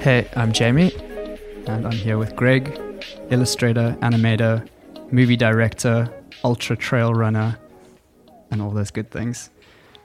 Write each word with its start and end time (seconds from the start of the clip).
Hey, 0.00 0.28
I'm 0.34 0.52
Jamie, 0.52 0.92
and 1.66 1.86
I'm 1.86 1.92
here 1.92 2.18
with 2.18 2.34
Greg, 2.34 2.80
illustrator, 3.30 3.96
animator, 4.00 4.66
movie 5.10 5.36
director, 5.36 6.10
ultra 6.42 6.76
trail 6.76 7.12
runner, 7.12 7.58
and 8.50 8.62
all 8.62 8.70
those 8.70 8.90
good 8.90 9.10
things. 9.10 9.50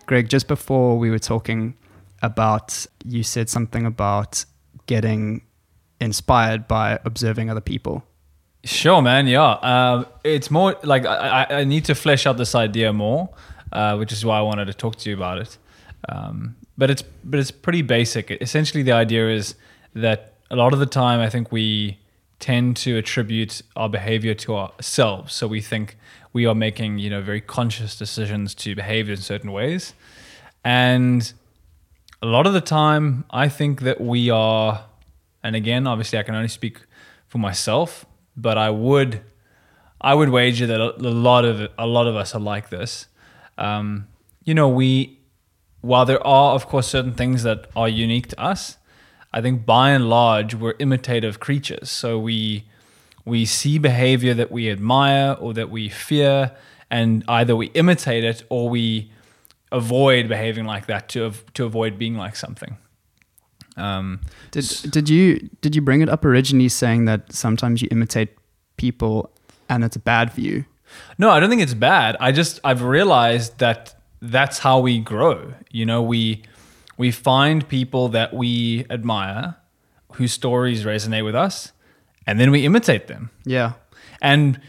Greg, 0.05 0.29
just 0.29 0.47
before 0.47 0.97
we 0.97 1.10
were 1.10 1.20
talking 1.20 1.76
about, 2.21 2.86
you 3.04 3.23
said 3.23 3.50
something 3.50 3.86
about 3.86 4.46
getting 4.86 5.41
inspired 6.02 6.68
by 6.68 7.00
observing 7.05 7.50
other 7.50 7.62
people. 7.62 8.04
Sure, 8.64 9.02
man. 9.02 9.27
Yeah, 9.27 9.52
um, 9.62 10.07
it's 10.23 10.50
more 10.50 10.75
like 10.84 11.05
I, 11.05 11.46
I, 11.50 11.59
I 11.59 11.64
need 11.64 11.86
to 11.86 11.96
flesh 11.96 12.25
out 12.25 12.38
this 12.38 12.55
idea 12.55 12.91
more, 12.91 13.30
uh, 13.71 13.96
which 13.96 14.12
is 14.12 14.25
why 14.25 14.39
I 14.39 14.41
wanted 14.41 14.66
to 14.66 14.73
talk 14.73 14.96
to 14.98 15.09
you 15.09 15.16
about 15.16 15.38
it. 15.38 15.57
Um, 16.09 16.55
but 16.78 16.89
it's 16.89 17.04
but 17.23 17.39
it's 17.39 17.52
pretty 17.52 17.82
basic. 17.82 18.32
Essentially, 18.32 18.84
the 18.84 18.92
idea 18.92 19.30
is 19.30 19.55
that 19.94 20.34
a 20.50 20.55
lot 20.55 20.74
of 20.74 20.80
the 20.80 20.86
time, 20.86 21.20
I 21.20 21.29
think 21.29 21.52
we 21.52 22.00
tend 22.39 22.78
to 22.78 22.97
attribute 22.97 23.61
our 23.75 23.89
behavior 23.89 24.33
to 24.33 24.56
ourselves. 24.56 25.33
So 25.33 25.47
we 25.47 25.61
think 25.61 25.97
we 26.33 26.46
are 26.46 26.56
making 26.56 27.00
you 27.00 27.10
know 27.10 27.21
very 27.21 27.42
conscious 27.42 27.97
decisions 27.97 28.54
to 28.56 28.75
behave 28.75 29.10
in 29.10 29.18
certain 29.18 29.52
ways, 29.52 29.93
and 30.64 31.33
a 32.22 32.25
lot 32.25 32.47
of 32.47 32.53
the 32.53 32.61
time, 32.61 33.25
I 33.30 33.50
think 33.50 33.81
that 33.81 34.02
we 34.02 34.30
are. 34.30 34.86
And 35.44 35.55
again, 35.55 35.86
obviously, 35.86 36.17
I 36.17 36.23
can 36.23 36.33
only 36.33 36.47
speak 36.47 36.80
for 37.28 37.38
myself 37.38 38.05
but 38.36 38.58
I 38.58 38.69
would 38.69 39.22
I 40.02 40.14
would 40.14 40.30
wager 40.30 40.67
that 40.67 40.80
a 40.80 40.94
lot 40.97 41.45
of 41.45 41.69
a 41.78 41.88
lot 41.88 42.08
of 42.08 42.16
us 42.16 42.36
are 42.36 42.42
like 42.42 42.69
this. 42.69 43.08
Um, 43.58 44.08
you 44.44 44.53
know, 44.53 44.67
we 44.67 45.19
while 45.86 46.06
there 46.06 46.25
are 46.25 46.56
of 46.56 46.66
course 46.66 46.88
certain 46.88 47.14
things 47.14 47.44
that 47.44 47.67
are 47.75 47.88
unique 47.88 48.28
to 48.30 48.42
us, 48.42 48.78
I 49.31 49.42
think 49.42 49.66
by 49.66 49.92
and 49.92 50.09
large 50.09 50.56
we're 50.56 50.75
imitative 50.80 51.39
creatures. 51.39 51.89
So 51.92 52.17
we 52.17 52.66
we 53.23 53.45
see 53.45 53.77
behavior 53.77 54.33
that 54.33 54.52
we 54.52 54.69
admire 54.69 55.36
or 55.39 55.53
that 55.53 55.69
we 55.69 55.89
fear, 55.89 56.52
and 56.89 57.23
either 57.27 57.55
we 57.55 57.67
imitate 57.67 58.23
it 58.23 58.44
or 58.50 58.67
we 58.69 59.11
avoid 59.72 60.27
behaving 60.27 60.66
like 60.66 60.88
that 60.88 61.08
to 61.09 61.31
to 61.53 61.66
avoid 61.66 61.99
being 61.99 62.16
like 62.16 62.36
something. 62.36 62.77
Um, 63.77 64.22
did 64.52 64.66
did 64.89 65.09
you 65.09 65.49
did 65.61 65.75
you 65.75 65.81
bring 65.81 66.02
it 66.02 66.09
up 66.09 66.25
originally 66.25 66.70
saying 66.70 67.05
that 67.05 67.31
sometimes 67.31 67.81
you 67.81 67.89
imitate 67.92 68.30
people 68.77 69.31
and 69.70 69.83
it's 69.83 69.97
bad 69.97 70.33
for 70.33 70.42
you? 70.42 70.66
No, 71.17 71.30
I 71.30 71.39
don't 71.39 71.49
think 71.49 71.61
it's 71.61 71.73
bad. 71.75 72.17
I 72.20 72.31
just 72.31 72.59
I've 72.64 72.81
realized 72.81 73.59
that 73.59 73.95
that's 74.31 74.59
how 74.59 74.79
we 74.79 74.99
grow. 74.99 75.53
You 75.71 75.85
know, 75.85 76.01
we 76.01 76.43
we 76.97 77.11
find 77.11 77.67
people 77.67 78.09
that 78.09 78.33
we 78.33 78.85
admire, 78.89 79.55
whose 80.13 80.33
stories 80.33 80.83
resonate 80.83 81.25
with 81.25 81.35
us, 81.35 81.71
and 82.25 82.39
then 82.39 82.51
we 82.51 82.65
imitate 82.65 83.07
them. 83.07 83.29
Yeah. 83.45 83.73
And 84.21 84.59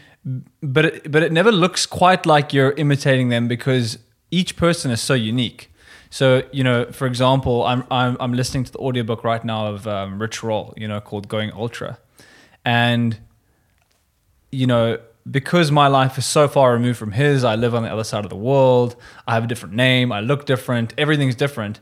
but 0.61 0.85
it, 0.85 1.11
but 1.11 1.23
it 1.23 1.31
never 1.31 1.51
looks 1.51 1.85
quite 1.85 2.25
like 2.25 2.53
you're 2.53 2.71
imitating 2.71 3.29
them 3.29 3.47
because 3.47 3.97
each 4.29 4.55
person 4.55 4.91
is 4.91 5.01
so 5.01 5.13
unique. 5.13 5.71
So, 6.09 6.43
you 6.51 6.63
know, 6.63 6.85
for 6.91 7.05
example, 7.05 7.63
I'm, 7.65 7.83
I'm, 7.91 8.17
I'm 8.19 8.33
listening 8.33 8.63
to 8.65 8.71
the 8.71 8.79
audiobook 8.79 9.23
right 9.23 9.43
now 9.43 9.67
of 9.67 9.87
um, 9.87 10.21
Rich 10.21 10.41
Roll, 10.43 10.73
you 10.77 10.87
know, 10.87 11.01
called 11.01 11.27
Going 11.27 11.51
Ultra. 11.51 11.97
And, 12.63 13.19
you 14.51 14.67
know, 14.67 14.99
because 15.29 15.71
my 15.71 15.87
life 15.87 16.17
is 16.17 16.25
so 16.25 16.47
far 16.47 16.73
removed 16.73 16.97
from 16.97 17.11
his, 17.11 17.43
I 17.43 17.55
live 17.55 17.75
on 17.75 17.83
the 17.83 17.91
other 17.91 18.03
side 18.03 18.23
of 18.23 18.29
the 18.29 18.37
world. 18.37 18.95
I 19.27 19.33
have 19.33 19.43
a 19.43 19.47
different 19.47 19.75
name. 19.75 20.11
I 20.11 20.21
look 20.21 20.45
different. 20.45 20.93
Everything's 20.97 21.35
different. 21.35 21.79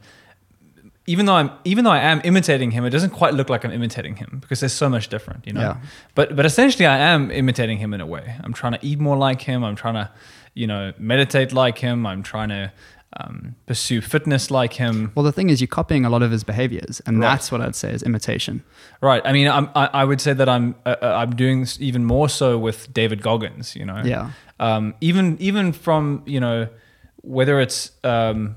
Even 1.07 1.27
though 1.27 1.35
I'm, 1.35 1.51
even 1.63 1.83
though 1.83 1.91
I 1.91 1.99
am 1.99 2.19
imitating 2.23 2.71
him, 2.71 2.83
it 2.83 2.89
doesn't 2.89 3.11
quite 3.11 3.35
look 3.35 3.47
like 3.47 3.63
I'm 3.63 3.71
imitating 3.71 4.15
him 4.15 4.39
because 4.41 4.59
there's 4.59 4.73
so 4.73 4.89
much 4.89 5.09
different, 5.09 5.45
you 5.45 5.53
know. 5.53 5.61
Yeah. 5.61 5.77
But 6.15 6.35
but 6.35 6.47
essentially, 6.47 6.87
I 6.87 6.97
am 6.97 7.29
imitating 7.29 7.77
him 7.77 7.93
in 7.93 8.01
a 8.01 8.07
way. 8.07 8.35
I'm 8.43 8.53
trying 8.53 8.73
to 8.73 8.79
eat 8.81 8.99
more 8.99 9.15
like 9.15 9.41
him. 9.41 9.63
I'm 9.63 9.75
trying 9.75 9.93
to, 9.93 10.09
you 10.55 10.65
know, 10.65 10.93
meditate 10.97 11.53
like 11.53 11.77
him. 11.77 12.07
I'm 12.07 12.23
trying 12.23 12.49
to 12.49 12.71
um, 13.17 13.55
pursue 13.65 14.01
fitness 14.01 14.51
like 14.51 14.73
him. 14.73 15.11
Well, 15.15 15.23
the 15.23 15.31
thing 15.31 15.49
is, 15.49 15.61
you're 15.61 15.67
copying 15.67 16.05
a 16.05 16.09
lot 16.09 16.21
of 16.21 16.31
his 16.31 16.43
behaviors, 16.43 17.01
and 17.05 17.19
right. 17.19 17.29
that's 17.29 17.51
what 17.51 17.61
I'd 17.61 17.75
say 17.75 17.91
is 17.91 18.03
imitation. 18.03 18.63
Right. 19.01 19.21
I 19.25 19.31
mean, 19.31 19.47
I'm, 19.47 19.69
I, 19.75 19.89
I 19.93 20.05
would 20.05 20.21
say 20.21 20.33
that 20.33 20.49
I'm 20.49 20.75
uh, 20.85 20.95
uh 21.01 21.05
I'm 21.05 21.35
doing 21.35 21.67
even 21.79 22.03
more 22.05 22.29
so 22.29 22.57
with 22.57 22.91
David 22.93 23.21
Goggins. 23.21 23.75
You 23.75 23.85
know. 23.85 24.01
Yeah. 24.03 24.31
Um, 24.59 24.95
even 25.01 25.37
even 25.39 25.71
from 25.71 26.23
you 26.25 26.39
know 26.39 26.67
whether 27.21 27.59
it's 27.59 27.91
um, 28.03 28.55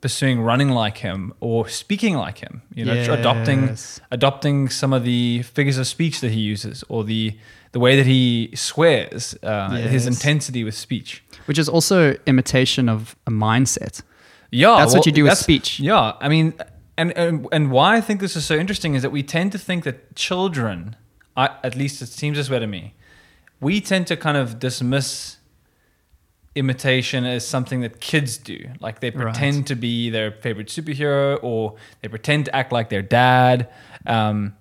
pursuing 0.00 0.40
running 0.40 0.70
like 0.70 0.98
him 0.98 1.34
or 1.40 1.68
speaking 1.68 2.16
like 2.16 2.38
him. 2.38 2.62
You 2.74 2.84
know, 2.84 2.94
yes. 2.94 3.08
adopting 3.08 3.76
adopting 4.10 4.68
some 4.68 4.92
of 4.92 5.04
the 5.04 5.42
figures 5.42 5.78
of 5.78 5.86
speech 5.86 6.20
that 6.20 6.32
he 6.32 6.40
uses 6.40 6.84
or 6.88 7.04
the 7.04 7.36
the 7.72 7.80
way 7.80 7.96
that 7.96 8.06
he 8.06 8.50
swears, 8.54 9.34
uh, 9.42 9.70
yes. 9.72 9.90
his 9.90 10.06
intensity 10.06 10.64
with 10.64 10.74
speech 10.74 11.22
which 11.48 11.58
is 11.58 11.66
also 11.66 12.14
imitation 12.26 12.90
of 12.90 13.16
a 13.26 13.30
mindset. 13.30 14.02
Yeah, 14.50 14.76
that's 14.76 14.92
well, 14.92 15.00
what 15.00 15.06
you 15.06 15.12
do 15.12 15.24
with 15.24 15.38
speech. 15.38 15.80
Yeah, 15.80 16.12
I 16.20 16.28
mean, 16.28 16.52
and, 16.98 17.16
and 17.16 17.46
and 17.50 17.70
why 17.70 17.96
I 17.96 18.02
think 18.02 18.20
this 18.20 18.36
is 18.36 18.44
so 18.44 18.54
interesting 18.54 18.94
is 18.94 19.00
that 19.00 19.08
we 19.10 19.22
tend 19.22 19.52
to 19.52 19.58
think 19.58 19.84
that 19.84 20.14
children, 20.14 20.94
I, 21.38 21.48
at 21.64 21.74
least 21.74 22.02
it 22.02 22.08
seems 22.08 22.36
this 22.36 22.50
way 22.50 22.58
to 22.58 22.66
me, 22.66 22.94
we 23.60 23.80
tend 23.80 24.06
to 24.08 24.16
kind 24.16 24.36
of 24.36 24.58
dismiss 24.58 25.38
imitation 26.54 27.24
as 27.24 27.46
something 27.46 27.80
that 27.80 27.98
kids 27.98 28.36
do. 28.36 28.58
Like 28.78 29.00
they 29.00 29.10
pretend 29.10 29.56
right. 29.56 29.66
to 29.68 29.74
be 29.74 30.10
their 30.10 30.32
favorite 30.32 30.68
superhero, 30.68 31.38
or 31.42 31.76
they 32.02 32.08
pretend 32.08 32.44
to 32.44 32.54
act 32.54 32.72
like 32.72 32.90
their 32.90 33.02
dad. 33.02 33.70
Um, 34.04 34.54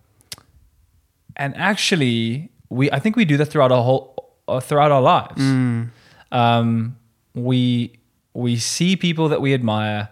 and 1.36 1.54
actually, 1.58 2.50
we 2.70 2.92
I 2.92 3.00
think 3.00 3.16
we 3.16 3.26
do 3.26 3.38
that 3.38 3.48
throughout 3.48 3.72
our 3.72 3.84
whole 3.84 4.32
uh, 4.48 4.60
throughout 4.60 4.92
our 4.92 5.02
lives. 5.02 5.42
Mm 5.42 5.90
um, 6.32 6.98
we 7.34 8.00
we 8.34 8.58
see 8.58 8.96
people 8.96 9.30
that 9.30 9.42
we 9.42 9.54
admire, 9.54 10.10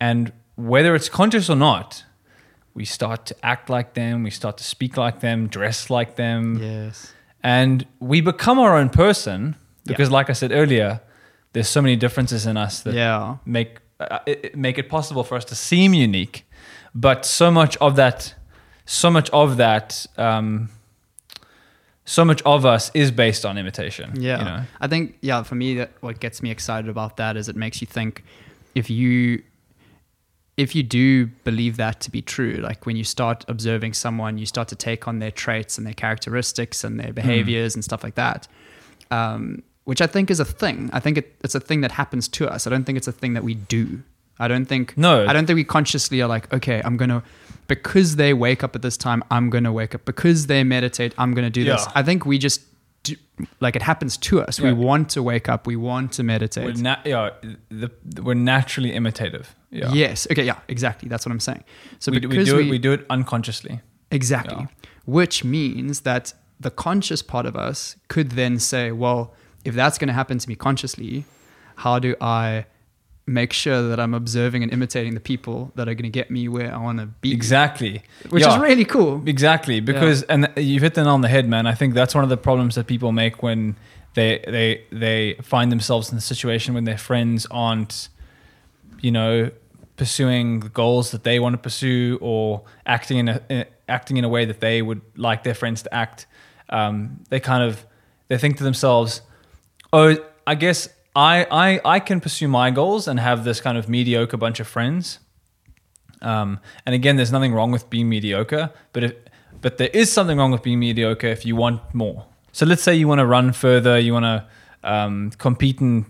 and 0.00 0.32
whether 0.56 0.94
it's 0.94 1.08
conscious 1.08 1.50
or 1.50 1.56
not, 1.56 2.04
we 2.74 2.84
start 2.84 3.26
to 3.26 3.36
act 3.44 3.68
like 3.68 3.94
them, 3.94 4.22
we 4.22 4.30
start 4.30 4.56
to 4.58 4.64
speak 4.64 4.96
like 4.96 5.20
them, 5.20 5.48
dress 5.48 5.90
like 5.90 6.16
them. 6.16 6.58
Yes. 6.60 7.12
And 7.42 7.86
we 7.98 8.20
become 8.20 8.58
our 8.58 8.76
own 8.76 8.88
person 8.88 9.56
because, 9.84 10.08
yeah. 10.08 10.14
like 10.14 10.30
I 10.30 10.32
said 10.32 10.52
earlier, 10.52 11.00
there's 11.52 11.68
so 11.68 11.82
many 11.82 11.96
differences 11.96 12.46
in 12.46 12.56
us 12.56 12.80
that 12.82 12.94
yeah. 12.94 13.36
make 13.44 13.78
uh, 13.98 14.20
it, 14.26 14.56
make 14.56 14.78
it 14.78 14.88
possible 14.88 15.24
for 15.24 15.34
us 15.34 15.44
to 15.46 15.54
seem 15.54 15.92
unique. 15.92 16.46
But 16.94 17.24
so 17.24 17.50
much 17.50 17.76
of 17.78 17.96
that, 17.96 18.34
so 18.86 19.10
much 19.10 19.28
of 19.30 19.56
that 19.56 20.06
um, 20.16 20.68
so 22.04 22.24
much 22.24 22.42
of 22.42 22.66
us 22.66 22.90
is 22.94 23.10
based 23.10 23.44
on 23.44 23.56
imitation. 23.58 24.12
Yeah. 24.20 24.38
You 24.38 24.44
know? 24.44 24.62
I 24.80 24.88
think, 24.88 25.18
yeah, 25.20 25.42
for 25.42 25.54
me, 25.54 25.74
that 25.74 25.92
what 26.00 26.20
gets 26.20 26.42
me 26.42 26.50
excited 26.50 26.88
about 26.88 27.16
that 27.18 27.36
is 27.36 27.48
it 27.48 27.56
makes 27.56 27.80
you 27.80 27.86
think 27.86 28.24
if 28.74 28.90
you, 28.90 29.42
if 30.56 30.74
you 30.74 30.82
do 30.82 31.26
believe 31.26 31.76
that 31.76 32.00
to 32.00 32.10
be 32.10 32.20
true, 32.20 32.54
like 32.54 32.86
when 32.86 32.96
you 32.96 33.04
start 33.04 33.44
observing 33.48 33.94
someone, 33.94 34.38
you 34.38 34.46
start 34.46 34.68
to 34.68 34.76
take 34.76 35.06
on 35.06 35.20
their 35.20 35.30
traits 35.30 35.78
and 35.78 35.86
their 35.86 35.94
characteristics 35.94 36.84
and 36.84 36.98
their 36.98 37.08
hmm. 37.08 37.14
behaviors 37.14 37.72
mm. 37.72 37.76
and 37.76 37.84
stuff 37.84 38.02
like 38.02 38.16
that. 38.16 38.48
Um, 39.10 39.62
which 39.84 40.00
I 40.00 40.06
think 40.06 40.30
is 40.30 40.40
a 40.40 40.44
thing. 40.44 40.90
I 40.92 41.00
think 41.00 41.18
it, 41.18 41.34
it's 41.42 41.54
a 41.54 41.60
thing 41.60 41.80
that 41.80 41.92
happens 41.92 42.28
to 42.28 42.48
us. 42.48 42.66
I 42.66 42.70
don't 42.70 42.84
think 42.84 42.98
it's 42.98 43.08
a 43.08 43.12
thing 43.12 43.34
that 43.34 43.42
we 43.42 43.54
do. 43.54 44.02
I 44.38 44.48
don't 44.48 44.66
think 44.66 44.96
no. 44.96 45.26
I 45.26 45.32
don't 45.32 45.46
think 45.46 45.56
we 45.56 45.64
consciously 45.64 46.22
are 46.22 46.28
like, 46.28 46.52
okay, 46.52 46.80
I'm 46.84 46.96
gonna 46.96 47.22
because 47.74 48.16
they 48.16 48.32
wake 48.34 48.62
up 48.66 48.72
at 48.76 48.82
this 48.82 48.96
time, 48.96 49.20
I'm 49.30 49.46
going 49.54 49.64
to 49.64 49.72
wake 49.72 49.94
up. 49.94 50.04
Because 50.04 50.46
they 50.46 50.62
meditate, 50.64 51.14
I'm 51.16 51.32
going 51.36 51.48
to 51.52 51.56
do 51.60 51.62
yeah. 51.62 51.76
this. 51.76 51.86
I 51.94 52.02
think 52.02 52.26
we 52.26 52.36
just 52.38 52.60
do, 53.02 53.14
like 53.60 53.74
it 53.76 53.82
happens 53.82 54.16
to 54.28 54.42
us. 54.42 54.58
Yeah. 54.58 54.66
We 54.66 54.84
want 54.88 55.08
to 55.10 55.22
wake 55.22 55.48
up. 55.48 55.66
We 55.66 55.76
want 55.76 56.12
to 56.12 56.22
meditate. 56.22 56.66
We're, 56.66 56.82
na- 56.82 57.02
yeah, 57.04 57.30
the, 57.70 57.90
we're 58.22 58.34
naturally 58.34 58.92
imitative. 58.92 59.54
Yeah. 59.70 59.90
Yes. 59.92 60.26
Okay. 60.30 60.44
Yeah. 60.44 60.58
Exactly. 60.68 61.08
That's 61.08 61.24
what 61.24 61.32
I'm 61.32 61.40
saying. 61.40 61.64
So 61.98 62.12
we, 62.12 62.20
because 62.20 62.52
we 62.52 62.58
do, 62.58 62.58
it, 62.58 62.70
we 62.70 62.78
do 62.78 62.92
it 62.92 63.06
unconsciously. 63.08 63.80
Exactly. 64.10 64.56
Yeah. 64.60 64.90
Which 65.06 65.44
means 65.44 66.02
that 66.02 66.34
the 66.60 66.70
conscious 66.70 67.22
part 67.22 67.46
of 67.46 67.56
us 67.56 67.96
could 68.08 68.32
then 68.32 68.58
say, 68.58 68.92
well, 68.92 69.34
if 69.64 69.74
that's 69.74 69.96
going 69.98 70.08
to 70.08 70.14
happen 70.14 70.38
to 70.38 70.48
me 70.48 70.56
consciously, 70.56 71.24
how 71.76 71.98
do 71.98 72.14
I 72.20 72.66
make 73.26 73.52
sure 73.52 73.82
that 73.88 74.00
I'm 74.00 74.14
observing 74.14 74.62
and 74.62 74.72
imitating 74.72 75.14
the 75.14 75.20
people 75.20 75.70
that 75.76 75.88
are 75.88 75.94
going 75.94 76.04
to 76.04 76.10
get 76.10 76.30
me 76.30 76.48
where 76.48 76.74
I 76.74 76.78
want 76.78 76.98
to 76.98 77.06
be. 77.06 77.32
Exactly. 77.32 78.02
Which 78.30 78.42
yeah, 78.42 78.54
is 78.54 78.60
really 78.60 78.84
cool. 78.84 79.22
Exactly. 79.26 79.80
Because, 79.80 80.22
yeah. 80.22 80.34
and 80.34 80.52
you've 80.56 80.82
hit 80.82 80.94
the 80.94 81.04
nail 81.04 81.14
on 81.14 81.20
the 81.20 81.28
head, 81.28 81.48
man. 81.48 81.66
I 81.66 81.74
think 81.74 81.94
that's 81.94 82.14
one 82.14 82.24
of 82.24 82.30
the 82.30 82.36
problems 82.36 82.74
that 82.74 82.86
people 82.86 83.12
make 83.12 83.42
when 83.42 83.76
they, 84.14 84.42
they, 84.46 84.84
they 84.90 85.34
find 85.42 85.70
themselves 85.70 86.10
in 86.10 86.18
a 86.18 86.20
situation 86.20 86.74
when 86.74 86.84
their 86.84 86.98
friends 86.98 87.46
aren't, 87.50 88.08
you 89.00 89.12
know, 89.12 89.50
pursuing 89.96 90.60
the 90.60 90.68
goals 90.68 91.12
that 91.12 91.22
they 91.22 91.38
want 91.38 91.54
to 91.54 91.58
pursue 91.58 92.18
or 92.20 92.62
acting 92.86 93.18
in 93.18 93.28
a, 93.28 93.40
in, 93.48 93.64
acting 93.88 94.16
in 94.16 94.24
a 94.24 94.28
way 94.28 94.44
that 94.44 94.58
they 94.58 94.82
would 94.82 95.00
like 95.16 95.44
their 95.44 95.54
friends 95.54 95.82
to 95.82 95.94
act. 95.94 96.26
Um, 96.70 97.20
they 97.28 97.38
kind 97.38 97.62
of, 97.62 97.86
they 98.26 98.36
think 98.38 98.56
to 98.56 98.64
themselves, 98.64 99.22
oh, 99.92 100.16
I 100.44 100.56
guess 100.56 100.88
I, 101.14 101.46
I, 101.50 101.80
I 101.84 102.00
can 102.00 102.20
pursue 102.20 102.48
my 102.48 102.70
goals 102.70 103.06
and 103.06 103.20
have 103.20 103.44
this 103.44 103.60
kind 103.60 103.76
of 103.76 103.88
mediocre 103.88 104.36
bunch 104.36 104.60
of 104.60 104.66
friends. 104.66 105.18
Um, 106.22 106.60
and 106.86 106.94
again, 106.94 107.16
there's 107.16 107.32
nothing 107.32 107.52
wrong 107.52 107.70
with 107.70 107.90
being 107.90 108.08
mediocre, 108.08 108.70
but 108.92 109.04
if 109.04 109.14
but 109.60 109.78
there 109.78 109.90
is 109.92 110.12
something 110.12 110.36
wrong 110.38 110.50
with 110.50 110.62
being 110.62 110.80
mediocre 110.80 111.28
if 111.28 111.46
you 111.46 111.54
want 111.54 111.80
more. 111.94 112.26
So 112.50 112.66
let's 112.66 112.82
say 112.82 112.94
you 112.94 113.06
want 113.06 113.20
to 113.20 113.26
run 113.26 113.52
further, 113.52 113.98
you 113.98 114.12
want 114.12 114.24
to 114.24 114.46
um, 114.82 115.30
compete 115.38 115.80
in 115.80 116.04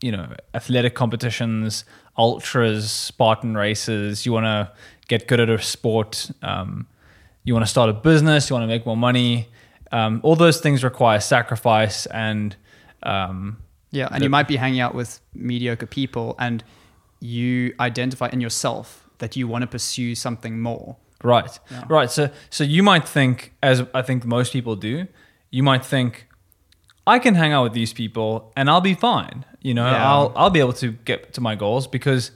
you 0.00 0.12
know 0.12 0.32
athletic 0.54 0.94
competitions, 0.94 1.84
ultras, 2.16 2.90
Spartan 2.90 3.56
races. 3.56 4.24
You 4.24 4.32
want 4.32 4.46
to 4.46 4.72
get 5.08 5.26
good 5.26 5.40
at 5.40 5.50
a 5.50 5.60
sport. 5.60 6.30
Um, 6.42 6.86
you 7.44 7.52
want 7.52 7.64
to 7.64 7.70
start 7.70 7.90
a 7.90 7.92
business. 7.92 8.48
You 8.48 8.54
want 8.54 8.64
to 8.64 8.68
make 8.68 8.86
more 8.86 8.96
money. 8.96 9.48
Um, 9.92 10.20
all 10.22 10.36
those 10.36 10.60
things 10.60 10.82
require 10.82 11.20
sacrifice 11.20 12.06
and 12.06 12.56
um, 13.02 13.58
Yeah, 13.90 14.08
and 14.10 14.22
you 14.22 14.30
might 14.30 14.48
be 14.48 14.56
hanging 14.56 14.80
out 14.80 14.94
with 14.94 15.20
mediocre 15.34 15.86
people 15.86 16.34
and 16.38 16.62
you 17.20 17.74
identify 17.80 18.28
in 18.32 18.40
yourself 18.40 19.08
that 19.18 19.36
you 19.36 19.48
want 19.48 19.62
to 19.62 19.66
pursue 19.66 20.14
something 20.14 20.60
more. 20.60 20.96
Right. 21.24 21.58
Yeah. 21.70 21.84
Right. 21.88 22.10
So 22.10 22.30
so 22.50 22.64
you 22.64 22.82
might 22.82 23.08
think, 23.08 23.54
as 23.62 23.82
I 23.94 24.02
think 24.02 24.24
most 24.24 24.52
people 24.52 24.76
do, 24.76 25.06
you 25.50 25.62
might 25.62 25.84
think, 25.84 26.26
I 27.06 27.18
can 27.18 27.34
hang 27.36 27.52
out 27.52 27.62
with 27.62 27.72
these 27.72 27.92
people 27.92 28.52
and 28.56 28.68
I'll 28.68 28.80
be 28.82 28.94
fine. 28.94 29.44
You 29.62 29.74
know, 29.74 29.86
Yeah. 29.86 30.10
I'll 30.10 30.32
I'll 30.36 30.50
be 30.50 30.60
able 30.60 30.74
to 30.74 30.92
get 31.04 31.32
to 31.34 31.40
my 31.40 31.54
goals 31.54 31.86
because 31.86 32.32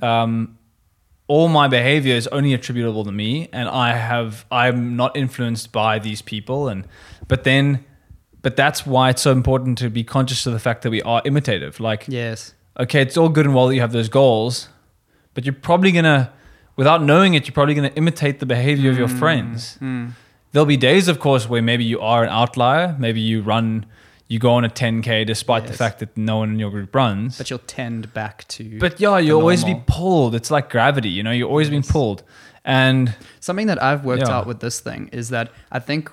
um, 0.00 0.56
all 1.26 1.48
my 1.48 1.68
behavior 1.68 2.14
is 2.14 2.26
only 2.28 2.54
attributable 2.54 3.04
to 3.04 3.12
me 3.12 3.48
and 3.52 3.68
I 3.68 3.92
have 3.92 4.46
I'm 4.50 4.96
not 4.96 5.16
influenced 5.16 5.72
by 5.72 5.98
these 5.98 6.22
people 6.22 6.68
and 6.68 6.84
but 7.26 7.44
then 7.44 7.84
but 8.42 8.56
that's 8.56 8.86
why 8.86 9.10
it's 9.10 9.22
so 9.22 9.32
important 9.32 9.78
to 9.78 9.90
be 9.90 10.04
conscious 10.04 10.46
of 10.46 10.52
the 10.52 10.58
fact 10.58 10.82
that 10.82 10.90
we 10.90 11.02
are 11.02 11.22
imitative. 11.24 11.80
Like 11.80 12.04
Yes. 12.08 12.54
okay, 12.78 13.02
it's 13.02 13.16
all 13.16 13.28
good 13.28 13.46
and 13.46 13.54
well 13.54 13.68
that 13.68 13.74
you 13.74 13.80
have 13.80 13.92
those 13.92 14.08
goals, 14.08 14.68
but 15.34 15.44
you're 15.44 15.54
probably 15.54 15.92
gonna, 15.92 16.32
without 16.76 17.02
knowing 17.02 17.34
it, 17.34 17.46
you're 17.46 17.54
probably 17.54 17.74
gonna 17.74 17.92
imitate 17.96 18.38
the 18.40 18.46
behavior 18.46 18.90
of 18.90 18.98
your 18.98 19.08
friends. 19.08 19.78
Mm. 19.80 20.12
There'll 20.52 20.66
be 20.66 20.76
days, 20.78 21.08
of 21.08 21.18
course, 21.20 21.48
where 21.48 21.60
maybe 21.60 21.84
you 21.84 22.00
are 22.00 22.22
an 22.24 22.30
outlier. 22.30 22.96
Maybe 22.98 23.20
you 23.20 23.42
run, 23.42 23.84
you 24.28 24.38
go 24.38 24.52
on 24.54 24.64
a 24.64 24.68
10k 24.70 25.26
despite 25.26 25.66
the 25.66 25.74
fact 25.74 25.98
that 25.98 26.16
no 26.16 26.38
one 26.38 26.50
in 26.50 26.58
your 26.58 26.70
group 26.70 26.94
runs. 26.94 27.36
But 27.36 27.50
you'll 27.50 27.58
tend 27.66 28.14
back 28.14 28.48
to 28.48 28.78
But 28.78 28.98
yeah, 28.98 29.18
you'll 29.18 29.40
always 29.40 29.62
be 29.64 29.80
pulled. 29.86 30.34
It's 30.34 30.50
like 30.50 30.70
gravity, 30.70 31.10
you 31.10 31.22
know. 31.22 31.32
You're 31.32 31.48
always 31.48 31.68
being 31.70 31.82
pulled, 31.82 32.22
and 32.64 33.14
Something 33.40 33.66
that 33.66 33.82
I've 33.82 34.04
worked 34.04 34.22
Yeah. 34.26 34.36
out 34.36 34.46
with 34.46 34.60
this 34.60 34.80
thing 34.80 35.08
is 35.12 35.28
that 35.28 35.50
I 35.70 35.78
think 35.80 36.10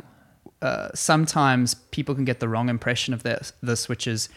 uh, 0.65 0.89
sometimes 0.93 1.75
people 1.97 2.13
can 2.15 2.25
get 2.25 2.39
the 2.39 2.49
wrong 2.53 2.67
impression 2.69 3.13
of 3.13 3.21
this, 3.23 3.53
this 3.61 3.87
which 3.91 4.05
is 4.07 4.29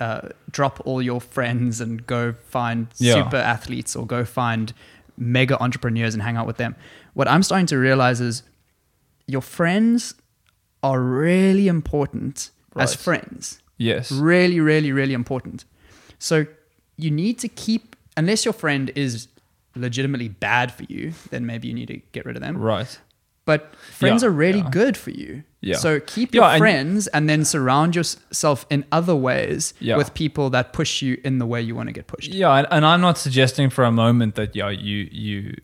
uh, 0.00 0.22
drop 0.50 0.74
all 0.86 1.00
your 1.10 1.20
friends 1.20 1.80
and 1.80 1.92
go 2.06 2.22
find 2.48 2.86
Yeah. 2.98 3.14
super 3.20 3.36
athletes 3.54 3.94
or 3.98 4.06
go 4.06 4.24
find 4.24 4.72
mega 5.16 5.56
entrepreneurs 5.62 6.14
and 6.14 6.22
hang 6.22 6.36
out 6.40 6.46
with 6.46 6.56
them. 6.56 6.74
What 7.18 7.26
I'm 7.28 7.42
starting 7.42 7.66
to 7.74 7.78
realize 7.78 8.20
is 8.30 8.42
your 9.34 9.42
friends 9.42 10.14
are 10.82 11.00
really 11.00 11.66
important 11.68 12.50
as 12.76 12.94
friends. 12.94 13.60
yes, 13.78 14.10
Really, 14.10 14.58
really, 14.60 14.90
really 15.00 15.14
important. 15.14 15.64
So 16.18 16.46
you 16.96 17.10
need 17.10 17.38
to 17.44 17.48
keep, 17.48 17.94
unless 18.16 18.44
your 18.44 18.54
friend 18.54 18.90
is 18.96 19.28
legitimately 19.76 20.28
bad 20.28 20.72
for 20.72 20.84
you, 20.94 21.12
then 21.30 21.46
maybe 21.46 21.68
you 21.68 21.74
need 21.74 21.88
to 21.88 22.00
get 22.12 22.24
rid 22.26 22.36
of 22.36 22.42
them. 22.42 22.56
right. 22.58 22.98
But 23.46 23.74
friends 23.76 24.22
Yeah, 24.22 24.28
are 24.28 24.32
really 24.32 24.60
yeah. 24.60 24.70
good 24.70 24.96
for 24.96 25.10
you. 25.10 25.42
Yeah. 25.60 25.76
So 25.76 26.00
keep 26.00 26.34
your 26.34 26.44
and- 26.44 26.58
friends 26.58 27.06
and 27.08 27.28
then 27.28 27.44
surround 27.44 27.94
yourself 27.94 28.64
in 28.70 28.84
other 28.90 29.14
ways 29.16 29.74
with 29.80 30.14
people 30.14 30.50
that 30.50 30.72
push 30.72 31.02
you 31.02 31.18
in 31.24 31.38
the 31.38 31.46
way 31.46 31.60
you 31.60 31.74
want 31.74 31.88
to 31.88 31.92
get 31.92 32.06
pushed. 32.06 32.32
Yeah, 32.32 32.52
and, 32.54 32.66
and 32.70 32.84
I'm 32.86 33.00
not 33.00 33.18
suggesting 33.18 33.70
for 33.70 33.84
a 33.84 33.92
moment 33.92 34.34
that 34.36 34.54
yeah, 34.56 34.70
you 34.70 35.08
you 35.10 35.56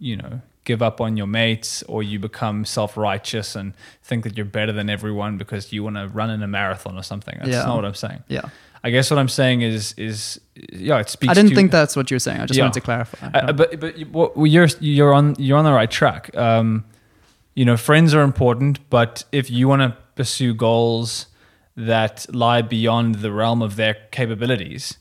you 0.00 0.16
know 0.16 0.40
give 0.64 0.82
up 0.82 1.00
on 1.00 1.16
your 1.16 1.26
mates 1.26 1.82
or 1.84 2.02
you 2.02 2.18
become 2.18 2.62
self-righteous 2.64 3.56
and 3.56 3.72
think 4.02 4.22
that 4.24 4.36
you're 4.36 4.44
better 4.44 4.70
than 4.72 4.90
everyone 4.90 5.38
because 5.38 5.72
you 5.72 5.82
want 5.82 5.96
to 5.96 6.06
run 6.08 6.28
in 6.30 6.42
a 6.42 6.46
marathon 6.46 6.96
or 6.98 7.02
something. 7.02 7.36
That's 7.38 7.50
Yeah. 7.50 7.62
not 7.64 7.76
what 7.76 7.84
I'm 7.86 7.94
saying. 7.94 8.22
Yeah. 8.28 8.42
I 8.84 8.90
guess 8.90 9.10
what 9.10 9.18
I'm 9.18 9.28
saying 9.28 9.62
is 9.62 9.94
is 9.96 10.40
yeah, 10.72 10.98
it 11.00 11.08
speaks. 11.08 11.30
I 11.30 11.34
didn't 11.34 11.50
to, 11.50 11.56
think 11.56 11.70
that's 11.72 11.96
what 11.96 12.10
you 12.10 12.16
were 12.16 12.20
saying. 12.20 12.40
I 12.40 12.46
just 12.46 12.58
Yeah. 12.58 12.64
wanted 12.64 12.80
to 12.80 12.84
clarify. 12.84 13.26
Uh, 13.28 13.52
but 13.52 13.80
but 13.80 13.94
well, 14.12 14.46
you're 14.46 14.68
you're 14.80 15.12
on 15.14 15.34
you're 15.38 15.58
on 15.58 15.64
the 15.64 15.72
right 15.72 15.90
track. 15.90 16.30
Um, 16.36 16.84
you 17.58 17.64
know, 17.64 17.76
friends 17.76 18.14
are 18.14 18.22
important, 18.22 18.78
but 18.88 19.24
if 19.32 19.50
you 19.50 19.66
want 19.66 19.82
to 19.82 19.90
pursue 20.14 20.54
goals 20.54 21.26
that 21.76 22.26
lie 22.32 22.62
beyond 22.62 23.16
the 23.16 23.32
realm 23.32 23.62
of 23.62 23.74
their 23.74 23.94
capabilities, 24.12 24.96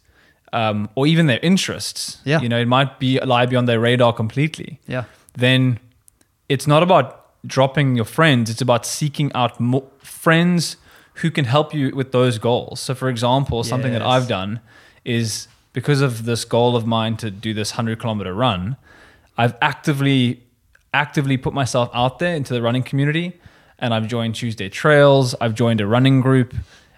um, 0.53 0.89
or 0.95 1.05
even 1.05 1.27
their 1.27 1.39
interests, 1.51 2.17
Yeah. 2.25 2.41
you 2.41 2.49
know, 2.49 2.59
it 2.59 2.67
might 2.67 2.99
be 2.99 3.19
lie 3.19 3.45
beyond 3.45 3.67
their 3.67 3.79
radar 3.79 4.11
completely. 4.13 4.79
yeah. 4.87 5.03
Then 5.35 5.77
it's 6.49 6.65
not 6.65 6.81
about 6.81 7.07
dropping 7.45 7.95
your 7.95 8.05
friends; 8.05 8.49
it's 8.49 8.61
about 8.61 8.85
seeking 8.87 9.31
out 9.35 9.59
mo- 9.59 9.87
friends 9.99 10.77
who 11.21 11.29
can 11.29 11.45
help 11.45 11.73
you 11.75 11.95
with 11.95 12.11
those 12.11 12.39
goals. 12.39 12.79
So, 12.79 12.95
for 12.95 13.07
example, 13.09 13.63
something 13.63 13.93
that 13.93 14.01
I've 14.01 14.27
done 14.27 14.59
is 15.05 15.47
because 15.73 16.01
of 16.01 16.25
this 16.25 16.43
goal 16.45 16.75
of 16.75 16.87
mine 16.87 17.17
to 17.17 17.29
do 17.29 17.53
this 17.53 17.71
100 17.73 17.99
kilometer 17.99 18.33
run, 18.33 18.77
I've 19.37 19.55
actively 19.61 20.41
actively 20.97 21.37
put 21.37 21.53
myself 21.53 21.89
out 21.93 22.19
there 22.19 22.35
into 22.35 22.53
the 22.53 22.61
running 22.61 22.83
community 22.83 23.27
and 23.79 23.93
I've 23.93 24.07
joined 24.07 24.35
Tuesday 24.35 24.69
Trails, 24.69 25.35
I've 25.39 25.53
joined 25.53 25.81
a 25.81 25.87
running 25.87 26.21
group, 26.21 26.55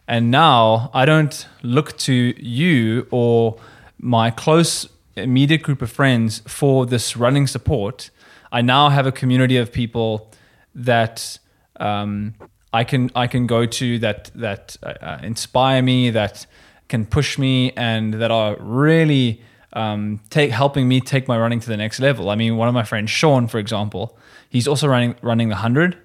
and 0.07 0.31
now 0.31 0.89
I 0.93 1.05
don't 1.05 1.47
look 1.61 1.97
to 1.99 2.13
you 2.13 3.07
or 3.11 3.59
my 3.99 4.31
close 4.31 4.87
immediate 5.15 5.61
group 5.61 5.81
of 5.81 5.91
friends 5.91 6.41
for 6.47 6.85
this 6.85 7.17
running 7.17 7.47
support. 7.47 8.09
I 8.51 8.61
now 8.61 8.89
have 8.89 9.05
a 9.05 9.11
community 9.11 9.57
of 9.57 9.71
people 9.71 10.31
that 10.73 11.37
um, 11.79 12.35
I 12.71 12.83
can 12.85 13.11
I 13.15 13.27
can 13.27 13.45
go 13.45 13.65
to 13.65 13.99
that 13.99 14.31
that 14.35 14.77
uh, 14.81 14.93
uh, 15.01 15.19
inspire 15.21 15.81
me, 15.81 16.09
that 16.11 16.45
can 16.87 17.05
push 17.05 17.37
me, 17.37 17.71
and 17.73 18.13
that 18.15 18.31
are 18.31 18.55
really 18.59 19.41
um, 19.73 20.19
take 20.29 20.51
helping 20.51 20.87
me 20.87 20.99
take 21.01 21.27
my 21.27 21.37
running 21.37 21.59
to 21.59 21.67
the 21.67 21.77
next 21.77 21.99
level. 21.99 22.29
I 22.29 22.35
mean, 22.35 22.57
one 22.57 22.67
of 22.67 22.73
my 22.73 22.83
friends, 22.83 23.09
Sean, 23.11 23.47
for 23.47 23.59
example, 23.59 24.17
he's 24.49 24.67
also 24.67 24.87
running 24.87 25.15
running 25.21 25.49
the 25.49 25.55
hundred. 25.55 25.97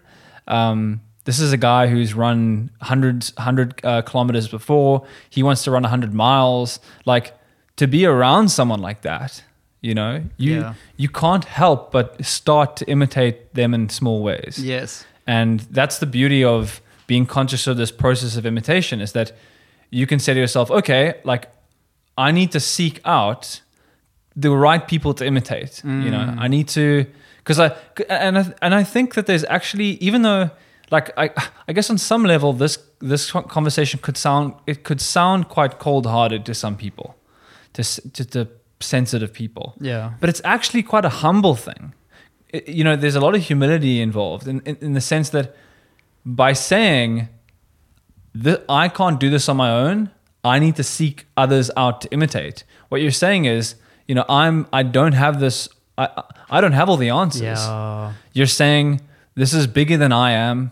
Um, 0.46 1.00
this 1.24 1.40
is 1.40 1.52
a 1.52 1.56
guy 1.56 1.86
who's 1.86 2.12
run 2.14 2.70
hundreds 2.82 3.32
hundred 3.38 3.80
uh, 3.84 4.02
kilometers 4.02 4.48
before. 4.48 5.06
He 5.30 5.42
wants 5.42 5.64
to 5.64 5.70
run 5.70 5.84
hundred 5.84 6.12
miles. 6.14 6.80
Like 7.06 7.32
to 7.76 7.86
be 7.86 8.04
around 8.06 8.50
someone 8.50 8.80
like 8.80 9.02
that, 9.02 9.42
you 9.80 9.94
know, 9.94 10.22
you 10.36 10.60
Yeah. 10.60 10.74
you 10.96 11.08
can't 11.08 11.44
help 11.44 11.90
but 11.92 12.24
start 12.24 12.76
to 12.76 12.84
imitate 12.90 13.54
them 13.54 13.72
in 13.74 13.88
small 13.88 14.22
ways. 14.22 14.58
Yes. 14.58 15.06
And 15.26 15.60
that's 15.70 15.98
the 15.98 16.06
beauty 16.06 16.44
of 16.44 16.82
being 17.06 17.26
conscious 17.26 17.66
of 17.66 17.76
this 17.78 17.90
process 17.90 18.36
of 18.36 18.44
imitation 18.46 19.00
is 19.00 19.12
that 19.12 19.32
you 19.90 20.06
can 20.06 20.18
say 20.18 20.34
to 20.34 20.40
yourself, 20.40 20.70
okay, 20.70 21.14
like 21.24 21.48
I 22.18 22.30
need 22.32 22.52
to 22.52 22.60
seek 22.60 23.00
out 23.04 23.60
the 24.36 24.50
right 24.50 24.86
people 24.88 25.14
to 25.14 25.24
imitate. 25.26 25.82
You 25.84 26.10
know, 26.10 26.18
mm. 26.18 26.36
I 26.38 26.48
need 26.48 26.68
to 26.68 27.06
because 27.38 27.60
I 27.60 27.72
and 28.08 28.38
I, 28.38 28.54
and 28.62 28.74
I 28.74 28.84
think 28.84 29.14
that 29.14 29.26
there's 29.26 29.44
actually 29.44 29.90
even 30.00 30.22
though 30.22 30.50
like 30.90 31.10
I 31.16 31.30
I 31.68 31.72
guess 31.72 31.90
on 31.90 31.98
some 31.98 32.24
level 32.24 32.52
this 32.52 32.78
this 33.00 33.30
conversation 33.32 34.00
could 34.02 34.16
sound 34.16 34.54
it 34.66 34.82
could 34.84 35.00
sound 35.00 35.48
quite 35.48 35.78
cold 35.78 36.06
hearted 36.06 36.44
to 36.46 36.54
some 36.54 36.76
people, 36.76 37.14
to 37.74 37.80
s- 37.80 38.00
to 38.32 38.48
sensitive 38.80 39.32
people. 39.32 39.74
Yeah. 39.80 40.12
But 40.20 40.28
it's 40.28 40.40
actually 40.44 40.82
quite 40.82 41.04
a 41.04 41.08
humble 41.22 41.54
thing. 41.54 41.92
It- 42.48 42.68
you 42.68 42.84
know, 42.84 42.96
there's 42.96 43.16
a 43.16 43.20
lot 43.20 43.34
of 43.34 43.42
humility 43.42 44.00
involved 44.00 44.46
in, 44.48 44.60
in, 44.64 44.76
in 44.80 44.92
the 44.94 45.00
sense 45.00 45.30
that 45.30 45.54
by 46.26 46.52
saying 46.54 47.28
that 48.34 48.64
I 48.68 48.88
can't 48.88 49.20
do 49.20 49.30
this 49.30 49.48
on 49.48 49.56
my 49.56 49.70
own, 49.70 50.10
I 50.42 50.58
need 50.58 50.76
to 50.76 50.82
seek 50.82 51.26
others 51.36 51.70
out 51.76 52.00
to 52.02 52.08
imitate. 52.12 52.64
What 52.88 53.00
you're 53.00 53.10
saying 53.12 53.44
is, 53.44 53.76
you 54.08 54.14
know, 54.14 54.24
I'm 54.28 54.66
I 54.72 54.82
don't 54.82 55.14
have 55.14 55.40
this 55.40 55.68
I 55.98 56.08
I 56.50 56.60
don't 56.60 56.72
have 56.72 56.88
all 56.88 56.96
the 56.96 57.10
answers. 57.10 57.42
Yeah. 57.42 58.12
You're 58.32 58.46
saying 58.46 59.00
this 59.34 59.52
is 59.54 59.66
bigger 59.66 59.96
than 59.96 60.12
I 60.12 60.32
am, 60.32 60.70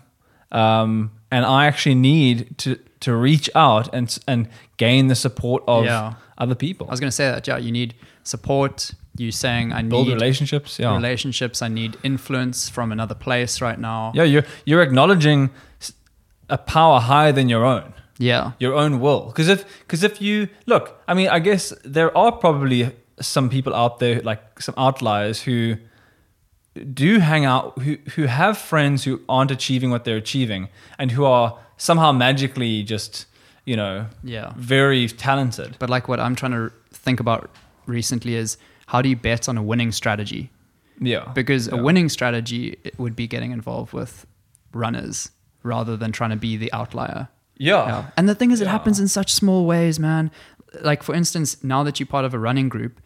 um, 0.50 1.10
and 1.30 1.44
I 1.44 1.66
actually 1.66 1.94
need 1.96 2.58
to 2.58 2.76
to 3.00 3.14
reach 3.16 3.48
out 3.54 3.92
and 3.94 4.18
and 4.26 4.48
gain 4.76 5.08
the 5.08 5.14
support 5.14 5.62
of 5.66 5.84
Yeah. 5.84 6.14
other 6.38 6.54
people. 6.54 6.86
I 6.88 6.90
was 6.90 7.00
going 7.00 7.10
to 7.10 7.16
say 7.16 7.30
that, 7.30 7.46
yeah. 7.46 7.58
You 7.58 7.72
need 7.72 7.94
support. 8.24 8.92
You 9.18 9.30
saying 9.30 9.72
I 9.72 9.82
Build 9.82 10.06
need 10.08 10.14
relationships. 10.14 10.78
Yeah. 10.78 10.94
relationships. 10.96 11.60
I 11.62 11.68
need 11.68 11.96
influence 12.02 12.68
from 12.70 12.92
another 12.92 13.14
place 13.14 13.60
right 13.60 13.78
now. 13.78 14.12
Yeah, 14.14 14.24
you're 14.24 14.44
you're 14.64 14.82
acknowledging 14.82 15.50
a 16.48 16.56
power 16.58 16.98
higher 17.00 17.32
than 17.32 17.48
your 17.48 17.64
own, 17.64 17.92
Yeah. 18.18 18.52
your 18.58 18.74
own 18.74 19.00
will. 19.00 19.26
Because 19.26 19.48
if 19.48 19.64
because 19.86 20.02
if 20.02 20.20
you 20.22 20.48
look, 20.66 21.02
I 21.08 21.14
mean, 21.14 21.28
I 21.28 21.40
guess 21.40 21.72
there 21.84 22.10
are 22.16 22.32
probably 22.32 22.90
some 23.22 23.48
people 23.48 23.74
out 23.74 23.98
there, 23.98 24.20
like 24.22 24.60
some 24.60 24.74
outliers, 24.78 25.42
who 25.42 25.76
do 26.94 27.18
hang 27.18 27.44
out, 27.44 27.78
who 27.80 27.96
who 28.16 28.22
have 28.26 28.56
friends 28.58 29.04
who 29.04 29.20
aren't 29.28 29.50
achieving 29.50 29.90
what 29.90 30.04
they're 30.04 30.16
achieving, 30.16 30.68
and 30.98 31.10
who 31.12 31.24
are 31.24 31.58
somehow 31.76 32.12
magically 32.12 32.82
just, 32.82 33.26
you 33.64 33.76
know, 33.76 34.06
Yeah. 34.22 34.52
very 34.56 35.08
talented. 35.08 35.76
But 35.78 35.90
like 35.90 36.08
what 36.08 36.18
I'm 36.20 36.34
trying 36.34 36.52
to 36.52 36.70
think 36.92 37.20
about 37.20 37.50
recently 37.86 38.34
is 38.36 38.56
how 38.86 39.02
do 39.02 39.08
you 39.08 39.16
bet 39.16 39.48
on 39.48 39.58
a 39.58 39.62
winning 39.62 39.92
strategy? 39.92 40.50
Yeah. 41.00 41.30
Because 41.34 41.66
Yeah. 41.68 41.74
a 41.78 41.82
winning 41.82 42.08
strategy 42.08 42.76
it 42.84 42.98
would 42.98 43.16
be 43.16 43.26
getting 43.26 43.50
involved 43.52 43.92
with 43.92 44.26
runners 44.72 45.30
rather 45.62 45.96
than 45.96 46.12
trying 46.12 46.30
to 46.30 46.36
be 46.36 46.56
the 46.56 46.72
outlier. 46.72 47.28
Yeah. 47.58 47.86
Yeah. 47.86 48.04
And 48.16 48.28
the 48.28 48.34
thing 48.34 48.50
is, 48.50 48.60
it 48.60 48.64
Yeah. 48.64 48.70
happens 48.70 48.98
in 49.00 49.08
such 49.08 49.32
small 49.32 49.66
ways, 49.66 49.98
man. 49.98 50.30
Like, 50.80 51.02
for 51.02 51.14
instance, 51.14 51.62
now 51.62 51.82
that 51.82 52.00
you're 52.00 52.06
part 52.06 52.24
of 52.24 52.32
a 52.34 52.38
running 52.38 52.68
group, 52.68 53.00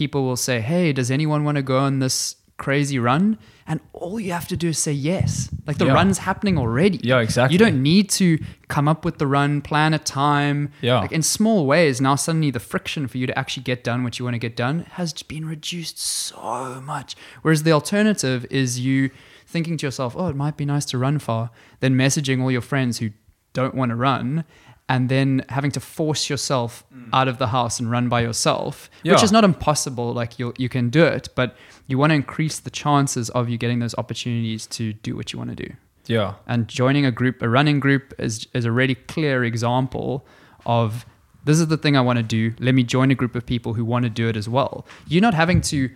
people 0.00 0.22
will 0.28 0.36
say, 0.48 0.56
Hey, 0.72 0.86
does 0.98 1.10
anyone 1.10 1.42
want 1.46 1.56
to 1.60 1.62
go 1.74 1.78
on 1.88 1.98
this 2.04 2.36
crazy 2.56 2.98
run? 2.98 3.38
And 3.70 3.80
all 3.92 4.18
you 4.18 4.32
have 4.38 4.48
to 4.48 4.56
do 4.64 4.68
is 4.74 4.78
say 4.86 4.92
yes. 4.92 5.30
Like, 5.66 5.78
the 5.78 5.86
Yeah. 5.86 5.92
run's 6.00 6.18
happening 6.28 6.56
already. 6.58 6.98
Yeah, 7.10 7.20
exactly. 7.26 7.52
You 7.54 7.58
don't 7.64 7.80
need 7.92 8.06
to 8.20 8.26
come 8.74 8.86
up 8.92 9.04
with 9.06 9.16
the 9.18 9.26
run, 9.26 9.60
plan 9.70 9.92
a 9.94 9.98
time. 9.98 10.58
Yeah. 10.88 11.00
Like, 11.02 11.12
in 11.18 11.22
small 11.22 11.60
ways, 11.72 12.00
now 12.00 12.14
suddenly 12.16 12.50
the 12.50 12.64
friction 12.72 13.02
for 13.10 13.16
you 13.20 13.26
to 13.30 13.38
actually 13.40 13.62
get 13.72 13.84
done 13.90 14.02
what 14.04 14.18
you 14.18 14.24
want 14.26 14.34
to 14.34 14.38
get 14.48 14.56
done 14.56 14.76
has 14.98 15.12
been 15.32 15.44
reduced 15.56 15.98
so 15.98 16.82
much. 16.92 17.14
Whereas 17.42 17.62
the 17.62 17.72
alternative 17.72 18.40
is 18.50 18.80
you 18.80 19.10
thinking 19.54 19.76
to 19.78 19.86
yourself, 19.86 20.14
oh, 20.16 20.28
it 20.32 20.36
might 20.44 20.56
be 20.56 20.64
nice 20.74 20.86
to 20.92 20.96
run 21.06 21.18
far, 21.18 21.50
then 21.80 21.94
messaging 21.94 22.40
all 22.42 22.50
your 22.50 22.66
friends 22.72 22.98
who 23.00 23.08
don't 23.52 23.74
want 23.74 23.90
to 23.90 23.96
run, 23.96 24.44
and 24.90 25.08
then 25.08 25.44
having 25.48 25.70
to 25.70 25.78
force 25.78 26.28
yourself 26.28 26.84
mm. 26.92 27.08
out 27.12 27.28
of 27.28 27.38
the 27.38 27.46
house 27.46 27.78
and 27.78 27.88
run 27.88 28.08
by 28.08 28.20
yourself, 28.20 28.90
which 29.04 29.22
is 29.22 29.30
not 29.30 29.44
impossible. 29.44 30.12
Like 30.12 30.40
you, 30.40 30.52
you 30.58 30.68
can 30.68 30.90
do 30.90 31.04
it, 31.04 31.28
but 31.36 31.56
you 31.86 31.96
want 31.96 32.10
to 32.10 32.16
increase 32.16 32.58
the 32.58 32.70
chances 32.70 33.30
of 33.30 33.48
you 33.48 33.56
getting 33.56 33.78
those 33.78 33.94
opportunities 33.94 34.66
to 34.66 34.92
do 34.92 35.14
what 35.14 35.32
you 35.32 35.38
want 35.38 35.56
to 35.56 35.64
do. 35.64 35.72
Yeah. 36.06 36.34
And 36.48 36.66
joining 36.66 37.06
a 37.06 37.12
group, 37.12 37.40
a 37.40 37.48
running 37.48 37.78
group, 37.78 38.12
is 38.18 38.48
is 38.52 38.64
a 38.64 38.72
really 38.72 38.96
clear 38.96 39.44
example 39.44 40.26
of 40.66 41.06
this 41.44 41.60
is 41.60 41.68
the 41.68 41.76
thing 41.76 41.96
I 41.96 42.00
want 42.00 42.16
to 42.16 42.24
do. 42.24 42.52
Let 42.58 42.74
me 42.74 42.82
join 42.82 43.12
a 43.12 43.14
group 43.14 43.36
of 43.36 43.46
people 43.46 43.74
who 43.74 43.84
want 43.84 44.02
to 44.06 44.10
do 44.10 44.28
it 44.28 44.36
as 44.36 44.48
well. 44.48 44.84
You're 45.06 45.22
not 45.22 45.34
having 45.34 45.60
to 45.72 45.88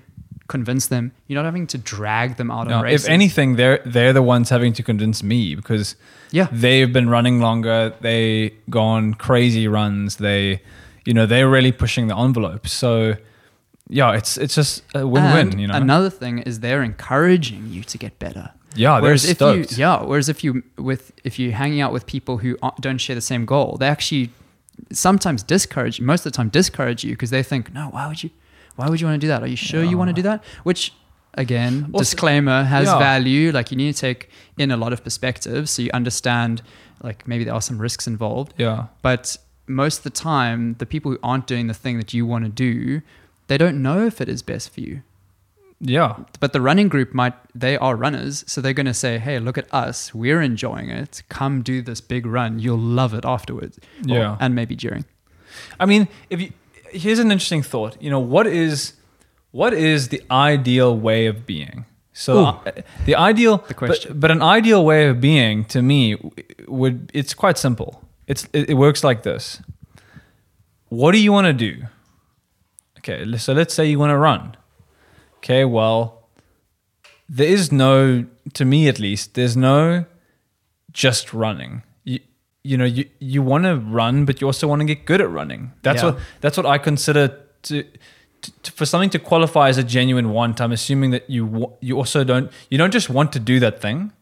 convince 0.49 0.87
them. 0.89 1.13
You're 1.27 1.37
not 1.43 1.47
having 1.47 1.67
to 1.69 1.79
drag 1.79 2.37
them 2.37 2.51
out 2.51 2.69
No, 2.69 2.79
on 2.79 2.85
races. 2.85 3.07
if 3.07 3.11
anything, 3.11 3.57
they're 3.57 3.81
they're 3.87 4.13
the 4.13 4.23
ones 4.23 4.51
having 4.51 4.73
to 4.75 4.83
convince 4.83 5.23
me 5.23 5.55
because 5.55 5.97
Yeah. 6.33 6.49
they've 6.53 6.93
been 6.93 7.09
running 7.09 7.41
longer. 7.41 7.95
They 8.01 8.55
go 8.69 8.83
on 8.83 9.15
crazy 9.15 9.67
runs. 9.69 10.17
They, 10.17 10.61
you 11.07 11.15
know, 11.15 11.27
they're 11.27 11.49
really 11.49 11.73
pushing 11.73 12.09
the 12.09 12.17
envelope. 12.17 12.67
So, 12.69 13.17
yeah, 13.89 14.13
it's 14.13 14.37
it's 14.37 14.55
just 14.55 14.83
a 14.95 15.07
win-win. 15.07 15.49
And 15.53 15.61
you 15.61 15.67
know, 15.67 15.75
Another 15.75 16.11
thing 16.11 16.39
is 16.41 16.61
they're 16.61 16.83
encouraging 16.83 17.69
you 17.71 17.83
to 17.85 17.97
get 17.99 18.19
better. 18.19 18.51
yeah, 18.77 18.95
they're 18.95 19.03
whereas 19.03 19.25
if 19.29 19.37
stoked. 19.37 19.73
you 19.73 19.79
yeah, 19.79 20.03
whereas 20.03 20.29
if 20.29 20.43
you 20.45 20.63
with 20.77 21.13
if 21.25 21.39
you're 21.39 21.53
hanging 21.53 21.81
out 21.81 21.93
with 21.93 22.05
people 22.07 22.39
who 22.39 22.57
don't 22.81 22.99
share 22.99 23.15
the 23.17 23.21
same 23.33 23.45
goal, 23.47 23.77
they 23.79 23.87
actually 23.89 24.31
sometimes 24.93 25.43
discourage. 25.43 26.01
Most 26.01 26.27
of 26.27 26.33
the 26.33 26.37
time, 26.37 26.49
discourage 26.49 27.05
you 27.05 27.13
because 27.13 27.31
they 27.31 27.43
think, 27.43 27.73
no, 27.73 27.89
why 27.91 28.09
would 28.09 28.23
you? 28.25 28.31
Why 28.77 28.89
would 28.89 29.01
you 29.01 29.07
want 29.07 29.21
to 29.21 29.25
do 29.25 29.29
that? 29.29 29.43
Are 29.43 29.47
you 29.47 29.57
sure 29.57 29.83
you 29.85 29.97
want 29.99 30.09
to 30.09 30.15
do 30.15 30.23
that? 30.23 30.43
Which 30.65 30.93
again, 31.35 31.91
Also- 31.93 32.03
disclaimer 32.05 32.65
has 32.65 32.87
Yeah. 32.87 32.99
value. 32.99 33.53
Like 33.53 33.71
you 33.71 33.77
need 33.77 33.95
to 33.95 34.01
take 34.01 34.29
in 34.59 34.71
a 34.71 34.77
lot 34.77 34.93
of 34.93 35.03
perspectives 35.03 35.71
so 35.71 35.83
you 35.83 35.91
understand. 35.93 36.63
Like 37.03 37.27
maybe 37.27 37.45
there 37.45 37.55
are 37.55 37.61
some 37.63 37.79
risks 37.79 38.07
involved. 38.07 38.55
yeah, 38.57 38.87
But 39.03 39.37
most 39.67 39.99
of 39.99 40.05
the 40.05 40.11
time, 40.11 40.77
the 40.79 40.87
people 40.87 41.11
who 41.13 41.19
aren't 41.23 41.47
doing 41.47 41.67
the 41.67 41.75
thing 41.75 41.97
that 41.99 42.13
you 42.15 42.25
want 42.27 42.45
to 42.45 42.51
do, 42.51 43.01
they 43.49 43.59
don't 43.59 43.83
know 43.83 44.07
if 44.07 44.21
it 44.21 44.29
is 44.29 44.43
best 44.43 44.73
for 44.73 44.81
you. 44.81 45.03
yeah, 45.81 46.17
But 46.41 46.53
the 46.53 46.61
running 46.61 46.89
group 46.89 47.13
might, 47.13 47.35
they 47.55 47.77
are 47.77 47.95
runners. 47.97 48.45
So 48.47 48.61
they're 48.61 48.73
going 48.73 48.87
to 48.87 48.95
say, 48.95 49.19
hey, 49.19 49.39
look 49.39 49.59
at 49.59 49.67
us. 49.75 50.15
We're 50.15 50.41
enjoying 50.41 50.89
it. 50.89 51.23
Come 51.29 51.63
do 51.63 51.83
this 51.83 52.01
big 52.01 52.25
run. 52.27 52.59
You'll 52.59 52.79
love 52.79 53.13
it 53.13 53.25
afterwards. 53.25 53.79
Or- 54.09 54.17
Yeah. 54.17 54.37
and 54.41 54.55
maybe 54.55 54.75
during. 54.77 55.05
I 55.79 55.85
mean, 55.87 56.09
if 56.31 56.41
you 56.41 56.53
here's 56.95 57.19
an 57.19 57.31
interesting 57.31 57.63
thought. 57.63 58.01
You 58.01 58.11
know, 58.11 58.21
what 58.21 58.47
is 58.47 58.95
what 59.51 59.73
is 59.73 60.09
the 60.09 60.23
ideal 60.31 60.97
way 60.97 61.27
of 61.27 61.47
being? 61.47 61.85
So 62.13 62.39
Ooh. 62.39 62.45
uh, 62.45 62.83
the 63.07 63.17
ideal 63.17 63.59
The 63.59 63.75
question. 63.75 64.13
But, 64.13 64.21
but 64.21 64.31
an 64.31 64.43
ideal 64.43 64.85
way 64.85 65.09
of 65.09 65.21
being 65.21 65.65
to 65.67 65.83
me 65.83 66.17
would 66.69 67.11
it's 67.13 67.35
quite 67.35 67.59
simple. 67.59 68.03
It's 68.27 68.47
it, 68.53 68.71
it 68.71 68.75
works 68.75 69.05
like 69.05 69.23
this. 69.23 69.61
What 70.89 71.13
do 71.13 71.19
you 71.19 71.33
want 71.33 71.47
to 71.47 71.53
do? 71.53 71.87
Okay, 72.99 73.37
so 73.37 73.53
let's 73.53 73.75
say 73.75 73.85
you 73.85 73.99
want 73.99 74.11
to 74.11 74.17
run. 74.17 74.57
Okay, 75.39 75.65
well, 75.65 76.29
there 77.29 77.49
is 77.49 77.71
no, 77.71 78.25
to 78.55 78.65
me 78.65 78.89
at 78.89 78.99
least, 78.99 79.35
there's 79.35 79.57
no 79.57 80.07
just 80.93 81.35
running. 81.35 81.83
You, 82.67 82.79
know, 82.79 82.87
you, 82.87 83.05
you 83.19 83.43
want 83.43 83.65
to 83.65 83.77
run, 83.77 84.25
but 84.25 84.41
you 84.41 84.47
also 84.47 84.67
want 84.67 84.81
to 84.81 84.87
get 84.87 85.05
good 85.05 85.21
at 85.21 85.29
running. 85.31 85.73
That's 85.83 86.03
Yeah. 86.03 86.11
what 86.13 86.19
that's 86.41 86.57
what 86.57 86.65
I 86.65 86.79
consider 86.79 87.39
to, 87.65 87.85
for 88.73 88.87
something 88.87 89.11
to 89.11 89.19
qualify 89.19 89.69
as 89.69 89.77
a 89.79 89.85
genuine 89.85 90.31
want. 90.31 90.61
I'm 90.63 90.73
assuming 90.73 91.11
that 91.11 91.29
you 91.29 91.73
you 91.81 91.97
also 91.99 92.25
don't 92.25 92.51
you 92.71 92.79
don't 92.79 92.93
just 92.93 93.11
want 93.11 93.33
to 93.35 93.39
do 93.39 93.61
that 93.61 93.81
thing. 93.83 94.13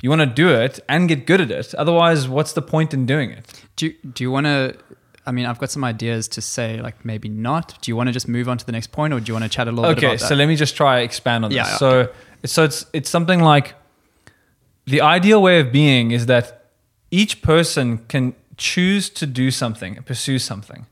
You 0.00 0.10
want 0.10 0.20
to 0.20 0.26
do 0.26 0.48
it 0.48 0.78
and 0.88 1.08
get 1.08 1.26
good 1.26 1.40
at 1.40 1.50
it. 1.50 1.74
Otherwise, 1.74 2.28
what's 2.28 2.52
the 2.52 2.62
point 2.62 2.94
in 2.94 3.04
doing 3.04 3.30
it? 3.32 3.64
Do, 3.74 3.86
you- 3.86 3.96
do 4.14 4.22
you 4.22 4.30
want 4.30 4.46
to, 4.46 4.76
I 5.26 5.32
mean, 5.32 5.44
I've 5.44 5.58
got 5.58 5.70
some 5.72 5.82
ideas 5.82 6.28
to 6.28 6.40
say, 6.40 6.80
like 6.80 7.04
maybe 7.04 7.28
not. 7.28 7.76
Do 7.82 7.90
you 7.90 7.96
want 7.96 8.06
to 8.06 8.12
just 8.12 8.28
move 8.28 8.48
on 8.48 8.58
to 8.58 8.64
the 8.64 8.70
next 8.70 8.92
point 8.92 9.12
or 9.12 9.18
do 9.18 9.26
you 9.28 9.34
want 9.34 9.42
to 9.42 9.48
chat 9.48 9.66
a 9.66 9.72
little 9.72 9.92
bit 9.92 10.04
okay 10.04 10.16
so 10.18 10.36
let 10.36 10.46
me 10.46 10.54
just 10.54 10.76
try 10.76 11.00
expand 11.00 11.44
on 11.44 11.50
this 11.50 11.56
Yeah, 11.56 11.66
yeah, 11.68 11.76
so 11.78 12.08
so 12.44 12.62
it's 12.62 12.86
it's 12.92 13.10
something 13.10 13.40
like 13.42 13.74
the 14.86 15.00
ideal 15.00 15.42
way 15.42 15.58
of 15.60 15.72
being 15.72 16.12
is 16.12 16.26
that 16.26 16.57
each 17.10 17.42
person 17.42 17.98
can 18.08 18.34
choose 18.56 19.08
to 19.10 19.26
do 19.26 19.50
something 19.50 19.94
pursue 20.02 20.38
something 20.38 20.86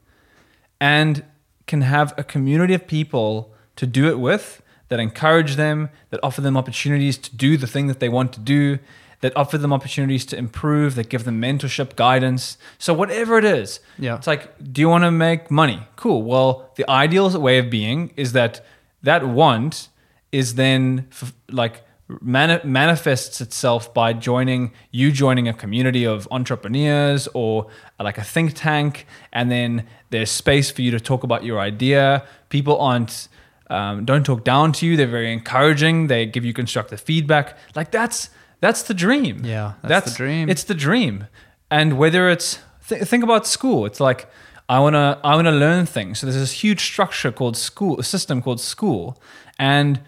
and 0.81 1.25
can 1.67 1.81
have 1.83 2.15
a 2.17 2.23
community 2.25 2.75
of 2.75 2.87
people 2.87 3.53
to 3.77 3.87
do 3.87 4.09
it 4.09 4.19
with 4.19 4.63
that 4.89 5.01
encourage 5.01 5.57
them 5.57 5.91
that 6.11 6.21
offer 6.23 6.41
them 6.41 6.57
opportunities 6.57 7.19
to 7.19 7.35
do 7.35 7.57
the 7.57 7.67
thing 7.67 7.87
that 7.89 7.99
they 8.01 8.09
want 8.09 8.33
to 8.33 8.41
do 8.41 8.79
that 9.21 9.35
offer 9.37 9.59
them 9.59 9.73
opportunities 9.73 10.25
to 10.27 10.37
improve 10.37 10.95
that 10.95 11.09
give 11.09 11.25
them 11.25 11.41
mentorship 11.41 11.97
guidance 11.97 12.57
so 12.79 12.95
whatever 12.95 13.37
it 13.39 13.45
is 13.45 13.81
Yeah. 13.99 14.17
it's 14.17 14.27
like, 14.27 14.73
do 14.73 14.81
you 14.81 14.89
want 14.89 15.05
to 15.05 15.11
make 15.11 15.51
money? 15.51 15.81
Cool. 15.97 16.23
Well, 16.23 16.71
the 16.77 16.89
ideal 16.89 17.29
way 17.41 17.59
of 17.59 17.71
being 17.71 18.13
is 18.17 18.33
that 18.33 18.65
that 19.03 19.27
want 19.27 19.89
is 20.33 20.55
then 20.57 21.09
f- 21.11 21.33
like 21.51 21.83
mani- 22.09 22.61
manifests 22.65 23.41
itself 23.41 23.93
by 23.93 24.13
joining 24.13 24.73
you 24.91 25.11
joining 25.11 25.49
a 25.49 25.53
community 25.53 26.05
of 26.07 26.29
entrepreneurs 26.31 27.29
or 27.35 27.67
like 28.01 28.19
a 28.19 28.25
think 28.25 28.53
tank, 28.55 29.07
and 29.33 29.51
then 29.51 29.87
there's 30.11 30.31
space 30.31 30.71
for 30.71 30.83
you 30.83 30.91
to 30.91 31.01
talk 31.01 31.25
about 31.25 31.45
your 31.45 31.59
idea. 31.59 32.25
People 32.49 32.79
aren't 32.81 33.29
um, 33.69 34.05
don't 34.05 34.25
talk 34.25 34.45
down 34.45 34.73
to 34.73 34.87
you. 34.87 34.97
They're 34.97 35.07
very 35.07 35.33
encouraging. 35.33 36.07
They 36.07 36.27
give 36.27 36.45
you 36.45 36.53
constructive 36.53 37.01
feedback. 37.01 37.57
Like 37.75 37.91
that's 37.91 38.31
that's 38.61 38.83
the 38.83 38.95
dream. 38.95 39.45
Yeah, 39.45 39.75
that's 39.83 40.13
the 40.13 40.17
dream. 40.17 40.49
It's 40.49 40.65
the 40.65 40.75
dream. 40.75 41.27
And 41.71 41.99
whether 41.99 42.31
it's 42.31 42.61
th- 42.89 43.03
think 43.03 43.25
about 43.25 43.47
school, 43.47 43.85
it's 43.87 43.99
like 43.99 44.29
I 44.69 44.79
wanna 44.79 45.21
I 45.25 45.35
wanna 45.35 45.53
learn 45.53 45.87
things. 45.87 46.21
So 46.21 46.27
there's 46.27 46.39
this 46.39 46.53
huge 46.53 46.85
structure 46.85 47.33
called 47.33 47.57
school, 47.57 47.99
a 47.99 48.05
system 48.05 48.41
called 48.41 48.61
school, 48.61 49.21
and 49.59 50.01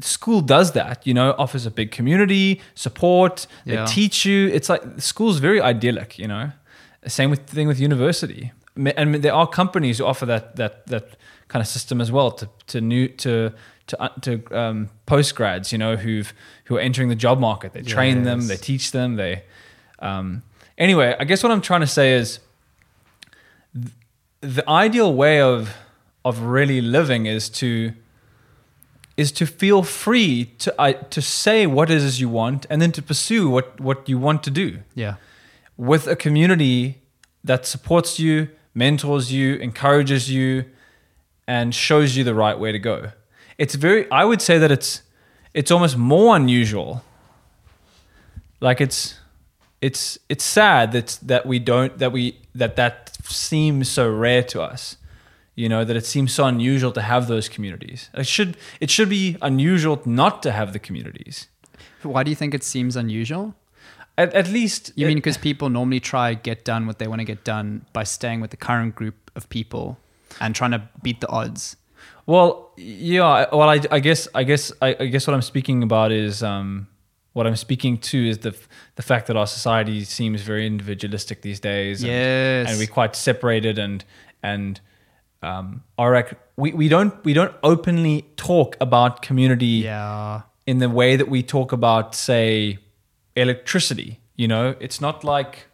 school 0.00 0.40
does 0.40 0.72
that. 0.72 1.06
You 1.06 1.14
know, 1.14 1.34
offers 1.38 1.66
a 1.66 1.70
big 1.70 1.90
community 1.90 2.60
support. 2.74 3.46
They 3.66 3.84
teach 3.86 4.24
you. 4.24 4.48
It's 4.48 4.68
like 4.68 4.82
school's 4.98 5.38
very 5.38 5.60
idyllic. 5.60 6.18
You 6.18 6.28
know, 6.28 6.52
same 7.06 7.30
with 7.30 7.46
thing 7.46 7.68
with 7.68 7.80
university, 7.80 8.52
and 8.76 9.16
there 9.16 9.34
are 9.34 9.46
companies 9.46 9.98
who 9.98 10.04
offer 10.04 10.26
that 10.26 10.56
that 10.56 10.86
that 10.86 11.16
kind 11.48 11.60
of 11.60 11.66
system 11.66 12.00
as 12.00 12.10
well 12.10 12.30
to 12.30 12.48
to 12.68 12.80
new 12.80 13.08
to 13.08 13.52
to 13.88 14.02
uh, 14.02 14.08
to 14.22 14.42
um, 14.56 14.88
postgrads. 15.06 15.72
You 15.72 15.78
know, 15.78 15.96
who've 15.96 16.32
who 16.64 16.76
are 16.76 16.80
entering 16.80 17.08
the 17.08 17.16
job 17.16 17.38
market. 17.38 17.72
They 17.72 17.82
train 17.82 18.22
them. 18.22 18.46
They 18.46 18.56
teach 18.56 18.92
them. 18.92 19.16
They 19.16 19.44
um, 19.98 20.42
anyway. 20.78 21.16
I 21.18 21.24
guess 21.24 21.42
what 21.42 21.52
I'm 21.52 21.60
trying 21.60 21.82
to 21.82 21.86
say 21.86 22.14
is 22.14 22.40
th- 23.74 23.92
the 24.40 24.68
ideal 24.68 25.14
way 25.14 25.40
of 25.40 25.74
of 26.24 26.40
really 26.40 26.80
living 26.80 27.26
is 27.26 27.48
to 27.48 27.92
is 29.16 29.32
to 29.32 29.46
feel 29.46 29.82
free 29.82 30.46
to 30.58 30.74
I 30.78 30.92
to 30.92 31.20
say 31.20 31.66
what 31.66 31.90
it 31.90 31.98
is 31.98 32.20
you 32.20 32.28
want 32.28 32.66
and 32.70 32.80
then 32.80 32.92
to 32.92 33.02
pursue 33.02 33.48
what 33.50 33.80
what 33.80 34.08
you 34.08 34.18
want 34.18 34.42
to 34.44 34.50
do 34.50 34.78
yeah. 34.94 35.16
with 35.76 36.06
a 36.06 36.16
community 36.16 37.02
that 37.44 37.66
supports 37.66 38.18
you, 38.18 38.48
mentors 38.74 39.32
you, 39.32 39.56
encourages 39.56 40.30
you, 40.30 40.64
and 41.46 41.74
shows 41.74 42.16
you 42.16 42.24
the 42.24 42.34
right 42.34 42.58
way 42.58 42.72
to 42.72 42.78
go. 42.78 43.12
It's 43.58 43.74
very 43.74 44.10
I 44.10 44.24
would 44.24 44.40
say 44.40 44.58
that 44.58 44.70
it's 44.70 45.02
it's 45.54 45.70
almost 45.70 45.96
more 45.96 46.36
unusual. 46.36 47.02
Like 48.60 48.80
it's 48.80 49.18
it's 49.80 50.18
it's 50.28 50.44
sad 50.44 50.92
that 50.92 51.18
that 51.22 51.44
we 51.44 51.58
don't 51.58 51.98
that 51.98 52.12
we 52.12 52.38
that 52.54 52.76
that 52.76 53.16
seems 53.24 53.90
so 53.90 54.10
rare 54.10 54.42
to 54.44 54.62
us. 54.62 54.96
You 55.54 55.68
know 55.68 55.84
that 55.84 55.96
it 55.96 56.06
seems 56.06 56.32
so 56.32 56.44
unusual 56.46 56.92
to 56.92 57.02
have 57.02 57.26
those 57.28 57.48
communities. 57.48 58.08
It 58.14 58.26
should 58.26 58.56
it 58.80 58.90
should 58.90 59.08
be 59.10 59.36
unusual 59.42 60.00
not 60.06 60.42
to 60.44 60.50
have 60.52 60.72
the 60.72 60.78
communities. 60.78 61.48
Why 62.02 62.22
do 62.22 62.30
you 62.30 62.36
think 62.36 62.54
it 62.54 62.64
seems 62.64 62.96
unusual? 62.96 63.54
At, 64.18 64.32
at 64.34 64.48
least 64.48 64.92
You 64.96 65.06
it- 65.06 65.08
mean 65.08 65.18
because 65.18 65.36
people 65.38 65.68
normally 65.70 66.00
try 66.00 66.34
get 66.34 66.64
done 66.64 66.86
what 66.86 66.98
they 66.98 67.06
want 67.06 67.20
to 67.20 67.24
get 67.24 67.44
done 67.44 67.84
by 67.92 68.04
staying 68.04 68.40
with 68.40 68.50
the 68.50 68.56
current 68.56 68.94
group 68.94 69.30
of 69.36 69.48
people 69.48 69.98
and 70.40 70.54
trying 70.54 70.70
to 70.72 70.82
beat 71.02 71.20
the 71.20 71.28
odds? 71.28 71.76
Well, 72.26 72.72
yeah. 72.76 73.46
Well, 73.52 73.68
I, 73.68 73.80
I 73.90 74.00
guess, 74.00 74.28
I 74.34 74.44
guess, 74.44 74.72
I, 74.80 74.96
I 75.00 75.06
guess 75.06 75.26
what 75.26 75.34
I'm 75.34 75.42
speaking 75.42 75.82
about 75.82 76.12
is 76.12 76.42
um, 76.42 76.86
what 77.32 77.46
I'm 77.46 77.56
speaking 77.56 77.98
to 77.98 78.28
is 78.28 78.38
the 78.38 78.50
f- 78.50 78.68
the 78.96 79.02
fact 79.02 79.26
that 79.26 79.36
our 79.36 79.46
society 79.46 80.04
seems 80.04 80.40
very 80.42 80.66
individualistic 80.66 81.42
these 81.42 81.60
days. 81.60 82.02
and- 82.02 82.10
Yes. 82.12 82.68
and 82.70 82.78
we're 82.78 82.86
quite 82.86 83.16
separated 83.16 83.78
and 83.78 84.04
and 84.42 84.80
um, 85.42 85.82
are 85.98 86.14
ac- 86.16 86.36
we 86.56 86.72
we 86.72 86.88
don't 86.88 87.12
we 87.24 87.32
don't 87.32 87.54
openly 87.62 88.24
talk 88.36 88.76
about 88.80 89.22
community 89.22 89.82
Yeah. 89.84 90.42
in 90.66 90.78
the 90.78 90.88
way 90.88 91.16
that 91.16 91.28
we 91.28 91.42
talk 91.42 91.72
about 91.72 92.14
say 92.14 92.78
electricity. 93.36 94.20
You 94.36 94.48
know, 94.48 94.74
it's 94.80 95.00
not 95.00 95.24
like 95.24 95.66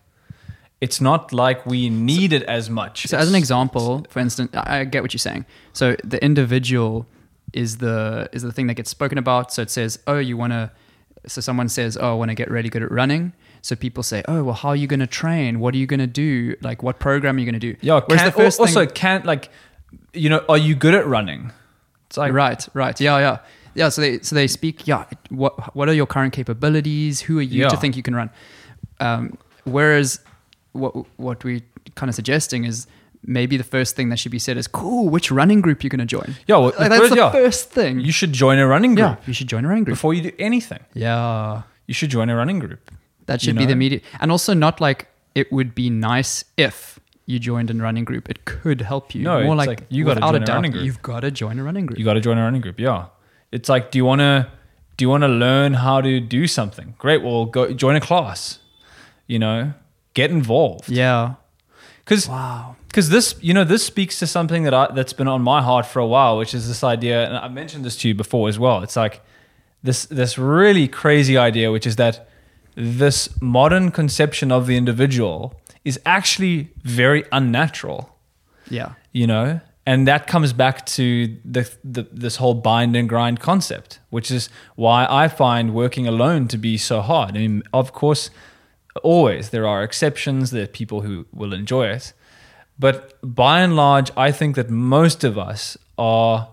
it's 0.81 1.01
not 1.01 1.33
like 1.33 1.67
we 1.67 1.91
need 1.91 2.33
it 2.33 2.43
as 2.45 2.71
much. 2.71 3.07
So, 3.07 3.17
as 3.19 3.29
an 3.29 3.35
example, 3.35 4.07
for 4.11 4.21
instance, 4.21 4.51
I 4.55 4.79
I 4.81 4.85
get 4.85 5.03
what 5.03 5.13
you're 5.13 5.19
saying. 5.19 5.45
So, 5.73 5.97
the 6.05 6.23
individual 6.25 7.07
is 7.53 7.79
the 7.79 8.29
is 8.33 8.43
the 8.43 8.53
thing 8.53 8.67
that 8.69 8.75
gets 8.75 8.91
spoken 8.91 9.19
about. 9.19 9.53
So 9.53 9.63
it 9.63 9.71
says, 9.71 9.99
"Oh, 10.07 10.19
you 10.19 10.37
want 10.37 10.53
to." 10.53 10.71
So 11.27 11.41
someone 11.41 11.69
says, 11.69 11.97
"Oh, 11.97 12.11
I 12.13 12.15
want 12.15 12.31
to 12.31 12.35
get 12.35 12.51
really 12.51 12.69
good 12.69 12.83
at 12.83 12.91
running." 12.91 13.33
So 13.62 13.75
people 13.77 14.03
say, 14.03 14.23
"Oh, 14.29 14.45
well, 14.45 14.55
how 14.55 14.71
are 14.71 14.77
you 14.77 14.87
going 14.87 15.00
to 15.00 15.07
train? 15.07 15.61
What 15.61 15.75
are 15.75 15.79
you 15.79 15.87
going 15.87 16.00
to 16.00 16.07
do? 16.07 16.55
Like, 16.62 16.83
what 16.83 16.99
program 16.99 17.37
are 17.37 17.41
you 17.41 17.45
going 17.47 17.61
to 17.61 17.73
do?" 17.73 17.77
Yeah, 17.81 18.00
Whereas 18.07 18.23
can, 18.23 18.27
the 18.27 18.33
first 18.33 18.61
also 18.61 18.85
thing- 18.87 18.95
can't 18.95 19.25
like 19.27 19.50
you 20.12 20.29
know, 20.29 20.45
are 20.49 20.59
you 20.59 20.75
good 20.75 20.95
at 20.95 21.07
running? 21.07 21.50
It's 22.09 22.17
like 22.17 22.33
right, 22.33 22.67
right, 22.75 22.99
yeah, 23.00 23.19
yeah, 23.19 23.38
yeah. 23.75 23.88
So 23.91 24.00
they 24.00 24.21
so 24.21 24.35
they 24.35 24.47
speak. 24.47 24.87
Yeah, 24.87 25.05
what 25.31 25.75
what 25.77 25.88
are 25.88 25.95
your 25.95 26.07
current 26.07 26.33
capabilities? 26.33 27.21
Who 27.23 27.38
are 27.38 27.43
you 27.43 27.65
to 27.65 27.75
Yeah. 27.75 27.81
think 27.81 27.97
you 27.97 28.03
can 28.03 28.15
run? 28.15 28.31
Um, 29.00 29.37
whereas 29.65 30.21
what 30.73 30.93
what 31.19 31.45
we 31.45 31.62
kind 31.95 32.09
of 32.09 32.15
suggesting 32.15 32.65
is 32.65 32.87
maybe 33.25 33.57
the 33.57 33.65
first 33.65 33.97
thing 33.97 34.09
that 34.11 34.19
should 34.19 34.33
be 34.33 34.38
said 34.38 34.57
is, 34.57 34.67
"Cool, 34.69 35.09
which 35.11 35.31
running 35.31 35.61
group 35.61 35.83
you're 35.83 35.91
going 35.91 36.07
to 36.07 36.17
join?" 36.17 36.37
Yeah, 36.47 36.57
well, 36.57 36.73
Like, 36.79 36.88
that's 36.91 36.99
first- 37.00 37.11
the 37.11 37.17
yeah. 37.17 37.31
first 37.31 37.71
thing. 37.71 38.00
you 38.00 38.12
should 38.12 38.33
join 38.33 38.59
a 38.59 38.67
running 38.67 38.95
group 38.95 39.19
yeah, 39.19 39.27
you 39.27 39.33
should 39.35 39.49
join 39.49 39.65
a 39.65 39.69
running 39.69 39.85
group. 39.85 39.97
before 39.97 40.15
you 40.15 40.23
do 40.23 40.33
anything. 40.38 40.81
yeah, 40.95 41.62
You 41.87 41.95
should 41.95 42.11
join 42.11 42.31
a 42.31 42.37
running 42.37 42.59
group. 42.59 42.91
That 43.29 43.43
you 43.43 43.47
should 43.47 43.57
be 43.57 43.65
the 43.65 43.69
know? 43.69 43.73
immediate, 43.79 44.03
and 44.21 44.31
also 44.33 44.53
not 44.55 44.81
like 44.81 45.09
it 45.35 45.53
would 45.53 45.75
be 45.75 45.89
nice 45.91 46.45
if. 46.57 46.99
You 47.27 47.39
joined 47.39 47.71
a 47.71 47.75
running 47.75 48.05
group. 48.05 48.29
It 48.31 48.45
could 48.47 48.81
help 48.81 49.15
you. 49.15 49.23
No, 49.23 49.45
More 49.45 49.55
like, 49.55 49.69
like, 49.69 49.83
you 49.91 50.05
gotta 50.05 50.17
without 50.21 50.33
join 50.33 50.43
a 50.43 50.47
doubt, 50.47 50.55
running 50.55 50.73
group. 50.73 50.85
You've 50.87 51.03
got 51.03 51.21
to 51.21 51.31
join 51.31 51.59
a 51.59 51.63
running 51.63 51.85
group. 51.85 51.99
You 51.99 52.05
got 52.07 52.15
to 52.15 52.21
join 52.23 52.39
a 52.39 52.43
running 52.43 52.63
group. 52.63 52.81
Yeah, 52.81 53.07
it's 53.53 53.69
like, 53.69 53.91
do 53.91 53.99
you 53.99 54.05
want 54.07 54.21
to 54.21 54.49
do 54.97 55.05
you 55.05 55.11
want 55.11 55.23
to 55.25 55.29
learn 55.29 55.75
how 55.75 56.01
to 56.01 56.21
do 56.21 56.47
something? 56.47 56.95
Great. 56.99 57.23
Well, 57.23 57.45
go 57.45 57.71
join 57.73 57.97
a 57.97 58.01
class. 58.01 58.61
You 59.27 59.39
know, 59.39 59.75
get 60.15 60.31
involved. 60.31 60.89
yeah. 60.89 61.35
Because 62.05 62.27
Wow. 62.27 62.77
because 62.89 63.11
this 63.11 63.35
you 63.43 63.53
know 63.53 63.65
this 63.65 63.85
speaks 63.85 64.19
to 64.21 64.27
something 64.27 64.63
that 64.65 64.73
I, 64.73 64.91
that's 64.95 65.13
been 65.13 65.29
on 65.29 65.43
my 65.43 65.61
heart 65.61 65.85
for 65.85 65.99
a 66.01 66.07
while, 66.07 66.39
which 66.39 66.55
is 66.55 66.67
this 66.67 66.83
idea, 66.83 67.27
and 67.27 67.37
I 67.37 67.49
mentioned 67.49 67.85
this 67.85 67.97
to 67.99 68.09
you 68.09 68.15
before 68.15 68.49
as 68.49 68.59
well. 68.59 68.83
It's 68.83 68.97
like 68.97 69.21
this 69.83 70.07
this 70.07 70.39
really 70.39 70.89
crazy 70.89 71.37
idea, 71.37 71.71
which 71.71 71.87
is 71.87 71.97
that 71.97 72.27
this 72.79 73.29
modern 73.41 73.91
conception 73.91 74.53
of 74.53 74.69
the 74.69 74.77
individual 74.77 75.61
is 75.85 75.99
actually 76.07 76.71
very 76.85 77.25
unnatural. 77.33 78.17
Yeah. 78.71 78.93
You 79.13 79.27
know, 79.27 79.61
and 79.85 80.07
that 80.07 80.29
comes 80.29 80.53
back 80.53 80.87
to 80.87 81.37
the, 81.45 81.69
the 81.83 82.07
this 82.13 82.37
whole 82.37 82.55
bind 82.55 82.95
and 82.95 83.09
grind 83.09 83.41
concept, 83.41 83.99
which 84.11 84.31
is 84.31 84.49
why 84.77 85.07
I 85.11 85.27
find 85.27 85.75
working 85.75 86.07
alone 86.07 86.47
to 86.49 86.59
be 86.59 86.77
so 86.77 87.01
hard. 87.01 87.31
I 87.37 87.41
mean, 87.41 87.63
of 87.73 87.93
course, 87.93 88.31
always 89.03 89.51
there 89.51 89.67
are 89.67 89.83
exceptions. 89.83 90.51
There 90.53 90.65
are 90.65 90.69
people 90.69 91.01
who 91.01 91.27
will 91.33 91.53
enjoy 91.53 91.89
it, 91.89 92.13
but 92.79 93.19
by 93.23 93.61
and 93.61 93.75
large, 93.75 94.13
I 94.17 94.31
think 94.31 94.55
that 94.55 94.71
most 94.71 95.25
of 95.25 95.37
us 95.37 95.77
are 95.97 96.51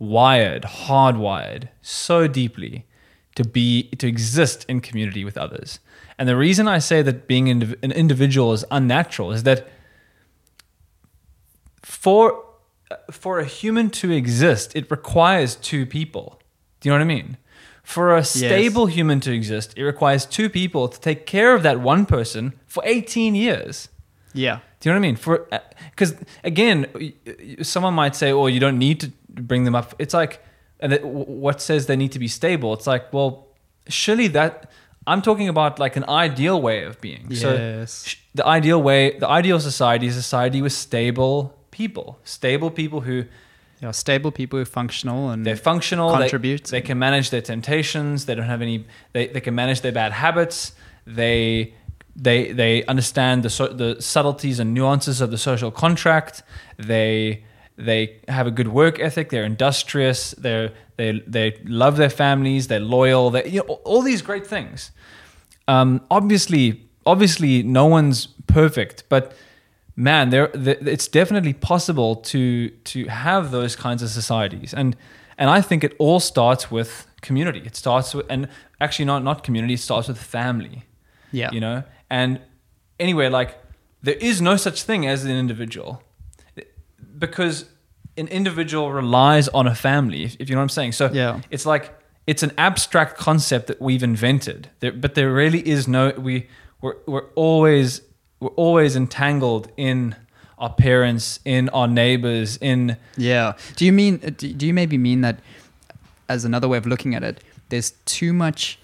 wired, 0.00 0.62
hardwired 0.62 1.68
so 1.80 2.26
deeply 2.26 2.86
to 3.34 3.44
be 3.44 3.84
to 3.98 4.06
exist 4.06 4.64
in 4.68 4.80
community 4.80 5.24
with 5.24 5.36
others. 5.36 5.80
And 6.18 6.28
the 6.28 6.36
reason 6.36 6.68
I 6.68 6.78
say 6.78 7.02
that 7.02 7.26
being 7.26 7.46
indiv- 7.46 7.76
an 7.82 7.90
individual 7.92 8.52
is 8.52 8.64
unnatural 8.70 9.32
is 9.32 9.42
that 9.42 9.66
for 11.82 12.44
for 13.10 13.38
a 13.40 13.44
human 13.44 13.90
to 13.90 14.10
exist, 14.12 14.72
it 14.76 14.90
requires 14.90 15.56
two 15.56 15.84
people. 15.86 16.40
Do 16.80 16.88
you 16.88 16.92
know 16.92 16.98
what 16.98 17.04
I 17.04 17.14
mean? 17.14 17.36
For 17.82 18.16
a 18.16 18.24
stable 18.24 18.86
human 18.86 19.20
to 19.20 19.32
exist, 19.32 19.74
it 19.76 19.82
requires 19.82 20.24
two 20.26 20.48
people 20.48 20.88
to 20.88 21.00
take 21.00 21.26
care 21.26 21.54
of 21.54 21.62
that 21.64 21.80
one 21.80 22.06
person 22.06 22.52
for 22.66 22.82
18 22.86 23.34
years. 23.34 23.88
Yeah. 24.32 24.60
Do 24.80 24.88
you 24.88 24.94
know 24.94 25.00
what 25.00 25.06
I 25.06 25.08
mean? 25.08 25.16
For 25.16 25.46
uh, 25.52 25.58
because 25.90 26.14
again, 26.44 26.86
y- 26.94 27.12
y- 27.26 27.56
someone 27.62 27.94
might 27.94 28.14
say, 28.16 28.32
"Oh, 28.32 28.46
you 28.46 28.60
don't 28.60 28.78
need 28.78 29.00
to 29.00 29.12
bring 29.28 29.64
them 29.64 29.74
up." 29.74 29.94
It's 29.98 30.14
like, 30.14 30.42
and 30.84 30.92
it, 30.96 31.02
what 31.04 31.56
says 31.68 31.80
they 31.86 31.96
need 32.02 32.12
to 32.12 32.18
be 32.26 32.28
stable? 32.40 32.70
It's 32.76 32.86
like, 32.94 33.04
well, 33.16 33.30
surely 33.88 34.28
that 34.38 34.54
I'm 35.06 35.22
talking 35.28 35.48
about 35.54 35.72
like 35.84 35.94
an 36.02 36.06
ideal 36.28 36.58
way 36.68 36.78
of 36.90 36.94
being. 37.06 37.24
So 37.34 37.48
Yes. 37.54 37.90
sh- 38.08 38.16
the 38.40 38.46
ideal 38.58 38.80
way, 38.88 39.00
the 39.22 39.28
ideal 39.40 39.58
society 39.60 40.06
is 40.06 40.16
a 40.16 40.22
society 40.22 40.60
with 40.66 40.72
stable 40.88 41.34
people, 41.78 42.06
stable 42.24 42.70
people 42.82 43.00
who 43.08 43.16
Yeah. 43.82 43.92
Stable 43.92 44.30
people 44.40 44.56
who 44.58 44.62
are 44.66 44.74
functional 44.82 45.20
and 45.32 45.44
they're 45.46 45.62
functional, 45.72 46.08
they- 46.12 46.18
Contribute. 46.28 46.64
They, 46.74 46.80
can 46.88 46.98
manage 46.98 47.26
their 47.34 47.42
temptations. 47.52 48.24
They 48.26 48.34
don't 48.38 48.48
have 48.54 48.62
any. 48.68 48.76
They, 49.14 49.24
they 49.34 49.40
can 49.46 49.54
manage 49.62 49.80
their 49.84 49.92
bad 50.02 50.12
habits. 50.24 50.72
They 51.20 51.74
they 52.26 52.38
they 52.60 52.74
understand 52.94 53.36
the 53.42 53.50
so, 53.50 53.64
the 53.82 53.90
subtleties 54.00 54.58
and 54.62 54.68
nuances 54.78 55.20
of 55.24 55.28
the 55.34 55.38
social 55.50 55.70
contract. 55.84 56.34
They 56.92 57.44
they 57.76 58.20
have 58.28 58.46
a 58.46 58.50
good 58.50 58.68
work 58.68 59.00
ethic. 59.00 59.30
They're 59.30 59.44
industrious. 59.44 60.32
They 60.32 60.70
they 60.96 61.22
they 61.26 61.60
love 61.64 61.96
their 61.96 62.10
families. 62.10 62.68
They're 62.68 62.80
loyal. 62.80 63.30
They 63.30 63.48
you 63.48 63.60
know 63.60 63.80
all 63.84 64.02
these 64.02 64.22
great 64.22 64.46
things. 64.46 64.92
Um, 65.66 66.00
obviously, 66.10 66.88
obviously, 67.06 67.62
no 67.62 67.86
one's 67.86 68.28
perfect, 68.46 69.04
but 69.08 69.34
man, 69.96 70.30
there, 70.30 70.50
it's 70.54 71.08
definitely 71.08 71.52
possible 71.52 72.16
to 72.16 72.68
to 72.70 73.06
have 73.06 73.50
those 73.50 73.76
kinds 73.76 74.02
of 74.02 74.10
societies, 74.10 74.74
and 74.74 74.96
and 75.38 75.50
I 75.50 75.60
think 75.60 75.84
it 75.84 75.94
all 75.98 76.20
starts 76.20 76.70
with 76.70 77.06
community. 77.22 77.62
It 77.64 77.76
starts 77.76 78.14
with, 78.14 78.26
and 78.28 78.48
actually 78.80 79.06
not 79.06 79.22
not 79.22 79.42
community. 79.42 79.74
It 79.74 79.80
starts 79.80 80.08
with 80.08 80.18
family. 80.18 80.84
yeah. 81.32 81.50
You 81.52 81.60
know, 81.60 81.82
and 82.10 82.40
anyway, 83.00 83.28
like 83.28 83.56
there 84.02 84.14
is 84.20 84.40
no 84.40 84.56
such 84.56 84.82
thing 84.82 85.06
as 85.06 85.24
an 85.24 85.30
individual, 85.30 86.02
because 87.18 87.66
an 88.16 88.28
individual 88.28 88.92
relies 88.92 89.48
on 89.48 89.66
a 89.66 89.74
family. 89.74 90.24
If, 90.24 90.36
if 90.38 90.48
you 90.48 90.54
know 90.54 90.60
what 90.60 90.64
I'm 90.64 90.68
saying. 90.70 90.92
So 90.92 91.10
Yeah. 91.12 91.40
it's 91.50 91.66
like 91.66 91.92
it's 92.26 92.42
an 92.42 92.52
abstract 92.56 93.18
concept 93.18 93.66
that 93.66 93.80
we've 93.82 94.02
invented. 94.02 94.70
There, 94.80 94.92
but 94.92 95.14
there 95.14 95.32
really 95.32 95.66
is 95.68 95.86
no 95.88 96.10
we 96.16 96.46
we're 96.80 96.96
we're 97.06 97.26
always 97.34 98.02
we're 98.40 98.48
always 98.56 98.94
entangled 98.96 99.68
in 99.76 100.14
our 100.58 100.72
parents, 100.72 101.40
in 101.44 101.68
our 101.70 101.88
neighbors, 101.88 102.56
in 102.58 102.96
Yeah. 103.16 103.54
Do 103.76 103.84
you 103.84 103.92
mean? 103.92 104.20
uh, 104.24 104.30
Do 104.36 104.52
do 104.52 104.66
you 104.66 104.72
maybe 104.74 104.96
mean 104.98 105.20
that, 105.22 105.40
as 106.28 106.44
another 106.44 106.68
way 106.68 106.78
of 106.78 106.86
looking 106.86 107.14
at 107.14 107.22
it, 107.24 107.42
there's 107.70 107.90
too 108.06 108.32
much 108.32 108.78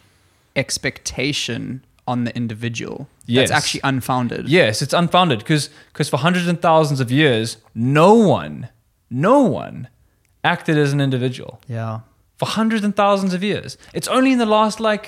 expectation 0.56 1.84
on 2.12 2.24
the 2.26 2.32
individual 2.42 2.96
Yes. 3.26 3.48
that's 3.48 3.58
actually 3.58 3.80
unfounded. 3.84 4.42
Yes, 4.48 4.82
it's 4.84 4.92
unfounded 5.02 5.38
because 5.40 6.08
for 6.12 6.18
hundreds 6.26 6.46
and 6.52 6.58
thousands 6.60 7.00
of 7.04 7.08
years, 7.22 7.46
no 7.74 8.10
one, 8.14 8.68
no 9.28 9.38
one 9.62 9.88
acted 10.42 10.76
as 10.84 10.92
an 10.92 11.00
individual 11.00 11.52
Yeah. 11.68 12.00
for 12.38 12.46
hundreds 12.58 12.84
and 12.84 12.94
thousands 13.02 13.32
of 13.34 13.42
years. 13.50 13.76
It's 13.98 14.08
only 14.16 14.30
in 14.32 14.38
the 14.38 14.46
last 14.58 14.80
like 14.80 15.04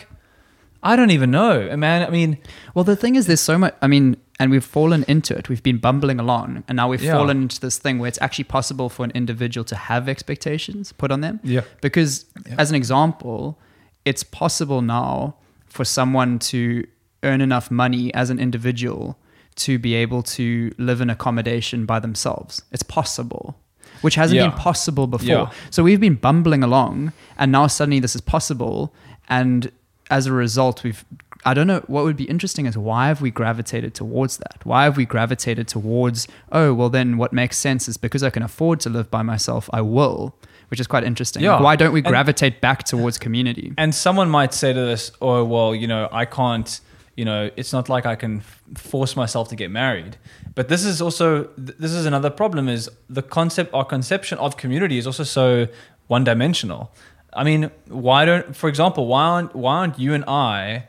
I 0.85 0.97
don't 0.97 1.13
even 1.19 1.31
know, 1.31 1.55
man. 1.77 2.01
I 2.03 2.11
mean, 2.11 2.39
Well, 2.75 2.85
the 2.85 2.97
thing 2.97 3.15
is, 3.15 3.27
there's 3.29 3.41
so 3.53 3.57
much. 3.57 3.73
I 3.81 3.87
mean, 3.95 4.17
and 4.41 4.51
we've 4.51 4.65
fallen 4.79 5.05
into 5.15 5.33
it. 5.39 5.49
We've 5.49 5.63
been 5.63 5.79
bumbling 5.79 6.19
along, 6.19 6.65
and 6.67 6.75
now 6.81 6.89
we've 6.91 7.01
Yeah. 7.05 7.13
fallen 7.19 7.43
into 7.43 7.61
this 7.61 7.79
thing 7.79 8.01
where 8.01 8.09
it's 8.09 8.21
actually 8.21 8.49
possible 8.59 8.89
for 8.89 9.05
an 9.05 9.13
individual 9.15 9.65
to 9.73 9.77
have 9.77 10.09
expectations 10.09 10.85
put 11.03 11.13
on 11.13 11.21
them. 11.21 11.39
Yeah. 11.45 11.61
Because, 11.87 12.25
Yeah. 12.49 12.57
as 12.63 12.71
an 12.73 12.77
example, 12.83 13.61
it's 14.05 14.25
possible 14.25 14.83
now 14.83 15.37
for 15.73 15.85
someone 15.85 16.39
to 16.39 16.87
earn 17.23 17.41
enough 17.41 17.71
money 17.71 18.13
as 18.15 18.31
an 18.31 18.39
individual 18.39 19.19
to 19.55 19.79
be 19.79 19.95
able 19.95 20.23
to 20.23 20.73
live 20.79 21.01
in 21.01 21.11
accommodation 21.11 21.85
by 21.87 21.99
themselves. 22.01 22.63
It's 22.73 22.83
possible. 22.83 23.57
Which 24.01 24.15
hasn't 24.17 24.37
Yeah. 24.39 24.49
been 24.49 24.59
possible 24.59 25.07
before. 25.07 25.27
Yeah. 25.29 25.51
So 25.71 25.83
we've 25.83 26.01
been 26.01 26.15
bumbling 26.17 26.63
along, 26.63 27.13
and 27.39 27.53
now 27.53 27.67
suddenly 27.69 28.01
this 28.01 28.15
is 28.15 28.21
possible. 28.21 28.93
And 29.29 29.71
as 30.11 30.27
a 30.27 30.33
result, 30.33 30.83
we've, 30.83 31.05
I 31.45 31.55
don't 31.55 31.67
know, 31.67 31.83
what 31.87 32.05
would 32.05 32.17
be 32.17 32.25
interesting 32.25 32.67
is 32.67 32.77
why 32.77 33.07
have 33.09 33.21
we 33.21 33.31
gravitated 33.31 33.95
towards 33.95 34.39
that? 34.39 34.59
Why 34.65 34.85
have 34.85 34.97
we 34.97 35.05
gravitated 35.05 35.69
towards, 35.69 36.27
oh, 36.51 36.73
well, 36.75 36.89
then 36.89 37.17
what 37.17 37.33
makes 37.33 37.57
sense 37.59 37.87
is 37.89 37.97
because 37.97 38.23
I 38.23 38.31
can 38.31 38.43
afford 38.43 38.81
to 38.81 38.91
live 38.91 39.11
by 39.11 39.23
myself, 39.23 39.69
I 39.73 39.83
will, 39.83 40.35
which 40.73 40.81
is 40.81 40.87
quite 40.87 41.05
interesting. 41.05 41.43
Yeah. 41.43 41.53
Like, 41.57 41.63
why 41.67 41.77
don't 41.77 41.93
we 41.93 42.01
And- 42.01 42.09
gravitate 42.09 42.63
back 42.63 42.83
towards 42.85 43.19
community? 43.19 43.75
and 43.77 43.95
someone 43.95 44.29
might 44.31 44.55
say 44.55 44.73
to 44.73 44.81
this, 44.93 45.13
"Oh, 45.21 45.45
well, 45.45 45.75
you 45.75 45.87
know, 45.87 46.09
I 46.11 46.25
can't. 46.25 46.81
You 47.15 47.27
know, 47.27 47.51
it's 47.61 47.73
not 47.75 47.91
like 47.91 48.07
I 48.07 48.17
can 48.17 48.39
f- 48.39 48.63
force 48.91 49.15
myself 49.23 49.51
to 49.51 49.55
get 49.63 49.71
married. 49.71 50.17
But 50.55 50.69
this 50.69 50.83
is 50.93 51.03
also 51.03 51.27
th- 51.67 51.77
this 51.79 51.93
is 51.93 52.07
another 52.07 52.31
problem 52.31 52.71
is 52.71 52.89
the 53.11 53.21
concept 53.39 53.69
our 53.75 53.85
conception 53.85 54.39
of 54.39 54.57
community 54.57 54.97
is 54.97 55.07
also 55.07 55.25
so 55.25 55.67
one 56.07 56.25
dimensional. 56.25 56.91
I 57.35 57.45
mean, 57.45 57.71
why 58.07 58.25
don't 58.25 58.57
for 58.57 58.69
example, 58.73 59.03
why 59.13 59.23
aren't 59.33 59.55
why 59.55 59.75
aren't 59.81 59.99
you 59.99 60.15
and 60.15 60.25
I 60.27 60.85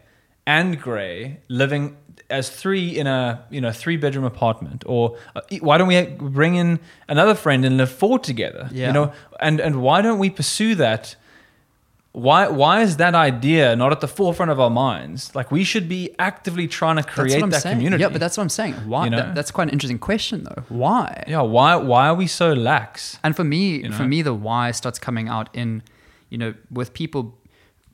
and 0.47 0.79
Gray 0.79 1.39
living 1.49 1.97
as 2.29 2.49
three 2.49 2.97
in 2.97 3.05
a 3.07 3.43
you 3.49 3.59
know 3.61 3.71
three 3.71 3.97
bedroom 3.97 4.25
apartment 4.25 4.83
or 4.85 5.17
uh, 5.35 5.41
why 5.61 5.77
don't 5.77 5.87
we 5.87 6.01
bring 6.39 6.55
in 6.55 6.79
another 7.07 7.35
friend 7.35 7.63
and 7.65 7.77
live 7.77 7.91
four 7.91 8.17
together 8.19 8.69
Yeah. 8.71 8.87
you 8.87 8.93
know 8.93 9.11
and 9.39 9.59
and 9.59 9.81
why 9.81 10.01
don't 10.01 10.19
we 10.19 10.29
pursue 10.29 10.75
that 10.75 11.15
why 12.11 12.47
why 12.47 12.81
is 12.81 12.97
that 12.97 13.15
idea 13.15 13.75
not 13.75 13.91
at 13.91 13.99
the 13.99 14.07
forefront 14.07 14.51
of 14.51 14.59
our 14.59 14.69
minds 14.69 15.33
like 15.35 15.51
we 15.51 15.63
should 15.63 15.89
be 15.89 16.11
actively 16.19 16.67
trying 16.67 16.95
to 16.97 17.03
create 17.03 17.43
that 17.49 17.61
saying. 17.61 17.75
community 17.77 18.01
Yeah, 18.01 18.09
but 18.09 18.19
that's 18.19 18.37
what 18.37 18.43
I'm 18.43 18.49
saying. 18.49 18.75
Why? 18.87 19.05
You 19.05 19.09
know? 19.09 19.17
that- 19.17 19.35
that's 19.35 19.49
quite 19.51 19.63
an 19.69 19.73
interesting 19.73 19.99
question, 19.99 20.43
though. 20.43 20.63
Why? 20.69 21.23
yeah 21.27 21.41
why 21.41 21.75
why 21.75 22.07
are 22.09 22.15
we 22.15 22.27
so 22.27 22.53
lax 22.53 23.17
And 23.23 23.35
for 23.35 23.43
me, 23.43 23.63
You 23.83 23.91
for 23.91 24.05
me, 24.05 24.21
the 24.21 24.33
why 24.33 24.71
starts 24.71 24.99
coming 24.99 25.27
out 25.27 25.49
in, 25.53 25.81
you 26.29 26.37
know, 26.37 26.53
with 26.69 26.93
people 26.93 27.21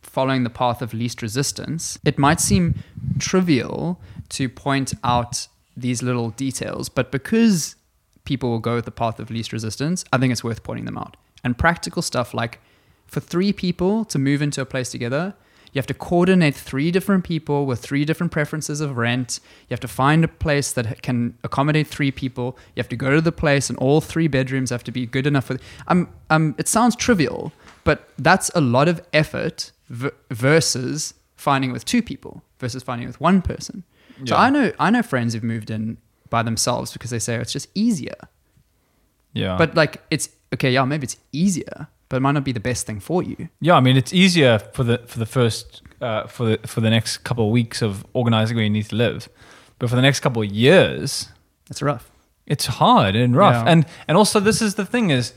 following 0.01 0.43
the 0.43 0.49
path 0.49 0.81
of 0.81 0.93
least 0.93 1.21
resistance. 1.21 1.97
It 2.03 2.17
might 2.17 2.39
seem 2.41 2.63
trivial 3.19 4.01
to 4.29 4.49
point 4.49 4.93
out 5.03 5.47
these 5.75 6.03
little 6.03 6.29
details, 6.31 6.89
but 6.89 7.11
because 7.11 7.75
people 8.25 8.49
will 8.49 8.59
go 8.59 8.75
with 8.75 8.85
the 8.85 8.91
path 8.91 9.19
of 9.19 9.31
least 9.31 9.51
resistance, 9.53 10.05
I 10.11 10.17
think 10.17 10.31
it's 10.31 10.43
worth 10.43 10.63
pointing 10.63 10.85
them 10.85 10.97
out. 10.97 11.17
And 11.43 11.57
practical 11.57 12.01
stuff 12.01 12.33
like 12.33 12.59
for 13.07 13.19
three 13.19 13.53
people 13.53 14.05
to 14.05 14.19
move 14.19 14.41
into 14.41 14.61
a 14.61 14.65
place 14.65 14.91
together, 14.91 15.33
you 15.71 15.79
have 15.79 15.87
to 15.87 15.93
coordinate 15.93 16.55
three 16.55 16.89
different 16.89 17.23
people 17.23 17.65
with 17.65 17.79
three 17.79 18.03
different 18.03 18.31
preferences 18.31 18.81
of 18.81 18.97
rent. 18.97 19.39
You 19.69 19.73
have 19.73 19.79
to 19.81 19.87
find 19.87 20.23
a 20.23 20.27
place 20.27 20.71
that 20.73 21.01
can 21.03 21.37
accommodate 21.43 21.87
three 21.87 22.11
people. 22.11 22.57
You 22.75 22.81
have 22.81 22.89
to 22.89 22.95
go 22.95 23.11
to 23.11 23.21
the 23.21 23.31
place, 23.31 23.69
and 23.69 23.77
all 23.77 24.01
three 24.01 24.27
bedrooms 24.27 24.71
have 24.71 24.83
to 24.85 24.91
be 24.91 25.05
good 25.05 25.27
enough 25.27 25.45
for. 25.45 25.57
Um, 25.87 26.09
um, 26.29 26.55
it 26.57 26.67
sounds 26.67 26.95
trivial, 26.95 27.51
but 27.83 28.09
that's 28.17 28.49
a 28.55 28.61
lot 28.61 28.87
of 28.87 29.01
effort 29.13 29.71
v- 29.89 30.09
versus 30.31 31.13
finding 31.35 31.71
with 31.71 31.85
two 31.85 32.01
people 32.01 32.43
versus 32.59 32.83
finding 32.83 33.07
with 33.07 33.21
one 33.21 33.41
person. 33.41 33.83
So 34.25 34.35
Yeah. 34.35 34.41
I 34.41 34.49
know 34.49 34.71
I 34.79 34.89
know 34.89 35.01
friends 35.03 35.33
who've 35.33 35.43
moved 35.43 35.69
in 35.69 35.97
by 36.29 36.43
themselves 36.43 36.91
because 36.93 37.09
they 37.11 37.19
say 37.19 37.37
oh, 37.37 37.41
it's 37.41 37.53
just 37.53 37.69
easier. 37.73 38.15
yeah 39.33 39.57
But 39.57 39.75
like 39.75 40.01
it's 40.09 40.29
okay, 40.53 40.71
yeah, 40.71 40.85
maybe 40.85 41.03
it's 41.05 41.17
easier, 41.31 41.87
but 42.09 42.17
it 42.17 42.19
might 42.21 42.31
not 42.33 42.43
be 42.43 42.51
the 42.51 42.59
best 42.59 42.85
thing 42.87 42.99
for 42.99 43.21
you. 43.23 43.49
Yeah, 43.61 43.75
I 43.75 43.81
mean 43.81 43.97
it's 43.97 44.13
easier 44.13 44.59
for 44.73 44.83
the 44.83 44.97
for 45.05 45.19
the 45.19 45.25
first 45.25 45.81
uh, 46.01 46.27
for 46.27 46.45
the 46.45 46.67
for 46.67 46.81
the 46.81 46.89
next 46.89 47.19
couple 47.19 47.45
of 47.45 47.51
weeks 47.51 47.81
of 47.81 48.05
organizing 48.13 48.55
where 48.57 48.63
you 48.63 48.69
need 48.69 48.89
to 48.89 48.95
live, 48.95 49.29
but 49.79 49.89
for 49.89 49.95
the 49.95 50.01
next 50.01 50.19
couple 50.21 50.41
of 50.41 50.49
years, 50.49 51.29
It's 51.69 51.81
rough. 51.81 52.09
it's 52.47 52.65
hard 52.65 53.15
and 53.15 53.35
rough. 53.35 53.63
Yeah. 53.65 53.71
And 53.71 53.85
and 54.07 54.17
also 54.17 54.39
this 54.39 54.61
is 54.61 54.75
the 54.75 54.85
thing 54.85 55.11
is 55.11 55.33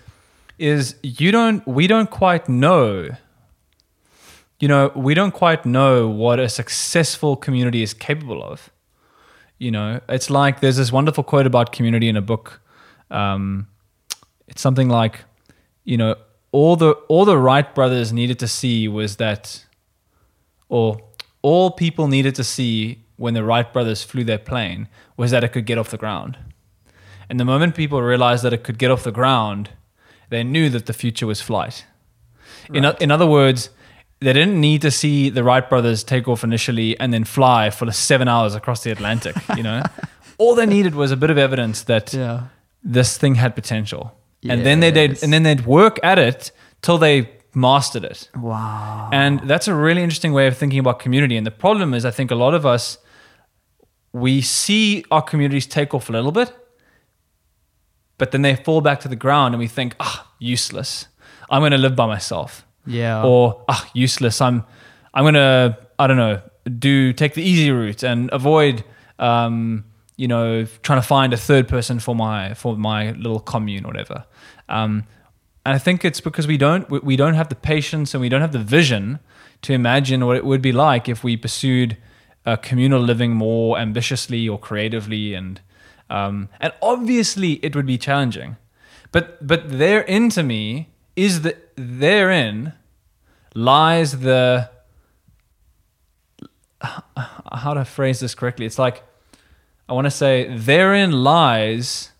is 0.58 0.94
you 1.02 1.30
don't 1.32 1.66
we 1.66 1.86
don't 1.86 2.10
quite 2.10 2.48
know. 2.48 3.08
You 4.62 4.68
know, 4.68 4.92
we 4.94 5.14
don't 5.14 5.32
quite 5.32 5.66
know 5.66 6.08
what 6.08 6.38
a 6.38 6.48
successful 6.48 7.34
community 7.34 7.82
is 7.82 7.92
capable 7.92 8.44
of. 8.44 8.70
You 9.58 9.72
know, 9.72 10.00
it's 10.08 10.30
like 10.30 10.60
there's 10.60 10.76
this 10.76 10.92
wonderful 10.92 11.24
quote 11.24 11.48
about 11.48 11.72
community 11.72 12.08
in 12.08 12.16
a 12.16 12.22
book. 12.22 12.60
Um, 13.10 13.66
it's 14.46 14.62
something 14.62 14.88
like, 14.88 15.24
you 15.82 15.96
know, 15.96 16.14
all 16.52 16.76
the 16.76 16.92
all 17.08 17.24
the 17.24 17.38
Wright 17.38 17.74
brothers 17.74 18.12
needed 18.12 18.38
to 18.38 18.46
see 18.46 18.86
was 18.86 19.16
that, 19.16 19.66
or 20.68 21.00
all 21.42 21.72
people 21.72 22.06
needed 22.06 22.36
to 22.36 22.44
see 22.44 23.02
when 23.16 23.34
the 23.34 23.42
Wright 23.42 23.72
brothers 23.72 24.04
flew 24.04 24.22
their 24.22 24.38
plane 24.38 24.86
was 25.16 25.32
that 25.32 25.42
it 25.42 25.48
could 25.48 25.66
get 25.66 25.76
off 25.76 25.90
the 25.90 25.98
ground. 25.98 26.38
And 27.28 27.40
the 27.40 27.44
moment 27.44 27.74
people 27.74 28.00
realized 28.00 28.44
that 28.44 28.52
it 28.52 28.62
could 28.62 28.78
get 28.78 28.92
off 28.92 29.02
the 29.02 29.10
ground, 29.10 29.70
they 30.30 30.44
knew 30.44 30.70
that 30.70 30.86
the 30.86 30.92
future 30.92 31.26
was 31.26 31.40
flight. 31.40 31.84
In, 32.72 32.84
in 33.00 33.10
other 33.10 33.26
words, 33.26 33.70
they 34.22 34.32
didn't 34.32 34.60
need 34.60 34.82
to 34.82 34.90
see 34.90 35.30
the 35.30 35.42
Wright 35.42 35.68
brothers 35.68 36.04
take 36.04 36.28
off 36.28 36.44
initially 36.44 36.98
and 37.00 37.12
then 37.12 37.24
fly 37.24 37.70
for 37.70 37.84
the 37.86 37.92
seven 37.92 38.28
hours 38.28 38.54
across 38.54 38.82
the 38.84 38.90
Atlantic. 38.90 39.34
You 39.56 39.62
know, 39.62 39.82
all 40.38 40.54
they 40.54 40.66
needed 40.66 40.94
was 40.94 41.10
a 41.12 41.16
bit 41.16 41.30
of 41.30 41.38
evidence 41.38 41.82
that 41.84 42.12
Yeah. 42.14 42.42
this 42.82 43.18
thing 43.18 43.34
had 43.36 43.54
potential, 43.54 44.12
and 44.48 44.64
then 44.64 44.80
they 44.80 44.90
did, 44.90 45.22
and 45.22 45.32
then 45.32 45.42
they'd 45.42 45.66
work 45.66 45.98
at 46.02 46.18
it 46.18 46.50
till 46.82 46.98
they 46.98 47.28
mastered 47.54 48.04
it. 48.04 48.28
Wow. 48.34 49.10
And 49.12 49.40
that's 49.40 49.68
a 49.68 49.74
really 49.74 50.02
interesting 50.02 50.32
way 50.32 50.46
of 50.46 50.56
thinking 50.56 50.78
about 50.80 50.98
community. 50.98 51.36
And 51.36 51.46
the 51.46 51.50
problem 51.50 51.92
is, 51.94 52.04
I 52.04 52.10
think 52.10 52.30
a 52.30 52.34
lot 52.34 52.54
of 52.54 52.64
us, 52.64 52.98
we 54.12 54.40
see 54.40 55.04
our 55.10 55.22
communities 55.22 55.66
take 55.66 55.94
off 55.94 56.08
a 56.08 56.12
little 56.12 56.32
bit, 56.32 56.50
but 58.18 58.30
then 58.30 58.42
they 58.42 58.54
fall 58.56 58.80
back 58.80 59.00
to 59.00 59.08
the 59.08 59.16
ground 59.16 59.54
and 59.54 59.60
we 59.60 59.68
think, 59.68 59.94
ah, 60.00 60.30
useless. 60.38 61.08
I'm 61.50 61.60
going 61.60 61.72
to 61.72 61.78
live 61.78 61.94
by 61.96 62.06
myself. 62.06 62.64
Yeah. 62.86 63.24
Or, 63.24 63.64
ah, 63.68 63.88
useless. 63.94 64.40
I'm, 64.40 64.64
I'm 65.14 65.32
to, 65.34 65.78
I 65.98 66.06
don't 66.06 66.16
know, 66.16 66.40
do, 66.78 67.12
take 67.12 67.34
the 67.34 67.42
easy 67.42 67.70
route 67.70 68.02
and 68.02 68.30
avoid, 68.32 68.84
um, 69.18 69.84
you 70.16 70.28
know, 70.28 70.66
trying 70.82 71.00
to 71.00 71.06
find 71.06 71.32
a 71.32 71.36
third 71.36 71.68
person 71.68 71.98
for 72.00 72.14
my, 72.14 72.54
for 72.54 72.76
my 72.76 73.12
little 73.12 73.40
commune 73.40 73.84
or 73.84 73.88
whatever. 73.88 74.24
Um, 74.68 75.04
and 75.64 75.74
I 75.74 75.78
think 75.78 76.04
it's 76.04 76.20
because 76.20 76.46
we 76.46 76.56
don't 76.56 76.90
we- 77.04 77.16
don't 77.16 77.34
have 77.34 77.48
the 77.48 77.54
patience 77.54 78.14
and 78.14 78.20
we 78.20 78.28
don't 78.28 78.40
have 78.40 78.52
the 78.52 78.58
vision 78.58 79.20
to 79.62 79.72
imagine 79.72 80.26
what 80.26 80.36
it 80.36 80.44
would 80.44 80.60
be 80.62 80.72
like 80.72 81.08
if 81.08 81.22
we 81.22 81.36
pursued 81.36 81.96
uh, 82.44 82.56
communal 82.56 83.00
living 83.00 83.32
more 83.34 83.78
ambitiously 83.78 84.48
or 84.48 84.58
creatively 84.58 85.34
and 85.34 85.60
um, 86.10 86.48
and 86.60 86.72
obviously 86.82 87.52
it 87.64 87.74
would 87.76 87.86
be 87.86 87.96
challenging, 87.96 88.56
but 89.12 89.46
but 89.46 89.78
therein 89.78 90.28
to 90.30 90.42
me 90.42 90.88
is 91.14 91.42
the 91.42 91.56
therein 91.76 92.72
lies 93.54 94.20
the 94.20 94.70
how 96.80 97.74
to 97.74 97.84
phrase 97.84 98.20
this 98.20 98.34
correctly. 98.34 98.66
It's 98.66 98.78
like 98.78 99.02
I 99.88 99.92
want 99.92 100.06
to 100.06 100.10
say 100.10 100.54
therein 100.56 101.12
lies 101.12 102.10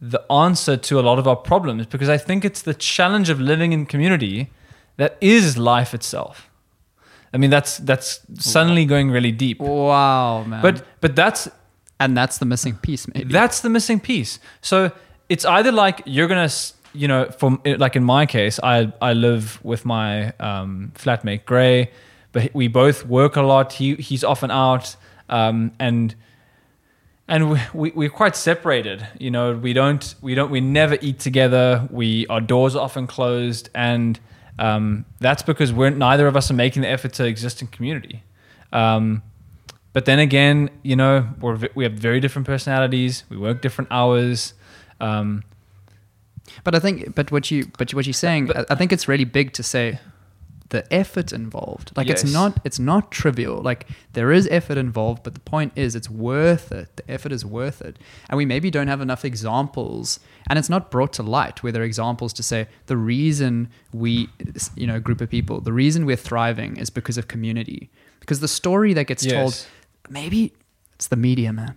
the 0.00 0.20
answer 0.30 0.76
to 0.76 1.00
a 1.00 1.02
lot 1.02 1.18
of 1.18 1.26
our 1.26 1.36
problems 1.36 1.86
because 1.86 2.08
I 2.08 2.18
think 2.18 2.44
it's 2.44 2.62
the 2.62 2.74
challenge 2.74 3.28
of 3.30 3.40
living 3.40 3.72
in 3.72 3.86
community 3.86 4.50
that 4.98 5.16
is 5.20 5.56
life 5.58 5.94
itself. 5.94 6.48
I 7.32 7.38
mean 7.38 7.50
that's 7.50 7.78
that's 7.78 8.20
suddenly 8.38 8.84
going 8.86 9.10
really 9.10 9.32
deep. 9.32 9.60
wow, 9.60 10.44
man. 10.44 10.62
But 10.62 10.86
but 11.00 11.16
that's 11.16 11.48
and 11.98 12.16
that's 12.16 12.38
the 12.38 12.44
missing 12.46 12.76
piece, 12.76 13.08
maybe. 13.12 13.32
that's 13.32 13.60
the 13.60 13.70
missing 13.70 14.00
piece. 14.00 14.38
So 14.60 14.92
it's 15.28 15.44
either 15.44 15.72
like 15.72 16.02
you're 16.04 16.28
gonna, 16.28 16.42
s- 16.44 16.74
you 16.96 17.08
know, 17.08 17.30
from 17.30 17.60
like 17.64 17.96
in 17.96 18.04
my 18.04 18.26
case, 18.26 18.58
I 18.62 18.92
I 19.00 19.12
live 19.12 19.60
with 19.62 19.84
my 19.84 20.32
um, 20.40 20.92
flatmate 20.94 21.44
Gray, 21.44 21.90
but 22.32 22.54
we 22.54 22.68
both 22.68 23.06
work 23.06 23.36
a 23.36 23.42
lot. 23.42 23.74
He 23.74 23.94
he's 23.94 24.24
often 24.24 24.50
out, 24.50 24.96
um, 25.28 25.72
and 25.78 26.14
and 27.28 27.50
we, 27.50 27.60
we 27.74 27.90
we're 27.90 28.10
quite 28.10 28.36
separated. 28.36 29.06
You 29.18 29.30
know, 29.30 29.52
we 29.52 29.72
don't 29.72 30.14
we 30.20 30.34
don't 30.34 30.50
we 30.50 30.60
never 30.60 30.98
eat 31.00 31.18
together. 31.18 31.88
We 31.90 32.26
our 32.28 32.40
doors 32.40 32.76
are 32.76 32.82
often 32.82 33.06
closed, 33.06 33.68
and 33.74 34.18
um, 34.58 35.04
that's 35.20 35.42
because 35.42 35.72
we're 35.72 35.90
neither 35.90 36.26
of 36.26 36.36
us 36.36 36.50
are 36.50 36.54
making 36.54 36.82
the 36.82 36.88
effort 36.88 37.12
to 37.14 37.24
exist 37.26 37.62
in 37.62 37.68
community. 37.68 38.22
Um, 38.72 39.22
but 39.92 40.04
then 40.04 40.18
again, 40.18 40.70
you 40.82 40.94
know, 40.94 41.26
we're, 41.40 41.58
we 41.74 41.84
have 41.84 41.94
very 41.94 42.20
different 42.20 42.46
personalities. 42.46 43.24
We 43.30 43.38
work 43.38 43.62
different 43.62 43.88
hours. 43.90 44.52
Um, 45.00 45.42
But 46.64 46.74
I 46.74 46.78
think, 46.78 47.14
but 47.14 47.30
what 47.30 47.50
you, 47.50 47.70
but 47.78 47.92
what 47.94 48.06
you're 48.06 48.12
saying, 48.12 48.50
I, 48.56 48.64
I 48.70 48.74
think 48.74 48.92
it's 48.92 49.08
really 49.08 49.24
big 49.24 49.52
to 49.54 49.62
say 49.62 49.98
the 50.70 50.92
effort 50.92 51.32
involved. 51.32 51.96
Like 51.96 52.08
it's 52.08 52.24
not, 52.32 52.58
it's 52.64 52.78
not 52.78 53.12
trivial. 53.12 53.62
Like 53.62 53.86
there 54.14 54.32
is 54.32 54.48
effort 54.50 54.76
involved, 54.76 55.22
but 55.22 55.34
the 55.34 55.40
point 55.40 55.72
is, 55.76 55.94
it's 55.94 56.10
worth 56.10 56.72
it. 56.72 56.96
The 56.96 57.10
effort 57.10 57.32
is 57.32 57.44
worth 57.44 57.80
it, 57.82 57.98
and 58.28 58.36
we 58.36 58.44
maybe 58.44 58.70
don't 58.70 58.88
have 58.88 59.00
enough 59.00 59.24
examples, 59.24 60.18
and 60.48 60.58
it's 60.58 60.68
not 60.68 60.90
brought 60.90 61.12
to 61.14 61.22
light. 61.22 61.62
Where 61.62 61.72
there 61.72 61.82
are 61.82 61.86
examples 61.86 62.32
to 62.34 62.42
say 62.42 62.66
the 62.86 62.96
reason 62.96 63.68
we, 63.92 64.28
you 64.74 64.86
know, 64.86 64.98
group 64.98 65.20
of 65.20 65.30
people, 65.30 65.60
the 65.60 65.72
reason 65.72 66.04
we're 66.06 66.16
thriving 66.16 66.76
is 66.76 66.90
because 66.90 67.16
of 67.16 67.28
community. 67.28 67.90
Because 68.20 68.40
the 68.40 68.48
story 68.48 68.92
that 68.94 69.06
gets 69.06 69.24
told, 69.24 69.66
maybe 70.10 70.52
it's 70.96 71.08
the 71.08 71.16
media, 71.16 71.52
man 71.52 71.76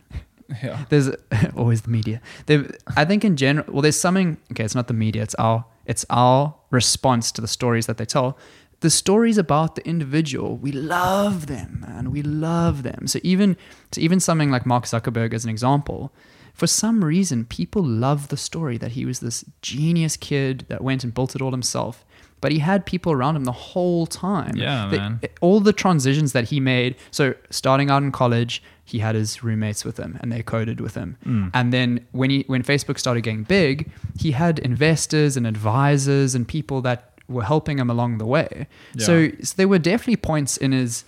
yeah. 0.63 0.85
there's 0.89 1.09
always 1.55 1.81
the 1.83 1.89
media. 1.89 2.21
There, 2.47 2.65
I 2.97 3.05
think 3.05 3.23
in 3.23 3.35
general, 3.37 3.65
well, 3.71 3.81
there's 3.81 3.99
something. 3.99 4.37
Okay, 4.51 4.63
it's 4.63 4.75
not 4.75 4.87
the 4.87 4.93
media. 4.93 5.23
It's 5.23 5.35
our 5.35 5.65
it's 5.85 6.05
our 6.09 6.55
response 6.71 7.31
to 7.33 7.41
the 7.41 7.47
stories 7.47 7.85
that 7.87 7.97
they 7.97 8.05
tell. 8.05 8.37
The 8.81 8.89
stories 8.89 9.37
about 9.37 9.75
the 9.75 9.85
individual, 9.85 10.55
we 10.55 10.71
love 10.71 11.47
them, 11.47 11.83
man. 11.85 12.11
We 12.11 12.21
love 12.21 12.83
them. 12.83 13.07
So 13.07 13.19
even 13.23 13.57
so, 13.91 13.99
even 14.01 14.19
something 14.19 14.51
like 14.51 14.65
Mark 14.65 14.85
Zuckerberg 14.85 15.33
as 15.33 15.43
an 15.43 15.49
example, 15.49 16.13
for 16.53 16.65
some 16.67 17.03
reason, 17.03 17.43
people 17.45 17.83
love 17.83 18.29
the 18.29 18.37
story 18.37 18.77
that 18.77 18.91
he 18.91 19.05
was 19.05 19.19
this 19.19 19.43
genius 19.61 20.15
kid 20.15 20.65
that 20.69 20.81
went 20.81 21.03
and 21.03 21.13
built 21.13 21.35
it 21.35 21.41
all 21.41 21.51
himself. 21.51 22.05
but 22.41 22.53
he 22.53 22.59
had 22.59 22.85
people 22.85 23.11
around 23.11 23.35
him 23.35 23.43
the 23.43 23.51
whole 23.51 24.07
time. 24.07 24.55
Yeah, 24.55 24.87
The- 24.89 24.97
man. 24.97 25.19
All 25.41 25.59
the 25.59 25.73
transitions 25.73 26.31
that 26.31 26.45
he 26.51 26.61
made. 26.61 26.95
So 27.11 27.33
starting 27.49 27.89
out 27.91 28.01
in 28.01 28.11
college, 28.13 28.63
he 28.89 28.99
had 28.99 29.15
his 29.15 29.43
roommates 29.43 29.85
with 29.85 29.97
him, 29.97 30.17
and 30.21 30.31
they 30.31 30.41
coded 30.41 30.81
with 30.81 30.95
him. 30.95 31.17
Mm. 31.25 31.51
And 31.53 31.71
then 31.71 32.07
when 32.11 32.29
he 32.29 32.43
when 32.47 32.63
Facebook 32.63 32.97
started 32.97 33.21
getting 33.21 33.43
big, 33.43 33.91
he 34.17 34.31
had 34.31 34.59
investors 34.59 35.37
and 35.37 35.45
advisors 35.45 36.35
and 36.35 36.47
people 36.47 36.81
that 36.81 37.13
were 37.27 37.43
helping 37.43 37.77
him 37.77 37.89
along 37.89 38.17
the 38.17 38.25
way. 38.25 38.67
So, 38.97 39.29
so 39.41 39.53
there 39.55 39.67
were 39.67 39.79
definitely 39.79 40.17
points 40.17 40.57
in 40.57 40.71
his 40.71 41.05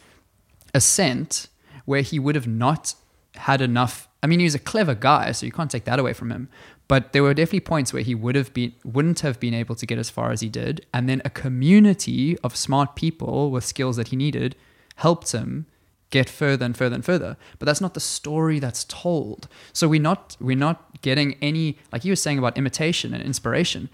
ascent 0.73 1.47
where 1.85 2.01
he 2.01 2.19
would 2.19 2.35
have 2.35 2.47
not 2.47 2.93
had 3.35 3.59
enough. 3.61 4.07
I 4.21 4.27
mean, 4.27 4.39
he 4.39 4.45
was 4.45 4.55
a 4.55 4.59
clever 4.59 4.93
guy, 4.93 5.31
so 5.31 5.47
you 5.47 5.51
can't 5.51 5.71
take 5.71 5.85
that 5.85 5.97
away 5.99 6.13
from 6.13 6.31
him. 6.31 6.47
But 6.87 7.13
there 7.13 7.23
were 7.23 7.33
definitely 7.33 7.61
points 7.61 7.93
where 7.93 8.03
he 8.03 8.13
would 8.13 8.35
have 8.35 8.53
been 8.53 8.73
wouldn't 8.83 9.21
have 9.21 9.39
been 9.39 9.53
able 9.53 9.75
to 9.75 9.85
get 9.85 9.97
as 9.97 10.09
far 10.09 10.31
as 10.31 10.41
he 10.41 10.49
did, 10.49 10.85
and 10.93 11.09
then 11.09 11.21
a 11.25 11.29
community 11.29 12.37
of 12.39 12.55
smart 12.55 12.95
people 12.95 13.49
with 13.49 13.65
skills 13.65 13.95
that 13.95 14.09
he 14.09 14.15
needed 14.15 14.55
helped 14.97 15.31
him 15.31 15.65
get 16.11 16.29
further 16.29 16.65
and 16.65 16.77
further 16.77 16.95
and 16.95 17.03
further. 17.03 17.37
But 17.57 17.65
that's 17.65 17.81
not 17.81 17.95
the 17.95 17.99
story 17.99 18.59
that's 18.59 18.83
told. 18.83 19.47
So 19.73 19.87
we're 19.87 20.01
not 20.01 20.37
we're 20.39 20.55
not 20.55 21.01
getting 21.01 21.35
any 21.41 21.79
like 21.91 22.05
you 22.05 22.11
were 22.11 22.17
saying 22.17 22.37
about 22.37 22.57
imitation 22.57 23.13
and 23.13 23.23
inspiration. 23.23 23.89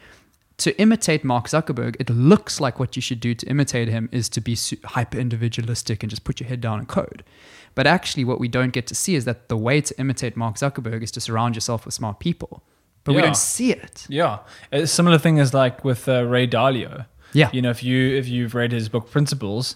To 0.58 0.80
imitate 0.82 1.24
Mark 1.24 1.48
Zuckerberg, 1.48 1.96
it 2.00 2.10
looks 2.10 2.60
like 2.60 2.80
what 2.80 2.96
you 2.96 3.02
should 3.02 3.20
do 3.20 3.36
to 3.36 3.46
imitate 3.46 3.90
him 3.90 4.10
is 4.12 4.28
to 4.30 4.42
be 4.42 4.58
hyper 4.86 5.20
individualistic 5.20 6.02
and 6.02 6.10
just 6.10 6.24
put 6.24 6.40
your 6.40 6.50
head 6.50 6.62
down 6.62 6.80
and 6.80 6.88
code. 6.88 7.24
But 7.76 7.86
actually, 7.86 8.24
what 8.26 8.40
we 8.40 8.48
don't 8.48 8.74
get 8.74 8.88
to 8.88 8.96
see 8.96 9.14
is 9.14 9.26
that 9.26 9.50
the 9.50 9.58
way 9.58 9.82
to 9.82 10.00
imitate 10.00 10.36
Mark 10.36 10.56
Zuckerberg 10.56 11.04
is 11.04 11.12
to 11.12 11.22
surround 11.22 11.54
yourself 11.54 11.86
with 11.86 11.94
smart 11.94 12.20
people. 12.20 12.64
But 13.04 13.16
we 13.16 13.22
don't 13.22 13.38
see 13.38 13.72
it. 13.72 14.06
Yeah, 14.10 14.40
a 14.72 14.86
similar 14.86 15.18
thing 15.18 15.38
is 15.38 15.54
like 15.54 15.86
with 15.86 16.10
uh, 16.10 16.26
Ray 16.26 16.48
Dalio. 16.48 17.06
Yeah. 17.34 17.50
you 17.54 17.62
know, 17.62 17.70
if 17.70 17.84
you 17.84 18.16
if 18.18 18.28
you've 18.28 18.56
read 18.56 18.72
his 18.72 18.90
book 18.90 19.12
Principles, 19.12 19.76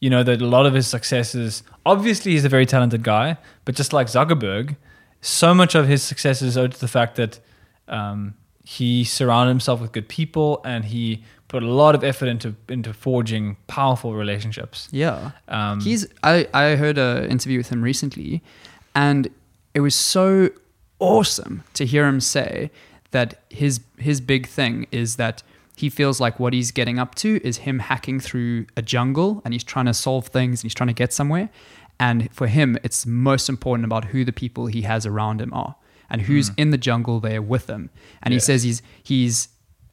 you 0.00 0.10
know 0.10 0.22
that 0.22 0.40
a 0.40 0.46
lot 0.46 0.66
of 0.66 0.74
his 0.74 0.86
successes. 0.86 1.62
Obviously, 1.84 2.32
he's 2.32 2.44
a 2.44 2.48
very 2.48 2.66
talented 2.66 3.02
guy, 3.02 3.36
but 3.64 3.74
just 3.74 3.92
like 3.92 4.06
Zuckerberg, 4.06 4.76
so 5.20 5.54
much 5.54 5.74
of 5.74 5.88
his 5.88 6.02
success 6.02 6.42
is 6.42 6.56
owed 6.56 6.72
to 6.72 6.80
the 6.80 6.88
fact 6.88 7.16
that 7.16 7.40
um, 7.88 8.34
he 8.64 9.02
surrounded 9.04 9.50
himself 9.50 9.80
with 9.80 9.92
good 9.92 10.08
people 10.08 10.60
and 10.64 10.84
he 10.84 11.24
put 11.48 11.62
a 11.62 11.66
lot 11.66 11.94
of 11.94 12.04
effort 12.04 12.26
into 12.26 12.54
into 12.68 12.92
forging 12.92 13.56
powerful 13.66 14.14
relationships. 14.14 14.88
Yeah. 14.92 15.30
Um, 15.48 15.80
He's 15.80 16.06
I, 16.22 16.46
I 16.52 16.76
heard 16.76 16.98
an 16.98 17.30
interview 17.30 17.58
with 17.58 17.70
him 17.70 17.82
recently 17.82 18.42
and 18.94 19.28
it 19.74 19.80
was 19.80 19.94
so 19.94 20.50
awesome 20.98 21.64
to 21.74 21.86
hear 21.86 22.06
him 22.06 22.20
say 22.20 22.70
that 23.10 23.40
his 23.48 23.80
his 23.96 24.20
big 24.20 24.46
thing 24.46 24.86
is 24.92 25.16
that 25.16 25.42
he 25.78 25.88
feels 25.88 26.20
like 26.20 26.38
what 26.40 26.52
he's 26.52 26.70
getting 26.70 26.98
up 26.98 27.14
to 27.14 27.40
is 27.44 27.58
him 27.58 27.78
hacking 27.78 28.20
through 28.20 28.66
a 28.76 28.82
jungle 28.82 29.42
and 29.44 29.54
he's 29.54 29.64
trying 29.64 29.86
to 29.86 29.94
solve 29.94 30.28
things 30.28 30.60
and 30.60 30.64
he's 30.64 30.74
trying 30.74 30.88
to 30.88 30.92
get 30.92 31.12
somewhere 31.12 31.48
and 32.00 32.32
for 32.32 32.46
him 32.46 32.78
it's 32.82 33.06
most 33.06 33.48
important 33.48 33.84
about 33.84 34.06
who 34.06 34.24
the 34.24 34.32
people 34.32 34.66
he 34.66 34.82
has 34.82 35.06
around 35.06 35.40
him 35.40 35.52
are 35.54 35.76
and 36.10 36.22
who's 36.22 36.50
in 36.56 36.70
the 36.70 36.78
jungle 36.78 37.20
there 37.20 37.42
with 37.42 37.68
him 37.68 37.90
and 38.22 38.32
he 38.32 38.40
says 38.40 38.62
he's 38.62 38.82
he's 39.02 39.48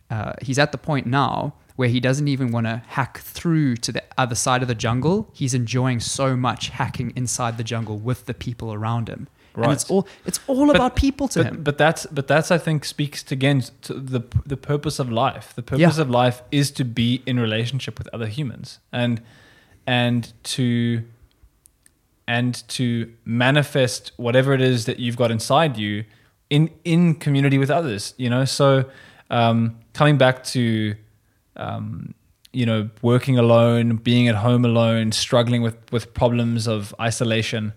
uh, 0.10 0.34
he's 0.42 0.60
at 0.60 0.72
the 0.72 0.78
point 0.78 1.08
now 1.08 1.54
where 1.76 1.90
he 1.90 2.00
doesn't 2.00 2.28
even 2.28 2.52
want 2.52 2.66
to 2.66 2.82
hack 2.88 3.20
through 3.20 3.76
to 3.76 3.92
the 3.92 4.04
other 4.18 4.36
side 4.36 4.62
of 4.62 4.68
the 4.68 4.76
jungle. 4.76 5.30
He's 5.34 5.54
enjoying 5.54 6.00
so 6.00 6.36
much 6.36 6.70
hacking 6.70 7.12
inside 7.16 7.58
the 7.58 7.64
jungle 7.64 7.98
with 7.98 8.26
the 8.26 8.34
people 8.34 8.74
around 8.74 9.10
him. 9.10 9.28
And 9.64 9.74
it's 9.74 9.90
all 9.90 10.08
it's 10.26 10.40
all 10.48 10.68
But- 10.68 10.76
about 10.76 10.96
people 10.96 11.28
to 11.30 11.44
but, 11.44 11.54
him. 11.54 11.64
But 11.64 11.78
that's 11.78 12.06
but 12.08 12.28
that's 12.28 12.52
I 12.52 12.58
think 12.58 12.86
speaks 12.86 13.24
to, 13.24 13.34
again 13.36 13.64
to 13.84 13.94
the 13.94 14.22
the 14.46 14.58
purpose 14.58 15.00
of 15.00 15.12
life. 15.12 15.54
The 15.56 15.64
purpose 15.64 15.98
Yeah. 15.98 16.02
of 16.02 16.10
life 16.10 16.42
is 16.52 16.72
to 16.72 16.84
be 16.84 17.22
in 17.26 17.40
relationship 17.40 17.98
with 17.98 18.10
other 18.14 18.28
humans 18.28 18.80
and 18.92 19.22
and 19.88 20.34
to 20.56 21.04
and 22.28 22.68
to 22.68 23.12
manifest 23.24 24.12
whatever 24.18 24.54
it 24.54 24.62
is 24.62 24.86
that 24.86 25.00
you've 25.00 25.16
got 25.18 25.32
inside 25.32 25.78
you 25.78 26.04
in 26.50 26.70
in 26.84 27.16
community 27.16 27.58
with 27.58 27.70
others. 27.70 28.14
You 28.18 28.30
know, 28.30 28.46
so 28.46 28.86
um, 29.30 29.78
coming 29.94 30.18
back 30.18 30.44
to 30.46 30.96
um, 31.56 32.14
you 32.52 32.66
know 32.66 32.90
working 33.02 33.38
alone, 33.38 33.98
being 33.98 34.28
at 34.28 34.36
home 34.36 34.66
alone, 34.66 35.12
struggling 35.12 35.62
with 35.62 35.76
with 35.92 36.14
problems 36.14 36.68
of 36.68 36.94
isolation. 37.00 37.74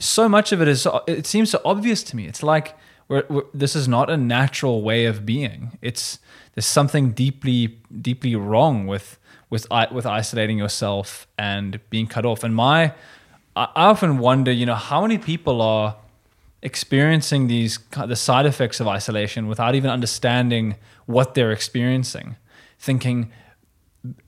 So 0.00 0.28
much 0.28 0.52
of 0.52 0.62
it 0.62 0.68
is 0.68 0.86
it 1.06 1.26
seems 1.26 1.50
so 1.50 1.60
obvious 1.64 2.02
to 2.04 2.16
me. 2.16 2.26
It's 2.26 2.42
like 2.42 2.76
we're, 3.08 3.24
we're, 3.28 3.42
this 3.54 3.74
is 3.74 3.88
not 3.88 4.10
a 4.10 4.16
natural 4.16 4.82
way 4.82 5.06
of 5.06 5.24
being. 5.24 5.78
It's 5.82 6.18
there's 6.54 6.66
something 6.66 7.12
deeply 7.12 7.78
deeply 8.00 8.36
wrong 8.36 8.86
with 8.86 9.18
with 9.50 9.66
with 9.90 10.06
isolating 10.06 10.58
yourself 10.58 11.26
and 11.38 11.80
being 11.90 12.06
cut 12.06 12.24
off. 12.24 12.44
And 12.44 12.54
my 12.54 12.92
I 13.56 13.68
I 13.74 13.86
often 13.86 14.18
wonder, 14.18 14.52
you 14.52 14.66
know, 14.66 14.74
how 14.74 15.02
many 15.02 15.18
people 15.18 15.62
are 15.62 15.96
experiencing 16.62 17.46
these 17.46 17.78
the 18.06 18.16
side 18.16 18.46
effects 18.46 18.80
of 18.80 18.88
isolation 18.88 19.46
without 19.46 19.74
even 19.74 19.90
understanding 19.90 20.76
what 21.06 21.34
they're 21.34 21.52
experiencing, 21.52 22.36
thinking 22.78 23.32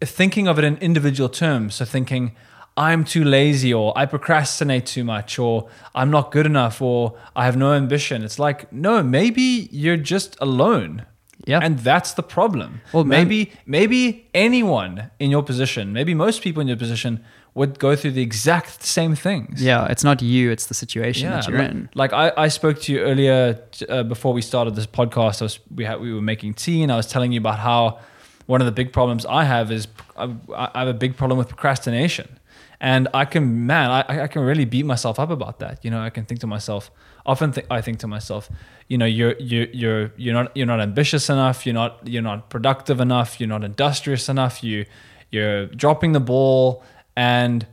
thinking 0.00 0.48
of 0.48 0.58
it 0.58 0.64
in 0.64 0.76
individual 0.78 1.28
terms. 1.28 1.76
So 1.76 1.84
thinking, 1.84 2.34
I'm 2.76 3.04
too 3.04 3.24
lazy, 3.24 3.74
or 3.74 3.92
I 3.96 4.06
procrastinate 4.06 4.86
too 4.86 5.04
much, 5.04 5.38
or 5.38 5.68
I'm 5.94 6.10
not 6.10 6.30
good 6.30 6.46
enough, 6.46 6.80
or 6.80 7.16
I 7.36 7.44
have 7.44 7.56
no 7.56 7.72
ambition. 7.74 8.22
It's 8.22 8.38
like, 8.38 8.72
no, 8.72 9.02
maybe 9.02 9.68
you're 9.70 9.96
just 9.96 10.36
alone. 10.40 11.04
Yeah. 11.46 11.60
And 11.62 11.78
that's 11.78 12.12
the 12.14 12.22
problem. 12.22 12.80
Well, 12.92 13.04
man- 13.04 13.26
maybe 13.26 13.52
maybe 13.66 14.28
anyone 14.34 15.10
in 15.18 15.30
your 15.30 15.42
position, 15.42 15.92
maybe 15.92 16.14
most 16.14 16.42
people 16.42 16.60
in 16.60 16.68
your 16.68 16.76
position 16.76 17.24
would 17.54 17.78
go 17.78 17.96
through 17.96 18.12
the 18.12 18.22
exact 18.22 18.84
same 18.84 19.16
things. 19.16 19.60
yeah, 19.62 19.86
it's 19.86 20.04
not 20.04 20.22
you, 20.22 20.50
it's 20.52 20.66
the 20.66 20.74
situation 20.74 21.30
that 21.30 21.48
you're 21.48 21.58
like, 21.58 21.70
in. 21.70 21.88
Like 21.94 22.12
I, 22.12 22.32
I 22.36 22.48
spoke 22.48 22.80
to 22.82 22.92
you 22.92 23.00
earlier 23.00 23.58
uh, 23.88 24.04
before 24.04 24.32
we 24.32 24.42
started 24.42 24.76
this 24.76 24.86
podcast. 24.86 25.42
I 25.42 25.44
was, 25.46 25.58
we 25.74 25.84
had, 25.84 26.00
we 26.00 26.12
were 26.12 26.22
making 26.22 26.54
tea, 26.54 26.82
and 26.82 26.92
I 26.92 26.96
was 26.96 27.06
telling 27.08 27.32
you 27.32 27.40
about 27.40 27.58
how 27.58 27.98
one 28.46 28.60
of 28.60 28.66
the 28.66 28.72
big 28.72 28.92
problems 28.92 29.26
I 29.26 29.44
have 29.44 29.72
is 29.72 29.88
I, 30.16 30.32
I 30.54 30.78
have 30.80 30.88
a 30.88 30.94
big 30.94 31.16
problem 31.16 31.38
with 31.38 31.48
procrastination, 31.48 32.38
and 32.80 33.08
I 33.12 33.24
can 33.26 33.66
man, 33.66 33.90
I, 33.90 34.22
I 34.22 34.26
can 34.26 34.42
really 34.42 34.64
beat 34.64 34.86
myself 34.86 35.18
up 35.18 35.30
about 35.30 35.58
that. 35.58 35.84
You 35.84 35.90
know, 35.90 36.00
I 36.00 36.10
can 36.10 36.24
think 36.24 36.40
to 36.40 36.46
myself. 36.46 36.90
Often 37.26 37.52
th- 37.52 37.66
I 37.70 37.82
think 37.82 37.98
to 38.00 38.06
myself, 38.06 38.50
you 38.88 38.96
know, 38.96 39.04
you're 39.04 39.34
you're 39.38 39.66
you're 39.72 40.12
you're 40.16 40.34
not 40.34 40.56
you're 40.56 40.66
not 40.66 40.80
ambitious 40.80 41.28
enough. 41.28 41.66
You're 41.66 41.74
not 41.74 42.00
you're 42.06 42.22
not 42.22 42.48
productive 42.48 43.00
enough. 43.00 43.38
You're 43.38 43.48
not 43.48 43.64
industrious 43.64 44.28
enough. 44.28 44.64
You 44.64 44.86
you're 45.30 45.66
dropping 45.66 46.12
the 46.12 46.20
ball, 46.20 46.82
and 47.16 47.66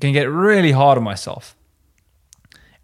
can 0.00 0.12
get 0.12 0.24
really 0.30 0.72
hard 0.72 0.98
on 0.98 1.04
myself. 1.04 1.54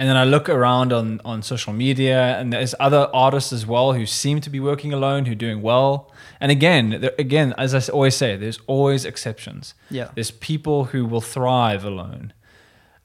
And 0.01 0.09
then 0.09 0.17
I 0.17 0.25
look 0.25 0.49
around 0.49 0.95
on, 0.95 1.21
on 1.27 1.43
social 1.43 1.75
media, 1.75 2.39
and 2.39 2.55
there's 2.55 2.75
other 2.81 3.11
artists 3.13 3.53
as 3.53 3.67
well 3.67 3.93
who 3.93 4.07
seem 4.07 4.41
to 4.41 4.49
be 4.49 4.59
working 4.59 4.95
alone, 4.95 5.27
who 5.27 5.33
are 5.33 5.43
doing 5.47 5.61
well. 5.61 6.11
And 6.41 6.51
again, 6.51 7.03
there, 7.03 7.13
again, 7.19 7.53
as 7.59 7.75
I 7.75 7.93
always 7.93 8.17
say, 8.17 8.35
there's 8.35 8.61
always 8.67 9.05
exceptions. 9.05 9.75
Yeah. 9.91 10.09
There's 10.15 10.31
people 10.31 10.87
who 10.87 11.05
will 11.05 11.21
thrive 11.21 11.85
alone. 11.85 12.33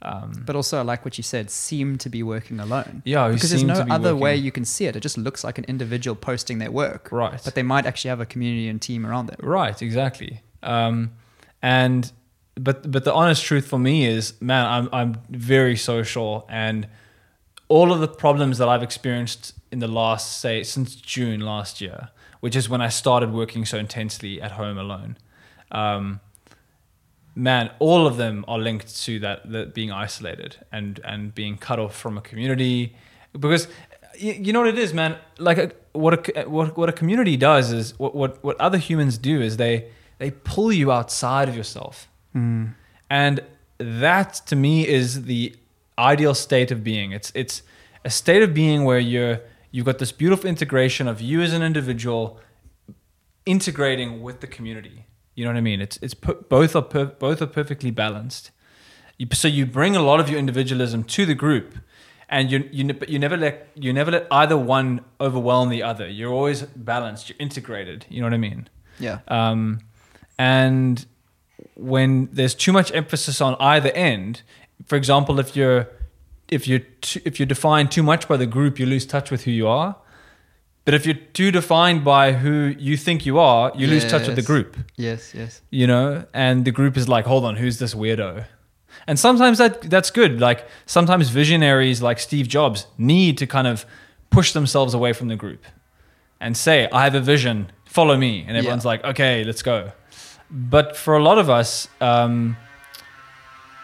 Um, 0.02 0.44
But 0.46 0.56
also, 0.56 0.82
like 0.86 1.04
what 1.04 1.18
you 1.18 1.24
said, 1.24 1.52
seem 1.52 1.98
to 1.98 2.10
be 2.10 2.24
working 2.24 2.62
alone. 2.62 3.02
Yeah, 3.04 3.28
because 3.28 3.50
there's 3.50 3.64
no 3.64 3.84
be 3.84 3.92
other 3.92 4.16
way 4.16 4.38
you 4.38 4.54
can 4.54 4.64
see 4.64 4.86
it. 4.86 4.96
It 4.96 5.02
just 5.02 5.18
looks 5.18 5.44
like 5.44 5.58
an 5.58 5.66
individual 5.68 6.16
posting 6.16 6.60
their 6.60 6.72
work. 6.72 7.10
Right. 7.12 7.42
But 7.44 7.56
they 7.56 7.64
might 7.64 7.86
actually 7.86 8.10
have 8.10 8.22
a 8.22 8.26
community 8.26 8.70
and 8.70 8.82
team 8.82 9.06
around 9.06 9.26
them. 9.26 9.40
Right, 9.42 9.82
exactly. 9.82 10.44
Um, 10.64 11.12
and 11.62 12.10
but 12.56 12.90
but 12.90 13.04
the 13.04 13.14
honest 13.14 13.44
truth 13.44 13.68
for 13.68 13.80
me 13.80 14.06
is, 14.06 14.40
man, 14.42 14.66
I'm 14.66 14.90
I'm 14.94 15.22
very 15.30 15.76
social, 15.76 16.46
and 16.50 16.88
all 17.68 17.92
of 17.92 18.00
the 18.00 18.08
problems 18.08 18.58
that 18.58 18.70
I've 18.70 18.84
experienced 18.84 19.54
in 19.72 19.80
the 19.80 19.88
last 19.88 20.40
say 20.40 20.64
since 20.64 20.96
June 20.96 21.42
last 21.42 21.82
year, 21.82 22.10
which 22.40 22.56
is 22.56 22.70
when 22.70 22.82
I 22.82 22.90
started 22.90 23.34
working 23.34 23.66
so 23.66 23.78
intensely 23.78 24.42
at 24.42 24.52
home 24.52 24.78
alone. 24.78 25.18
Um, 25.72 26.20
man, 27.36 27.72
all 27.80 28.08
of 28.08 28.18
them 28.18 28.46
are 28.48 28.60
linked 28.60 28.96
to 29.04 29.20
that, 29.20 29.52
that 29.52 29.74
being 29.74 29.92
isolated 29.92 30.58
and 30.72 31.00
and 31.04 31.36
being 31.36 31.58
cut 31.58 31.80
off 31.80 31.96
from 31.96 32.18
a 32.18 32.22
community, 32.22 32.96
because 33.38 33.68
you, 34.18 34.34
you 34.34 34.54
know 34.54 34.62
what 34.62 34.70
it 34.70 34.80
is, 34.80 34.94
man. 34.94 35.18
Like 35.38 35.58
a, 35.58 35.72
what 35.92 36.38
a 36.38 36.50
what 36.50 36.78
what 36.78 36.90
a 36.90 36.94
community 36.94 37.36
does 37.36 37.72
is 37.72 37.98
what 38.00 38.16
what 38.16 38.44
what 38.44 38.60
other 38.62 38.78
humans 38.78 39.18
do 39.18 39.42
is 39.42 39.58
they 39.58 39.92
they 40.20 40.32
pull 40.32 40.72
you 40.72 40.92
outside 40.92 41.50
of 41.50 41.56
yourself, 41.56 42.08
and 43.10 43.42
that 43.78 44.34
to 44.48 44.56
me 44.56 44.88
is 44.88 45.24
the 45.24 45.56
ideal 45.98 46.34
state 46.36 46.72
of 46.72 46.84
being. 46.84 47.12
It's 47.12 47.32
it's 47.36 47.64
a 48.04 48.10
state 48.10 48.44
of 48.44 48.54
being 48.54 48.84
where 48.84 49.00
you're 49.00 49.42
you've 49.72 49.86
got 49.86 50.00
this 50.00 50.12
beautiful 50.12 50.50
integration 50.50 51.08
of 51.08 51.22
you 51.22 51.42
as 51.42 51.54
an 51.54 51.62
individual 51.62 52.40
integrating 53.46 54.22
with 54.22 54.42
the 54.42 54.48
community. 54.48 55.06
You 55.36 55.44
know 55.44 55.52
what 55.52 55.58
I 55.58 55.62
mean? 55.62 55.82
It's 55.82 55.98
it's 56.02 56.14
per, 56.14 56.34
both 56.34 56.76
are 56.76 56.82
per, 56.82 57.06
both 57.06 57.42
are 57.42 57.48
perfectly 57.48 57.92
balanced. 57.92 58.52
You, 59.18 59.28
so 59.34 59.48
you 59.48 59.66
bring 59.66 59.96
a 59.96 60.02
lot 60.02 60.20
of 60.20 60.30
your 60.30 60.40
individualism 60.40 61.04
to 61.04 61.26
the 61.26 61.36
group, 61.36 61.76
and 62.30 62.52
you 62.52 62.70
you 62.72 62.94
but 62.94 63.10
you 63.10 63.20
never 63.20 63.38
let 63.38 63.68
you 63.76 63.94
never 63.94 64.12
let 64.12 64.28
either 64.32 64.58
one 64.58 65.02
overwhelm 65.20 65.70
the 65.70 65.84
other. 65.84 66.08
You're 66.08 66.34
always 66.34 66.62
balanced. 66.62 67.30
You're 67.30 67.38
integrated. 67.40 68.06
You 68.10 68.22
know 68.22 68.28
what 68.28 68.34
I 68.34 68.38
mean? 68.38 68.70
Yeah. 69.00 69.20
Um, 69.28 69.82
and 70.38 71.06
when 71.76 72.30
there's 72.32 72.54
too 72.56 72.72
much 72.72 72.92
emphasis 72.94 73.42
on 73.42 73.56
either 73.60 73.90
end, 73.92 74.42
for 74.86 74.96
example, 74.96 75.40
if 75.40 75.56
you're 75.56 75.88
if 76.48 76.68
you're 76.68 76.80
too, 77.02 77.22
if 77.26 77.40
you're 77.40 77.48
defined 77.48 77.92
too 77.92 78.04
much 78.04 78.28
by 78.28 78.38
the 78.38 78.46
group, 78.46 78.80
you 78.80 78.86
lose 78.86 79.06
touch 79.06 79.32
with 79.32 79.44
who 79.46 79.52
you 79.52 79.68
are. 79.68 79.96
But 80.86 80.94
if 80.94 81.06
you're 81.08 81.16
too 81.34 81.50
defined 81.50 82.04
by 82.06 82.34
who 82.34 82.76
you 82.78 82.96
think 82.96 83.26
you 83.26 83.40
are, 83.40 83.72
you 83.76 83.88
lose 83.88 84.06
touch 84.06 84.28
with 84.28 84.36
the 84.36 84.44
group. 84.44 84.78
Yes, 84.96 85.34
yes. 85.34 85.62
You 85.72 85.88
know, 85.88 86.26
and 86.32 86.64
the 86.64 86.72
group 86.72 86.96
is 86.96 87.10
like, 87.10 87.26
hold 87.26 87.44
on, 87.44 87.56
who's 87.56 87.80
this 87.80 87.96
weirdo? 87.96 88.46
And 89.08 89.18
sometimes 89.18 89.58
that 89.58 89.82
that's 89.90 90.12
good. 90.12 90.40
Like 90.40 90.68
sometimes 90.86 91.30
visionaries 91.30 92.02
like 92.04 92.20
Steve 92.20 92.48
Jobs 92.48 92.86
need 93.00 93.38
to 93.40 93.48
kind 93.48 93.66
of 93.68 93.86
push 94.30 94.54
themselves 94.54 94.94
away 94.94 95.12
from 95.14 95.28
the 95.28 95.36
group 95.36 95.64
and 96.40 96.56
say, 96.56 96.88
I 96.92 97.04
have 97.06 97.16
a 97.16 97.20
vision, 97.22 97.72
follow 97.86 98.16
me. 98.18 98.46
And 98.48 98.56
everyone's 98.56 98.84
Yeah. 98.84 98.90
like, 98.90 99.04
okay, 99.06 99.44
let's 99.44 99.64
go. 99.64 99.92
But 100.50 100.96
for 100.96 101.16
a 101.18 101.24
lot 101.24 101.38
of 101.38 101.50
us, 101.50 101.88
um, 102.02 102.56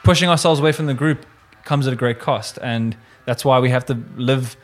pushing 0.04 0.30
ourselves 0.30 0.60
away 0.60 0.72
from 0.72 0.86
the 0.86 0.94
group 0.94 1.26
comes 1.64 1.88
at 1.88 1.94
a 1.94 1.96
great 1.96 2.20
cost. 2.20 2.58
And 2.62 2.96
that's 3.26 3.44
why 3.46 3.60
we 3.60 3.70
have 3.70 3.86
to 3.86 3.98
live 4.16 4.56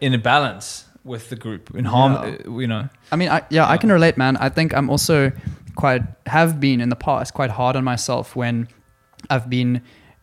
in 0.00 0.14
a 0.14 0.18
balance 0.18 0.86
with 1.04 1.28
the 1.30 1.36
group, 1.36 1.74
in 1.74 1.84
harm, 1.84 2.12
Yeah. 2.12 2.36
uh, 2.46 2.58
you 2.58 2.66
know. 2.66 2.88
I 3.12 3.16
mean, 3.16 3.28
I, 3.30 3.42
yeah, 3.50 3.68
I 3.68 3.76
can 3.78 3.90
relate, 3.90 4.16
man. 4.16 4.36
I 4.36 4.48
think 4.48 4.74
I'm 4.74 4.90
also 4.90 5.32
quite 5.76 6.02
have 6.26 6.60
been 6.60 6.80
in 6.80 6.88
the 6.90 6.96
past 6.96 7.32
quite 7.34 7.50
hard 7.50 7.76
on 7.76 7.84
myself 7.84 8.36
when 8.36 8.68
I've 9.30 9.48
been 9.48 9.80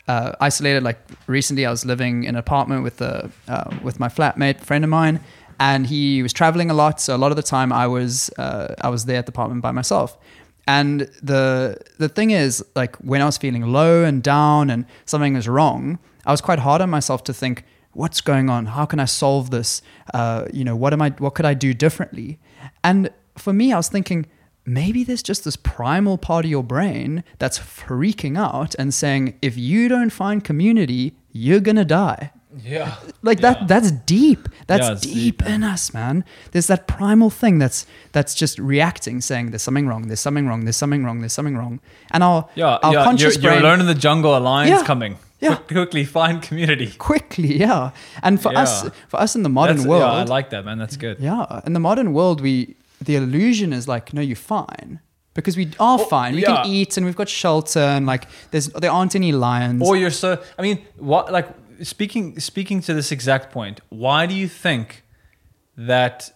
uh, 0.07 0.33
isolated. 0.39 0.83
Like 0.83 0.99
recently, 1.27 1.65
I 1.65 1.71
was 1.71 1.83
living 1.85 2.23
in 2.23 2.29
an 2.35 2.39
apartment 2.39 2.83
with 2.83 3.01
a 3.01 3.29
uh, 3.47 3.71
with 3.83 3.99
my 3.99 4.07
flatmate, 4.07 4.61
friend 4.61 4.83
of 4.83 4.89
mine, 4.89 5.19
and 5.59 5.87
he 5.87 6.21
was 6.21 6.31
traveling 6.33 6.69
a 6.69 6.73
lot. 6.73 7.01
So 7.01 7.15
a 7.15 7.17
lot 7.17 7.31
of 7.31 7.37
the 7.37 7.43
time, 7.43 7.73
I 7.73 7.87
was 7.87 8.29
uh, 8.37 8.75
I 8.81 8.89
was 8.89 9.05
there 9.05 9.17
at 9.17 9.25
the 9.25 9.31
apartment 9.31 9.61
by 9.63 9.71
myself. 9.71 10.17
And 10.67 11.09
the 11.23 11.77
the 11.97 12.09
thing 12.09 12.31
is, 12.31 12.63
like 12.75 12.95
when 12.97 13.21
I 13.21 13.25
was 13.25 13.37
feeling 13.37 13.63
low 13.63 14.03
and 14.03 14.21
down 14.21 14.69
and 14.69 14.85
something 15.05 15.33
was 15.33 15.47
wrong, 15.47 15.97
I 16.25 16.31
was 16.31 16.41
quite 16.41 16.59
hard 16.59 16.81
on 16.81 16.89
myself 16.89 17.23
to 17.25 17.33
think, 17.33 17.63
what's 17.93 18.19
going 18.21 18.49
on? 18.49 18.67
How 18.67 18.85
can 18.85 18.99
I 18.99 19.05
solve 19.05 19.49
this? 19.49 19.81
Uh, 20.13 20.45
you 20.53 20.65
know, 20.65 20.75
what 20.75 20.93
am 20.93 21.01
I? 21.01 21.11
What 21.11 21.35
could 21.35 21.45
I 21.45 21.53
do 21.53 21.73
differently? 21.73 22.39
And 22.83 23.09
for 23.37 23.53
me, 23.53 23.71
I 23.71 23.77
was 23.77 23.87
thinking 23.87 24.25
maybe 24.65 25.05
there's 25.05 25.23
just 25.23 25.45
this 25.45 25.55
primal 25.55 26.17
part 26.17 26.43
of 26.43 26.51
your 26.51 26.63
brain 26.63 27.23
that's 27.39 27.57
freaking 27.57 28.37
out 28.37 28.75
and 28.75 28.93
saying, 28.93 29.39
if 29.41 29.57
you 29.57 29.87
don't 29.87 30.09
find 30.09 30.43
community, 30.43 31.15
you're 31.31 31.61
gonna 31.61 31.85
die. 31.85 32.31
Yeah. 32.63 32.95
Like 33.21 33.39
Yeah. 33.39 33.53
that 33.53 33.67
that's 33.67 33.91
deep. 33.91 34.49
That's 34.67 34.87
Yeah, 34.87 34.95
deep, 35.13 35.37
deep, 35.39 35.49
in 35.49 35.63
us, 35.63 35.93
man. 35.93 36.23
There's 36.51 36.67
that 36.67 36.87
primal 36.87 37.29
thing 37.29 37.59
that's 37.59 37.85
that's 38.11 38.33
just 38.35 38.59
reacting, 38.59 39.21
saying 39.21 39.51
there's 39.51 39.61
something 39.61 39.87
wrong, 39.87 40.07
there's 40.07 40.19
something 40.19 40.47
wrong, 40.47 40.65
there's 40.65 40.75
something 40.77 41.03
wrong, 41.03 41.19
there's 41.21 41.33
something 41.33 41.55
wrong. 41.57 41.79
And 42.11 42.23
our 42.23 42.47
Yeah, 42.55 42.65
our 42.65 42.79
yeah. 42.83 42.91
You're, 42.91 43.03
conscious 43.03 43.35
you're 43.35 43.51
brain 43.51 43.61
alone 43.63 43.79
in 43.79 43.85
the 43.87 43.95
jungle. 43.95 44.35
A 44.37 44.39
lion's 44.39 44.69
Yeah, 44.81 44.83
coming. 44.85 45.17
yeah. 45.39 45.55
Quick- 45.55 45.67
quickly 45.77 46.05
find 46.05 46.41
community. 46.41 46.91
quickly, 46.97 47.57
yeah. 47.57 47.91
And 48.23 48.41
for 48.41 48.55
us 48.57 48.89
for 49.07 49.19
us 49.19 49.35
in 49.35 49.43
the 49.43 49.49
modern 49.49 49.77
That's- 49.77 49.89
world, 49.89 50.01
Yeah, 50.13 50.21
I 50.21 50.23
like 50.23 50.49
that, 50.51 50.65
man. 50.65 50.77
That's 50.77 50.97
good. 50.97 51.17
Yeah, 51.19 51.61
in 51.65 51.73
the 51.73 51.79
modern 51.79 52.13
world, 52.13 52.41
we 52.41 52.75
the 53.03 53.15
illusion 53.15 53.73
is 53.73 53.87
like, 53.87 54.13
no, 54.13 54.21
you're 54.21 54.35
fine 54.35 54.99
because 55.35 55.55
we 55.55 55.67
are 55.79 55.99
oh, 55.99 56.05
fine. 56.05 56.33
We 56.33 56.41
yeah. 56.41 56.63
can 56.63 56.65
eat 56.65 56.97
and 56.97 57.05
we've 57.05 57.15
got 57.15 57.29
shelter 57.29 57.79
and 57.79 58.07
like 58.07 58.27
there's 58.51 58.67
there 58.69 58.91
aren't 58.91 59.15
any 59.15 59.31
lions. 59.31 59.87
Or 59.87 59.95
you're 59.95 60.09
so. 60.09 60.41
I 60.57 60.61
mean, 60.63 60.79
what? 60.97 61.31
Like 61.31 61.47
speaking 61.83 62.39
speaking 62.39 62.81
to 62.81 62.93
this 62.93 63.11
exact 63.11 63.51
point. 63.51 63.81
Why 63.89 64.25
do 64.25 64.33
you 64.33 64.47
think 64.47 65.03
that 65.77 66.31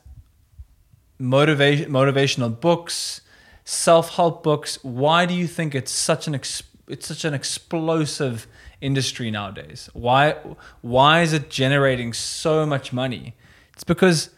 motivation 1.20 1.92
motivational 1.92 2.60
books, 2.60 3.22
self 3.66 4.16
help 4.16 4.44
books? 4.44 4.80
Why 4.84 5.26
do 5.26 5.34
you 5.34 5.48
think 5.48 5.76
it's 5.76 5.92
such 5.92 6.28
an 6.28 6.36
ex, 6.36 6.64
it's 6.88 7.08
such 7.08 7.26
an 7.26 7.34
explosive 7.34 8.48
industry 8.82 9.32
nowadays? 9.32 9.90
Why 9.94 10.36
why 10.82 11.22
is 11.22 11.34
it 11.34 11.50
generating 11.50 12.14
so 12.14 12.66
much 12.66 12.92
money? 12.92 13.36
It's 13.74 13.84
because 13.84 14.30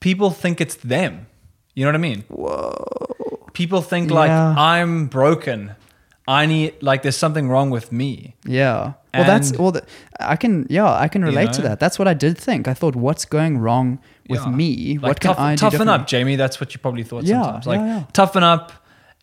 people 0.00 0.30
think 0.30 0.60
it's 0.60 0.76
them. 0.76 1.26
You 1.74 1.84
know 1.84 1.88
what 1.88 1.96
I 1.96 1.98
mean? 1.98 2.24
Whoa. 2.28 3.48
People 3.52 3.82
think 3.82 4.10
like 4.10 4.30
I'm 4.30 5.06
broken. 5.06 5.74
I 6.30 6.46
need 6.46 6.72
like 6.82 7.02
there's 7.02 7.16
something 7.16 7.48
wrong 7.52 7.70
with 7.70 7.90
me. 7.92 8.34
Yeah. 8.46 8.92
Well, 9.14 9.24
that's 9.32 9.50
And- 9.50 9.58
well. 9.58 9.72
The, 9.72 9.82
I 10.34 10.36
can 10.36 10.66
yeah, 10.70 11.04
I 11.04 11.08
can 11.08 11.22
relate 11.24 11.52
to 11.54 11.60
know? 11.62 11.68
that. 11.68 11.80
That's 11.80 11.98
what 11.98 12.06
I 12.08 12.14
did 12.14 12.38
think. 12.38 12.68
I 12.68 12.74
thought, 12.74 12.94
what's 13.06 13.24
going 13.24 13.58
wrong 13.58 13.98
with 14.28 14.40
Yeah. 14.44 14.50
me? 14.60 14.98
Like, 15.02 15.08
what 15.10 15.20
can 15.20 15.34
I 15.36 15.54
do 15.56 15.60
toughen 15.70 15.88
up, 15.88 16.06
Jamie? 16.06 16.36
That's 16.36 16.60
what 16.60 16.68
you 16.74 16.78
probably 16.80 17.02
thought 17.04 17.24
Yeah, 17.24 17.42
sometimes. 17.42 17.66
Like 17.66 17.80
yeah, 17.80 17.96
yeah. 17.98 18.04
toughen 18.12 18.44
up. 18.44 18.72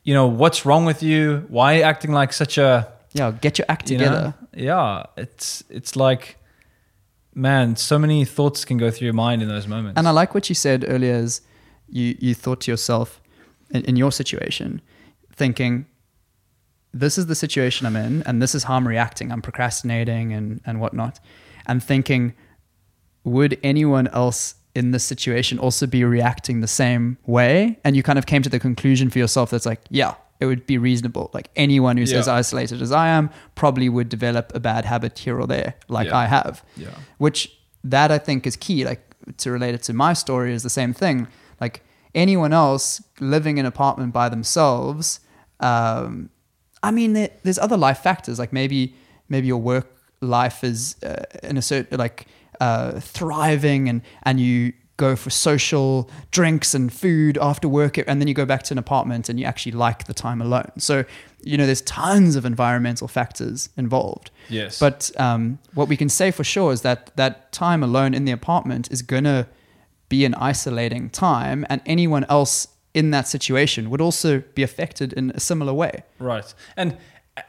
You 0.04 0.14
know 0.18 0.28
what's 0.42 0.66
wrong 0.66 0.86
with 0.86 1.02
you? 1.04 1.46
Why 1.50 1.66
are 1.74 1.78
you 1.80 1.84
acting 1.84 2.12
like 2.22 2.34
such 2.34 2.58
a 2.58 2.88
Yeah, 3.14 3.32
get 3.42 3.58
your 3.60 3.66
act 3.70 3.90
you 3.90 3.98
together. 3.98 4.22
know? 4.22 4.34
Yeah, 4.70 5.04
it's 5.24 5.64
it's 5.70 5.96
like, 5.96 6.24
man, 7.34 7.76
so 7.76 7.98
many 8.00 8.26
thoughts 8.26 8.66
can 8.66 8.78
go 8.78 8.90
through 8.92 9.06
your 9.06 9.14
mind 9.28 9.42
in 9.42 9.48
those 9.48 9.68
moments. 9.68 9.98
And 9.98 10.08
I 10.08 10.12
like 10.12 10.34
what 10.36 10.50
you 10.50 10.56
said 10.56 10.84
earlier. 10.88 11.16
Is 11.16 11.42
you 11.90 12.16
you 12.20 12.34
thought 12.36 12.60
to 12.62 12.72
yourself 12.72 13.22
in, 13.72 13.82
in 13.86 13.96
your 13.96 14.12
situation, 14.12 14.82
thinking, 15.36 15.86
this 17.00 17.18
is 17.18 17.26
the 17.28 17.36
situation 17.36 17.86
I'm 17.88 17.96
in, 17.96 18.24
and 18.24 18.42
this 18.42 18.54
is 18.56 18.64
how 18.64 18.76
I'm 18.76 18.88
reacting. 18.88 19.32
I'm 19.32 19.42
procrastinating 19.42 20.34
and 20.34 20.62
and 20.66 20.80
whatnot, 20.82 21.20
and 21.66 21.82
thinking, 21.84 22.34
would 23.24 23.58
anyone 23.64 24.08
else 24.08 24.56
in 24.76 24.92
this 24.92 25.04
situation 25.04 25.60
also 25.60 25.88
be 25.88 26.04
reacting 26.04 26.62
the 26.62 26.68
same 26.68 27.18
way? 27.26 27.80
And 27.84 27.96
you 27.96 28.04
kind 28.04 28.20
of 28.20 28.26
came 28.26 28.42
to 28.44 28.50
the 28.50 28.60
conclusion 28.60 29.10
for 29.10 29.20
yourself 29.20 29.50
that's 29.50 29.66
like, 29.66 29.82
yeah, 29.90 30.14
it 30.40 30.46
would 30.46 30.66
be 30.68 30.78
reasonable. 30.78 31.30
Like 31.34 31.50
anyone 31.56 31.98
who's 31.98 32.12
Yeah. 32.12 32.20
as 32.20 32.28
isolated 32.28 32.82
as 32.82 32.92
I 32.92 33.08
am 33.08 33.30
probably 33.56 33.90
would 33.90 34.10
develop 34.10 34.54
a 34.56 34.60
bad 34.60 34.86
habit 34.86 35.18
here 35.20 35.40
or 35.40 35.48
there, 35.48 35.76
like 35.90 36.08
Yeah. 36.08 36.18
I 36.18 36.26
have 36.26 36.64
yeah, 36.76 36.90
which 37.18 37.52
that 37.84 38.12
I 38.12 38.18
think 38.18 38.46
is 38.48 38.56
key. 38.56 38.86
Like 38.86 39.02
to 39.38 39.52
relate 39.52 39.76
it 39.76 39.84
to 39.84 39.94
my 39.94 40.14
story 40.14 40.54
is 40.54 40.64
the 40.64 40.70
same 40.70 40.94
thing. 40.94 41.28
Like 41.60 41.84
anyone 42.16 42.54
else 42.54 43.02
living 43.20 43.58
in 43.58 43.66
an 43.66 43.68
apartment 43.68 44.14
by 44.14 44.30
themselves, 44.30 45.20
um, 45.60 46.30
I 46.84 46.92
mean, 46.92 47.14
there, 47.14 47.30
there's 47.44 47.60
other 47.60 47.78
life 47.78 48.00
factors. 48.00 48.40
Like 48.40 48.54
maybe 48.54 48.94
maybe 49.30 49.48
your 49.48 49.62
work 49.62 49.88
life 50.22 50.64
is 50.64 50.96
uh, 51.04 51.24
in 51.44 51.58
a 51.58 51.62
certain 51.62 51.98
like 51.98 52.28
uh, 52.60 53.00
thriving, 53.00 53.90
and 53.90 54.02
and 54.24 54.40
you 54.40 54.74
go 54.98 55.16
for 55.16 55.30
social 55.30 56.10
drinks 56.32 56.74
and 56.74 56.92
food 56.92 57.38
after 57.38 57.70
work, 57.70 57.98
and 57.98 58.20
then 58.20 58.28
you 58.28 58.34
go 58.34 58.46
back 58.46 58.64
to 58.64 58.74
an 58.74 58.78
apartment 58.80 59.30
and 59.30 59.40
you 59.40 59.46
actually 59.46 59.72
like 59.72 60.06
the 60.06 60.14
time 60.14 60.42
alone. 60.42 60.72
So 60.78 61.06
you 61.44 61.58
know, 61.58 61.66
there's 61.66 61.82
tons 61.82 62.36
of 62.36 62.46
environmental 62.46 63.08
factors 63.08 63.70
involved. 63.78 64.32
yes, 64.50 64.80
But 64.80 65.12
um, 65.18 65.60
what 65.76 65.88
we 65.88 65.96
can 65.96 66.10
say 66.10 66.32
for 66.32 66.44
sure 66.44 66.74
is 66.74 66.82
that 66.82 67.16
that 67.16 67.52
time 67.52 67.84
alone 67.84 68.14
in 68.14 68.26
the 68.26 68.32
apartment 68.32 68.92
is 68.92 69.02
going 69.02 69.24
to 69.24 69.48
be 70.10 70.26
an 70.26 70.34
isolating 70.36 71.10
time, 71.10 71.66
and 71.70 71.82
anyone 71.86 72.26
else 72.26 72.68
in 72.98 73.12
that 73.12 73.28
situation 73.28 73.90
would 73.92 74.02
also 74.02 74.30
be 74.56 74.64
affected 74.64 75.14
in 75.14 75.32
a 75.36 75.40
similar 75.40 75.74
way. 75.84 76.04
right. 76.20 76.54
And 76.76 76.90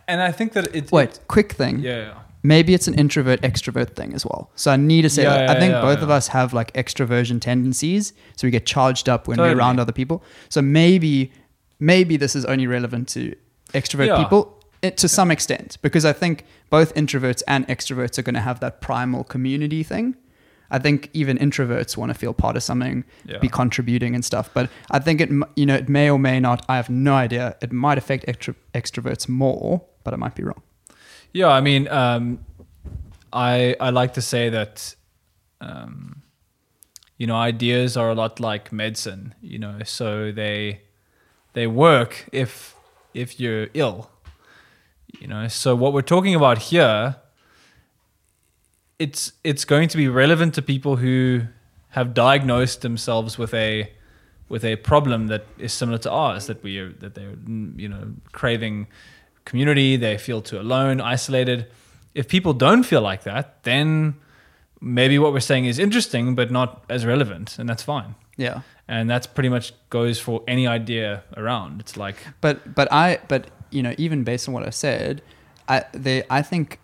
and 0.07 0.21
I 0.21 0.33
think 0.39 0.53
that 0.53 0.65
it. 0.77 0.93
Wait, 0.93 1.19
quick 1.29 1.53
thing. 1.53 1.79
Yeah, 1.81 1.99
yeah. 2.07 2.15
Maybe 2.43 2.73
it's 2.75 2.89
an 2.89 2.95
introvert 2.95 3.41
extrovert 3.51 3.91
thing 3.97 4.15
as 4.15 4.25
well. 4.25 4.43
So 4.55 4.71
I 4.71 4.77
need 4.77 5.03
to 5.03 5.11
say 5.11 5.23
Yeah, 5.23 5.35
that. 5.35 5.45
yeah, 5.49 5.53
I 5.57 5.61
think 5.61 5.73
both 5.91 6.03
of 6.03 6.11
us 6.11 6.29
have 6.29 6.49
like 6.61 6.71
extroversion 6.75 7.41
tendencies, 7.41 8.13
so 8.37 8.47
we 8.47 8.51
get 8.59 8.67
charged 8.67 9.09
up 9.09 9.27
when 9.29 9.37
Totally. 9.39 9.55
we're 9.55 9.61
around 9.61 9.81
other 9.81 9.93
people. 10.01 10.23
So 10.49 10.61
maybe 10.63 11.33
maybe 11.81 12.17
this 12.19 12.35
is 12.37 12.45
only 12.45 12.67
relevant 12.67 13.09
to 13.17 13.21
extrovert 13.73 14.17
people 14.23 14.43
eh, 14.83 14.91
to 15.03 15.09
some 15.09 15.31
extent 15.37 15.79
because 15.83 16.05
I 16.05 16.13
think 16.13 16.45
both 16.71 16.95
introverts 16.95 17.43
and 17.47 17.67
extroverts 17.69 18.19
are 18.19 18.23
going 18.29 18.39
to 18.43 18.47
have 18.51 18.59
that 18.61 18.75
primal 18.81 19.25
community 19.25 19.83
thing. 19.83 20.15
I 20.71 20.79
think 20.79 21.09
even 21.13 21.39
introverts 21.39 21.97
want 21.97 22.13
to 22.13 22.19
feel 22.19 22.35
part 22.35 22.57
of 22.57 22.63
something, 22.63 23.05
Yeah. 23.25 23.39
be 23.39 23.49
contributing 23.49 24.15
and 24.15 24.25
stuff. 24.25 24.51
But 24.53 24.69
I 24.91 24.99
think 24.99 25.21
it, 25.21 25.31
you 25.57 25.67
know, 25.67 25.75
it 25.75 25.89
may 25.89 26.11
or 26.11 26.19
may 26.19 26.41
not. 26.41 26.65
I 26.69 26.77
have 26.77 26.91
no 26.91 27.15
idea. 27.15 27.57
It 27.63 27.73
might 27.73 27.99
affect 27.99 28.27
extro- 28.27 28.55
extroverts 28.75 29.29
more, 29.29 29.83
but 30.05 30.13
I 30.15 30.17
might 30.17 30.35
be 30.35 30.43
wrong. 30.43 30.63
Yeah, 31.33 31.49
I 31.49 31.61
mean, 31.61 31.89
um, 31.89 32.39
I 33.33 33.77
I 33.81 33.91
like 33.91 34.13
to 34.15 34.23
say 34.23 34.49
that, 34.51 34.95
um, 35.61 36.23
you 37.19 37.27
know, 37.27 37.37
ideas 37.37 37.97
are 37.97 38.11
a 38.11 38.15
lot 38.15 38.41
like 38.41 38.73
medicine. 38.73 39.35
You 39.43 39.59
know, 39.59 39.79
so 39.85 40.33
they 40.33 40.81
they 41.53 41.67
work 41.67 42.27
if 42.33 42.75
if 43.15 43.41
you're 43.41 43.69
ill. 43.75 44.11
You 45.21 45.27
know, 45.29 45.49
so 45.49 45.75
what 45.75 45.93
we're 45.93 46.03
talking 46.17 46.35
about 46.35 46.59
here, 46.59 47.17
it's 48.99 49.33
it's 49.45 49.65
going 49.65 49.89
to 49.89 49.97
be 49.97 50.09
relevant 50.09 50.55
to 50.55 50.63
people 50.63 50.97
who 50.97 51.43
have 51.91 52.15
diagnosed 52.15 52.81
themselves 52.83 53.39
with 53.39 53.55
a 53.55 53.91
with 54.49 54.65
a 54.65 54.77
problem 54.77 55.27
that 55.29 55.45
is 55.59 55.73
similar 55.73 55.99
to 55.99 56.11
ours 56.11 56.47
that 56.47 56.63
we 56.63 56.79
are 56.79 56.93
that 57.01 57.15
they're 57.15 57.33
mm, 57.33 57.79
you 57.79 57.89
know 57.89 58.13
craving 58.33 58.87
community 59.45 59.97
they 59.97 60.19
feel 60.19 60.43
too 60.43 60.59
alone 60.61 61.01
isolated 61.01 61.67
if 62.15 62.29
people 62.29 62.53
don't 62.53 62.83
feel 62.85 63.01
like 63.01 63.23
that 63.23 63.63
then 63.63 64.15
maybe 64.81 65.19
what 65.19 65.33
we're 65.33 65.41
saying 65.41 65.65
is 65.65 65.79
interesting 65.79 66.35
but 66.35 66.51
not 66.51 66.85
as 66.89 67.05
relevant 67.07 67.59
and 67.59 67.69
that's 67.69 67.83
fine 67.83 68.15
Yeah. 68.37 68.61
and 68.87 69.09
that's 69.11 69.27
pretty 69.27 69.49
much 69.49 69.73
goes 69.91 70.21
for 70.21 70.43
any 70.47 70.67
idea 70.67 71.23
around. 71.37 71.81
It's 71.81 71.97
like 71.97 72.17
But 72.41 72.75
but 72.75 72.89
I 72.93 73.19
but 73.29 73.43
you 73.71 73.83
know 73.83 73.95
even 73.99 74.25
based 74.25 74.49
on 74.49 74.55
what 74.55 74.67
I 74.67 74.71
said, 74.71 75.21
I 75.69 75.85
they 75.93 76.23
I 76.31 76.43
think 76.43 76.79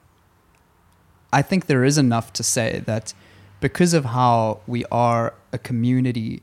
I 1.38 1.42
think 1.42 1.66
there 1.66 1.84
is 1.90 1.96
enough 1.98 2.32
to 2.38 2.42
say 2.42 2.68
that 2.86 3.12
because 3.60 3.92
of 3.98 4.04
how 4.18 4.60
we 4.66 4.84
are 5.06 5.34
a 5.52 5.58
community 5.58 6.42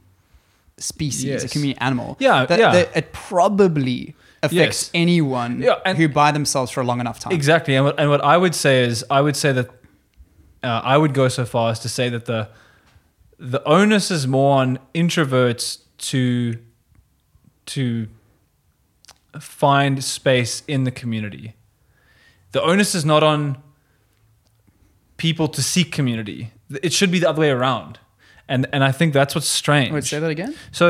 species, 0.78 1.44
a 1.44 1.48
community 1.48 1.80
animal, 1.80 2.18
Yeah, 2.20 2.46
that, 2.46 2.60
yeah. 2.60 2.72
that 2.78 2.88
it 3.00 3.14
probably 3.14 4.16
affects 4.44 4.80
Yes. 4.84 4.92
anyone 4.94 5.62
Yeah, 5.62 5.76
and- 5.86 5.98
who 5.98 6.08
by 6.10 6.32
themselves 6.32 6.72
for 6.72 6.82
a 6.82 6.84
long 6.84 7.00
enough 7.00 7.20
time. 7.20 7.32
Exactly, 7.34 7.76
and 7.76 7.86
what, 7.86 7.96
and 8.00 8.10
what 8.10 8.24
I 8.24 8.36
would 8.38 8.56
say 8.56 8.84
is, 8.84 9.06
I 9.10 9.22
would 9.22 9.36
say 9.44 9.52
that 9.54 9.68
uh, 10.64 10.82
I 10.94 10.98
would 10.98 11.14
go 11.14 11.28
so 11.28 11.46
far 11.46 11.72
as 11.72 11.80
to 11.80 11.90
say 11.90 12.10
that 12.10 12.26
the 12.26 12.50
the 13.40 13.62
onus 13.66 14.12
is 14.12 14.28
more 14.28 14.60
on 14.62 14.78
introverts 14.94 15.80
to 16.10 16.58
to 17.68 18.08
find 19.40 20.04
space 20.04 20.64
in 20.68 20.84
the 20.84 20.92
community. 20.92 21.54
The 22.52 22.62
onus 22.62 22.94
is 22.96 23.06
not 23.06 23.24
on 23.24 23.58
people 25.22 25.48
to 25.48 25.62
seek 25.62 25.96
community. 25.96 26.50
It 26.84 26.94
should 26.94 27.12
be 27.12 27.20
the 27.20 27.30
other 27.30 27.42
way 27.42 27.52
around, 27.52 28.00
and 28.48 28.66
and 28.74 28.84
I 28.90 28.92
think 28.98 29.14
that's 29.14 29.36
what's 29.36 29.48
strange. 29.50 29.92
Wait, 29.94 30.04
say 30.06 30.20
that 30.20 30.30
again. 30.32 30.54
So 30.72 30.86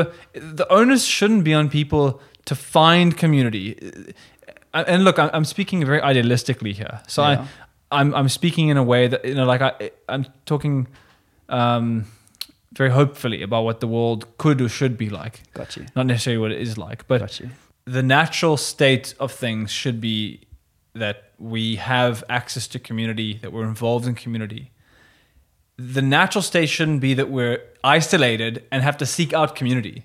the 0.58 0.66
onus 0.70 1.04
shouldn't 1.04 1.44
be 1.44 1.54
on 1.54 1.68
people 1.68 2.20
to 2.44 2.54
find 2.54 3.16
community. 3.18 3.76
Uh, 4.74 4.84
And 4.86 5.04
look, 5.04 5.18
I'm 5.18 5.44
speaking 5.44 5.86
very 5.86 6.00
idealistically 6.00 6.72
here. 6.74 7.00
So 7.06 7.22
Yeah. 7.22 7.40
I, 7.92 8.00
I'm 8.00 8.14
I'm 8.14 8.28
speaking 8.28 8.70
in 8.70 8.76
a 8.76 8.82
way 8.82 9.08
that 9.08 9.20
you 9.24 9.34
know, 9.34 9.46
like 9.52 9.62
I 9.68 9.90
I'm 10.14 10.24
talking 10.44 10.86
um, 11.48 12.04
very 12.78 12.90
hopefully 12.90 13.42
about 13.42 13.64
what 13.64 13.78
the 13.80 13.86
world 13.86 14.24
could 14.38 14.60
or 14.60 14.68
should 14.68 14.96
be 14.96 15.08
like, 15.22 15.40
Got 15.54 15.76
you. 15.76 15.84
not 15.96 16.06
necessarily 16.06 16.40
what 16.40 16.52
it 16.52 16.60
is 16.68 16.76
like. 16.78 17.04
But 17.06 17.20
the 17.84 18.02
natural 18.02 18.56
state 18.56 19.14
of 19.18 19.32
things 19.32 19.70
should 19.70 20.00
be 20.00 20.38
that 20.94 21.32
we 21.38 21.76
have 21.76 22.22
access 22.28 22.66
to 22.68 22.78
community, 22.78 23.38
that 23.42 23.52
we're 23.52 23.64
involved 23.64 24.06
in 24.06 24.14
community. 24.14 24.70
The 25.78 26.02
natural 26.02 26.42
state 26.42 26.68
shouldn't 26.68 27.00
be 27.00 27.14
that 27.14 27.30
we're 27.30 27.62
isolated 27.82 28.64
and 28.70 28.82
have 28.82 28.98
to 28.98 29.06
seek 29.06 29.32
out 29.32 29.56
community. 29.56 30.04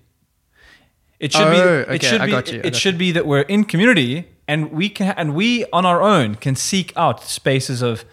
It 1.19 1.33
should 1.33 1.41
Oh, 1.41 1.51
be. 1.51 1.59
okay, 1.59 1.95
It 1.95 2.03
should 2.03 2.21
I 2.21 2.25
be. 2.25 2.31
got 2.31 2.51
you, 2.51 2.61
It 2.63 2.75
should 2.75 2.97
be 2.97 3.11
that 3.11 3.25
we're 3.25 3.41
in 3.41 3.65
community 3.65 4.29
and 4.47 4.71
we 4.71 4.87
can 4.87 5.13
and 5.17 5.33
we 5.35 5.65
on 5.73 5.85
our 5.85 6.01
own 6.01 6.35
can 6.35 6.55
seek 6.55 6.93
out 6.95 7.21
spaces 7.23 7.81
of 7.81 8.05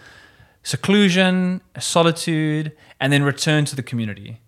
seclusion, 0.63 1.61
solitude, 1.79 2.73
and 2.99 3.13
then 3.13 3.23
return 3.23 3.67
to 3.67 3.77
the 3.77 3.83
community. 3.83 4.41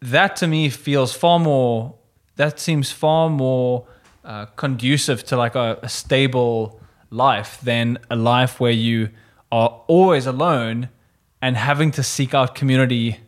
That 0.00 0.36
to 0.36 0.46
me 0.46 0.68
feels 0.70 1.12
far 1.14 1.38
more. 1.38 1.94
That 2.36 2.60
seems 2.60 2.92
far 2.92 3.30
more 3.30 3.86
uh, 4.26 4.46
conducive 4.56 5.24
to 5.24 5.36
like 5.36 5.54
a, 5.54 5.78
a 5.82 5.88
stable 5.88 6.80
life 7.10 7.60
than 7.62 7.98
a 8.10 8.16
life 8.16 8.58
where 8.60 8.72
you 8.72 9.08
are 9.52 9.68
always 9.86 10.26
alone 10.26 10.88
and 11.40 11.56
having 11.56 11.90
to 11.92 12.02
seek 12.02 12.34
out 12.34 12.54
community. 12.54 13.18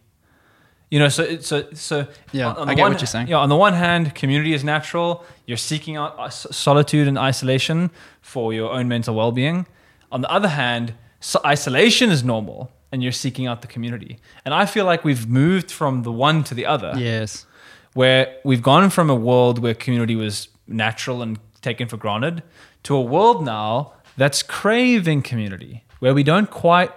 You 0.91 0.99
know, 0.99 1.09
so 1.09 1.39
so 1.41 1.65
so. 1.75 2.07
Yeah, 2.33 2.49
on 2.53 2.69
I 2.69 2.73
the 2.73 2.75
get 2.77 2.83
one- 2.83 2.93
what 2.93 3.01
you're 3.01 3.07
saying. 3.07 3.29
Yeah, 3.29 3.37
on 3.39 3.49
the 3.49 3.57
one 3.57 3.75
hand, 3.75 4.15
community 4.15 4.53
is 4.55 4.65
natural. 4.65 5.25
You're 5.47 5.59
seeking 5.73 5.97
out 5.97 6.19
uh, 6.19 6.29
solitude 6.31 7.07
and 7.09 7.19
isolation 7.19 7.91
for 8.23 8.53
your 8.53 8.71
own 8.73 8.89
mental 8.89 9.15
well-being. 9.15 9.67
On 10.11 10.21
the 10.23 10.31
other 10.31 10.49
hand, 10.49 10.95
so 11.21 11.39
isolation 11.45 12.11
is 12.11 12.25
normal, 12.25 12.71
and 12.91 13.03
you're 13.03 13.13
seeking 13.13 13.47
out 13.47 13.61
the 13.61 13.69
community. 13.69 14.19
And 14.45 14.55
I 14.55 14.65
feel 14.67 14.87
like 14.87 15.05
we've 15.05 15.29
moved 15.29 15.71
from 15.71 16.03
the 16.05 16.13
one 16.13 16.43
to 16.45 16.55
the 16.55 16.65
other 16.67 16.93
Yes. 16.97 17.45
where 17.95 18.37
we've 18.45 18.63
gone 18.63 18.89
from 18.91 19.11
a 19.11 19.15
world 19.15 19.59
where 19.59 19.75
community 19.75 20.17
was 20.17 20.49
natural 20.69 21.23
and 21.23 21.39
taken 21.63 21.89
for 21.89 21.97
granted 21.97 22.43
to 22.85 22.95
a 22.95 23.01
world 23.03 23.45
now 23.45 23.93
that's 24.17 24.43
craving 24.43 25.23
community, 25.23 25.85
where 25.99 26.15
we 26.15 26.23
don't 26.23 26.51
quite, 26.51 26.91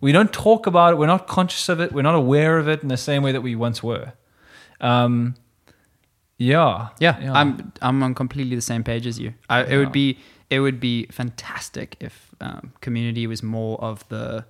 we 0.00 0.12
don't 0.12 0.32
talk 0.32 0.66
about 0.66 0.92
it, 0.92 0.96
we're 0.98 1.06
not 1.06 1.26
conscious 1.26 1.68
of 1.68 1.80
it, 1.80 1.92
we're 1.92 2.02
not 2.02 2.14
aware 2.14 2.58
of 2.58 2.68
it 2.68 2.82
in 2.82 2.88
the 2.88 2.96
same 2.96 3.22
way 3.22 3.32
that 3.32 3.42
we 3.42 3.54
once 3.54 3.82
were. 3.82 4.12
Um, 4.80 5.34
yeah, 6.38 6.88
Yeah, 7.00 7.16
I'm 7.32 7.72
I'm 7.80 8.02
on 8.02 8.14
completely 8.14 8.56
the 8.56 8.62
same 8.62 8.84
page 8.84 9.06
as 9.06 9.18
you. 9.18 9.32
I, 9.48 9.60
It 9.62 9.70
Yeah. 9.70 9.78
would 9.78 9.92
be 9.92 10.18
it 10.50 10.60
would 10.60 10.78
be 10.78 11.06
fantastic 11.06 11.96
if 11.98 12.30
um, 12.40 12.72
community 12.80 13.26
was 13.26 13.42
more 13.42 13.80
of 13.80 14.06
the 14.08 14.44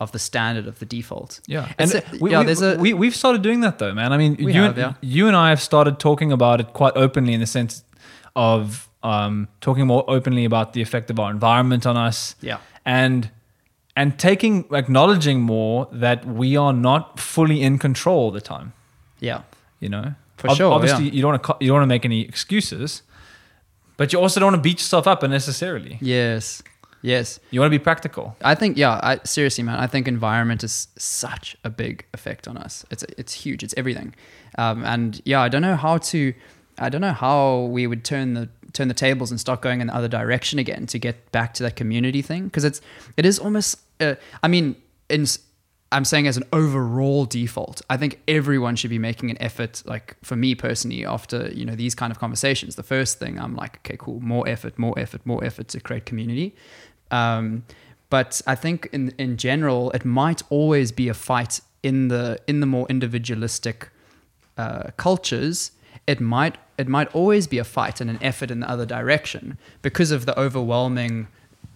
of 0.00 0.10
the 0.10 0.18
standard 0.18 0.66
of 0.66 0.80
the 0.80 0.84
default. 0.84 1.40
Yeah, 1.46 1.72
and 1.78 1.94
a- 1.94 2.02
we, 2.20 2.32
yeah, 2.32 2.40
we, 2.40 2.46
there's 2.46 2.60
a- 2.62 2.76
we 2.76 2.92
we've 2.92 3.14
started 3.14 3.40
doing 3.42 3.60
that 3.60 3.78
though, 3.78 3.94
man. 3.94 4.12
I 4.12 4.16
mean, 4.18 4.34
you 4.34 4.52
have, 4.62 4.76
and, 4.76 4.76
yeah. 4.78 4.94
you 5.00 5.28
and 5.28 5.36
I 5.36 5.50
have 5.50 5.60
started 5.62 6.00
talking 6.00 6.32
about 6.32 6.60
it 6.60 6.72
quite 6.72 6.94
openly 6.96 7.34
in 7.34 7.40
the 7.40 7.46
sense 7.46 7.84
of 8.34 8.88
um, 9.02 9.48
talking 9.60 9.86
more 9.86 10.04
openly 10.08 10.44
about 10.44 10.72
the 10.72 10.82
effect 10.82 11.10
of 11.10 11.18
our 11.18 11.30
environment 11.30 11.86
on 11.86 11.96
us. 11.96 12.34
Yeah. 12.40 12.58
and 12.84 13.30
and 13.94 14.18
taking 14.18 14.64
acknowledging 14.72 15.42
more 15.42 15.86
that 15.92 16.24
we 16.24 16.56
are 16.56 16.72
not 16.72 17.20
fully 17.20 17.60
in 17.60 17.78
control 17.78 18.18
all 18.18 18.30
the 18.30 18.40
time. 18.40 18.72
Yeah. 19.20 19.42
You 19.80 19.90
know, 19.90 20.14
For 20.38 20.48
sure, 20.54 20.72
Obviously, 20.72 21.04
yeah. 21.06 21.12
you 21.12 21.22
don't 21.22 21.32
want 21.32 21.44
to 21.44 21.56
you 21.60 21.68
don't 21.68 21.76
want 21.76 21.82
to 21.82 21.94
make 21.94 22.04
any 22.06 22.22
excuses, 22.22 23.02
but 23.98 24.12
you 24.12 24.18
also 24.18 24.40
don't 24.40 24.52
want 24.52 24.56
to 24.56 24.62
beat 24.62 24.78
yourself 24.78 25.06
up 25.06 25.22
unnecessarily. 25.22 25.98
Yes. 26.00 26.62
Yes. 27.02 27.38
You 27.50 27.60
want 27.60 27.70
to 27.72 27.78
be 27.78 27.82
practical. 27.82 28.34
I 28.42 28.54
think 28.54 28.78
yeah, 28.78 28.98
I 29.02 29.20
seriously 29.24 29.64
man, 29.64 29.78
I 29.78 29.86
think 29.88 30.08
environment 30.08 30.64
is 30.64 30.88
such 30.96 31.56
a 31.64 31.68
big 31.70 32.06
effect 32.14 32.48
on 32.48 32.56
us. 32.56 32.86
It's 32.90 33.02
it's 33.18 33.32
huge. 33.34 33.62
It's 33.62 33.74
everything. 33.76 34.14
Um, 34.56 34.84
and 34.84 35.20
yeah, 35.24 35.40
I 35.42 35.48
don't 35.48 35.62
know 35.62 35.76
how 35.76 35.98
to 35.98 36.32
I 36.78 36.88
don't 36.88 37.00
know 37.00 37.12
how 37.12 37.62
we 37.70 37.86
would 37.86 38.04
turn 38.04 38.34
the 38.34 38.48
turn 38.72 38.88
the 38.88 38.94
tables 38.94 39.30
and 39.30 39.38
start 39.38 39.60
going 39.60 39.82
in 39.82 39.88
the 39.88 39.94
other 39.94 40.08
direction 40.08 40.58
again 40.58 40.86
to 40.86 40.98
get 40.98 41.30
back 41.30 41.52
to 41.54 41.62
that 41.62 41.76
community 41.76 42.22
thing 42.22 42.44
because 42.44 42.64
it's 42.64 42.80
it 43.16 43.26
is 43.26 43.38
almost 43.38 43.78
uh, 44.00 44.14
I 44.42 44.48
mean 44.48 44.76
in 45.08 45.26
I'm 45.92 46.06
saying 46.06 46.26
as 46.26 46.38
an 46.38 46.44
overall 46.54 47.26
default, 47.26 47.82
I 47.90 47.98
think 47.98 48.20
everyone 48.26 48.76
should 48.76 48.88
be 48.88 48.98
making 48.98 49.30
an 49.30 49.36
effort. 49.40 49.82
Like 49.84 50.16
for 50.22 50.36
me 50.36 50.54
personally, 50.54 51.04
after 51.04 51.50
you 51.52 51.64
know 51.64 51.76
these 51.76 51.94
kind 51.94 52.10
of 52.10 52.18
conversations, 52.18 52.76
the 52.76 52.82
first 52.82 53.18
thing 53.18 53.38
I'm 53.38 53.54
like, 53.54 53.76
okay, 53.78 53.96
cool, 53.98 54.20
more 54.20 54.48
effort, 54.48 54.78
more 54.78 54.98
effort, 54.98 55.20
more 55.26 55.44
effort 55.44 55.68
to 55.68 55.80
create 55.80 56.06
community. 56.06 56.54
Um, 57.10 57.64
but 58.08 58.40
I 58.46 58.54
think 58.54 58.88
in 58.92 59.14
in 59.18 59.36
general, 59.36 59.90
it 59.90 60.04
might 60.04 60.42
always 60.48 60.92
be 60.92 61.08
a 61.08 61.14
fight 61.14 61.60
in 61.82 62.08
the 62.08 62.40
in 62.46 62.60
the 62.60 62.66
more 62.66 62.86
individualistic 62.88 63.90
uh, 64.56 64.90
cultures. 64.96 65.72
It 66.06 66.20
might 66.20 66.56
it 66.78 66.88
might 66.88 67.08
always 67.14 67.46
be 67.46 67.58
a 67.58 67.64
fight 67.64 68.00
and 68.00 68.10
an 68.10 68.18
effort 68.22 68.50
in 68.50 68.60
the 68.60 68.68
other 68.68 68.84
direction 68.86 69.56
because 69.82 70.10
of 70.10 70.26
the 70.26 70.38
overwhelming 70.38 71.28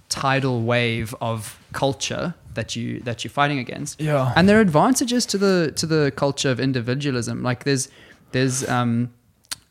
tidal 0.08 0.62
wave 0.62 1.14
of 1.20 1.58
culture 1.72 2.34
that 2.54 2.74
you 2.76 3.00
that 3.00 3.22
you're 3.24 3.30
fighting 3.30 3.58
against. 3.58 4.00
Yeah. 4.00 4.32
And 4.36 4.48
there 4.48 4.58
are 4.58 4.60
advantages 4.60 5.26
to 5.26 5.38
the 5.38 5.72
to 5.76 5.86
the 5.86 6.12
culture 6.16 6.50
of 6.50 6.58
individualism. 6.58 7.42
Like 7.42 7.64
there's 7.64 7.88
there's 8.32 8.68
um 8.68 9.12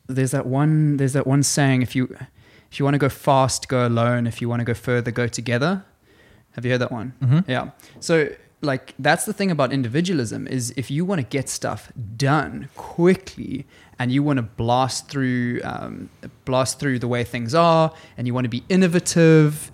there's 0.06 0.30
that 0.30 0.46
one 0.46 0.96
there's 0.96 1.12
that 1.12 1.26
one 1.26 1.42
saying 1.42 1.82
if 1.82 1.94
you 1.96 2.16
if 2.70 2.78
you 2.78 2.84
want 2.84 2.94
to 2.94 2.98
go 2.98 3.08
fast, 3.08 3.68
go 3.68 3.86
alone. 3.86 4.26
If 4.26 4.40
you 4.40 4.48
want 4.48 4.60
to 4.60 4.64
go 4.64 4.74
further, 4.74 5.10
go 5.10 5.26
together. 5.28 5.84
Have 6.52 6.64
you 6.64 6.70
heard 6.72 6.80
that 6.80 6.92
one? 6.92 7.12
Mhm. 7.22 7.44
Yeah. 7.48 7.70
So 8.00 8.28
like 8.62 8.94
that's 8.98 9.24
the 9.26 9.32
thing 9.32 9.50
about 9.50 9.72
individualism 9.72 10.46
is 10.46 10.72
if 10.76 10.90
you 10.90 11.04
want 11.04 11.20
to 11.20 11.26
get 11.26 11.48
stuff 11.48 11.92
done 12.16 12.68
quickly 12.74 13.66
and 13.98 14.12
you 14.12 14.22
want 14.22 14.36
to 14.38 14.42
blast 14.42 15.08
through 15.08 15.60
um, 15.64 16.10
blast 16.44 16.78
through 16.78 16.98
the 16.98 17.08
way 17.08 17.24
things 17.24 17.54
are 17.54 17.92
and 18.16 18.26
you 18.26 18.34
want 18.34 18.44
to 18.44 18.48
be 18.50 18.62
innovative, 18.68 19.70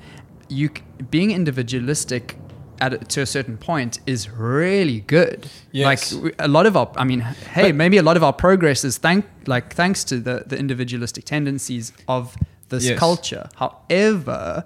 you 0.48 0.70
being 1.10 1.30
individualistic 1.30 2.36
at 2.80 2.92
a, 2.94 2.98
to 2.98 3.20
a 3.20 3.26
certain 3.26 3.56
point 3.56 4.00
is 4.06 4.28
really 4.30 5.00
good. 5.02 5.46
Yes. 5.70 6.12
Like 6.12 6.34
a 6.38 6.48
lot 6.48 6.66
of 6.66 6.76
our, 6.76 6.90
I 6.96 7.04
mean, 7.04 7.20
hey, 7.20 7.68
But- 7.70 7.76
maybe 7.76 7.96
a 7.96 8.02
lot 8.02 8.16
of 8.16 8.22
our 8.24 8.32
progress 8.32 8.84
is 8.84 8.98
thank 8.98 9.24
like 9.46 9.74
thanks 9.74 10.04
to 10.04 10.18
the 10.20 10.44
the 10.46 10.56
individualistic 10.58 11.24
tendencies 11.24 11.92
of 12.08 12.36
this 12.68 12.84
Yes. 12.88 12.98
culture. 12.98 13.48
However, 13.56 14.64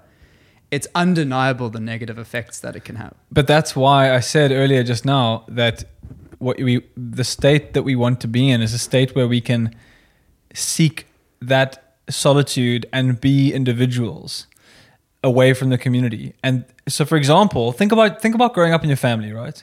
it's 0.71 0.87
undeniable 0.95 1.69
the 1.69 1.79
negative 1.79 2.17
effects 2.19 2.59
that 2.59 2.75
it 2.75 2.83
can 2.83 2.95
have. 2.95 3.13
But 3.31 3.47
that's 3.47 3.75
why 3.75 4.13
I 4.13 4.19
said 4.19 4.51
earlier 4.51 4.83
just 4.83 5.05
now 5.05 5.45
that 5.47 5.83
what 6.39 6.57
we 6.57 6.83
the 6.95 7.23
state 7.23 7.73
that 7.73 7.83
we 7.83 7.95
want 7.95 8.21
to 8.21 8.27
be 8.27 8.49
in 8.49 8.61
is 8.61 8.73
a 8.73 8.77
state 8.77 9.15
where 9.15 9.27
we 9.27 9.41
can 9.41 9.75
seek 10.53 11.07
that 11.41 11.95
solitude 12.09 12.85
and 12.93 13.19
be 13.19 13.53
individuals 13.53 14.47
away 15.23 15.53
from 15.53 15.69
the 15.69 15.77
community. 15.77 16.33
And 16.43 16.65
so 16.87 17.05
for 17.05 17.15
example, 17.15 17.71
think 17.71 17.91
about 17.91 18.21
think 18.21 18.35
about 18.35 18.53
growing 18.53 18.73
up 18.73 18.83
in 18.83 18.89
your 18.89 18.97
family, 18.97 19.31
right? 19.31 19.61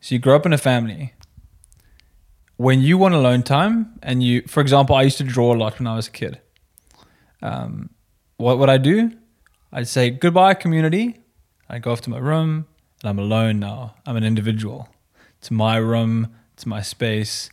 So 0.00 0.14
you 0.14 0.18
grow 0.18 0.36
up 0.36 0.46
in 0.46 0.52
a 0.52 0.58
family. 0.58 1.14
When 2.56 2.80
you 2.80 2.98
want 2.98 3.14
alone 3.14 3.42
time 3.42 3.98
and 4.02 4.22
you 4.22 4.42
for 4.46 4.60
example, 4.60 4.94
I 4.96 5.02
used 5.02 5.18
to 5.18 5.24
draw 5.24 5.54
a 5.54 5.58
lot 5.58 5.78
when 5.78 5.86
I 5.86 5.96
was 5.96 6.08
a 6.08 6.10
kid. 6.10 6.40
Um, 7.42 7.90
what 8.36 8.58
would 8.58 8.68
I 8.68 8.78
do? 8.78 9.12
I'd 9.72 9.88
say 9.88 10.10
goodbye, 10.10 10.54
community. 10.54 11.20
I 11.68 11.78
go 11.78 11.92
off 11.92 12.00
to 12.02 12.10
my 12.10 12.18
room 12.18 12.66
and 13.02 13.10
I'm 13.10 13.18
alone 13.18 13.60
now. 13.60 13.94
I'm 14.04 14.16
an 14.16 14.24
individual. 14.24 14.88
It's 15.40 15.50
my 15.50 15.76
room, 15.76 16.28
it's 16.54 16.66
my 16.66 16.82
space. 16.82 17.50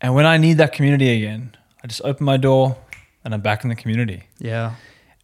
And 0.00 0.14
when 0.14 0.26
I 0.26 0.36
need 0.38 0.58
that 0.58 0.72
community 0.72 1.10
again, 1.10 1.56
I 1.82 1.86
just 1.86 2.00
open 2.04 2.24
my 2.26 2.36
door 2.38 2.76
and 3.24 3.34
I'm 3.34 3.40
back 3.42 3.62
in 3.64 3.68
the 3.68 3.76
community. 3.76 4.24
Yeah. 4.38 4.74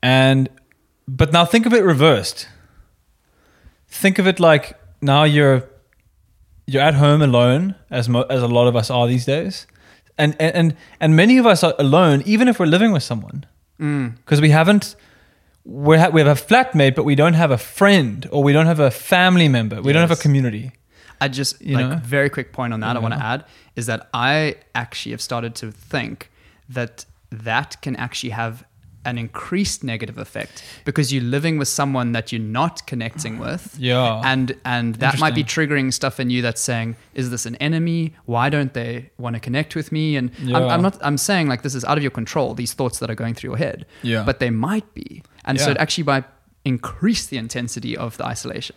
And 0.02 0.48
but 1.08 1.32
now 1.32 1.44
think 1.44 1.66
of 1.66 1.72
it 1.72 1.82
reversed. 1.82 2.48
Think 3.88 4.18
of 4.18 4.26
it 4.26 4.38
like 4.40 4.78
now 5.00 5.24
you're 5.24 5.68
you're 6.66 6.82
at 6.82 6.94
home 6.94 7.22
alone, 7.22 7.74
as 7.90 8.08
mo- 8.08 8.26
as 8.30 8.42
a 8.42 8.46
lot 8.48 8.66
of 8.68 8.76
us 8.76 8.90
are 8.90 9.06
these 9.08 9.24
days, 9.26 9.66
and 10.16 10.36
and 10.40 10.76
and, 11.00 11.16
many 11.16 11.38
of 11.38 11.46
us 11.46 11.62
are 11.64 11.74
alone, 11.78 12.22
even 12.24 12.48
if 12.48 12.58
we're 12.60 12.66
living 12.66 12.92
with 12.92 13.02
someone, 13.02 13.44
Mm. 13.80 14.16
because 14.16 14.40
we 14.40 14.50
haven't. 14.50 14.94
We 15.64 15.98
have 15.98 16.12
we 16.14 16.20
have 16.20 16.28
a 16.28 16.40
flatmate, 16.40 16.94
but 16.94 17.04
we 17.04 17.14
don't 17.14 17.34
have 17.34 17.50
a 17.50 17.58
friend, 17.58 18.26
or 18.30 18.42
we 18.42 18.52
don't 18.52 18.66
have 18.66 18.80
a 18.80 18.90
family 18.90 19.48
member. 19.48 19.80
We 19.82 19.92
don't 19.92 20.00
have 20.08 20.10
a 20.18 20.22
community. 20.22 20.72
I 21.24 21.28
just 21.28 21.60
You 21.60 21.76
like 21.78 21.88
know? 21.88 22.00
very 22.16 22.30
quick 22.36 22.52
point 22.52 22.72
on 22.74 22.80
that 22.80 22.96
I 22.96 22.98
want 22.98 23.14
to 23.14 23.24
add 23.32 23.44
is 23.76 23.86
that 23.86 24.00
I 24.12 24.56
actually 24.74 25.12
have 25.12 25.20
started 25.30 25.54
to 25.62 25.66
think 25.90 26.16
that 26.68 27.04
that 27.30 27.70
can 27.84 27.94
actually 27.96 28.30
have 28.42 28.54
an 29.04 29.18
increased 29.18 29.82
negative 29.82 30.16
effect 30.16 30.62
because 30.84 31.12
you're 31.12 31.24
living 31.36 31.58
with 31.58 31.66
someone 31.66 32.12
that 32.12 32.30
you're 32.30 32.48
not 32.60 32.86
connecting 32.86 33.34
with. 33.46 33.76
Yeah. 33.78 34.32
And 34.32 34.54
and 34.64 34.94
that 34.96 35.18
might 35.18 35.34
be 35.34 35.44
triggering 35.44 35.92
stuff 35.92 36.20
in 36.20 36.30
you 36.30 36.40
that's 36.46 36.60
saying, 36.60 36.94
is 37.14 37.26
this 37.30 37.44
an 37.46 37.56
enemy? 37.56 38.00
Why 38.26 38.48
don't 38.54 38.72
they 38.80 39.10
want 39.18 39.34
to 39.34 39.40
connect 39.40 39.74
with 39.74 39.90
me? 39.90 40.16
And 40.18 40.30
I'm, 40.56 40.64
I'm 40.74 40.82
not 40.82 40.94
I'm 41.08 41.18
saying 41.18 41.48
like 41.52 41.62
this 41.62 41.74
is 41.74 41.84
out 41.84 41.96
of 41.98 42.04
your 42.04 42.12
control, 42.20 42.54
these 42.54 42.74
thoughts 42.78 42.98
that 43.00 43.10
are 43.10 43.16
going 43.22 43.34
through 43.34 43.50
your 43.50 43.58
head. 43.66 43.86
Yeah. 44.02 44.22
But 44.24 44.38
they 44.38 44.50
might 44.50 44.88
be. 44.94 45.22
And 45.44 45.60
so 45.60 45.70
it 45.72 45.76
actually 45.78 46.04
might 46.04 46.24
increase 46.64 47.26
the 47.26 47.38
intensity 47.38 47.96
of 47.96 48.16
the 48.18 48.24
isolation. 48.34 48.76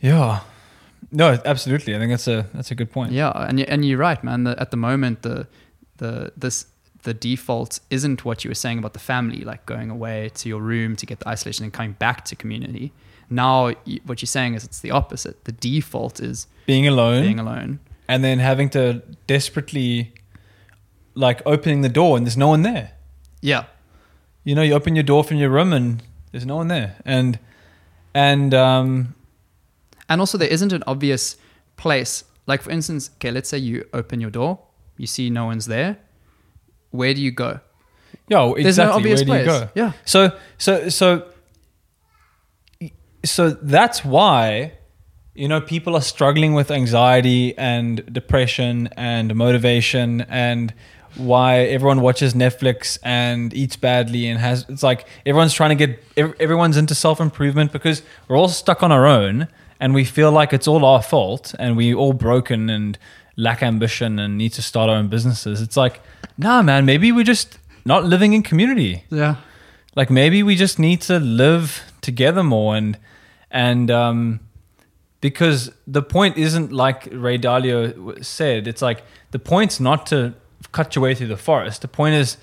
Yeah. 0.00 0.40
No, 1.12 1.38
absolutely. 1.44 1.94
I 1.96 1.98
think 1.98 2.10
that's 2.12 2.28
a 2.28 2.46
that's 2.54 2.70
a 2.70 2.74
good 2.74 2.90
point. 2.92 3.12
Yeah, 3.12 3.30
and 3.30 3.58
you, 3.58 3.66
and 3.68 3.84
you're 3.84 3.98
right, 3.98 4.22
man. 4.22 4.44
The, 4.44 4.60
at 4.60 4.70
the 4.70 4.76
moment, 4.76 5.22
the 5.22 5.46
the 5.96 6.32
this 6.36 6.66
the 7.02 7.14
default 7.14 7.80
isn't 7.90 8.24
what 8.24 8.44
you 8.44 8.50
were 8.50 8.54
saying 8.54 8.78
about 8.78 8.92
the 8.92 8.98
family, 9.00 9.40
like 9.42 9.64
going 9.66 9.90
away 9.90 10.30
to 10.34 10.48
your 10.48 10.60
room 10.60 10.96
to 10.96 11.06
get 11.06 11.18
the 11.20 11.28
isolation 11.28 11.64
and 11.64 11.72
coming 11.72 11.92
back 11.92 12.24
to 12.26 12.36
community. 12.36 12.92
Now, 13.30 13.70
what 14.04 14.20
you're 14.20 14.26
saying 14.26 14.54
is 14.54 14.64
it's 14.64 14.80
the 14.80 14.90
opposite. 14.90 15.44
The 15.44 15.52
default 15.52 16.20
is 16.20 16.46
Being 16.66 16.86
alone, 16.86 17.22
being 17.22 17.38
alone. 17.40 17.78
and 18.08 18.22
then 18.24 18.38
having 18.40 18.68
to 18.70 19.02
desperately, 19.26 20.12
like, 21.14 21.40
opening 21.46 21.80
the 21.82 21.88
door 21.88 22.16
and 22.16 22.26
there's 22.26 22.36
no 22.36 22.48
one 22.48 22.62
there. 22.62 22.90
Yeah, 23.40 23.64
you 24.44 24.54
know 24.54 24.62
you 24.62 24.74
open 24.74 24.94
your 24.94 25.04
door 25.04 25.24
from 25.24 25.38
your 25.38 25.48
room 25.50 25.72
and 25.72 26.02
there's 26.32 26.44
no 26.46 26.56
one 26.56 26.68
there 26.68 26.96
and 27.04 27.38
and 28.14 28.52
um 28.54 29.14
and 30.10 30.20
also 30.20 30.36
there 30.36 30.48
isn't 30.52 30.72
an 30.74 30.82
obvious 30.86 31.36
place. 31.78 32.24
Like 32.46 32.60
for 32.62 32.70
instance, 32.70 33.10
okay, 33.16 33.30
let's 33.30 33.48
say 33.48 33.56
you 33.58 33.88
open 33.94 34.20
your 34.20 34.30
door, 34.30 34.58
you 34.98 35.06
see 35.06 35.30
no 35.30 35.46
one's 35.46 35.64
there. 35.66 35.96
Where 36.90 37.14
do 37.14 37.20
you 37.22 37.30
go? 37.30 37.60
yeah 38.28 38.42
exactly 38.44 38.62
There's 38.64 38.78
no 38.78 38.92
obvious 38.92 39.20
where 39.24 39.44
do 39.44 39.44
place. 39.44 39.60
you 39.60 39.66
go 39.66 39.70
Yeah, 39.74 39.92
so 40.04 40.36
so 40.58 40.88
so 40.88 41.26
so 43.24 43.50
that's 43.50 44.04
why 44.04 44.72
you 45.34 45.48
know 45.48 45.60
people 45.60 45.94
are 45.96 46.00
struggling 46.02 46.54
with 46.54 46.70
anxiety 46.70 47.56
and 47.56 48.12
depression 48.12 48.88
and 48.96 49.34
motivation 49.34 50.22
and 50.22 50.74
why 51.16 51.58
everyone 51.58 52.00
watches 52.00 52.34
Netflix 52.34 52.98
and 53.02 53.52
eats 53.54 53.76
badly 53.76 54.26
and 54.28 54.38
has 54.40 54.64
it's 54.68 54.82
like 54.82 55.06
everyone's 55.26 55.52
trying 55.52 55.76
to 55.76 55.86
get 55.86 56.02
everyone's 56.40 56.76
into 56.76 56.94
self-improvement 56.94 57.72
because 57.72 58.02
we're 58.28 58.36
all 58.36 58.48
stuck 58.48 58.82
on 58.82 58.90
our 58.92 59.06
own 59.06 59.48
and 59.80 59.94
we 59.94 60.04
feel 60.04 60.30
like 60.30 60.52
it's 60.52 60.68
all 60.68 60.84
our 60.84 61.02
fault 61.02 61.54
and 61.58 61.76
we're 61.76 61.96
all 61.96 62.12
broken 62.12 62.70
and 62.70 62.98
lack 63.36 63.62
ambition 63.62 64.18
and 64.18 64.36
need 64.36 64.52
to 64.52 64.62
start 64.62 64.90
our 64.90 64.96
own 64.96 65.08
businesses. 65.08 65.60
It's 65.62 65.76
like 65.76 66.00
nah 66.38 66.62
man 66.62 66.84
maybe 66.84 67.10
we're 67.10 67.24
just 67.24 67.58
not 67.84 68.04
living 68.04 68.34
in 68.34 68.42
community. 68.42 69.04
Yeah, 69.10 69.36
like 69.96 70.10
maybe 70.10 70.42
we 70.42 70.54
just 70.54 70.78
need 70.78 71.00
to 71.02 71.18
live 71.18 71.82
together 72.00 72.42
more 72.42 72.76
and 72.76 72.98
and 73.50 73.90
um 73.90 74.40
because 75.20 75.70
the 75.86 76.02
point 76.02 76.38
isn't 76.38 76.72
like 76.72 77.08
ray 77.12 77.38
dalio 77.38 78.24
said 78.24 78.66
it's 78.66 78.80
like 78.80 79.02
the 79.32 79.38
point's 79.38 79.80
not 79.80 80.06
to 80.06 80.34
cut 80.72 80.94
your 80.94 81.02
way 81.02 81.14
through 81.14 81.28
the 81.28 81.36
forest. 81.36 81.82
The 81.82 81.88
point 81.88 82.14
is 82.14 82.36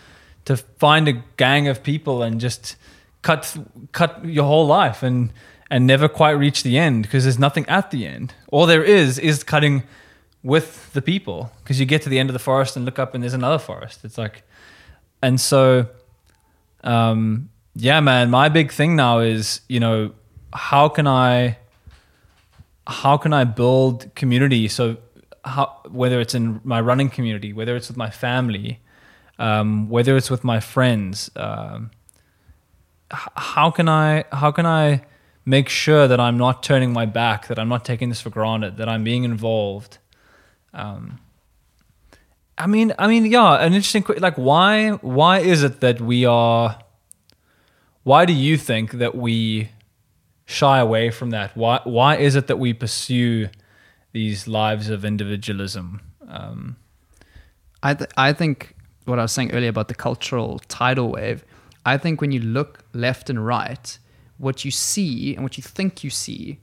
to 0.46 0.58
find 0.58 1.08
a 1.08 1.24
gang 1.38 1.68
of 1.68 1.84
people 1.84 2.24
and 2.24 2.40
just 2.40 2.76
cut 3.22 3.58
cut 3.92 4.24
your 4.26 4.46
whole 4.46 4.66
life 4.66 5.04
and 5.04 5.32
and 5.70 5.86
never 5.86 6.08
quite 6.08 6.32
reach 6.32 6.64
the 6.64 6.78
end 6.78 7.04
because 7.04 7.24
there's 7.24 7.40
nothing 7.40 7.68
at 7.68 7.92
the 7.92 8.06
end 8.06 8.34
all 8.52 8.66
there 8.66 8.84
is 8.84 9.20
is 9.20 9.44
cutting 9.44 9.84
with 10.44 10.92
the 10.94 11.02
people 11.02 11.52
because 11.64 11.80
you 11.80 11.86
get 11.86 12.02
to 12.02 12.10
the 12.10 12.20
end 12.20 12.30
of 12.30 12.34
the 12.34 12.40
forest 12.40 12.76
and 12.76 12.86
look 12.86 13.00
up 13.00 13.14
and 13.14 13.24
there's 13.24 13.34
another 13.34 13.60
forest 13.60 14.04
it's 14.04 14.18
like 14.18 14.44
and 15.22 15.42
so 15.42 15.88
um, 16.84 17.50
yeah, 17.76 18.00
man, 18.00 18.30
my 18.30 18.50
big 18.50 18.72
thing 18.72 18.96
now 18.96 19.20
is, 19.20 19.62
you 19.68 19.80
know, 19.80 20.14
how 20.54 20.90
can 20.90 21.06
I, 21.06 21.58
how 22.88 23.18
can 23.18 23.34
I 23.34 23.44
build 23.44 24.14
community? 24.16 24.68
So 24.68 24.98
how, 25.46 25.80
whether 25.90 26.20
it's 26.20 26.34
in 26.34 26.60
my 26.64 26.82
running 26.82 27.10
community, 27.10 27.54
whether 27.54 27.76
it's 27.76 27.88
with 27.88 27.98
my 27.98 28.10
family, 28.10 28.80
um, 29.38 29.90
whether 29.90 30.18
it's 30.18 30.32
with 30.32 30.44
my 30.44 30.60
friends, 30.60 31.30
um, 31.36 31.92
how 33.12 33.70
can 33.70 33.88
I, 33.88 34.26
how 34.32 34.52
can 34.52 34.66
I 34.66 35.04
make 35.48 35.70
sure 35.70 36.10
that 36.10 36.20
I'm 36.20 36.38
not 36.38 36.62
turning 36.62 36.92
my 36.92 37.06
back, 37.06 37.48
that 37.48 37.58
I'm 37.58 37.70
not 37.70 37.86
taking 37.86 38.10
this 38.10 38.20
for 38.20 38.30
granted, 38.30 38.76
that 38.78 38.90
I'm 38.90 39.06
being 39.06 39.24
involved? 39.24 39.98
Um, 40.74 41.20
I 42.58 42.68
mean, 42.68 42.94
I 43.00 43.08
mean, 43.08 43.26
yeah, 43.26 43.56
an 43.56 43.74
interesting 43.74 44.04
like 44.20 44.36
why 44.36 44.92
why 44.92 45.40
is 45.40 45.64
it 45.64 45.80
that 45.80 46.02
we 46.02 46.26
are 46.26 46.78
why 48.04 48.26
do 48.26 48.34
you 48.34 48.58
think 48.58 48.94
that 48.94 49.16
we 49.16 49.70
shy 50.46 50.80
away 50.80 51.12
from 51.12 51.30
that? 51.30 51.56
Why 51.56 51.80
why 51.86 52.18
is 52.18 52.36
it 52.36 52.48
that 52.48 52.60
we 52.60 52.74
pursue 52.74 53.50
these 54.12 54.48
lives 54.48 54.90
of 54.90 55.06
individualism? 55.06 56.02
Um, 56.28 56.76
I 57.82 57.94
th- 57.94 58.12
I 58.18 58.34
think 58.34 58.76
what 59.06 59.18
I 59.18 59.22
was 59.22 59.32
saying 59.32 59.54
earlier 59.54 59.70
about 59.70 59.88
the 59.88 59.96
cultural 59.96 60.60
tidal 60.68 61.12
wave. 61.12 61.46
I 61.86 61.98
think 61.98 62.20
when 62.20 62.34
you 62.34 62.42
look 62.42 62.84
left 62.92 63.30
and 63.30 63.46
right, 63.46 63.98
what 64.38 64.66
you 64.66 64.72
see 64.72 65.34
and 65.36 65.44
what 65.44 65.58
you 65.58 65.64
think 65.64 66.04
you 66.04 66.10
see 66.10 66.60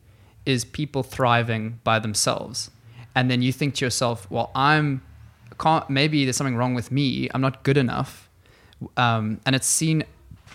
is 0.47 0.65
people 0.65 1.03
thriving 1.03 1.81
by 1.85 1.99
themselves, 1.99 2.71
and 3.15 3.31
then 3.31 3.43
you 3.43 3.53
think 3.53 3.75
to 3.77 3.85
yourself, 3.85 4.31
"Well, 4.31 4.51
I'm 4.55 5.03
can't 5.59 5.89
maybe 5.89 6.25
there's 6.25 6.37
something 6.37 6.57
wrong 6.57 6.75
with 6.75 6.91
me. 6.91 7.29
I'm 7.33 7.41
not 7.41 7.63
good 7.63 7.77
enough." 7.77 8.29
Um, 8.97 9.41
and 9.47 9.55
it's 9.57 9.67
seen 9.67 10.05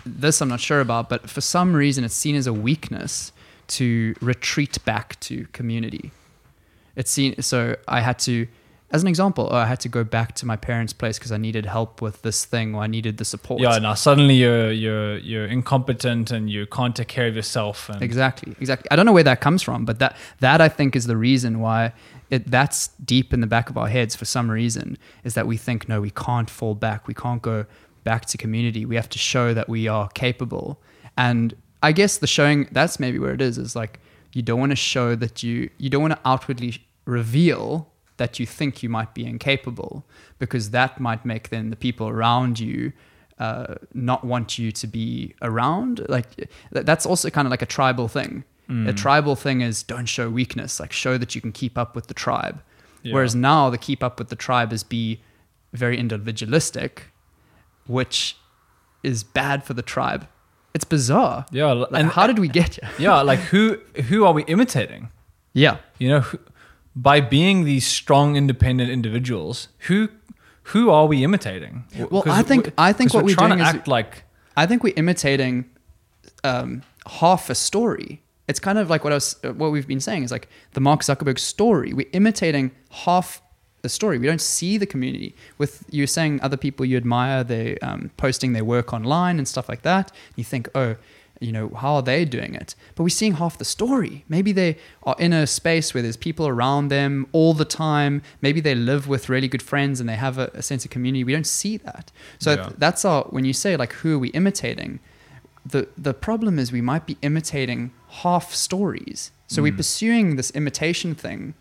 this 0.05 0.41
I'm 0.41 0.49
not 0.49 0.59
sure 0.59 0.82
about, 0.82 1.09
but 1.09 1.30
for 1.30 1.41
some 1.41 1.74
reason 1.74 2.03
it's 2.03 2.15
seen 2.15 2.36
as 2.36 2.47
a 2.47 2.53
weakness 2.53 3.32
to 3.67 4.15
retreat 4.22 4.84
back 4.86 5.20
to 5.22 5.45
community. 5.53 6.11
It's 6.95 7.11
seen 7.11 7.41
so 7.41 7.76
I 7.88 8.01
had 8.01 8.20
to 8.20 8.47
as 8.92 9.04
an 9.04 9.08
example, 9.08 9.48
oh, 9.52 9.56
I 9.56 9.66
had 9.66 9.80
to 9.82 9.90
go 9.90 10.04
back 10.04 10.34
to 10.36 10.46
my 10.46 10.56
parents' 10.56 10.94
place 10.94 11.20
because 11.20 11.32
I 11.32 11.38
needed 11.38 11.66
help 11.66 12.02
with 12.02 12.24
this 12.24 12.44
thing 12.44 12.74
or 12.74 12.82
I 12.82 12.88
needed 12.88 13.18
the 13.18 13.26
support. 13.26 13.62
yeah, 13.62 13.78
now 13.78 13.94
suddenly 13.94 14.36
you're 14.36 14.72
you're 14.72 15.18
you're 15.20 15.46
incompetent 15.46 16.32
and 16.32 16.50
you 16.50 16.66
can't 16.66 16.96
take 16.96 17.08
care 17.08 17.28
of 17.28 17.36
yourself. 17.36 17.90
And 17.90 18.02
Exactly, 18.02 18.56
exactly. 18.60 18.90
I 18.90 18.96
don't 18.96 19.06
know 19.06 19.14
where 19.14 19.24
that 19.24 19.42
comes 19.42 19.62
from, 19.62 19.86
but 19.86 20.00
that 20.00 20.16
that 20.40 20.60
I 20.60 20.70
think 20.70 20.96
is 20.96 21.06
the 21.06 21.18
reason 21.18 21.60
why 21.60 21.94
it 22.30 22.50
that's 22.50 22.90
deep 23.04 23.34
in 23.34 23.42
the 23.42 23.48
back 23.48 23.70
of 23.70 23.78
our 23.78 23.88
heads 23.88 24.16
for 24.16 24.26
some 24.26 24.50
reason 24.50 24.98
is 25.24 25.36
that 25.36 25.46
we 25.46 25.58
think 25.58 25.88
no, 25.88 26.02
we 26.02 26.12
can't 26.12 26.50
fall 26.50 26.74
back, 26.74 27.08
we 27.08 27.14
can't 27.14 27.42
go 27.42 27.66
back 28.04 28.26
to 28.26 28.38
community. 28.38 28.86
We 28.86 28.96
have 28.96 29.10
to 29.10 29.20
show 29.20 29.54
that 29.54 29.70
we 29.70 29.88
are 29.88 30.10
capable. 30.10 30.82
And 31.16 31.54
I 31.84 31.92
guess 31.92 32.18
the 32.18 32.28
showing 32.28 32.68
that's 32.72 33.00
maybe 33.00 33.20
where 33.20 33.34
it 33.34 33.42
is 33.42 33.58
is 33.58 33.76
like 33.76 34.00
you 34.34 34.42
don't 34.42 34.60
want 34.60 34.72
to 34.72 34.76
show 34.76 35.16
that 35.16 35.44
you 35.44 35.70
you 35.78 35.90
don't 35.90 36.02
want 36.02 36.14
to 36.14 36.20
outwardly 36.26 36.88
reveal 37.06 37.89
that 38.20 38.39
you 38.39 38.45
think 38.45 38.82
you 38.84 38.89
might 38.89 39.11
be 39.13 39.26
incapable 39.26 40.05
because 40.38 40.70
that 40.72 40.99
might 40.99 41.26
make 41.26 41.49
then 41.49 41.70
the 41.72 41.76
people 41.76 42.07
around 42.07 42.59
you 42.59 42.93
uh, 43.39 43.76
not 43.93 44.24
want 44.24 44.57
you 44.59 44.72
to 44.72 44.86
be 44.88 45.34
around. 45.41 46.05
Like 46.07 46.36
th- 46.36 46.49
that's 46.89 47.05
also 47.05 47.30
kind 47.30 47.45
of 47.47 47.51
like 47.51 47.61
a 47.63 47.72
tribal 47.78 48.07
thing. 48.07 48.43
A 48.91 48.93
tribal 48.93 49.36
thing 49.36 49.61
is 49.61 49.82
don't 49.82 50.05
show 50.05 50.30
weakness, 50.30 50.80
like 50.80 50.91
show 50.93 51.17
that 51.17 51.34
you 51.34 51.41
can 51.41 51.51
keep 51.51 51.76
up 51.76 51.95
with 51.95 52.05
the 52.05 52.13
tribe. 52.13 52.61
Yeah. 53.01 53.15
Whereas 53.15 53.34
now 53.34 53.72
the 53.72 53.80
keep 53.80 54.03
up 54.03 54.20
with 54.20 54.30
the 54.30 54.36
tribe 54.36 54.72
is 54.72 54.84
be 54.84 55.22
very 55.74 55.97
individualistic, 55.97 57.05
which 57.88 58.38
is 59.01 59.24
bad 59.24 59.63
for 59.63 59.74
the 59.74 59.82
tribe. 59.82 60.28
It's 60.76 60.86
bizarre. 60.86 61.45
yeah, 61.51 61.72
Like, 61.72 61.89
and 61.93 62.09
how 62.11 62.28
did 62.28 62.38
we 62.38 62.47
get 62.61 62.76
here? 62.76 62.89
yeah, 62.99 63.22
like 63.22 63.39
who 63.39 63.80
who 64.09 64.24
are 64.26 64.34
we 64.34 64.43
imitating? 64.43 65.09
Yeah. 65.53 65.78
You 65.97 66.09
know, 66.09 66.20
who, 66.20 66.38
by 66.96 67.22
being 67.22 67.64
these 67.66 67.86
strong, 67.86 68.36
independent 68.36 68.90
individuals, 68.90 69.68
who 69.88 70.10
who 70.64 70.90
are 70.92 71.08
we 71.08 71.24
imitating? 71.24 71.86
Well, 72.12 72.24
I 72.28 72.44
think- 72.44 72.72
I 72.78 72.94
think 72.94 73.14
what 73.14 73.24
we're 73.24 73.32
we're 73.32 73.36
trying 73.36 73.58
to 73.58 73.64
act 73.64 73.88
like 73.88 74.24
I 74.56 74.66
think 74.68 74.84
we're 74.84 74.94
imitating 74.98 75.66
um, 76.44 76.84
half 77.08 77.50
a 77.50 77.56
story. 77.56 78.22
It's 78.48 78.60
kind 78.60 78.78
of 78.78 78.90
like 78.90 79.04
what 79.04 79.14
I 79.14 79.16
was, 79.16 79.36
what 79.44 79.72
we've 79.72 79.88
been 79.88 80.00
saying 80.00 80.24
is 80.24 80.32
like 80.32 80.48
the 80.74 80.80
Mark 80.82 81.02
Zuckerberg 81.02 81.40
story. 81.40 81.94
We're 81.94 82.10
imitating 82.14 82.72
half 82.92 83.42
a 83.84 83.90
story. 83.90 84.18
We 84.18 84.28
don't 84.28 84.42
see 84.42 84.78
the 84.78 84.86
community. 84.86 85.36
With 85.58 85.86
you 85.90 86.08
saying 86.08 86.42
other 86.42 86.58
people 86.58 86.86
you 86.86 86.98
admire, 86.98 87.44
they 87.44 87.78
um, 87.80 88.12
posting 88.18 88.54
their 88.54 88.66
work 88.66 88.92
online 88.94 89.38
and 89.38 89.48
stuff 89.48 89.70
like 89.70 89.84
that. 89.84 90.12
You 90.36 90.44
think, 90.44 90.68
oh, 90.76 90.96
you 91.40 91.52
know, 91.52 91.70
how 91.70 91.96
are 91.96 92.02
they 92.02 92.26
doing 92.26 92.54
it? 92.54 92.76
But 92.96 93.04
we're 93.04 93.10
seeing 93.10 93.36
half 93.36 93.58
the 93.58 93.66
story. 93.66 94.26
Maybe 94.28 94.52
they 94.52 94.78
are 95.04 95.16
in 95.20 95.32
a 95.34 95.48
space 95.48 95.94
where 95.94 96.04
there's 96.04 96.18
people 96.18 96.48
around 96.48 96.90
them 96.90 97.28
all 97.32 97.54
the 97.54 97.66
time. 97.66 98.22
Maybe 98.42 98.60
they 98.62 98.76
live 98.76 99.08
with 99.08 99.30
really 99.30 99.48
good 99.48 99.62
friends 99.62 100.00
and 100.02 100.10
they 100.10 100.16
have 100.18 100.38
a, 100.38 100.52
a 100.54 100.62
sense 100.62 100.84
of 100.86 100.92
community. 100.92 101.24
We 101.24 101.32
don't 101.34 101.48
see 101.48 101.78
that. 101.78 102.12
So 102.40 102.52
Yeah. 102.56 102.70
that's 102.78 103.06
our 103.06 103.24
when 103.30 103.46
you 103.46 103.54
say 103.54 103.78
like 103.78 103.94
who 103.94 104.16
are 104.16 104.20
we 104.20 104.30
imitating? 104.30 105.00
The 105.66 105.88
the 105.98 106.14
problem 106.14 106.60
is 106.60 106.72
we 106.72 106.82
might 106.82 107.06
be 107.06 107.16
imitating 107.22 107.92
half 108.24 108.54
stories. 108.54 109.32
So 109.48 109.62
we're 109.64 109.74
Mm. 109.74 109.78
pursuing 109.78 110.36
this 110.36 110.52
imitation 110.52 111.16
thing 111.16 111.54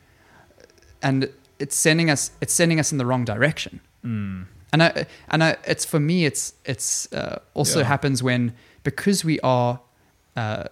and 1.03 1.31
it's 1.59 1.77
sending 1.77 2.11
us 2.11 2.31
it's 2.41 2.53
sending 2.53 2.81
us 2.81 2.93
in 2.93 2.99
the 2.99 3.07
wrong 3.07 3.25
direction 3.25 3.81
Mm. 4.05 4.47
and 4.73 4.83
I, 4.83 5.07
and 5.29 5.43
I, 5.43 5.57
it's 5.67 5.85
for 5.85 5.99
me 6.01 6.25
it's 6.25 6.53
it's 6.65 7.13
uh, 7.13 7.39
also 7.55 7.79
Yeah. 7.81 7.87
happens 7.87 8.23
when 8.23 8.53
because 8.85 9.25
we 9.25 9.39
are 9.41 9.81
uh, 10.37 10.65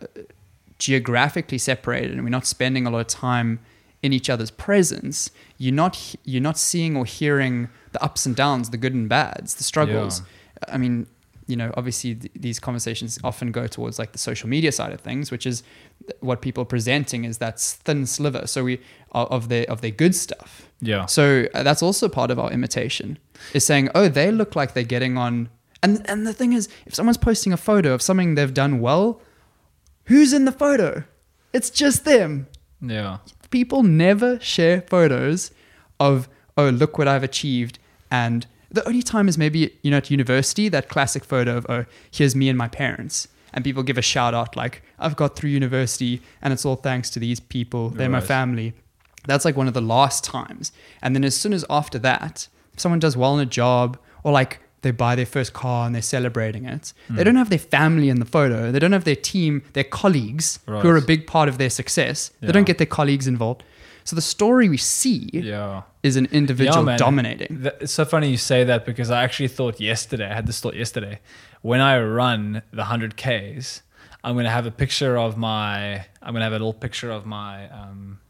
geographically 0.79 1.59
separated 1.59 2.13
and 2.13 2.23
we're 2.23 2.29
not 2.31 2.47
spending 2.47 2.87
a 2.87 2.91
lot 2.91 3.01
of 3.01 3.07
time 3.07 3.59
in 4.03 4.13
each 4.13 4.29
other's 4.29 4.51
presence 4.51 5.31
you're 5.59 5.75
not 5.75 6.15
you're 6.25 6.43
not 6.43 6.59
seeing 6.59 6.97
or 6.97 7.05
hearing 7.07 7.69
the 7.93 8.03
ups 8.05 8.27
and 8.27 8.37
downs 8.37 8.71
the 8.71 8.77
good 8.77 8.93
and 8.95 9.09
bads 9.09 9.55
the 9.55 9.65
struggles 9.65 10.21
i 10.69 10.77
mean 10.77 11.07
you 11.47 11.57
know 11.57 11.73
obviously 11.79 12.15
th- 12.15 12.31
these 12.37 12.61
conversations 12.61 13.19
often 13.25 13.51
go 13.51 13.67
towards 13.67 13.99
like 13.99 14.13
the 14.13 14.19
social 14.19 14.49
media 14.51 14.71
side 14.71 14.93
of 14.93 15.01
things 15.01 15.31
which 15.31 15.47
is 15.47 15.63
what 16.21 16.43
people 16.43 16.63
are 16.63 16.67
presenting 16.67 17.25
is 17.25 17.39
that 17.39 17.59
thin 17.59 18.05
sliver 18.05 18.47
so 18.47 18.63
we 18.65 18.79
of 19.13 19.49
their 19.49 19.65
of 19.71 19.81
their 19.81 19.91
good 19.91 20.15
stuff 20.15 20.69
Yeah. 20.81 21.07
so 21.07 21.47
uh, 21.55 21.63
that's 21.63 21.83
also 21.83 22.09
part 22.09 22.31
of 22.31 22.39
our 22.39 22.51
imitation 22.53 23.19
is 23.55 23.65
saying, 23.65 23.89
oh, 23.95 24.09
they 24.09 24.31
look 24.31 24.55
like 24.57 24.73
they're 24.75 24.83
getting 24.97 25.17
on. 25.19 25.49
And 25.87 26.11
and 26.11 26.27
the 26.27 26.33
thing 26.33 26.53
is, 26.53 26.69
if 26.87 26.95
someone's 26.95 27.17
posting 27.19 27.53
a 27.53 27.57
photo 27.57 27.95
of 27.95 28.03
something 28.03 28.35
they've 28.35 28.53
done 28.53 28.81
well, 28.81 29.21
who's 30.05 30.33
in 30.33 30.45
the 30.45 30.53
photo? 30.53 31.05
It's 31.53 31.71
just 31.71 32.05
them. 32.05 32.49
Yeah. 32.81 33.19
People 33.51 33.83
never 33.83 34.39
share 34.41 34.83
photos 34.83 35.51
of, 35.99 36.29
oh, 36.57 36.69
look 36.69 36.99
what 36.99 37.09
I've 37.09 37.23
achieved. 37.23 37.79
And 38.11 38.47
the 38.71 38.87
only 38.87 39.03
time 39.03 39.29
is 39.29 39.39
maybe, 39.39 39.79
you 39.83 39.91
know, 39.91 39.99
at 39.99 40.11
university, 40.11 40.69
that 40.69 40.89
classic 40.89 41.25
photo 41.25 41.57
of, 41.57 41.67
oh, 41.69 41.85
here's 42.11 42.37
me 42.37 42.49
and 42.49 42.59
my 42.59 42.69
parents. 42.69 43.29
And 43.53 43.65
people 43.65 43.83
give 43.83 43.97
a 43.97 44.03
shout 44.03 44.35
out 44.35 44.57
like, 44.57 44.83
I've 44.99 45.17
got 45.17 45.37
through 45.37 45.51
university 45.51 46.21
and 46.43 46.53
it's 46.53 46.67
all 46.67 46.77
thanks 46.77 47.09
to 47.11 47.19
these 47.19 47.41
people. 47.41 47.89
They're 47.91 48.11
my 48.11 48.21
family. 48.21 48.75
That's 49.27 49.45
like 49.45 49.57
one 49.57 49.69
of 49.69 49.75
the 49.75 49.81
last 49.81 50.25
times. 50.25 50.73
And 51.01 51.15
then 51.15 51.25
as 51.25 51.35
soon 51.35 51.55
as 51.55 51.65
after 51.71 51.99
that, 52.01 52.49
if 52.75 52.81
someone 52.81 52.99
does 52.99 53.17
well 53.17 53.35
in 53.35 53.41
a 53.41 53.51
job 53.51 53.99
or 54.25 54.33
like 54.33 54.61
they 54.87 54.93
buy 55.07 55.15
their 55.21 55.31
first 55.37 55.53
car 55.53 55.87
and 55.87 55.93
they're 55.95 56.11
celebrating 56.19 56.65
it, 56.75 56.85
Hmm. 57.09 57.17
they 57.17 57.25
don't 57.27 57.37
have 57.43 57.51
their 57.55 57.65
family 57.77 58.09
in 58.15 58.19
the 58.25 58.31
photo. 58.37 58.59
They 58.73 58.79
don't 58.83 58.93
have 58.99 59.05
their 59.11 59.21
team, 59.33 59.53
their 59.79 59.89
colleagues 60.01 60.47
who 60.67 60.89
are 60.93 60.97
a 61.05 61.07
big 61.15 61.27
part 61.35 61.49
of 61.53 61.57
their 61.59 61.71
success. 61.81 62.31
They 62.41 62.53
don't 62.57 62.69
get 62.73 62.79
their 62.83 62.93
colleagues 63.01 63.27
involved. 63.35 63.63
So 64.09 64.15
the 64.15 64.23
story 64.37 64.67
we 64.69 64.77
see 65.01 65.29
Yeah. 65.33 65.83
is 66.09 66.15
an 66.17 66.27
individual 66.41 66.85
man. 66.85 66.99
dominating. 67.07 67.49
It's 67.83 67.93
so 68.01 68.05
funny 68.05 68.31
you 68.31 68.37
say 68.53 68.61
that 68.71 68.87
because 68.91 69.11
I 69.11 69.25
actually 69.25 69.49
thought 69.59 69.81
yesterday, 69.81 70.29
I 70.31 70.35
had 70.35 70.47
this 70.47 70.61
thought 70.61 70.77
yesterday, 70.77 71.19
when 71.63 71.81
I 71.81 71.99
run 72.01 72.63
the 72.73 72.85
100Ks, 72.85 73.83
I'm 74.23 74.35
going 74.35 74.45
to 74.45 74.51
have 74.59 74.67
a 74.67 74.71
picture 74.85 75.15
of 75.27 75.37
my, 75.37 76.05
I'm 76.23 76.33
going 76.35 76.45
to 76.45 76.49
have 76.51 76.53
a 76.53 76.61
little 76.63 76.73
picture 76.87 77.11
of 77.11 77.27
my, 77.27 77.69
um, 77.81 78.21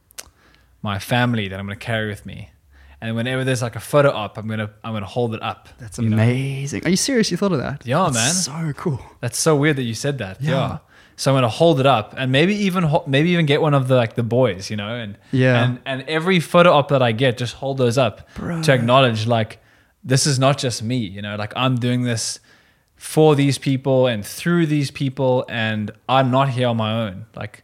my 0.83 0.99
family 0.99 1.49
that 1.49 1.59
I'm 1.61 1.67
going 1.67 1.79
to 1.79 1.85
carry 1.93 2.09
with 2.09 2.25
me. 2.25 2.39
And 3.07 3.15
whenever 3.17 3.45
there's 3.45 3.63
like 3.63 3.77
a 3.77 3.81
photo 3.81 4.11
op, 4.11 4.37
I'm 4.39 4.49
to, 4.49 4.71
I'm 4.83 4.95
to 4.99 5.07
hold 5.07 5.35
it 5.35 5.43
up. 5.43 5.69
That's 5.79 5.99
you 5.99 6.09
know? 6.09 6.17
amazing. 6.17 6.85
Are 6.85 6.91
you 6.91 6.97
serious? 6.97 7.31
You 7.31 7.37
thought 7.37 7.53
of 7.53 7.59
that? 7.59 7.87
Yeah, 7.87 8.09
That's 8.11 8.49
man. 8.49 8.67
So 8.67 8.73
cool. 8.75 9.01
That's 9.21 9.39
so 9.39 9.55
weird 9.55 9.77
that 9.77 9.85
you 9.85 9.95
said 9.95 10.19
that. 10.19 10.43
Yeah. 10.43 10.51
Yeah. 10.51 10.79
So 11.19 11.31
I'm 11.31 11.37
gonna 11.37 11.49
hold 11.49 11.81
it 11.81 11.87
up 11.87 12.15
and 12.19 12.31
maybe 12.31 12.55
even 12.55 12.85
maybe 13.07 13.31
even 13.31 13.47
get 13.47 13.63
one 13.63 13.73
of 13.75 13.89
the 13.89 13.97
like 13.97 14.15
the 14.17 14.23
boys, 14.23 14.71
you 14.71 14.77
know, 14.77 14.95
and 14.95 15.17
Yeah. 15.33 15.63
and 15.65 15.79
and 15.87 16.03
every 16.09 16.41
photo 16.41 16.73
op 16.73 16.89
that 16.89 17.01
I 17.01 17.13
get, 17.13 17.39
just 17.39 17.55
hold 17.55 17.79
those 17.79 17.97
up 17.97 18.29
Bro. 18.35 18.63
to 18.65 18.73
acknowledge 18.75 19.27
like 19.27 19.59
this 20.05 20.27
is 20.27 20.39
not 20.39 20.59
just 20.59 20.83
me, 20.83 20.99
you 20.99 21.23
know, 21.23 21.37
like 21.37 21.53
I'm 21.57 21.77
doing 21.77 22.03
this 22.03 22.39
for 22.97 23.35
these 23.35 23.57
people 23.59 24.07
and 24.07 24.25
through 24.27 24.67
these 24.67 24.91
people, 24.91 25.45
and 25.49 25.91
I'm 26.09 26.31
not 26.31 26.49
here 26.51 26.69
on 26.69 26.77
my 26.77 26.93
own. 27.07 27.27
Like, 27.35 27.63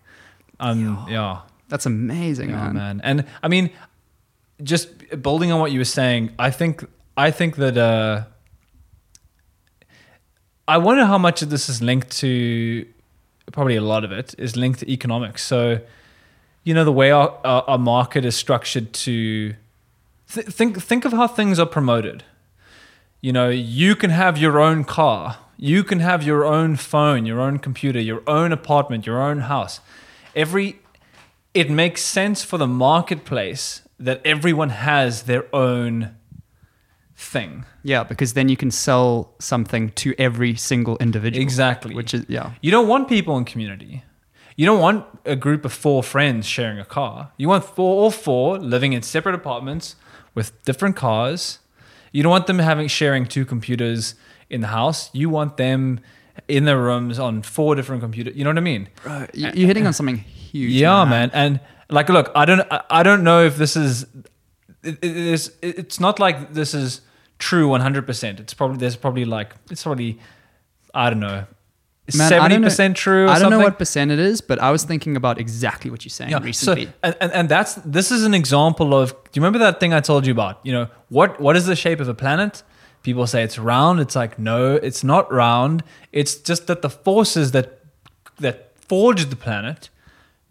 I'm 0.60 1.06
yeah, 1.08 1.40
That's 1.68 1.86
amazing, 1.86 2.50
yeah, 2.50 2.56
man. 2.68 2.74
man. 2.74 3.00
And 3.04 3.24
I 3.42 3.48
mean, 3.48 3.70
just 4.62 4.88
building 5.20 5.52
on 5.52 5.60
what 5.60 5.72
you 5.72 5.80
were 5.80 5.84
saying, 5.84 6.30
I 6.38 6.50
think 6.50 6.84
I 7.16 7.30
think 7.30 7.56
that 7.56 7.76
uh, 7.76 8.24
I 10.66 10.78
wonder 10.78 11.04
how 11.04 11.18
much 11.18 11.42
of 11.42 11.50
this 11.50 11.68
is 11.68 11.82
linked 11.82 12.10
to 12.18 12.86
probably 13.52 13.76
a 13.76 13.82
lot 13.82 14.04
of 14.04 14.12
it 14.12 14.34
is 14.38 14.56
linked 14.56 14.80
to 14.80 14.90
economics. 14.90 15.44
So, 15.44 15.80
you 16.64 16.74
know, 16.74 16.84
the 16.84 16.92
way 16.92 17.10
our 17.10 17.38
our, 17.44 17.62
our 17.68 17.78
market 17.78 18.24
is 18.24 18.36
structured 18.36 18.92
to 18.92 19.54
th- 20.32 20.46
think 20.46 20.82
think 20.82 21.04
of 21.04 21.12
how 21.12 21.26
things 21.26 21.58
are 21.58 21.66
promoted. 21.66 22.24
You 23.20 23.32
know, 23.32 23.50
you 23.50 23.94
can 23.94 24.10
have 24.10 24.36
your 24.38 24.58
own 24.58 24.84
car, 24.84 25.38
you 25.56 25.84
can 25.84 26.00
have 26.00 26.22
your 26.22 26.44
own 26.44 26.76
phone, 26.76 27.26
your 27.26 27.40
own 27.40 27.58
computer, 27.58 28.00
your 28.00 28.22
own 28.26 28.52
apartment, 28.52 29.06
your 29.06 29.20
own 29.22 29.40
house. 29.40 29.80
Every 30.34 30.78
it 31.54 31.70
makes 31.70 32.02
sense 32.02 32.42
for 32.42 32.56
the 32.56 32.66
marketplace 32.66 33.81
that 34.04 34.20
everyone 34.24 34.70
has 34.70 35.22
their 35.24 35.44
own 35.54 36.14
thing. 37.16 37.64
Yeah, 37.82 38.02
because 38.04 38.34
then 38.34 38.48
you 38.48 38.56
can 38.56 38.70
sell 38.70 39.34
something 39.38 39.90
to 39.90 40.14
every 40.18 40.54
single 40.56 40.96
individual. 40.98 41.42
Exactly. 41.42 41.94
Which 41.94 42.14
is 42.14 42.24
yeah. 42.28 42.52
You 42.60 42.70
don't 42.70 42.88
want 42.88 43.08
people 43.08 43.36
in 43.38 43.44
community. 43.44 44.02
You 44.56 44.66
don't 44.66 44.80
want 44.80 45.04
a 45.24 45.34
group 45.36 45.64
of 45.64 45.72
four 45.72 46.02
friends 46.02 46.46
sharing 46.46 46.78
a 46.78 46.84
car. 46.84 47.32
You 47.36 47.48
want 47.48 47.64
four 47.64 48.04
or 48.04 48.12
four 48.12 48.58
living 48.58 48.92
in 48.92 49.02
separate 49.02 49.34
apartments 49.34 49.96
with 50.34 50.62
different 50.64 50.96
cars. 50.96 51.58
You 52.12 52.22
don't 52.22 52.30
want 52.30 52.46
them 52.46 52.58
having 52.58 52.88
sharing 52.88 53.24
two 53.26 53.44
computers 53.46 54.14
in 54.50 54.60
the 54.60 54.66
house. 54.68 55.08
You 55.14 55.30
want 55.30 55.56
them 55.56 56.00
in 56.48 56.64
their 56.64 56.78
rooms 56.78 57.18
on 57.18 57.42
four 57.42 57.74
different 57.74 58.02
computers. 58.02 58.36
You 58.36 58.44
know 58.44 58.50
what 58.50 58.58
I 58.58 58.62
mean? 58.62 58.88
Bro, 59.02 59.26
you- 59.32 59.50
you're 59.54 59.66
hitting 59.66 59.86
on 59.86 59.92
something 59.94 60.18
huge. 60.18 60.72
yeah, 60.72 61.04
man. 61.04 61.30
And 61.32 61.60
like, 61.90 62.08
look, 62.08 62.30
I 62.34 62.44
don't, 62.44 62.66
I- 62.90 63.02
don't 63.02 63.22
know 63.24 63.44
if 63.44 63.56
this 63.56 63.76
is, 63.76 64.04
it, 64.82 64.98
it 65.02 65.16
is, 65.16 65.52
it's 65.62 66.00
not 66.00 66.18
like 66.18 66.54
this 66.54 66.74
is 66.74 67.00
true 67.38 67.68
100%. 67.68 68.40
It's 68.40 68.54
probably, 68.54 68.78
there's 68.78 68.96
probably 68.96 69.24
like, 69.24 69.54
it's 69.70 69.82
probably, 69.82 70.18
I 70.94 71.10
don't 71.10 71.20
know, 71.20 71.46
Man, 72.16 72.32
I 72.32 72.48
don't 72.48 72.60
know- 72.62 72.68
70% 72.68 72.94
true 72.96 73.26
or 73.26 73.28
I 73.28 73.38
don't 73.38 73.50
know 73.50 73.60
what 73.60 73.78
percent 73.78 74.10
it 74.10 74.18
is, 74.18 74.40
but 74.40 74.58
I 74.58 74.70
was 74.72 74.82
thinking 74.82 75.16
about 75.16 75.38
exactly 75.38 75.90
what 75.90 76.04
you're 76.04 76.10
saying 76.10 76.30
Yeah, 76.32 76.40
recently. 76.42 76.86
So, 76.86 76.92
and, 77.04 77.16
and, 77.20 77.32
and 77.32 77.48
that's, 77.48 77.74
this 77.76 78.10
is 78.10 78.24
an 78.24 78.34
example 78.34 78.92
of, 78.92 79.10
do 79.12 79.16
you 79.34 79.42
remember 79.42 79.60
that 79.60 79.78
thing 79.78 79.94
I 79.94 80.00
told 80.00 80.26
you 80.26 80.32
about? 80.32 80.58
You 80.64 80.72
know, 80.72 80.88
what, 81.10 81.40
what 81.40 81.56
is 81.56 81.66
the 81.66 81.76
shape 81.76 82.00
of 82.00 82.08
a 82.08 82.14
planet? 82.14 82.62
People 83.04 83.26
say 83.26 83.42
it's 83.44 83.58
round. 83.58 84.00
It's 84.00 84.16
like, 84.16 84.38
no, 84.38 84.74
it's 84.74 85.02
not 85.04 85.32
round. 85.32 85.84
It's 86.12 86.34
just 86.36 86.66
that 86.66 86.82
the 86.82 86.90
forces 86.90 87.52
that, 87.52 87.78
that 88.40 88.72
forged 88.76 89.30
the 89.30 89.36
planet 89.36 89.88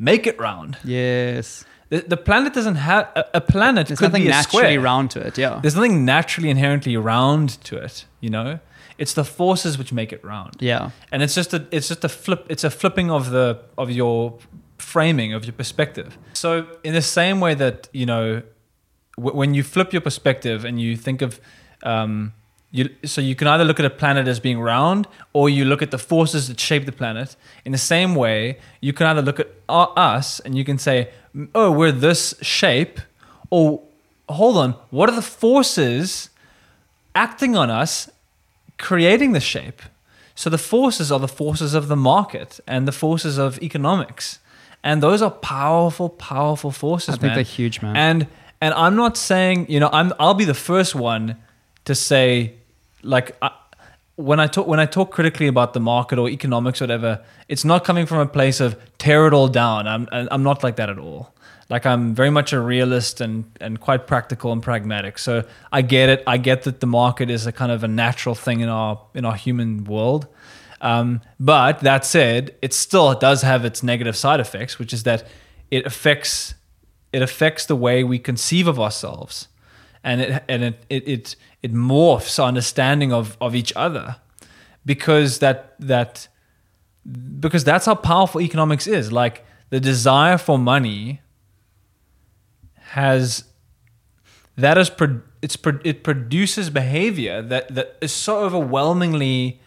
make 0.09 0.23
it 0.31 0.37
round. 0.39 0.77
yes. 0.83 1.65
The, 1.89 1.99
the 2.07 2.15
planet 2.17 2.53
doesn't 2.53 2.75
have 2.77 3.05
a, 3.15 3.23
a 3.33 3.41
planet 3.41 3.87
There's 3.87 3.99
nothing 3.99 4.23
naturally 4.23 4.63
square. 4.75 4.79
round 4.79 5.11
to 5.11 5.19
it. 5.27 5.37
Yeah. 5.37 5.59
There's 5.61 5.75
nothing 5.75 6.05
naturally 6.05 6.49
inherently 6.49 6.95
round 6.95 7.49
to 7.65 7.75
it. 7.85 8.05
You 8.21 8.29
know, 8.29 8.59
it's 8.97 9.13
the 9.13 9.25
forces 9.25 9.77
which 9.77 9.91
make 9.91 10.13
it 10.13 10.23
round. 10.23 10.53
yeah. 10.61 10.91
And 11.11 11.21
it's 11.21 11.35
just 11.35 11.53
a 11.53 11.59
it's 11.69 11.89
just 11.89 12.03
a 12.05 12.09
flip. 12.09 12.45
It's 12.49 12.63
a 12.63 12.69
flipping 12.69 13.11
of 13.11 13.29
the 13.31 13.59
of 13.77 13.89
your 13.91 14.37
framing 14.77 15.33
of 15.33 15.43
your 15.43 15.53
perspective. 15.53 16.17
So 16.33 16.65
in 16.83 16.93
the 16.93 17.01
same 17.01 17.41
way 17.41 17.55
that 17.55 17.89
you 17.91 18.05
know, 18.05 18.41
w- 19.17 19.35
when 19.37 19.53
you 19.53 19.61
flip 19.63 19.91
your 19.91 20.01
perspective 20.01 20.63
and 20.67 20.79
you 20.79 20.95
think 20.95 21.21
of 21.21 21.41
um, 21.83 22.31
you, 22.71 22.89
so 23.03 23.19
you 23.19 23.35
can 23.35 23.47
either 23.47 23.65
look 23.65 23.79
at 23.79 23.85
a 23.85 23.89
planet 23.89 24.27
as 24.27 24.39
being 24.39 24.59
round 24.59 25.07
or 25.33 25.49
you 25.49 25.65
look 25.65 25.81
at 25.81 25.91
the 25.91 25.97
forces 25.97 26.47
that 26.47 26.59
shape 26.59 26.85
the 26.85 26.91
planet. 26.91 27.35
In 27.65 27.73
the 27.73 27.77
same 27.77 28.15
way, 28.15 28.59
you 28.79 28.93
can 28.93 29.07
either 29.07 29.21
look 29.21 29.39
at 29.39 29.49
us 29.67 30.39
and 30.39 30.57
you 30.57 30.63
can 30.63 30.77
say, 30.77 31.09
mm, 31.35 31.49
oh, 31.53 31.71
we're 31.71 31.91
this 31.91 32.33
shape, 32.41 33.01
or 33.49 33.81
hold 34.29 34.57
on, 34.57 34.71
what 34.89 35.09
are 35.09 35.15
the 35.15 35.21
forces 35.21 36.29
acting 37.13 37.57
on 37.57 37.69
us, 37.69 38.09
creating 38.77 39.33
the 39.33 39.41
shape? 39.41 39.81
So 40.33 40.49
the 40.49 40.57
forces 40.57 41.11
are 41.11 41.19
the 41.19 41.27
forces 41.27 41.73
of 41.73 41.89
the 41.89 41.97
market 41.97 42.61
and 42.65 42.87
the 42.87 42.93
forces 42.93 43.37
of 43.37 43.61
economics. 43.61 44.39
And 44.83 45.03
those 45.03 45.21
are 45.21 45.29
powerful, 45.29 46.09
powerful 46.09 46.71
forces, 46.71 47.09
I 47.09 47.11
think 47.13 47.23
man. 47.23 47.35
they're 47.35 47.43
huge, 47.43 47.81
man. 47.81 47.95
And 47.97 48.27
and 48.61 48.73
I'm 48.75 48.95
not 48.95 49.17
saying, 49.17 49.67
you 49.69 49.79
know, 49.79 49.89
I'm 49.91 50.13
I'll 50.19 50.33
be 50.33 50.45
the 50.45 50.53
first 50.53 50.95
one 50.95 51.35
to 51.85 51.93
say 51.93 52.55
like 53.03 53.35
I, 53.41 53.51
when 54.15 54.39
I 54.39 54.47
talk 54.47 54.67
when 54.67 54.79
I 54.79 54.85
talk 54.85 55.11
critically 55.11 55.47
about 55.47 55.73
the 55.73 55.79
market 55.79 56.19
or 56.19 56.29
economics 56.29 56.81
or 56.81 56.85
whatever, 56.85 57.23
it's 57.47 57.65
not 57.65 57.83
coming 57.83 58.05
from 58.05 58.19
a 58.19 58.27
place 58.27 58.59
of 58.59 58.77
tear 58.97 59.27
it 59.27 59.33
all 59.33 59.47
down. 59.47 59.87
I'm 59.87 60.07
I'm 60.11 60.43
not 60.43 60.63
like 60.63 60.75
that 60.75 60.89
at 60.89 60.99
all. 60.99 61.33
Like 61.69 61.85
I'm 61.85 62.13
very 62.13 62.29
much 62.29 62.53
a 62.53 62.59
realist 62.59 63.21
and 63.21 63.45
and 63.61 63.79
quite 63.79 64.05
practical 64.07 64.51
and 64.51 64.61
pragmatic. 64.61 65.17
So 65.17 65.43
I 65.71 65.81
get 65.81 66.09
it. 66.09 66.23
I 66.27 66.37
get 66.37 66.63
that 66.63 66.81
the 66.81 66.87
market 66.87 67.29
is 67.29 67.47
a 67.47 67.51
kind 67.51 67.71
of 67.71 67.83
a 67.83 67.87
natural 67.87 68.35
thing 68.35 68.59
in 68.59 68.69
our 68.69 69.01
in 69.13 69.25
our 69.25 69.35
human 69.35 69.85
world. 69.85 70.27
Um, 70.81 71.21
but 71.39 71.79
that 71.81 72.05
said, 72.05 72.55
it 72.61 72.73
still 72.73 73.13
does 73.13 73.43
have 73.43 73.63
its 73.65 73.83
negative 73.83 74.15
side 74.15 74.39
effects, 74.39 74.79
which 74.79 74.93
is 74.93 75.03
that 75.03 75.27
it 75.69 75.85
affects 75.85 76.55
it 77.13 77.21
affects 77.21 77.65
the 77.65 77.75
way 77.75 78.03
we 78.03 78.19
conceive 78.19 78.67
of 78.67 78.79
ourselves, 78.79 79.47
and 80.03 80.21
it 80.21 80.43
and 80.49 80.63
it 80.63 80.85
it 80.89 81.07
it, 81.07 81.35
it 81.61 81.73
morphs 81.73 82.39
our 82.39 82.47
understanding 82.47 83.11
of 83.13 83.37
of 83.41 83.55
each 83.55 83.71
other, 83.75 84.15
because 84.85 85.39
that 85.39 85.75
that 85.79 86.27
because 87.39 87.63
that's 87.63 87.85
how 87.85 87.95
powerful 87.95 88.41
economics 88.41 88.87
is. 88.87 89.11
Like 89.11 89.43
the 89.69 89.79
desire 89.79 90.37
for 90.37 90.57
money 90.57 91.21
has 92.93 93.45
that 94.57 94.77
is 94.77 94.89
pro- 94.89 95.21
it's 95.41 95.55
pro- 95.55 95.79
it 95.83 96.03
produces 96.03 96.69
behavior 96.69 97.41
that 97.41 97.73
that 97.73 97.97
is 98.01 98.11
so 98.11 98.39
overwhelmingly 98.39 99.59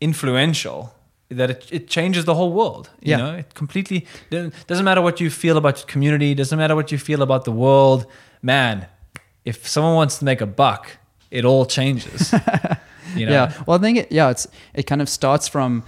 influential 0.00 0.94
that 1.30 1.50
it, 1.50 1.66
it 1.70 1.88
changes 1.88 2.24
the 2.24 2.34
whole 2.34 2.52
world 2.52 2.90
you 3.00 3.10
Yeah. 3.12 3.16
know 3.18 3.34
it 3.36 3.54
completely 3.54 4.06
doesn't 4.30 4.84
matter 4.84 5.02
what 5.02 5.20
you 5.20 5.30
feel 5.30 5.56
about 5.56 5.78
your 5.78 5.86
community 5.86 6.34
doesn't 6.34 6.58
matter 6.58 6.74
what 6.74 6.90
you 6.90 6.98
feel 6.98 7.22
about 7.22 7.44
the 7.44 7.52
world 7.52 8.06
man 8.42 8.86
if 9.44 9.66
someone 9.66 9.94
wants 9.94 10.18
to 10.18 10.24
make 10.24 10.40
a 10.40 10.46
buck 10.46 10.98
it 11.30 11.44
all 11.44 11.66
changes 11.66 12.32
you 13.16 13.26
know 13.26 13.32
Yeah. 13.32 13.62
Well, 13.66 13.78
I 13.78 13.80
think 13.80 13.98
it, 13.98 14.12
yeah, 14.12 14.30
it's 14.30 14.46
it 14.74 14.84
kind 14.84 15.00
of 15.00 15.08
starts 15.08 15.48
from 15.48 15.82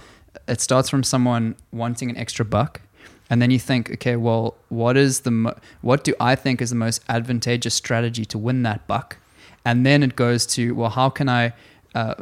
it 0.47 0.61
starts 0.61 0.89
from 0.89 1.03
someone 1.03 1.55
wanting 1.71 2.09
an 2.09 2.17
extra 2.17 2.45
buck, 2.45 2.81
and 3.29 3.41
then 3.41 3.51
you 3.51 3.59
think, 3.59 3.91
okay, 3.91 4.15
well, 4.15 4.55
what 4.69 4.97
is 4.97 5.21
the 5.21 5.31
mo- 5.31 5.57
what 5.81 6.03
do 6.03 6.13
I 6.19 6.35
think 6.35 6.61
is 6.61 6.69
the 6.69 6.75
most 6.75 7.01
advantageous 7.09 7.75
strategy 7.75 8.25
to 8.25 8.37
win 8.37 8.63
that 8.63 8.87
buck, 8.87 9.17
and 9.65 9.85
then 9.85 10.03
it 10.03 10.15
goes 10.15 10.45
to 10.47 10.73
well, 10.73 10.89
how 10.89 11.09
can 11.09 11.29
I 11.29 11.53
uh, 11.95 12.15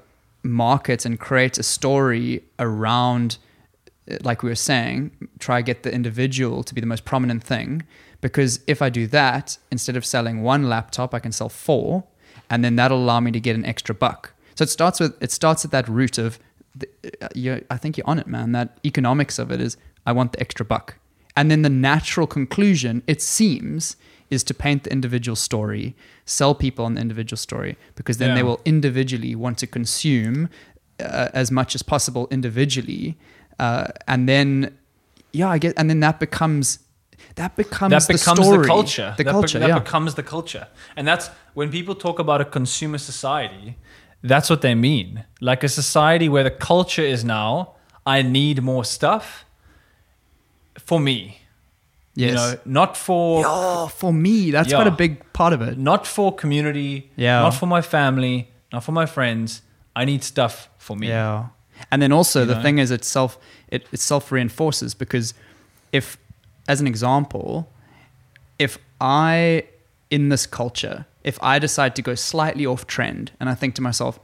market 0.44 1.06
and 1.06 1.20
create 1.20 1.58
a 1.58 1.64
story 1.64 2.44
around 2.58 3.38
like 4.24 4.42
we 4.42 4.50
were 4.50 4.56
saying, 4.56 5.12
try 5.38 5.62
get 5.62 5.84
the 5.84 5.94
individual 5.94 6.64
to 6.64 6.74
be 6.74 6.82
the 6.82 6.88
most 6.88 7.06
prominent 7.06 7.44
thing. 7.44 7.84
Because 8.22 8.60
if 8.68 8.82
I 8.82 8.90
do 8.90 9.08
that, 9.08 9.58
instead 9.72 9.96
of 9.96 10.06
selling 10.06 10.44
one 10.44 10.68
laptop, 10.68 11.14
I 11.14 11.20
can 11.20 11.32
sell 11.32 11.50
four, 11.50 12.04
and 12.50 12.64
then 12.64 12.76
that'll 12.76 12.98
allow 12.98 13.20
me 13.20 13.32
to 13.32 13.40
get 13.40 13.56
an 13.56 13.66
extra 13.66 13.96
buck. 13.96 14.34
So 14.56 14.64
it 14.64 14.70
starts 14.70 15.00
with 15.00 15.22
it 15.22 15.32
starts 15.32 15.64
at 15.64 15.72
that 15.72 15.88
root 15.88 16.18
of, 16.18 16.38
the, 16.76 16.88
uh, 17.22 17.60
I 17.70 17.78
think 17.78 17.98
you're 17.98 18.08
on 18.08 18.20
it, 18.20 18.28
man. 18.28 18.52
That 18.52 18.78
economics 18.84 19.40
of 19.40 19.52
it 19.52 19.62
is 19.62 19.78
I 20.06 20.12
want 20.12 20.34
the 20.34 20.40
extra 20.42 20.66
buck, 20.66 20.96
and 21.36 21.50
then 21.50 21.62
the 21.62 21.70
natural 21.70 22.28
conclusion 22.28 23.04
it 23.08 23.22
seems 23.22 23.96
is 24.30 24.44
to 24.44 24.54
paint 24.54 24.84
the 24.84 24.92
individual 24.92 25.36
story, 25.36 25.96
sell 26.26 26.54
people 26.54 26.86
on 26.86 26.96
the 26.96 27.02
individual 27.02 27.38
story, 27.38 27.78
because 27.96 28.18
then 28.18 28.36
they 28.36 28.44
will 28.44 28.60
individually 28.64 29.34
want 29.34 29.58
to 29.58 29.66
consume 29.66 30.50
uh, 31.00 31.30
as 31.34 31.50
much 31.52 31.74
as 31.74 31.82
possible 31.82 32.28
individually, 32.30 33.18
uh, 33.60 33.88
and 34.08 34.28
then 34.28 34.78
yeah, 35.32 35.50
I 35.50 35.58
get, 35.58 35.74
and 35.78 35.90
then 35.90 36.02
that 36.02 36.20
becomes 36.20 36.80
that 37.36 37.56
becomes 37.56 37.92
that 37.92 38.08
becomes 38.08 38.40
the, 38.40 38.44
the, 38.46 38.52
story, 38.64 38.68
culture. 38.68 39.14
the 39.18 39.24
that 39.24 39.32
culture, 39.32 39.58
Be- 39.60 39.64
that 39.64 39.70
yeah. 39.70 39.80
becomes 39.80 40.16
the 40.16 40.24
culture, 40.24 40.68
and 40.96 41.08
that's 41.08 41.30
when 41.54 41.70
people 41.72 41.96
talk 41.96 42.20
about 42.20 42.42
a 42.42 42.46
consumer 42.46 42.98
society. 42.98 43.78
That's 44.22 44.50
what 44.50 44.62
they 44.62 44.76
mean. 44.76 45.24
Like 45.40 45.64
a 45.64 45.70
society 45.70 46.28
where 46.28 46.44
the 46.44 46.52
culture 46.52 47.02
is 47.16 47.24
now, 47.24 47.76
I 48.06 48.22
need 48.22 48.62
more 48.62 48.84
stuff 48.84 49.46
for 50.78 51.00
me. 51.00 51.42
yes. 52.16 52.30
You 52.32 52.36
know, 52.36 52.60
not 52.66 52.98
for 52.98 53.44
oh, 53.46 53.88
for 53.88 54.12
me, 54.14 54.52
that's 54.52 54.70
Yeah. 54.70 54.78
quite 54.78 54.88
a 54.88 54.92
big 54.96 55.32
part 55.34 55.54
of 55.54 55.62
it. 55.62 55.78
not 55.78 56.06
for 56.08 56.36
community, 56.36 57.12
Yeah. 57.16 57.40
not 57.42 57.54
for 57.54 57.66
my 57.68 57.82
family, 57.82 58.50
not 58.74 58.84
for 58.84 58.92
my 58.92 59.06
friends. 59.06 59.62
I 59.96 60.06
need 60.06 60.24
stuff 60.24 60.70
for 60.78 60.96
me. 60.98 61.08
Yeah. 61.08 61.48
And 61.92 62.02
then 62.02 62.12
also 62.12 62.42
You 62.42 62.46
the 62.48 62.56
know? 62.56 62.62
thing 62.62 62.78
is 62.80 62.92
it 62.92 63.06
self 63.06 63.38
it, 63.70 63.88
it 63.92 64.00
self 64.00 64.32
reinforces 64.32 64.94
because 64.96 65.34
if 65.92 66.18
as 66.70 66.80
an 66.80 66.88
example, 66.88 67.68
if 68.60 68.78
I 69.02 69.66
in 70.12 70.30
this 70.30 70.46
culture, 70.46 71.06
if 71.24 71.38
I 71.42 71.60
decide 71.60 71.96
to 71.98 72.02
go 72.02 72.16
slightly 72.16 72.66
off 72.66 72.88
trend 72.88 73.32
and 73.40 73.50
I 73.50 73.56
think 73.56 73.76
to 73.76 73.82
myself, 73.82 74.20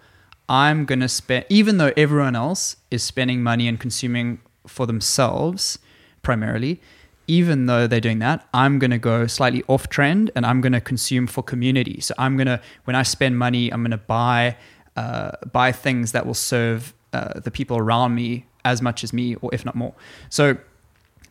I'm 0.48 0.86
gonna 0.86 1.10
spend 1.10 1.46
even 1.50 1.80
though 1.80 1.92
everyone 1.98 2.36
else 2.36 2.78
is 2.92 3.02
spending 3.04 3.42
money 3.42 3.68
and 3.68 3.80
consuming 3.80 4.40
for 4.68 4.86
themselves 4.86 5.80
primarily, 6.22 6.80
even 7.28 7.66
though 7.66 7.88
they're 7.88 8.00
doing 8.00 8.20
that, 8.20 8.48
I'm 8.54 8.78
gonna 8.78 9.00
go 9.00 9.26
slightly 9.26 9.64
off 9.68 9.90
trend 9.90 10.30
and 10.36 10.46
I'm 10.46 10.62
gonna 10.62 10.82
consume 10.82 11.26
for 11.26 11.42
community. 11.42 12.00
So 12.00 12.14
I'm 12.20 12.38
gonna 12.38 12.62
when 12.84 12.96
I 12.96 13.02
spend 13.02 13.40
money, 13.40 13.74
I'm 13.74 13.82
gonna 13.82 13.98
buy 13.98 14.56
uh, 14.96 15.32
buy 15.52 15.72
things 15.72 16.12
that 16.12 16.28
will 16.28 16.36
serve 16.36 16.94
uh, 17.12 17.40
the 17.40 17.50
people 17.50 17.78
around 17.78 18.14
me 18.14 18.46
as 18.64 18.84
much 18.84 19.04
as 19.04 19.14
me, 19.14 19.36
or 19.36 19.50
if 19.54 19.66
not 19.66 19.76
more. 19.76 19.94
So 20.30 20.58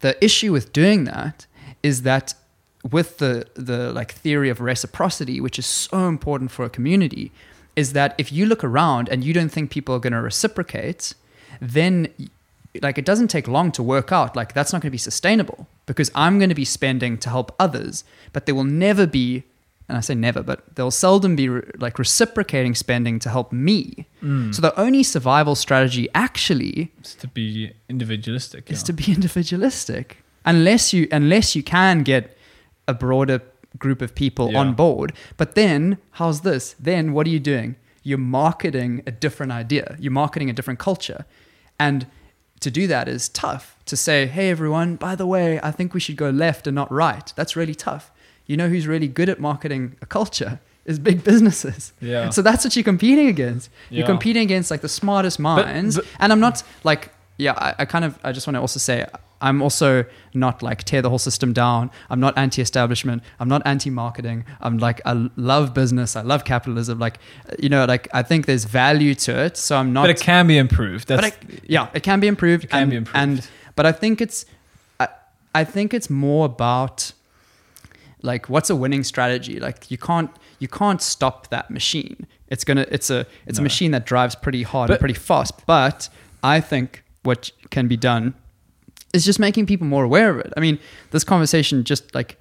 the 0.05 0.23
issue 0.23 0.53
with 0.53 0.71
doing 0.71 1.05
that 1.05 1.47
is 1.83 2.03
that 2.03 2.35
with 2.97 3.17
the 3.23 3.47
the 3.55 3.81
like 3.99 4.13
theory 4.13 4.51
of 4.51 4.61
reciprocity, 4.61 5.41
which 5.41 5.59
is 5.59 5.65
so 5.65 6.07
important 6.17 6.51
for 6.51 6.63
a 6.67 6.69
community, 6.79 7.33
is 7.75 7.95
that 7.95 8.15
if 8.19 8.31
you 8.31 8.45
look 8.45 8.63
around 8.63 9.09
and 9.09 9.25
you 9.25 9.33
don't 9.33 9.49
think 9.49 9.71
people 9.71 9.95
are 9.95 10.03
going 10.07 10.13
to 10.13 10.21
reciprocate, 10.21 11.15
then 11.59 11.95
like 12.83 12.99
it 12.99 13.07
doesn't 13.07 13.29
take 13.29 13.49
long 13.49 13.73
to 13.73 13.83
work 13.83 14.13
out 14.13 14.37
like 14.37 14.53
that's 14.53 14.73
not 14.75 14.83
going 14.83 14.91
to 14.91 14.99
be 15.01 15.07
sustainable 15.11 15.67
because 15.87 16.11
I'm 16.15 16.39
going 16.39 16.51
to 16.51 16.61
be 16.65 16.67
spending 16.67 17.17
to 17.25 17.31
help 17.31 17.49
others, 17.59 18.05
but 18.35 18.45
there 18.45 18.55
will 18.55 18.71
never 18.89 19.07
be 19.07 19.45
and 19.89 19.99
I 19.99 20.01
say 20.01 20.15
never, 20.15 20.43
but 20.43 20.75
they'll 20.77 20.91
seldom 20.91 21.37
be 21.37 21.49
re- 21.49 21.63
like 21.79 21.99
reciprocating 21.99 22.75
spending 22.75 23.19
to 23.21 23.29
help 23.29 23.53
me. 23.53 24.07
Mm. 24.23 24.55
So 24.55 24.63
the 24.63 24.79
only 24.81 25.03
survival 25.03 25.55
strategy 25.55 26.09
actually 26.15 26.91
It's 27.01 27.15
to 27.17 27.29
be 27.29 27.73
individualistic. 27.89 28.71
is 28.71 28.81
yeah. 28.81 28.87
to 28.87 28.93
be 28.95 29.13
individualistic 29.19 30.19
unless 30.47 30.93
you 30.93 31.07
unless 31.13 31.55
you 31.57 31.63
can 31.63 32.03
get 32.03 32.37
a 32.89 32.95
broader 32.95 33.41
group 33.79 34.01
of 34.03 34.15
people 34.15 34.53
Yeah. 34.53 34.61
on 34.61 34.75
board 34.75 35.13
but 35.37 35.55
then 35.55 35.99
how's 36.13 36.43
this 36.43 36.75
then 36.79 37.13
what 37.13 37.27
are 37.27 37.31
you 37.31 37.41
doing 37.41 37.77
you're 38.03 38.19
marketing 38.19 39.03
a 39.07 39.11
different 39.11 39.53
idea 39.53 39.97
you're 39.99 40.13
marketing 40.13 40.49
a 40.51 40.53
different 40.53 40.79
culture 40.79 41.25
and 41.79 42.07
to 42.61 42.71
do 42.71 42.87
that 42.87 43.09
is 43.09 43.29
tough 43.31 43.77
to 43.87 43.97
say 43.97 44.27
hey 44.27 44.51
everyone 44.51 44.97
by 44.97 45.15
the 45.17 45.27
way 45.27 45.59
i 45.63 45.71
think 45.71 45.93
we 45.95 46.01
should 46.01 46.17
go 46.17 46.31
left 46.31 46.67
and 46.67 46.75
not 46.75 46.91
right 46.93 47.33
that's 47.37 47.57
really 47.57 47.75
tough 47.75 48.13
you 48.47 48.57
know 48.57 48.69
who's 48.69 48.87
really 48.87 49.09
good 49.09 49.29
at 49.29 49.41
marketing 49.41 49.97
a 50.03 50.07
culture 50.07 50.61
is 50.85 50.99
big 50.99 51.25
businesses. 51.25 51.93
Yeah. 52.01 52.31
so 52.31 52.43
that's 52.43 52.65
what 52.65 52.77
you're 52.77 52.85
competing 52.85 53.29
against. 53.29 53.71
You're 53.91 54.07
competing 54.07 54.43
against 54.43 54.71
like 54.71 54.83
the 54.83 54.89
smartest 54.89 55.39
minds. 55.39 55.97
But- 55.97 56.07
and 56.21 56.33
i'm 56.33 56.41
not 56.41 56.63
like 56.85 57.11
yeah 57.39 57.53
I, 57.57 57.75
I 57.81 57.85
kind 57.85 58.05
of 58.05 58.19
i 58.23 58.33
just 58.33 58.47
want 58.47 58.57
to 58.57 58.61
also 58.61 58.79
say 58.79 59.07
i'm 59.41 59.63
also 59.63 60.05
not 60.35 60.63
like 60.63 60.85
tear 60.85 61.03
the 61.03 61.09
whole 61.09 61.19
system 61.19 61.53
down. 61.53 61.91
I'm 62.11 62.21
not 62.21 62.37
anti-establishment. 62.39 63.23
I'm 63.41 63.49
not 63.49 63.63
anti-marketing. 63.67 64.45
I'm 64.61 64.79
like 64.79 65.01
i 65.05 65.13
love 65.37 65.75
business. 65.75 66.17
I 66.17 66.23
love 66.23 66.45
capitalism. 66.45 66.99
Like 66.99 67.19
you 67.59 67.69
know 67.69 67.85
like 67.87 68.09
i 68.13 68.23
think 68.23 68.47
there's 68.47 68.65
value 68.65 69.15
to 69.27 69.33
it. 69.45 69.57
So 69.57 69.77
i'm 69.77 69.93
not 69.93 70.03
but 70.03 70.11
it 70.11 70.21
can 70.21 70.47
be 70.47 70.59
improved. 70.59 71.09
That's 71.09 71.23
but 71.23 71.51
I, 71.51 71.61
yeah, 71.67 71.89
it 71.95 72.03
can 72.03 72.21
be 72.21 72.27
improved. 72.27 72.65
It 72.65 72.71
can 72.71 72.83
and, 72.83 72.91
be 72.91 72.97
improved. 72.97 73.17
And 73.17 73.49
but 73.77 73.87
I 73.87 73.93
think 73.93 74.21
it's, 74.21 74.47
I, 75.01 75.09
I 75.55 75.65
think 75.65 75.93
it's 75.95 76.09
more 76.09 76.47
about, 76.47 77.13
like, 78.25 78.49
what's 78.49 78.71
a 78.71 78.77
winning 78.77 79.05
strategy? 79.05 79.61
Like, 79.61 79.91
you 79.91 79.99
can't 79.99 80.31
you 80.59 80.69
can't 80.69 81.03
stop 81.03 81.49
that 81.51 81.71
machine. 81.71 82.27
It's 82.49 82.65
gonna 82.65 82.87
it's 82.91 83.11
a 83.11 83.27
it's 83.47 83.59
a 83.59 83.63
machine 83.63 83.91
that 83.93 84.07
drives 84.07 84.35
pretty 84.35 84.63
hard 84.63 84.91
and 84.91 84.99
pretty 84.99 85.15
fast. 85.15 85.67
But 85.67 86.09
I 86.43 86.61
think 86.61 87.05
what 87.23 87.51
can 87.71 87.89
be 87.89 87.97
done 87.97 88.35
is 89.13 89.25
just 89.25 89.39
making 89.39 89.67
people 89.67 89.87
more 89.87 90.05
aware 90.05 90.31
of 90.31 90.39
it. 90.39 90.53
I 90.57 90.61
mean, 90.61 90.79
this 91.11 91.25
conversation 91.25 91.85
just 91.85 92.15
like 92.15 92.39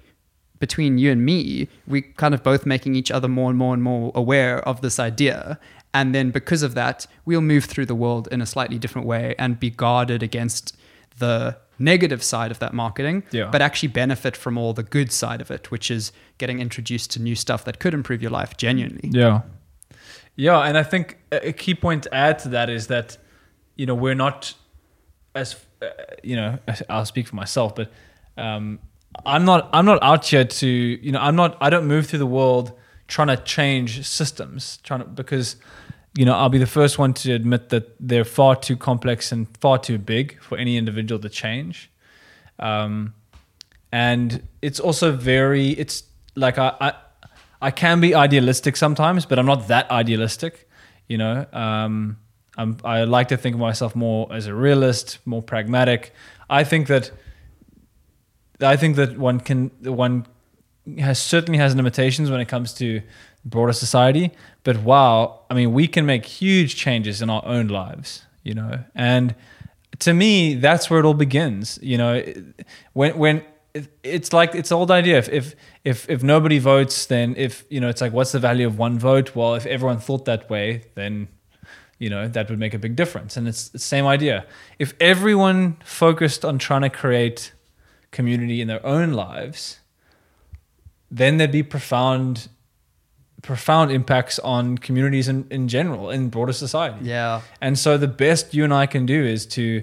between 0.58 0.98
you 0.98 1.10
and 1.10 1.24
me, 1.24 1.68
we 1.86 2.02
kind 2.02 2.32
of 2.32 2.42
both 2.42 2.64
making 2.64 2.94
each 2.94 3.10
other 3.10 3.28
more 3.28 3.50
and 3.50 3.58
more 3.58 3.74
and 3.74 3.82
more 3.82 4.12
aware 4.14 4.66
of 4.66 4.80
this 4.80 4.98
idea. 4.98 5.58
And 5.92 6.14
then 6.14 6.30
because 6.30 6.62
of 6.62 6.74
that, 6.74 7.06
we'll 7.24 7.40
move 7.40 7.64
through 7.64 7.86
the 7.86 7.94
world 7.94 8.28
in 8.32 8.40
a 8.40 8.46
slightly 8.46 8.78
different 8.78 9.06
way 9.06 9.34
and 9.38 9.60
be 9.60 9.70
guarded 9.70 10.22
against 10.22 10.76
the 11.18 11.56
negative 11.78 12.22
side 12.22 12.50
of 12.50 12.58
that 12.60 12.72
marketing, 12.72 13.22
Yeah. 13.30 13.48
but 13.50 13.60
actually 13.62 13.88
benefit 13.88 14.36
from 14.36 14.56
all 14.58 14.72
the 14.72 14.82
good 14.82 15.10
side 15.12 15.40
of 15.40 15.50
it, 15.50 15.70
which 15.70 15.90
is 15.90 16.12
getting 16.38 16.60
introduced 16.60 17.10
to 17.12 17.22
new 17.22 17.34
stuff 17.34 17.64
that 17.64 17.78
could 17.78 17.94
improve 17.94 18.22
your 18.22 18.30
life 18.30 18.56
genuinely. 18.56 19.10
Yeah. 19.12 19.42
Yeah, 20.36 20.60
and 20.60 20.76
I 20.76 20.82
think 20.82 21.18
a 21.30 21.52
key 21.52 21.74
point 21.74 22.02
to 22.04 22.14
add 22.14 22.38
to 22.40 22.48
that 22.50 22.68
is 22.68 22.88
that, 22.88 23.18
you 23.76 23.86
know, 23.86 23.94
we're 23.94 24.16
not 24.16 24.54
as, 25.34 25.56
uh, 25.82 25.86
you 26.22 26.34
know, 26.36 26.58
I'll 26.88 27.06
speak 27.06 27.28
for 27.28 27.36
myself, 27.36 27.74
but 27.76 27.92
um, 28.36 28.80
I'm 29.24 29.44
not, 29.44 29.68
I'm 29.72 29.84
not 29.84 30.02
out 30.02 30.26
here 30.26 30.44
to, 30.44 30.66
you 30.66 31.12
know, 31.12 31.20
I'm 31.20 31.36
not, 31.36 31.56
I 31.60 31.70
don't 31.70 31.86
move 31.86 32.06
through 32.06 32.18
the 32.20 32.26
world 32.26 32.72
trying 33.06 33.28
to 33.28 33.36
change 33.36 34.04
systems, 34.06 34.78
trying 34.82 35.00
to, 35.00 35.06
because, 35.06 35.56
you 36.16 36.24
know, 36.24 36.34
I'll 36.34 36.48
be 36.48 36.58
the 36.58 36.66
first 36.66 36.98
one 36.98 37.12
to 37.14 37.32
admit 37.32 37.70
that 37.70 37.96
they're 37.98 38.24
far 38.24 38.56
too 38.56 38.76
complex 38.76 39.32
and 39.32 39.48
far 39.58 39.78
too 39.78 39.98
big 39.98 40.40
for 40.40 40.56
any 40.56 40.76
individual 40.76 41.20
to 41.20 41.28
change. 41.28 41.90
Um, 42.58 43.14
and 43.90 44.46
it's 44.62 44.78
also 44.78 45.12
very, 45.12 45.70
it's 45.70 46.04
like 46.36 46.58
I, 46.58 46.74
I, 46.80 46.92
I 47.60 47.70
can 47.70 48.00
be 48.00 48.14
idealistic 48.14 48.76
sometimes, 48.76 49.26
but 49.26 49.38
I'm 49.38 49.46
not 49.46 49.68
that 49.68 49.90
idealistic. 49.90 50.68
You 51.08 51.18
know, 51.18 51.46
um, 51.52 52.18
I 52.56 53.04
like 53.04 53.28
to 53.28 53.36
think 53.36 53.54
of 53.54 53.60
myself 53.60 53.96
more 53.96 54.32
as 54.32 54.46
a 54.46 54.54
realist, 54.54 55.18
more 55.24 55.42
pragmatic. 55.42 56.12
I 56.48 56.64
think 56.64 56.86
that 56.88 57.10
I 58.60 58.76
think 58.76 58.96
that 58.96 59.18
one 59.18 59.40
can 59.40 59.70
one 59.82 60.26
has 60.98 61.20
certainly 61.20 61.58
has 61.58 61.74
limitations 61.74 62.30
when 62.30 62.40
it 62.40 62.46
comes 62.46 62.72
to 62.74 63.02
broader 63.44 63.72
society. 63.72 64.30
But 64.62 64.82
wow, 64.82 65.40
I 65.50 65.54
mean, 65.54 65.72
we 65.72 65.86
can 65.86 66.06
make 66.06 66.24
huge 66.24 66.76
changes 66.76 67.20
in 67.20 67.30
our 67.30 67.44
own 67.44 67.68
lives, 67.68 68.24
you 68.42 68.54
know. 68.54 68.84
And 68.94 69.34
to 70.00 70.14
me, 70.14 70.54
that's 70.54 70.90
where 70.90 71.00
it 71.00 71.06
all 71.06 71.14
begins. 71.14 71.78
You 71.82 71.98
know, 71.98 72.22
when 72.92 73.16
when 73.18 73.44
it's 74.02 74.32
like 74.32 74.54
it's 74.54 74.70
old 74.72 74.90
idea. 74.90 75.18
If 75.18 75.28
if 75.28 75.54
if 75.84 76.08
if 76.08 76.22
nobody 76.22 76.58
votes, 76.58 77.06
then 77.06 77.34
if 77.36 77.64
you 77.68 77.80
know, 77.80 77.88
it's 77.88 78.00
like 78.00 78.12
what's 78.12 78.32
the 78.32 78.38
value 78.38 78.66
of 78.66 78.78
one 78.78 78.98
vote? 78.98 79.34
Well, 79.34 79.54
if 79.54 79.66
everyone 79.66 79.98
thought 79.98 80.24
that 80.24 80.48
way, 80.48 80.84
then 80.94 81.28
you 81.98 82.08
know 82.08 82.28
that 82.28 82.48
would 82.50 82.58
make 82.58 82.74
a 82.74 82.78
big 82.78 82.96
difference. 82.96 83.36
And 83.36 83.48
it's 83.48 83.68
the 83.68 83.78
same 83.78 84.06
idea. 84.06 84.46
If 84.78 84.94
everyone 85.00 85.76
focused 85.84 86.44
on 86.44 86.58
trying 86.58 86.82
to 86.82 86.90
create 86.90 87.52
community 88.10 88.60
in 88.60 88.68
their 88.68 88.84
own 88.86 89.12
lives, 89.12 89.80
then 91.10 91.36
there'd 91.36 91.52
be 91.52 91.62
profound 91.62 92.48
profound 93.44 93.92
impacts 93.92 94.38
on 94.38 94.78
communities 94.78 95.28
in, 95.28 95.46
in 95.50 95.68
general 95.68 96.08
in 96.10 96.30
broader 96.30 96.52
society. 96.52 96.96
Yeah. 97.02 97.42
And 97.60 97.78
so 97.78 97.98
the 97.98 98.08
best 98.08 98.54
you 98.54 98.64
and 98.64 98.72
I 98.72 98.86
can 98.86 99.04
do 99.04 99.22
is 99.22 99.44
to 99.46 99.82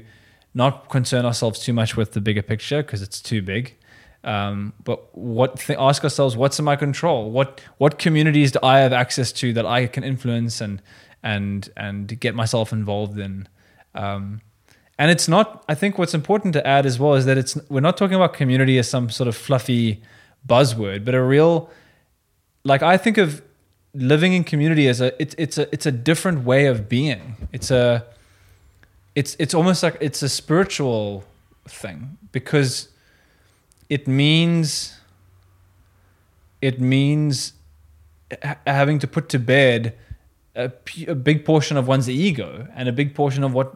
not 0.55 0.89
concern 0.89 1.26
ourselves 1.26 1.59
too 1.59 1.72
much 1.72 1.95
with 1.95 2.14
the 2.14 2.22
bigger 2.22 2.41
picture 2.41 2.82
because 2.82 3.03
it's 3.03 3.22
too 3.22 3.41
big. 3.43 3.78
Um, 4.24 4.74
but 4.84 5.16
what 5.16 5.59
th- 5.59 5.78
ask 5.80 6.03
ourselves 6.03 6.36
what's 6.36 6.57
in 6.57 6.66
my 6.66 6.76
control? 6.76 7.30
What 7.32 7.62
what 7.78 7.99
communities 7.99 8.51
do 8.51 8.59
I 8.64 8.80
have 8.80 8.93
access 8.93 9.32
to 9.34 9.53
that 9.53 9.66
I 9.66 9.88
can 9.88 10.03
influence 10.03 10.59
and 10.59 10.82
and 11.24 11.70
and 11.78 12.20
get 12.20 12.34
myself 12.36 12.74
involved 12.74 13.18
in? 13.20 13.47
Um, 13.93 14.41
and 14.97 15.09
it's 15.09 15.28
not. 15.28 15.64
I 15.70 15.76
think 15.76 15.97
what's 15.97 16.14
important 16.14 16.53
to 16.53 16.68
add 16.68 16.86
as 16.86 16.99
well 16.99 17.14
is 17.14 17.26
that 17.26 17.38
it's 17.38 17.57
we're 17.70 17.80
not 17.80 17.97
talking 17.97 18.16
about 18.16 18.34
community 18.34 18.78
as 18.78 18.89
some 18.89 19.09
sort 19.09 19.28
of 19.28 19.36
fluffy 19.36 20.01
buzzword, 20.47 21.05
but 21.05 21.16
a 21.16 21.22
real 21.22 21.70
like 22.64 22.84
I 22.84 22.97
think 22.97 23.18
of 23.18 23.41
living 23.94 24.34
in 24.34 24.44
community 24.44 24.88
is 24.88 25.02
a 25.02 25.20
it's 25.22 25.36
it's 25.38 25.58
a 25.58 25.72
it's 25.74 25.86
a 25.86 25.92
different 25.92 26.44
way 26.46 26.66
of 26.66 26.88
being. 26.88 27.36
It's 27.52 27.72
a 27.72 28.06
it's 29.16 29.36
it's 29.39 29.54
almost 29.54 29.84
like 29.84 29.98
it's 30.00 30.22
a 30.22 30.30
spiritual 30.30 31.24
thing 31.68 32.18
because 32.32 32.89
it 33.89 34.08
means 34.08 34.98
it 36.62 36.80
means 36.80 37.54
having 38.66 39.00
to 39.00 39.08
put 39.08 39.28
to 39.30 39.39
bed 39.39 39.98
a, 40.56 40.70
big 40.70 41.46
portion 41.46 41.78
of 41.78 41.88
one's 41.88 42.10
ego 42.10 42.68
and 42.76 42.88
a 42.88 42.92
big 42.92 43.14
portion 43.16 43.44
of 43.44 43.54
what 43.54 43.76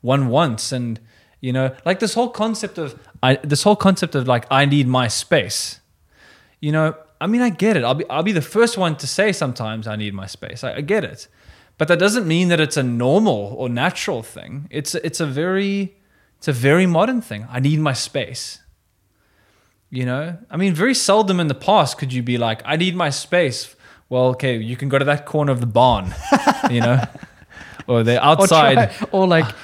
one 0.00 0.28
wants 0.28 0.72
and 0.72 1.00
you 1.40 1.52
know 1.52 1.74
like 1.84 1.98
this 1.98 2.14
whole 2.14 2.28
concept 2.28 2.78
of 2.78 2.98
I, 3.22 3.36
this 3.36 3.62
whole 3.62 3.76
concept 3.76 4.14
of 4.14 4.26
like 4.26 4.46
i 4.50 4.64
need 4.64 4.86
my 4.86 5.08
space 5.08 5.80
you 6.60 6.72
know 6.72 6.94
I 7.20 7.26
mean, 7.26 7.42
I 7.42 7.50
get 7.50 7.76
it. 7.76 7.84
I'll 7.84 7.94
be 7.94 8.08
I'll 8.10 8.22
be 8.22 8.32
the 8.32 8.42
first 8.42 8.76
one 8.76 8.96
to 8.96 9.06
say 9.06 9.32
sometimes 9.32 9.86
I 9.86 9.96
need 9.96 10.14
my 10.14 10.26
space. 10.26 10.62
I, 10.62 10.76
I 10.76 10.80
get 10.80 11.04
it, 11.04 11.28
but 11.78 11.88
that 11.88 11.98
doesn't 11.98 12.26
mean 12.26 12.48
that 12.48 12.60
it's 12.60 12.76
a 12.76 12.82
normal 12.82 13.54
or 13.58 13.68
natural 13.68 14.22
thing. 14.22 14.68
It's 14.70 14.94
it's 14.94 15.20
a 15.20 15.26
very 15.26 15.96
it's 16.38 16.48
a 16.48 16.52
very 16.52 16.86
modern 16.86 17.20
thing. 17.20 17.46
I 17.50 17.60
need 17.60 17.80
my 17.80 17.92
space. 17.92 18.60
You 19.88 20.04
know, 20.04 20.36
I 20.50 20.56
mean, 20.56 20.74
very 20.74 20.94
seldom 20.94 21.38
in 21.38 21.46
the 21.46 21.54
past 21.54 21.96
could 21.96 22.12
you 22.12 22.22
be 22.22 22.38
like, 22.38 22.60
I 22.64 22.76
need 22.76 22.96
my 22.96 23.08
space. 23.10 23.74
Well, 24.08 24.26
okay, 24.30 24.58
you 24.58 24.76
can 24.76 24.88
go 24.88 24.98
to 24.98 25.04
that 25.04 25.26
corner 25.26 25.52
of 25.52 25.60
the 25.60 25.66
barn, 25.66 26.14
you 26.70 26.80
know, 26.80 27.02
or 27.86 28.02
the 28.02 28.22
outside, 28.22 28.78
or, 28.78 28.86
try, 28.86 29.08
or 29.12 29.26
like 29.26 29.54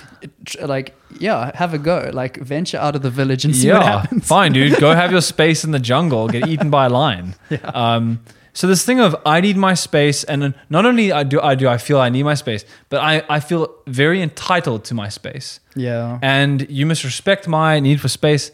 like 0.62 0.94
yeah 1.20 1.50
have 1.56 1.74
a 1.74 1.78
go. 1.78 2.10
Like 2.12 2.38
venture 2.38 2.78
out 2.78 2.96
of 2.96 3.02
the 3.02 3.10
village 3.10 3.44
and 3.44 3.54
see 3.54 3.68
yeah, 3.68 3.78
what 3.78 3.86
happens. 3.86 4.26
fine 4.26 4.52
dude. 4.52 4.78
Go 4.78 4.94
have 4.94 5.10
your 5.10 5.20
space 5.34 5.64
in 5.64 5.70
the 5.70 5.78
jungle. 5.78 6.28
Get 6.28 6.48
eaten 6.48 6.70
by 6.70 6.86
a 6.86 6.90
lion. 6.90 7.34
Yeah. 7.50 7.58
um, 7.74 8.20
so 8.54 8.66
this 8.66 8.84
thing 8.84 9.00
of 9.00 9.16
i 9.24 9.40
need 9.40 9.56
my 9.56 9.74
space 9.74 10.24
and 10.24 10.54
not 10.68 10.84
only 10.86 11.10
I 11.12 11.22
do 11.22 11.40
i 11.40 11.54
do 11.54 11.68
i 11.68 11.78
feel 11.78 11.98
i 12.00 12.08
need 12.10 12.24
my 12.24 12.34
space 12.34 12.64
but 12.90 13.00
i, 13.00 13.22
I 13.28 13.40
feel 13.40 13.74
very 13.86 14.20
entitled 14.22 14.84
to 14.84 14.94
my 14.94 15.08
space. 15.08 15.60
Yeah. 15.74 16.18
And 16.22 16.68
you 16.70 16.84
must 16.86 17.02
respect 17.04 17.48
my 17.48 17.80
need 17.80 18.00
for 18.00 18.08
space. 18.08 18.50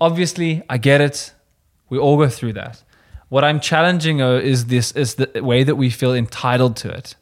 Obviously 0.00 0.62
i 0.68 0.78
get 0.78 1.00
it. 1.00 1.32
We 1.90 1.98
all 1.98 2.16
go 2.16 2.28
through 2.28 2.54
that. 2.54 2.82
What 3.28 3.42
i'm 3.44 3.60
challenging 3.60 4.22
uh, 4.22 4.34
is 4.52 4.66
this 4.66 4.92
is 4.92 5.14
the 5.16 5.28
way 5.42 5.64
that 5.64 5.76
we 5.76 5.90
feel 5.90 6.14
entitled 6.14 6.76
to 6.82 6.88
it. 6.90 7.16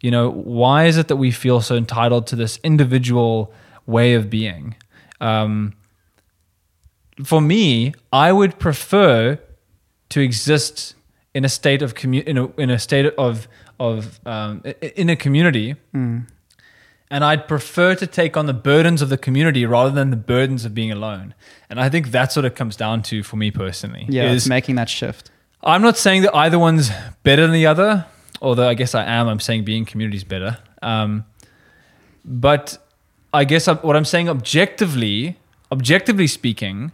You 0.00 0.10
know, 0.10 0.30
why 0.30 0.86
is 0.86 0.96
it 0.96 1.08
that 1.08 1.16
we 1.16 1.30
feel 1.32 1.60
so 1.60 1.74
entitled 1.76 2.26
to 2.28 2.36
this 2.36 2.58
individual 2.62 3.52
way 3.88 4.14
of 4.14 4.30
being? 4.30 4.76
Um, 5.20 5.74
for 7.24 7.40
me, 7.40 7.94
I 8.12 8.30
would 8.30 8.60
prefer 8.60 9.40
to 10.10 10.20
exist 10.20 10.94
in 11.34 11.44
a 11.44 11.48
state 11.48 11.82
of 11.82 11.94
commu- 11.94 12.24
in 12.24 12.38
a, 12.38 12.46
in 12.56 12.70
a 12.70 12.78
state 12.78 13.06
of 13.18 13.48
of 13.80 14.20
um, 14.24 14.62
in 14.80 15.10
a 15.10 15.16
community, 15.16 15.74
mm. 15.92 16.24
and 17.10 17.24
I'd 17.24 17.48
prefer 17.48 17.96
to 17.96 18.06
take 18.06 18.36
on 18.36 18.46
the 18.46 18.54
burdens 18.54 19.02
of 19.02 19.08
the 19.08 19.18
community 19.18 19.66
rather 19.66 19.90
than 19.90 20.10
the 20.10 20.16
burdens 20.16 20.64
of 20.64 20.74
being 20.74 20.92
alone. 20.92 21.34
And 21.68 21.80
I 21.80 21.88
think 21.88 22.12
that's 22.12 22.36
what 22.36 22.44
it 22.44 22.54
comes 22.54 22.76
down 22.76 23.02
to 23.04 23.24
for 23.24 23.36
me 23.36 23.50
personally. 23.50 24.06
Yeah, 24.08 24.30
is 24.30 24.48
making 24.48 24.76
that 24.76 24.88
shift. 24.88 25.32
I'm 25.64 25.82
not 25.82 25.96
saying 25.96 26.22
that 26.22 26.36
either 26.36 26.58
one's 26.58 26.92
better 27.24 27.42
than 27.42 27.52
the 27.52 27.66
other 27.66 28.06
although 28.40 28.68
I 28.68 28.74
guess 28.74 28.94
I 28.94 29.04
am. 29.04 29.28
I'm 29.28 29.40
saying 29.40 29.64
being 29.64 29.84
community 29.84 30.16
is 30.16 30.24
better. 30.24 30.58
Um, 30.82 31.24
but 32.24 32.78
I 33.32 33.44
guess 33.44 33.66
what 33.66 33.96
I'm 33.96 34.04
saying 34.04 34.28
objectively, 34.28 35.38
objectively 35.70 36.26
speaking, 36.26 36.92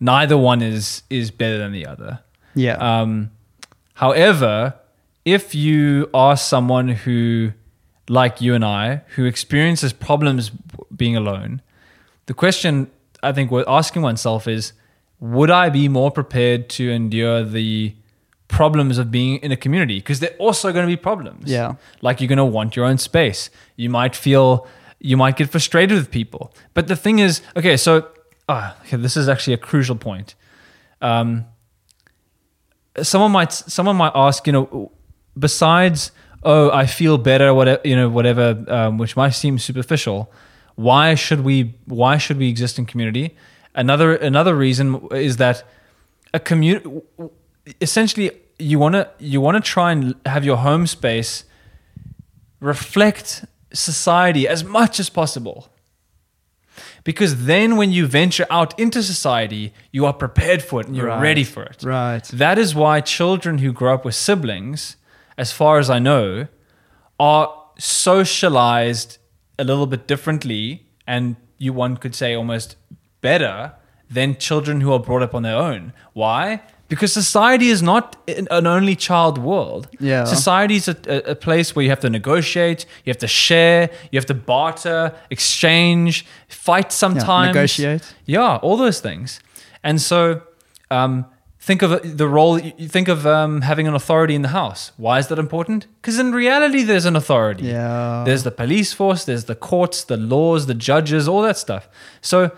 neither 0.00 0.36
one 0.38 0.62
is 0.62 1.02
is 1.10 1.30
better 1.30 1.58
than 1.58 1.72
the 1.72 1.86
other. 1.86 2.20
Yeah. 2.54 2.76
Um, 2.76 3.30
however, 3.94 4.74
if 5.24 5.54
you 5.54 6.08
are 6.14 6.36
someone 6.36 6.88
who, 6.88 7.52
like 8.08 8.40
you 8.40 8.54
and 8.54 8.64
I, 8.64 9.02
who 9.16 9.24
experiences 9.24 9.92
problems 9.92 10.50
being 10.94 11.16
alone, 11.16 11.62
the 12.26 12.34
question 12.34 12.90
I 13.22 13.32
think 13.32 13.50
we're 13.50 13.64
asking 13.66 14.02
oneself 14.02 14.46
is, 14.46 14.72
would 15.18 15.50
I 15.50 15.70
be 15.70 15.88
more 15.88 16.10
prepared 16.10 16.68
to 16.70 16.90
endure 16.90 17.42
the 17.42 17.94
problems 18.48 18.98
of 18.98 19.10
being 19.10 19.38
in 19.38 19.50
a 19.50 19.56
community 19.56 19.98
because 19.98 20.20
they're 20.20 20.36
also 20.38 20.72
going 20.72 20.84
to 20.84 20.86
be 20.86 20.96
problems. 20.96 21.50
Yeah. 21.50 21.74
Like 22.02 22.20
you're 22.20 22.28
going 22.28 22.38
to 22.38 22.44
want 22.44 22.76
your 22.76 22.84
own 22.84 22.98
space. 22.98 23.50
You 23.76 23.90
might 23.90 24.14
feel, 24.14 24.66
you 25.04 25.18
might 25.18 25.36
get 25.36 25.50
frustrated 25.50 25.98
with 25.98 26.10
people. 26.10 26.50
But 26.72 26.88
the 26.88 26.96
thing 26.96 27.18
is, 27.18 27.42
okay, 27.54 27.76
so 27.76 28.08
ah, 28.48 28.74
okay, 28.80 28.96
this 28.96 29.16
is 29.18 29.28
actually 29.28 29.52
a 29.52 29.58
crucial 29.58 29.96
point. 29.96 30.34
Um, 31.02 31.44
someone 33.02 33.30
might, 33.30 33.52
someone 33.52 33.96
might 33.96 34.12
ask, 34.14 34.46
you 34.46 34.52
know, 34.54 34.92
besides, 35.38 36.10
oh, 36.42 36.70
I 36.70 36.86
feel 36.86 37.18
better, 37.18 37.52
whatever, 37.52 37.82
you 37.84 37.94
know, 37.94 38.08
whatever, 38.08 38.64
um, 38.68 38.96
which 38.96 39.14
might 39.14 39.30
seem 39.30 39.58
superficial. 39.58 40.32
Why 40.76 41.14
should 41.14 41.42
we? 41.44 41.74
Why 41.84 42.16
should 42.18 42.38
we 42.38 42.48
exist 42.48 42.80
in 42.80 42.86
community? 42.86 43.36
Another 43.76 44.16
another 44.16 44.56
reason 44.56 45.06
is 45.12 45.36
that 45.36 45.62
a 46.32 46.40
community 46.40 46.90
essentially 47.80 48.32
you 48.58 48.80
want 48.80 48.94
to 48.94 49.08
you 49.20 49.40
want 49.40 49.56
to 49.56 49.70
try 49.70 49.92
and 49.92 50.16
have 50.26 50.44
your 50.44 50.56
home 50.56 50.88
space 50.88 51.44
reflect 52.58 53.44
society 53.74 54.48
as 54.48 54.64
much 54.64 54.98
as 54.98 55.10
possible. 55.10 55.68
Because 57.04 57.44
then 57.44 57.76
when 57.76 57.92
you 57.92 58.06
venture 58.06 58.46
out 58.50 58.78
into 58.80 59.02
society 59.02 59.74
you 59.92 60.06
are 60.06 60.12
prepared 60.12 60.62
for 60.62 60.80
it 60.80 60.86
and 60.86 60.96
you're 60.96 61.06
right. 61.06 61.20
ready 61.20 61.44
for 61.44 61.62
it. 61.62 61.82
Right. 61.82 62.24
That 62.32 62.58
is 62.58 62.74
why 62.74 63.00
children 63.02 63.58
who 63.58 63.72
grow 63.72 63.94
up 63.94 64.04
with 64.04 64.14
siblings 64.14 64.96
as 65.36 65.50
far 65.50 65.78
as 65.78 65.90
i 65.90 65.98
know 65.98 66.46
are 67.18 67.52
socialized 67.76 69.18
a 69.58 69.64
little 69.64 69.86
bit 69.86 70.06
differently 70.06 70.86
and 71.06 71.36
you 71.58 71.72
one 71.72 71.96
could 71.96 72.14
say 72.14 72.34
almost 72.34 72.76
better 73.20 73.72
than 74.10 74.36
children 74.36 74.80
who 74.80 74.92
are 74.92 74.98
brought 74.98 75.22
up 75.22 75.34
on 75.34 75.42
their 75.42 75.56
own. 75.56 75.92
Why 76.12 76.62
because 76.88 77.12
society 77.12 77.68
is 77.68 77.82
not 77.82 78.16
an 78.28 78.66
only 78.66 78.94
child 78.94 79.38
world. 79.38 79.88
Yeah. 79.98 80.24
Society 80.24 80.76
is 80.76 80.88
a, 80.88 81.30
a, 81.30 81.34
place 81.34 81.74
where 81.74 81.82
you 81.82 81.90
have 81.90 82.00
to 82.00 82.10
negotiate, 82.10 82.84
you 83.04 83.10
have 83.10 83.18
to 83.18 83.28
share, 83.28 83.90
you 84.10 84.18
have 84.18 84.26
to 84.26 84.34
barter, 84.34 85.14
exchange, 85.30 86.26
fight 86.48 86.92
sometimes. 86.92 87.46
Yeah, 87.46 87.52
negotiate. 87.52 88.14
Yeah, 88.26 88.56
all 88.56 88.76
those 88.76 89.00
things. 89.00 89.40
And 89.82 90.00
so 90.00 90.42
um, 90.90 91.26
think 91.58 91.82
of 91.82 92.18
the 92.18 92.28
role. 92.28 92.58
Think 92.58 93.08
of 93.08 93.26
um, 93.26 93.62
having 93.62 93.88
an 93.88 93.94
authority 93.94 94.34
in 94.34 94.42
the 94.42 94.48
house. 94.48 94.92
Why 94.96 95.18
is 95.18 95.28
that 95.28 95.38
important? 95.38 95.86
Because 96.00 96.18
in 96.18 96.32
reality, 96.32 96.82
there's 96.82 97.06
an 97.06 97.16
authority. 97.16 97.64
Yeah. 97.64 98.24
There's 98.26 98.42
the 98.42 98.50
police 98.50 98.92
force. 98.92 99.24
There's 99.24 99.44
the 99.44 99.54
courts, 99.54 100.04
the 100.04 100.16
laws, 100.16 100.66
the 100.66 100.74
judges, 100.74 101.26
all 101.28 101.42
that 101.42 101.56
stuff. 101.56 101.88
So, 102.20 102.50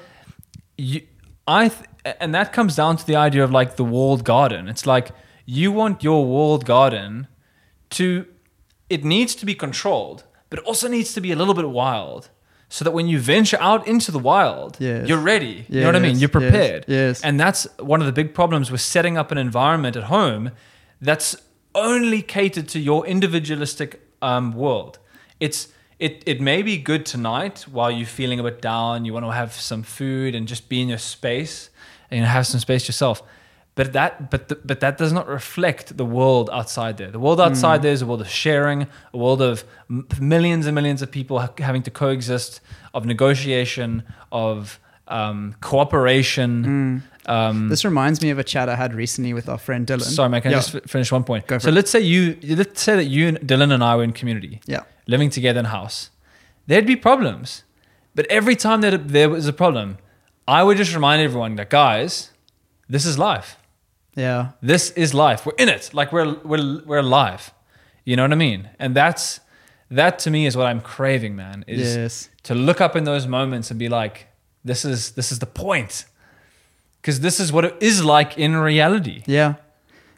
you, 0.76 1.02
I, 1.46 1.68
th- 1.68 1.88
and 2.20 2.34
that 2.34 2.52
comes 2.52 2.76
down 2.76 2.96
to 2.96 3.06
the 3.06 3.16
idea 3.16 3.42
of 3.44 3.50
like 3.50 3.76
the 3.76 3.84
walled 3.84 4.24
garden. 4.24 4.68
It's 4.68 4.86
like 4.86 5.10
you 5.44 5.72
want 5.72 6.02
your 6.02 6.24
walled 6.24 6.64
garden 6.64 7.26
to, 7.90 8.26
it 8.90 9.04
needs 9.04 9.34
to 9.36 9.46
be 9.46 9.54
controlled, 9.54 10.24
but 10.50 10.58
it 10.60 10.64
also 10.64 10.88
needs 10.88 11.12
to 11.14 11.20
be 11.20 11.32
a 11.32 11.36
little 11.36 11.54
bit 11.54 11.68
wild. 11.68 12.30
So 12.68 12.84
that 12.84 12.90
when 12.90 13.06
you 13.06 13.20
venture 13.20 13.58
out 13.60 13.86
into 13.86 14.10
the 14.10 14.18
wild, 14.18 14.76
Yes. 14.80 15.06
you're 15.08 15.20
ready. 15.20 15.66
You 15.68 15.80
know 15.82 15.86
what 15.86 15.96
I 15.96 16.00
mean? 16.00 16.18
You're 16.18 16.30
yes, 16.34 16.42
prepared. 16.42 16.84
yes. 16.88 17.20
And 17.22 17.38
that's 17.38 17.66
one 17.78 18.00
of 18.00 18.06
the 18.06 18.12
big 18.12 18.34
problems 18.34 18.72
with 18.72 18.80
setting 18.80 19.16
up 19.16 19.30
an 19.30 19.38
environment 19.38 19.94
at 19.96 20.04
home 20.04 20.50
that's 21.00 21.36
only 21.76 22.22
catered 22.22 22.66
to 22.70 22.80
your 22.80 23.06
individualistic 23.06 24.00
um, 24.20 24.52
world. 24.52 24.98
It's 25.38 25.68
it 26.00 26.22
it 26.26 26.40
may 26.40 26.62
be 26.62 26.76
good 26.76 27.06
tonight 27.06 27.66
while 27.70 27.90
you're 27.90 28.06
feeling 28.20 28.40
a 28.40 28.42
bit 28.42 28.60
down. 28.60 29.04
You 29.04 29.12
want 29.12 29.26
to 29.26 29.32
have 29.32 29.52
some 29.52 29.82
food 29.84 30.34
and 30.34 30.48
just 30.48 30.68
be 30.68 30.80
in 30.82 30.88
your 30.88 30.98
space 30.98 31.70
and 32.10 32.24
have 32.24 32.46
some 32.46 32.60
space 32.60 32.86
yourself. 32.88 33.22
But 33.74 33.92
that 33.92 34.30
but 34.30 34.48
the, 34.48 34.54
but 34.56 34.80
that 34.80 34.96
does 34.96 35.12
not 35.12 35.28
reflect 35.28 35.96
the 35.98 36.04
world 36.06 36.48
outside 36.50 36.96
there. 36.96 37.10
The 37.10 37.18
world 37.18 37.40
outside 37.40 37.82
there 37.82 37.92
is 37.92 38.00
a 38.00 38.06
world 38.06 38.22
of 38.22 38.28
sharing, 38.28 38.86
a 39.12 39.18
world 39.18 39.42
of 39.42 39.64
m- 39.90 40.06
millions 40.18 40.64
and 40.66 40.74
millions 40.74 41.02
of 41.02 41.10
people 41.10 41.40
ha- 41.40 41.52
having 41.58 41.82
to 41.82 41.90
coexist, 41.90 42.60
of 42.94 43.04
negotiation, 43.04 44.02
of 44.32 44.80
um, 45.08 45.54
cooperation. 45.60 47.02
Um, 47.26 47.68
This 47.68 47.84
reminds 47.84 48.22
me 48.22 48.30
of 48.30 48.38
a 48.38 48.44
chat 48.44 48.68
I 48.68 48.76
had 48.76 48.94
recently 48.94 49.34
with 49.34 49.48
our 49.48 49.58
friend 49.58 49.86
Dylan. 49.86 50.02
Sorry, 50.02 50.28
man. 50.28 50.40
Can 50.42 50.52
yeah. 50.52 50.56
I 50.58 50.60
just 50.60 50.70
fi- 50.72 50.80
finish 50.86 51.10
one 51.12 51.24
point? 51.24 51.46
Go 51.46 51.56
for 51.58 51.64
so 51.64 51.68
it. 51.68 51.72
let's 51.74 51.90
say 51.90 52.00
you, 52.00 52.36
let's 52.56 52.80
say 52.80 52.96
that 52.96 53.04
you, 53.04 53.28
and 53.28 53.38
Dylan, 53.40 53.72
and 53.72 53.82
I 53.84 53.96
were 53.96 54.04
in 54.04 54.12
community, 54.12 54.60
Yeah. 54.66 54.82
living 55.06 55.30
together 55.30 55.60
in 55.60 55.66
house. 55.66 56.10
There'd 56.66 56.86
be 56.86 56.96
problems, 56.96 57.64
but 58.14 58.26
every 58.30 58.56
time 58.56 58.80
that 58.82 59.08
there 59.08 59.28
was 59.28 59.46
a 59.46 59.52
problem, 59.52 59.98
I 60.48 60.62
would 60.62 60.76
just 60.76 60.94
remind 60.94 61.22
everyone 61.22 61.56
that 61.56 61.70
guys, 61.70 62.30
this 62.88 63.04
is 63.06 63.18
life. 63.18 63.56
Yeah. 64.14 64.52
This 64.62 64.90
is 64.92 65.12
life. 65.12 65.44
We're 65.46 65.54
in 65.58 65.68
it. 65.68 65.90
Like 65.92 66.12
we're 66.12 66.34
we're 66.44 66.82
we're 66.84 66.98
alive. 66.98 67.52
You 68.04 68.16
know 68.16 68.22
what 68.22 68.32
I 68.32 68.36
mean? 68.36 68.70
And 68.78 68.94
that's 68.94 69.40
that 69.90 70.18
to 70.20 70.30
me 70.30 70.46
is 70.46 70.56
what 70.56 70.66
I'm 70.66 70.80
craving, 70.80 71.36
man. 71.36 71.64
Is 71.66 71.96
Yes. 71.96 72.30
to 72.44 72.54
look 72.54 72.80
up 72.80 72.96
in 72.96 73.04
those 73.04 73.26
moments 73.26 73.70
and 73.70 73.78
be 73.78 73.88
like, 73.88 74.26
this 74.64 74.84
is 74.84 75.12
this 75.12 75.30
is 75.32 75.38
the 75.38 75.46
point. 75.46 76.06
Because 77.02 77.20
this 77.20 77.38
is 77.40 77.52
what 77.52 77.64
it 77.64 77.74
is 77.80 78.04
like 78.04 78.36
in 78.38 78.56
reality. 78.56 79.22
Yeah, 79.26 79.54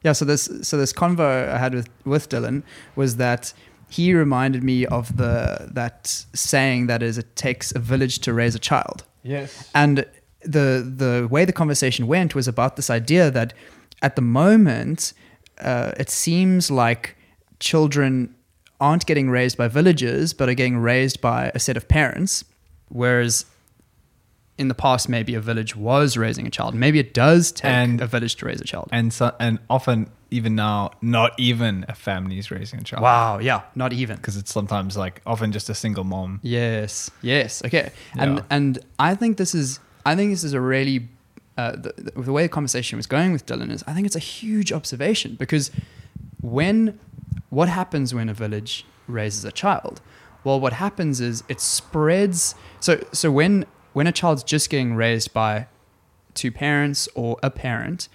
yeah. 0.02 0.12
So 0.12 0.24
this 0.24 0.48
so 0.62 0.76
this 0.78 0.92
convo 0.92 1.48
I 1.48 1.58
had 1.58 1.74
with 1.74 1.88
with 2.04 2.28
Dylan 2.28 2.62
was 2.96 3.16
that 3.16 3.52
he 3.90 4.14
reminded 4.14 4.62
me 4.62 4.86
of 4.86 5.16
the 5.16 5.68
that 5.74 6.06
saying 6.34 6.86
that 6.88 7.02
is 7.02 7.18
it 7.18 7.34
takes 7.36 7.72
a 7.74 7.78
village 7.78 8.18
to 8.20 8.32
raise 8.32 8.54
a 8.54 8.58
child, 8.58 9.04
Yes. 9.22 9.68
and 9.74 10.04
the 10.42 10.84
the 10.96 11.26
way 11.30 11.44
the 11.44 11.52
conversation 11.52 12.06
went 12.06 12.34
was 12.34 12.46
about 12.48 12.76
this 12.76 12.90
idea 12.90 13.30
that 13.30 13.52
at 14.02 14.14
the 14.16 14.22
moment 14.22 15.12
uh, 15.60 15.92
it 15.98 16.08
seems 16.10 16.70
like 16.70 17.16
children 17.60 18.34
aren't 18.80 19.04
getting 19.06 19.28
raised 19.28 19.56
by 19.58 19.66
villagers 19.66 20.32
but 20.32 20.48
are 20.48 20.54
getting 20.54 20.76
raised 20.78 21.20
by 21.20 21.50
a 21.54 21.58
set 21.58 21.76
of 21.76 21.88
parents, 21.88 22.44
whereas 22.88 23.44
in 24.56 24.68
the 24.68 24.74
past 24.74 25.08
maybe 25.08 25.34
a 25.34 25.40
village 25.40 25.74
was 25.76 26.16
raising 26.16 26.46
a 26.46 26.50
child. 26.50 26.74
Maybe 26.74 26.98
it 26.98 27.14
does 27.14 27.50
take 27.52 27.64
And- 27.70 28.00
a 28.00 28.06
village 28.06 28.36
to 28.36 28.46
raise 28.46 28.60
a 28.60 28.64
child. 28.64 28.88
and 28.92 29.12
so, 29.12 29.32
and 29.40 29.58
often 29.70 30.10
even 30.30 30.54
now, 30.54 30.90
not 31.00 31.32
even 31.38 31.84
a 31.88 31.94
family 31.94 32.38
is 32.38 32.50
raising 32.50 32.80
a 32.80 32.82
child. 32.82 33.02
Wow, 33.02 33.38
yeah, 33.38 33.62
not 33.74 33.92
even. 33.94 34.16
Because 34.16 34.36
it's 34.36 34.52
sometimes 34.52 34.96
like 34.96 35.22
often 35.26 35.52
just 35.52 35.70
a 35.70 35.74
single 35.74 36.04
mom. 36.04 36.38
Yes, 36.42 37.10
yes, 37.22 37.62
okay, 37.64 37.90
and 38.16 38.42
and 38.50 38.78
I 38.98 39.14
think 39.14 39.38
this 39.38 39.54
is 39.54 39.80
I 40.08 40.16
think 40.16 40.30
this 40.30 40.44
is 40.44 40.54
a 40.54 40.60
really 40.60 41.08
uh, 41.58 41.72
the, 41.72 42.12
the, 42.16 42.32
way 42.32 42.42
the 42.44 42.48
conversation 42.48 42.96
was 42.96 43.06
going 43.06 43.32
with 43.32 43.44
Dylan 43.44 43.70
is 43.70 43.84
I 43.86 43.92
think 43.92 44.06
it's 44.06 44.16
a 44.16 44.20
huge 44.20 44.72
observation 44.72 45.34
because 45.34 45.70
when 46.40 46.98
what 47.50 47.68
happens 47.68 48.14
when 48.14 48.28
a 48.28 48.34
village 48.34 48.86
raises 49.06 49.44
a 49.44 49.52
child? 49.52 50.00
Well, 50.44 50.60
what 50.60 50.74
happens 50.74 51.20
is 51.20 51.42
it 51.48 51.60
spreads. 51.60 52.54
So 52.80 53.04
so 53.12 53.30
when 53.30 53.66
when 53.92 54.06
a 54.06 54.12
child's 54.12 54.42
just 54.42 54.70
getting 54.70 54.94
raised 54.94 55.32
by 55.34 55.66
two 56.34 56.52
parents 56.52 57.08
or 57.14 57.36
a 57.42 57.50
parent, 57.50 58.08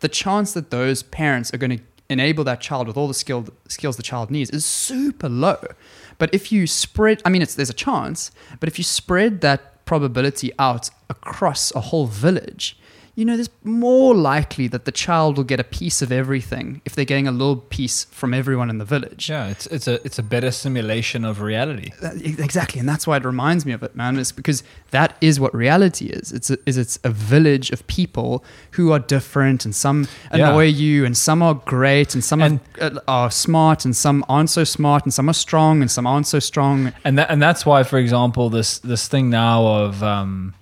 the 0.00 0.08
chance 0.08 0.52
that 0.52 0.70
those 0.70 1.02
parents 1.02 1.54
are 1.54 1.58
going 1.58 1.78
to 1.78 1.84
enable 2.10 2.44
that 2.44 2.60
child 2.60 2.86
with 2.86 2.96
all 2.96 3.08
the 3.08 3.14
skill, 3.14 3.46
skills 3.68 3.96
the 3.96 4.02
child 4.02 4.30
needs 4.30 4.50
is 4.50 4.64
super 4.64 5.28
low. 5.28 5.58
But 6.18 6.34
if 6.34 6.50
you 6.50 6.66
spread, 6.66 7.22
I 7.24 7.28
mean, 7.28 7.42
it's, 7.42 7.54
there's 7.54 7.70
a 7.70 7.74
chance, 7.74 8.30
but 8.60 8.68
if 8.68 8.78
you 8.78 8.84
spread 8.84 9.40
that 9.42 9.67
probability 9.88 10.52
out 10.58 10.90
across 11.08 11.74
a 11.74 11.80
whole 11.80 12.06
village, 12.06 12.78
you 13.18 13.24
know, 13.24 13.34
there's 13.34 13.50
more 13.64 14.14
likely 14.14 14.68
that 14.68 14.84
the 14.84 14.92
child 14.92 15.36
will 15.36 15.42
get 15.52 15.58
a 15.58 15.64
piece 15.64 16.02
of 16.02 16.12
everything 16.12 16.80
if 16.84 16.94
they're 16.94 17.04
getting 17.04 17.26
a 17.26 17.32
little 17.32 17.56
piece 17.56 18.04
from 18.04 18.32
everyone 18.32 18.70
in 18.70 18.78
the 18.78 18.84
village. 18.84 19.28
Yeah, 19.28 19.48
it's 19.48 19.66
it's 19.66 19.88
a 19.88 19.94
it's 20.06 20.20
a 20.20 20.22
better 20.22 20.52
simulation 20.52 21.24
of 21.24 21.40
reality. 21.40 21.90
Exactly 22.48 22.78
and 22.78 22.88
that's 22.88 23.08
why 23.08 23.16
it 23.16 23.24
reminds 23.24 23.66
me 23.66 23.72
of 23.72 23.82
it 23.82 23.96
man 23.96 24.18
is 24.18 24.30
because 24.30 24.62
that 24.92 25.16
is 25.20 25.40
what 25.40 25.52
reality 25.52 26.06
is 26.06 26.30
it's 26.32 26.48
a, 26.48 26.56
is 26.64 26.76
it's 26.78 26.96
a 27.02 27.10
village 27.10 27.70
of 27.72 27.84
people 27.88 28.44
who 28.76 28.92
are 28.92 29.00
different 29.00 29.64
and 29.64 29.74
some 29.74 30.06
Yeah. 30.32 30.50
annoy 30.50 30.66
you 30.66 31.04
and 31.04 31.16
some 31.16 31.42
are 31.42 31.54
great 31.54 32.14
and 32.14 32.22
some 32.22 32.40
And- 32.40 32.60
are, 32.80 32.84
uh, 32.84 33.00
are 33.08 33.30
smart 33.32 33.84
and 33.84 33.96
some 33.96 34.24
aren't 34.28 34.50
so 34.50 34.62
smart 34.62 35.02
and 35.04 35.12
some 35.12 35.28
are 35.28 35.34
strong 35.46 35.80
and 35.82 35.90
some 35.90 36.06
aren't 36.06 36.28
so 36.28 36.38
strong 36.38 36.92
and 37.04 37.18
that 37.18 37.28
and 37.32 37.42
that's 37.42 37.66
why 37.66 37.82
for 37.82 37.98
example 37.98 38.48
this 38.48 38.78
this 38.78 39.08
thing 39.08 39.28
now 39.28 39.66
of 39.66 40.02
um 40.04 40.54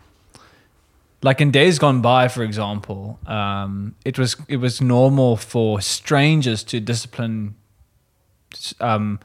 like 1.22 1.40
in 1.40 1.50
days 1.50 1.78
gone 1.78 2.00
by 2.02 2.28
for 2.28 2.42
example 2.42 3.18
um 3.26 3.94
it 4.04 4.18
was 4.18 4.36
it 4.48 4.58
was 4.58 4.80
normal 4.80 5.36
for 5.36 5.80
strangers 5.80 6.62
to 6.64 6.78
discipline 6.80 7.54
um 8.80 9.18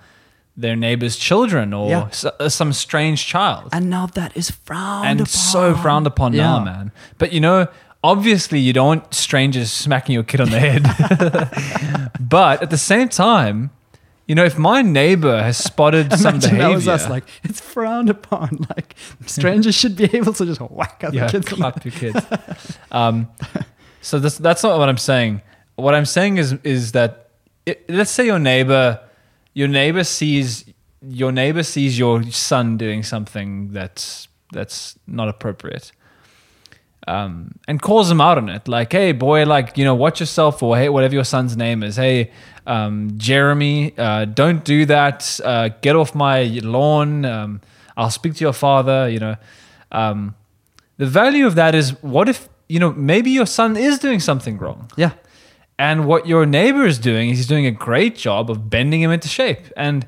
their 0.58 0.76
neighbors 0.76 1.16
children 1.18 1.74
or 1.74 1.90
Yeah. 1.90 2.06
s- 2.08 2.26
uh, 2.26 2.50
some 2.50 2.74
strange 2.74 3.26
child 3.26 3.70
and 3.72 3.90
now 3.90 4.06
that 4.08 4.36
is 4.36 4.50
frowned 4.52 5.08
and 5.08 5.20
upon. 5.22 5.28
so 5.28 5.76
frowned 5.76 6.08
upon 6.08 6.34
now 6.34 6.64
man 6.64 6.92
but 7.18 7.32
you 7.34 7.40
know 7.40 7.68
obviously 8.04 8.60
you 8.60 8.74
don't 8.74 8.88
want 8.88 9.14
strangers 9.14 9.72
smacking 9.72 10.14
your 10.14 10.24
kid 10.24 10.42
on 10.42 10.50
the 10.50 10.60
head 10.60 10.84
but 12.20 12.62
at 12.64 12.70
the 12.70 12.78
same 12.78 13.08
time 13.10 13.70
you 14.32 14.36
know 14.36 14.46
if 14.46 14.58
my 14.58 14.82
neighbor 14.82 15.44
has 15.44 15.58
spotted 15.58 16.10
some 16.18 16.36
Imagine 16.36 16.52
behavior 16.52 16.70
that 16.70 16.76
was 16.76 16.88
us 16.88 17.10
like 17.10 17.26
it's 17.44 17.60
frowned 17.60 18.10
upon 18.10 18.66
like 18.78 18.96
strangers 19.26 19.76
should 19.76 19.98
be 19.98 20.06
able 20.16 20.32
to 20.32 20.46
just 20.46 20.62
whack 20.62 21.04
other 21.04 21.18
yeah, 21.18 21.28
kids 21.28 21.50
clap 21.50 21.84
your 21.84 21.92
kids. 21.92 22.26
um, 22.94 23.28
so 24.00 24.20
that's 24.20 24.38
that's 24.38 24.64
not 24.64 24.80
what 24.80 24.88
I'm 24.88 24.98
saying. 24.98 25.42
What 25.76 25.94
I'm 25.94 26.06
saying 26.06 26.38
is 26.38 26.54
is 26.64 26.94
that 26.94 27.32
it, 27.66 27.84
let's 27.90 28.10
say 28.10 28.26
your 28.26 28.40
neighbor, 28.40 29.02
your 29.54 29.68
neighbor 29.68 30.06
sees 30.06 30.64
your 31.02 31.34
neighbor 31.34 31.62
sees 31.62 32.00
your 32.00 32.24
son 32.24 32.78
doing 32.78 33.04
something 33.04 33.74
that's 33.74 34.30
that's 34.54 34.98
not 35.08 35.28
appropriate, 35.28 35.92
um, 37.06 37.56
and 37.68 37.82
calls 37.82 38.10
him 38.10 38.22
out 38.22 38.38
on 38.38 38.48
it. 38.48 38.70
Like, 38.70 38.94
hey, 38.94 39.12
boy, 39.12 39.46
like 39.46 39.78
you 39.78 39.84
know, 39.84 39.94
watch 39.94 40.22
yourself, 40.22 40.64
or 40.64 40.78
hey, 40.78 40.88
whatever 40.88 41.16
your 41.16 41.26
son's 41.26 41.58
name 41.58 41.84
is. 41.84 41.98
Hey, 41.98 42.32
um, 42.68 43.14
Jeremy, 43.18 43.94
uh, 43.98 44.26
don't 44.26 44.64
do 44.64 44.86
that. 44.86 45.40
Uh, 45.44 45.70
get 45.82 45.96
off 45.96 46.16
my 46.16 46.44
lawn. 46.64 47.26
Um, 47.26 47.62
I'll 47.98 48.12
speak 48.12 48.36
to 48.36 48.44
your 48.44 48.54
father. 48.54 49.10
You 49.10 49.20
know. 49.20 49.36
Um, 49.92 50.36
the 51.02 51.08
value 51.08 51.48
of 51.48 51.56
that 51.56 51.74
is 51.74 51.92
what 52.04 52.30
if 52.30 52.48
you 52.70 52.80
know 52.80 52.92
maybe 52.92 53.32
your 53.32 53.48
son 53.48 53.76
is 53.76 53.98
doing 53.98 54.20
something 54.20 54.60
wrong 54.60 54.90
yeah 54.96 55.14
and 55.80 56.06
what 56.06 56.28
your 56.28 56.46
neighbor 56.46 56.86
is 56.86 57.00
doing 57.00 57.32
is 57.32 57.38
he's 57.40 57.48
doing 57.48 57.66
a 57.66 57.72
great 57.72 58.16
job 58.16 58.52
of 58.52 58.70
bending 58.70 59.02
him 59.02 59.10
into 59.10 59.28
shape 59.28 59.66
and 59.76 60.08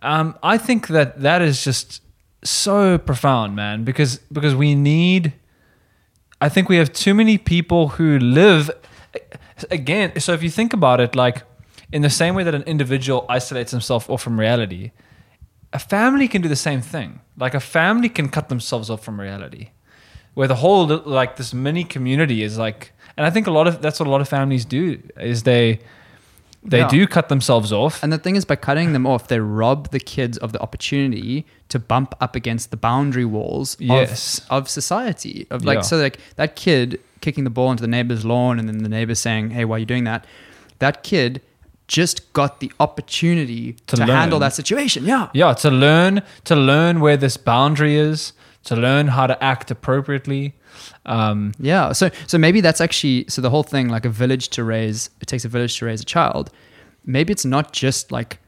um, 0.00 0.34
i 0.42 0.56
think 0.56 0.88
that 0.88 1.20
that 1.20 1.42
is 1.42 1.62
just 1.62 2.00
so 2.42 2.96
profound 2.96 3.54
man 3.54 3.84
because 3.84 4.16
because 4.32 4.54
we 4.54 4.74
need 4.74 5.34
i 6.40 6.48
think 6.48 6.70
we 6.70 6.76
have 6.76 6.90
too 6.90 7.12
many 7.12 7.36
people 7.36 7.88
who 7.88 8.18
live 8.18 8.70
again 9.70 10.18
so 10.18 10.32
if 10.32 10.42
you 10.42 10.48
think 10.48 10.72
about 10.72 11.00
it 11.00 11.14
like 11.14 11.42
in 11.92 12.02
the 12.02 12.10
same 12.10 12.34
way 12.34 12.42
that 12.44 12.54
an 12.54 12.62
individual 12.62 13.24
isolates 13.28 13.70
himself 13.70 14.08
off 14.10 14.22
from 14.22 14.38
reality 14.38 14.90
a 15.72 15.78
family 15.78 16.28
can 16.28 16.40
do 16.40 16.48
the 16.48 16.56
same 16.56 16.80
thing. 16.80 17.20
Like 17.36 17.52
a 17.52 17.60
family 17.60 18.08
can 18.08 18.30
cut 18.30 18.48
themselves 18.48 18.88
off 18.88 19.04
from 19.04 19.20
reality, 19.20 19.68
where 20.32 20.48
the 20.48 20.54
whole 20.54 20.86
like 20.86 21.36
this 21.36 21.52
mini 21.52 21.84
community 21.84 22.42
is 22.42 22.56
like, 22.56 22.92
and 23.18 23.26
I 23.26 23.30
think 23.30 23.46
a 23.46 23.50
lot 23.50 23.66
of 23.68 23.82
that's 23.82 24.00
what 24.00 24.06
a 24.06 24.10
lot 24.10 24.22
of 24.22 24.28
families 24.30 24.64
do 24.64 24.98
is 25.20 25.42
they 25.42 25.80
they 26.64 26.78
Yeah. 26.78 26.88
do 26.88 27.06
cut 27.06 27.28
themselves 27.28 27.70
off. 27.70 28.02
And 28.02 28.10
the 28.10 28.16
thing 28.18 28.34
is, 28.34 28.46
by 28.46 28.56
cutting 28.56 28.94
them 28.94 29.06
off, 29.06 29.28
they 29.28 29.40
rob 29.40 29.90
the 29.90 30.00
kids 30.00 30.38
of 30.38 30.52
the 30.52 30.60
opportunity 30.62 31.44
to 31.68 31.78
bump 31.78 32.14
up 32.18 32.34
against 32.34 32.70
the 32.70 32.78
boundary 32.78 33.26
walls 33.26 33.76
Yes. 33.78 34.38
of, 34.48 34.62
of 34.64 34.68
society. 34.70 35.46
Of 35.50 35.66
like, 35.66 35.76
Yeah. 35.76 35.82
so 35.82 35.98
like 35.98 36.18
that 36.36 36.56
kid 36.56 36.98
kicking 37.20 37.44
the 37.44 37.50
ball 37.50 37.70
into 37.70 37.82
the 37.82 37.88
neighbor's 37.88 38.24
lawn, 38.24 38.58
and 38.58 38.66
then 38.68 38.78
the 38.78 38.88
neighbor's 38.88 39.18
saying, 39.20 39.50
"Hey, 39.50 39.66
why 39.66 39.76
are 39.76 39.80
you 39.80 39.86
doing 39.86 40.04
that?" 40.04 40.24
That 40.78 41.02
kid 41.02 41.42
just 41.88 42.32
got 42.34 42.60
the 42.60 42.70
opportunity 42.78 43.72
To 43.88 43.96
to, 43.96 44.04
handle 44.04 44.38
that 44.38 44.54
situation. 44.54 45.04
Yeah, 45.04 45.28
yeah 45.32 45.54
to 45.54 45.70
learn 45.70 46.22
to 46.44 46.54
learn 46.54 47.00
where 47.00 47.16
this 47.16 47.36
boundary 47.36 47.96
is 47.96 48.32
to 48.64 48.76
learn 48.76 49.08
how 49.08 49.26
to 49.26 49.42
act 49.42 49.70
appropriately 49.70 50.54
um, 51.06 51.52
Yeah. 51.58 51.92
So 51.92 52.10
so 52.26 52.38
maybe 52.38 52.60
that's 52.60 52.80
actually 52.80 53.24
so 53.28 53.42
the 53.42 53.50
whole 53.50 53.62
thing 53.62 53.88
like 53.88 54.04
a 54.04 54.10
village 54.10 54.48
to 54.50 54.62
raise 54.62 55.10
it 55.20 55.26
takes 55.26 55.44
a 55.44 55.48
village 55.48 55.78
to 55.78 55.86
raise 55.86 56.02
a 56.02 56.04
child. 56.04 56.50
Maybe 57.04 57.32
it's 57.32 57.44
not 57.44 57.72
just 57.72 58.12
like 58.12 58.38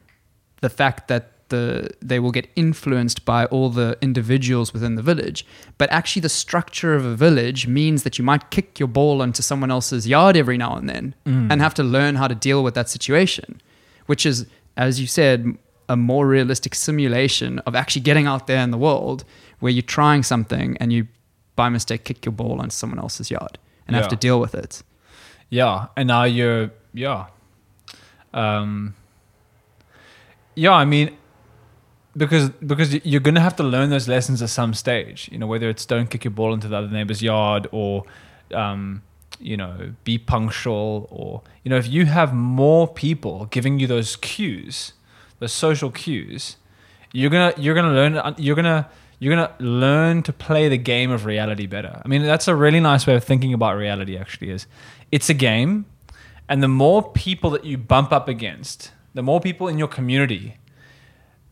the 0.61 0.69
fact 0.69 1.07
that 1.07 1.30
the 1.51 1.91
they 2.01 2.19
will 2.19 2.31
get 2.31 2.47
influenced 2.55 3.23
by 3.23 3.45
all 3.45 3.69
the 3.69 3.97
individuals 4.01 4.73
within 4.73 4.95
the 4.95 5.03
village, 5.03 5.45
but 5.77 5.87
actually 5.91 6.21
the 6.21 6.35
structure 6.43 6.95
of 6.95 7.05
a 7.05 7.15
village 7.15 7.67
means 7.67 8.01
that 8.03 8.17
you 8.17 8.25
might 8.25 8.49
kick 8.49 8.79
your 8.79 8.87
ball 8.87 9.21
into 9.21 9.41
someone 9.43 9.71
else's 9.71 10.07
yard 10.07 10.35
every 10.35 10.57
now 10.57 10.75
and 10.75 10.89
then 10.89 11.13
and 11.25 11.61
have 11.61 11.75
to 11.75 11.83
learn 11.83 12.15
how 12.15 12.27
to 12.27 12.35
deal 12.35 12.63
with 12.63 12.73
that 12.73 12.89
situation, 12.89 13.61
which 14.07 14.25
is 14.25 14.47
as 14.75 14.99
you 14.99 15.07
said 15.07 15.55
a 15.87 15.95
more 15.95 16.25
realistic 16.25 16.73
simulation 16.73 17.59
of 17.59 17.75
actually 17.75 18.01
getting 18.01 18.25
out 18.25 18.47
there 18.47 18.63
in 18.63 18.71
the 18.71 18.77
world 18.77 19.23
where 19.59 19.71
you're 19.71 19.93
trying 19.99 20.23
something 20.23 20.77
and 20.79 20.91
you 20.93 21.07
by 21.55 21.69
mistake 21.69 22.03
kick 22.05 22.25
your 22.25 22.31
ball 22.31 22.59
onto 22.61 22.75
someone 22.81 22.99
else's 22.99 23.29
yard 23.29 23.57
and 23.87 23.95
have 23.95 24.07
to 24.07 24.15
deal 24.15 24.39
with 24.39 24.55
it. 24.55 24.83
Yeah, 25.49 25.87
and 25.97 26.07
now 26.07 26.23
you're 26.23 26.71
yeah, 26.93 27.27
um, 28.33 28.95
yeah. 30.55 30.71
I 30.73 30.85
mean, 30.85 31.17
because 32.15 32.49
because 32.49 32.93
you're 33.05 33.21
gonna 33.21 33.41
have 33.41 33.55
to 33.57 33.63
learn 33.63 33.89
those 33.89 34.07
lessons 34.07 34.41
at 34.41 34.49
some 34.49 34.73
stage. 34.73 35.29
You 35.31 35.37
know, 35.39 35.47
whether 35.47 35.69
it's 35.69 35.85
don't 35.85 36.09
kick 36.09 36.23
your 36.23 36.31
ball 36.31 36.53
into 36.53 36.67
the 36.67 36.77
other 36.77 36.89
neighbor's 36.89 37.21
yard 37.21 37.67
or, 37.71 38.03
um, 38.53 39.01
you 39.39 39.55
know, 39.57 39.93
be 40.03 40.17
punctual 40.17 41.07
or 41.09 41.41
you 41.63 41.69
know, 41.69 41.77
if 41.77 41.87
you 41.87 42.05
have 42.05 42.33
more 42.33 42.87
people 42.87 43.45
giving 43.45 43.79
you 43.79 43.87
those 43.87 44.15
cues, 44.15 44.93
those 45.39 45.53
social 45.53 45.91
cues, 45.91 46.57
you're 47.13 47.29
gonna 47.29 47.53
you're 47.57 47.75
gonna 47.75 47.93
learn 47.93 48.35
you're 48.37 48.55
gonna 48.55 48.89
you're 49.19 49.35
gonna 49.35 49.53
learn 49.59 50.23
to 50.23 50.33
play 50.33 50.67
the 50.67 50.77
game 50.77 51.11
of 51.11 51.25
reality 51.25 51.67
better. 51.67 52.01
I 52.03 52.07
mean, 52.07 52.23
that's 52.23 52.47
a 52.47 52.55
really 52.55 52.79
nice 52.79 53.05
way 53.07 53.15
of 53.15 53.23
thinking 53.23 53.53
about 53.53 53.77
reality. 53.77 54.17
Actually, 54.17 54.49
is 54.49 54.67
it's 55.11 55.29
a 55.29 55.33
game, 55.33 55.85
and 56.49 56.61
the 56.61 56.67
more 56.67 57.11
people 57.11 57.51
that 57.51 57.63
you 57.63 57.77
bump 57.77 58.11
up 58.11 58.27
against, 58.27 58.91
the 59.13 59.21
more 59.21 59.39
people 59.39 59.67
in 59.67 59.77
your 59.77 59.87
community, 59.87 60.57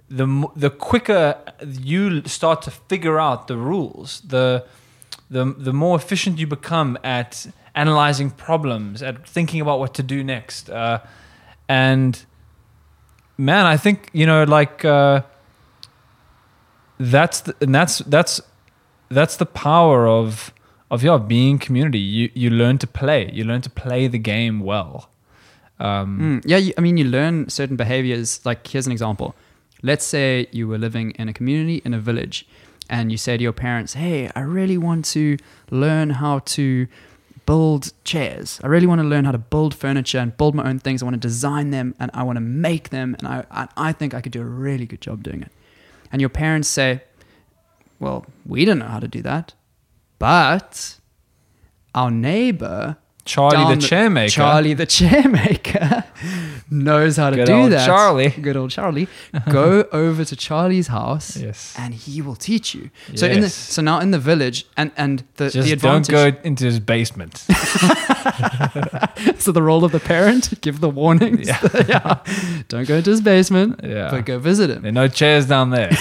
the 0.09 0.47
the 0.55 0.69
quicker 0.69 1.37
you 1.63 2.23
start 2.25 2.61
to 2.63 2.71
figure 2.71 3.19
out 3.19 3.47
the 3.47 3.57
rules. 3.57 4.21
The 4.21 4.65
the 5.29 5.45
the 5.57 5.73
more 5.73 5.95
efficient 5.95 6.39
you 6.39 6.47
become 6.47 6.97
at 7.03 7.47
analyzing 7.75 8.31
problems, 8.31 9.01
at 9.03 9.27
thinking 9.27 9.61
about 9.61 9.79
what 9.79 9.93
to 9.93 10.03
do 10.03 10.23
next, 10.23 10.69
uh, 10.69 10.99
and 11.67 12.25
man, 13.37 13.65
I 13.65 13.77
think 13.77 14.09
you 14.13 14.25
know, 14.25 14.43
like 14.43 14.83
uh, 14.83 15.21
that's 16.99 17.41
the, 17.41 17.55
and 17.61 17.73
that's 17.73 17.99
that's 17.99 18.41
that's 19.09 19.37
the 19.37 19.45
power 19.45 20.07
of 20.07 20.53
of 20.89 21.03
yeah 21.03 21.17
being 21.17 21.59
community. 21.59 21.99
You 21.99 22.29
you 22.33 22.49
learn 22.49 22.77
to 22.79 22.87
play. 22.87 23.29
You 23.31 23.43
learn 23.43 23.61
to 23.61 23.69
play 23.69 24.07
the 24.07 24.19
game 24.19 24.59
well. 24.59 25.09
Um, 25.79 26.19
Mm, 26.19 26.41
yeah, 26.45 26.57
you, 26.57 26.73
I 26.77 26.81
mean, 26.81 26.97
you 26.97 27.05
learn 27.05 27.47
certain 27.49 27.77
behaviors. 27.77 28.45
Like, 28.45 28.67
here's 28.67 28.85
an 28.85 28.91
example. 28.91 29.33
Let's 29.81 30.05
say 30.05 30.47
you 30.51 30.67
were 30.67 30.77
living 30.77 31.11
in 31.11 31.29
a 31.29 31.33
community 31.33 31.81
in 31.85 31.93
a 31.93 31.99
village, 31.99 32.47
and 32.89 33.11
you 33.11 33.17
say 33.17 33.37
to 33.37 33.43
your 33.43 33.53
parents, 33.53 33.93
"Hey, 33.93 34.29
I 34.35 34.41
really 34.41 34.77
want 34.77 35.05
to 35.13 35.37
learn 35.71 36.09
how 36.09 36.39
to 36.39 36.87
build 37.45 37.93
chairs. 38.03 38.59
I 38.63 38.67
really 38.67 38.85
want 38.87 39.01
to 39.01 39.07
learn 39.07 39.25
how 39.25 39.31
to 39.31 39.37
build 39.37 39.73
furniture 39.73 40.19
and 40.19 40.35
build 40.37 40.53
my 40.53 40.69
own 40.69 40.79
things. 40.79 41.01
I 41.01 41.05
want 41.05 41.15
to 41.15 41.27
design 41.27 41.71
them 41.71 41.95
and 41.99 42.11
I 42.13 42.21
want 42.23 42.35
to 42.35 42.41
make 42.41 42.89
them, 42.89 43.15
and 43.17 43.27
I, 43.27 43.45
I, 43.49 43.67
I 43.89 43.91
think 43.91 44.13
I 44.13 44.21
could 44.21 44.31
do 44.31 44.41
a 44.41 44.45
really 44.45 44.85
good 44.85 45.01
job 45.01 45.23
doing 45.23 45.41
it." 45.41 45.51
And 46.11 46.21
your 46.21 46.29
parents 46.29 46.67
say, 46.67 47.01
"Well, 47.99 48.25
we 48.45 48.65
don't 48.65 48.79
know 48.79 48.87
how 48.87 48.99
to 48.99 49.07
do 49.07 49.21
that, 49.21 49.53
but 50.19 50.99
our 51.95 52.11
neighbor." 52.11 52.97
Charlie 53.29 53.75
the 53.75 53.81
chairmaker. 53.81 54.29
Charlie 54.31 54.73
the 54.73 54.87
chairmaker 54.87 56.03
knows 56.71 57.17
how 57.17 57.29
to 57.29 57.35
Good 57.35 57.45
do 57.47 57.53
old 57.53 57.71
that. 57.71 57.85
Charlie. 57.85 58.29
Good 58.29 58.57
old 58.57 58.71
Charlie. 58.71 59.07
Go 59.51 59.85
over 59.91 60.25
to 60.25 60.35
Charlie's 60.35 60.87
house 60.87 61.37
Yes. 61.37 61.75
and 61.77 61.93
he 61.93 62.21
will 62.21 62.35
teach 62.35 62.73
you. 62.75 62.89
So 63.15 63.27
in 63.27 63.41
the 63.41 63.49
so 63.49 63.81
now 63.81 63.99
in 63.99 64.11
the 64.11 64.19
village 64.19 64.65
and 64.77 64.91
and 64.97 65.23
the, 65.37 65.49
Just 65.49 65.69
the 65.69 65.75
don't 65.75 66.07
go 66.07 66.31
into 66.43 66.65
his 66.65 66.79
basement. 66.79 67.37
so 69.37 69.51
the 69.51 69.61
role 69.61 69.83
of 69.85 69.91
the 69.91 69.99
parent 69.99 70.59
give 70.61 70.79
the 70.79 70.89
warnings. 70.89 71.47
Yeah. 71.47 72.19
Don't 72.67 72.87
go 72.87 72.95
into 72.95 73.11
his 73.11 73.21
basement. 73.21 73.79
Yeah. 73.83 74.09
But 74.11 74.25
go 74.25 74.39
visit 74.39 74.69
him. 74.69 74.81
there 74.81 74.89
are 74.89 75.03
no 75.03 75.07
chairs 75.07 75.45
down 75.45 75.69
there. 75.69 75.91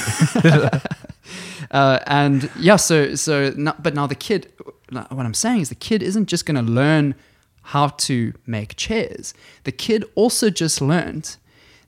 Uh, 1.71 1.99
and 2.07 2.51
yeah, 2.59 2.77
so 2.77 3.15
so 3.15 3.53
but 3.79 3.95
now 3.95 4.07
the 4.07 4.15
kid, 4.15 4.51
what 4.91 5.27
I'm 5.27 5.35
saying 5.35 5.61
is 5.61 5.69
the 5.69 5.75
kid 5.75 6.03
isn't 6.03 6.27
just 6.27 6.47
going 6.47 6.65
to 6.65 6.71
learn 6.71 7.15
how 7.63 7.89
to 7.89 8.33
make 8.47 8.77
chairs. 8.77 9.35
The 9.65 9.73
kid 9.73 10.05
also 10.15 10.49
just 10.51 10.81
learned 10.81 11.37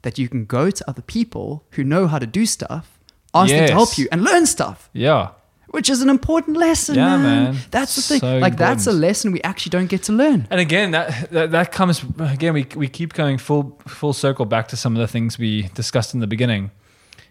that 0.02 0.18
you 0.18 0.28
can 0.28 0.44
go 0.44 0.70
to 0.70 0.88
other 0.88 1.02
people 1.02 1.64
who 1.72 1.84
know 1.84 2.06
how 2.06 2.18
to 2.18 2.26
do 2.26 2.46
stuff, 2.46 2.98
ask 3.34 3.50
them 3.50 3.66
to 3.66 3.72
help 3.72 3.96
you, 3.98 4.08
and 4.12 4.22
learn 4.22 4.46
stuff, 4.46 4.90
yeah. 4.92 5.30
which 5.68 5.88
is 5.88 6.02
an 6.02 6.10
important 6.10 6.56
lesson. 6.56 6.96
Yeah, 6.96 7.16
man. 7.16 7.44
man. 7.44 7.56
That's 7.70 7.96
the 7.96 8.02
thing. 8.02 8.20
So 8.20 8.38
like 8.38 8.56
that's 8.56 8.86
a 8.86 8.92
lesson 8.92 9.32
we 9.32 9.42
actually 9.42 9.70
don't 9.70 9.88
get 9.88 10.02
to 10.04 10.12
learn. 10.12 10.46
And 10.50 10.60
again, 10.60 10.90
that, 10.92 11.30
that 11.30 11.50
that 11.52 11.72
comes 11.72 12.04
again. 12.18 12.54
We 12.54 12.66
we 12.74 12.88
keep 12.88 13.14
going 13.14 13.38
full 13.38 13.78
full 13.86 14.12
circle 14.12 14.44
back 14.44 14.68
to 14.68 14.76
some 14.76 14.94
of 14.94 15.00
the 15.00 15.08
things 15.08 15.38
we 15.38 15.68
discussed 15.74 16.14
in 16.14 16.20
the 16.20 16.26
beginning. 16.26 16.70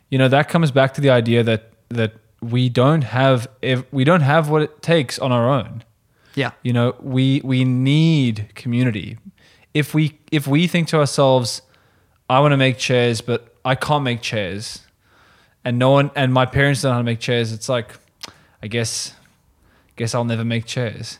You 0.10 0.18
know, 0.18 0.28
that 0.28 0.50
comes 0.50 0.72
back 0.72 0.94
to 0.96 1.02
the 1.02 1.10
idea 1.10 1.44
that 1.44 1.72
that 1.90 2.14
we 2.42 2.70
don't 2.70 3.04
have 3.04 3.48
if 3.62 3.84
we 3.92 4.04
don't 4.04 4.22
have 4.22 4.50
what 4.50 4.62
it 4.62 4.82
takes 4.82 5.20
on 5.20 5.32
our 5.32 5.50
own. 5.50 5.84
Yeah. 6.36 6.52
You 6.64 6.74
know, 6.74 6.96
we 7.02 7.42
we 7.44 7.66
need 7.66 8.52
community. 8.56 9.18
If 9.74 9.94
we 9.94 10.20
if 10.32 10.48
we 10.48 10.68
think 10.68 10.88
to 10.90 10.98
ourselves, 10.98 11.62
I 12.30 12.40
want 12.40 12.54
to 12.54 12.58
make 12.58 12.78
chairs, 12.78 13.22
but 13.22 13.56
I 13.66 13.76
can't 13.76 14.04
make 14.04 14.22
chairs, 14.22 14.86
and 15.66 15.78
no 15.78 15.92
one 15.92 16.12
and 16.16 16.34
my 16.34 16.46
parents 16.46 16.82
don't 16.82 16.92
know 16.92 16.94
how 16.94 17.00
to 17.00 17.04
make 17.04 17.20
chairs, 17.20 17.52
it's 17.52 17.70
like, 17.70 17.96
I 18.64 18.68
guess, 18.68 19.14
guess 19.96 20.16
I'll 20.16 20.26
never 20.26 20.46
make 20.46 20.66
chairs. 20.66 21.20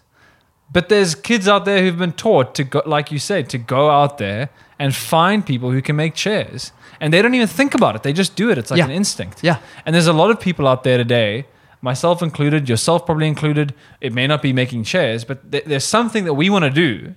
But 0.72 0.90
there's 0.90 1.16
kids 1.16 1.48
out 1.48 1.66
there 1.66 1.82
who've 1.82 1.98
been 1.98 2.14
taught 2.14 2.54
to 2.56 2.64
go, 2.64 2.84
like 2.86 3.12
you 3.12 3.20
said, 3.20 3.50
to 3.50 3.58
go 3.58 3.90
out 3.90 4.20
there 4.20 4.50
and 4.78 4.96
find 4.96 5.46
people 5.46 5.72
who 5.72 5.82
can 5.82 5.96
make 5.96 6.14
chairs, 6.14 6.72
and 7.02 7.14
they 7.14 7.22
don't 7.22 7.34
even 7.36 7.48
think 7.48 7.74
about 7.74 7.96
it. 7.96 8.04
They 8.04 8.14
just 8.14 8.36
do 8.36 8.50
it. 8.50 8.58
It's 8.58 8.72
like 8.72 8.78
Yeah. 8.80 8.86
an 8.86 8.92
instinct. 8.92 9.40
Yeah. 9.44 9.58
And 9.86 9.94
there's 9.96 10.08
a 10.08 10.14
lot 10.14 10.30
of 10.32 10.40
people 10.40 10.68
out 10.68 10.84
there 10.84 10.98
today, 10.98 11.46
myself 11.82 12.22
included, 12.22 12.68
yourself 12.70 13.06
probably 13.06 13.28
included. 13.28 13.74
It 14.02 14.14
may 14.14 14.28
not 14.28 14.42
be 14.42 14.54
making 14.54 14.84
chairs, 14.84 15.24
but 15.24 15.52
th- 15.52 15.66
there's 15.66 15.86
something 15.86 16.26
that 16.26 16.34
we 16.34 16.50
want 16.50 16.66
to 16.66 16.70
do 16.72 17.16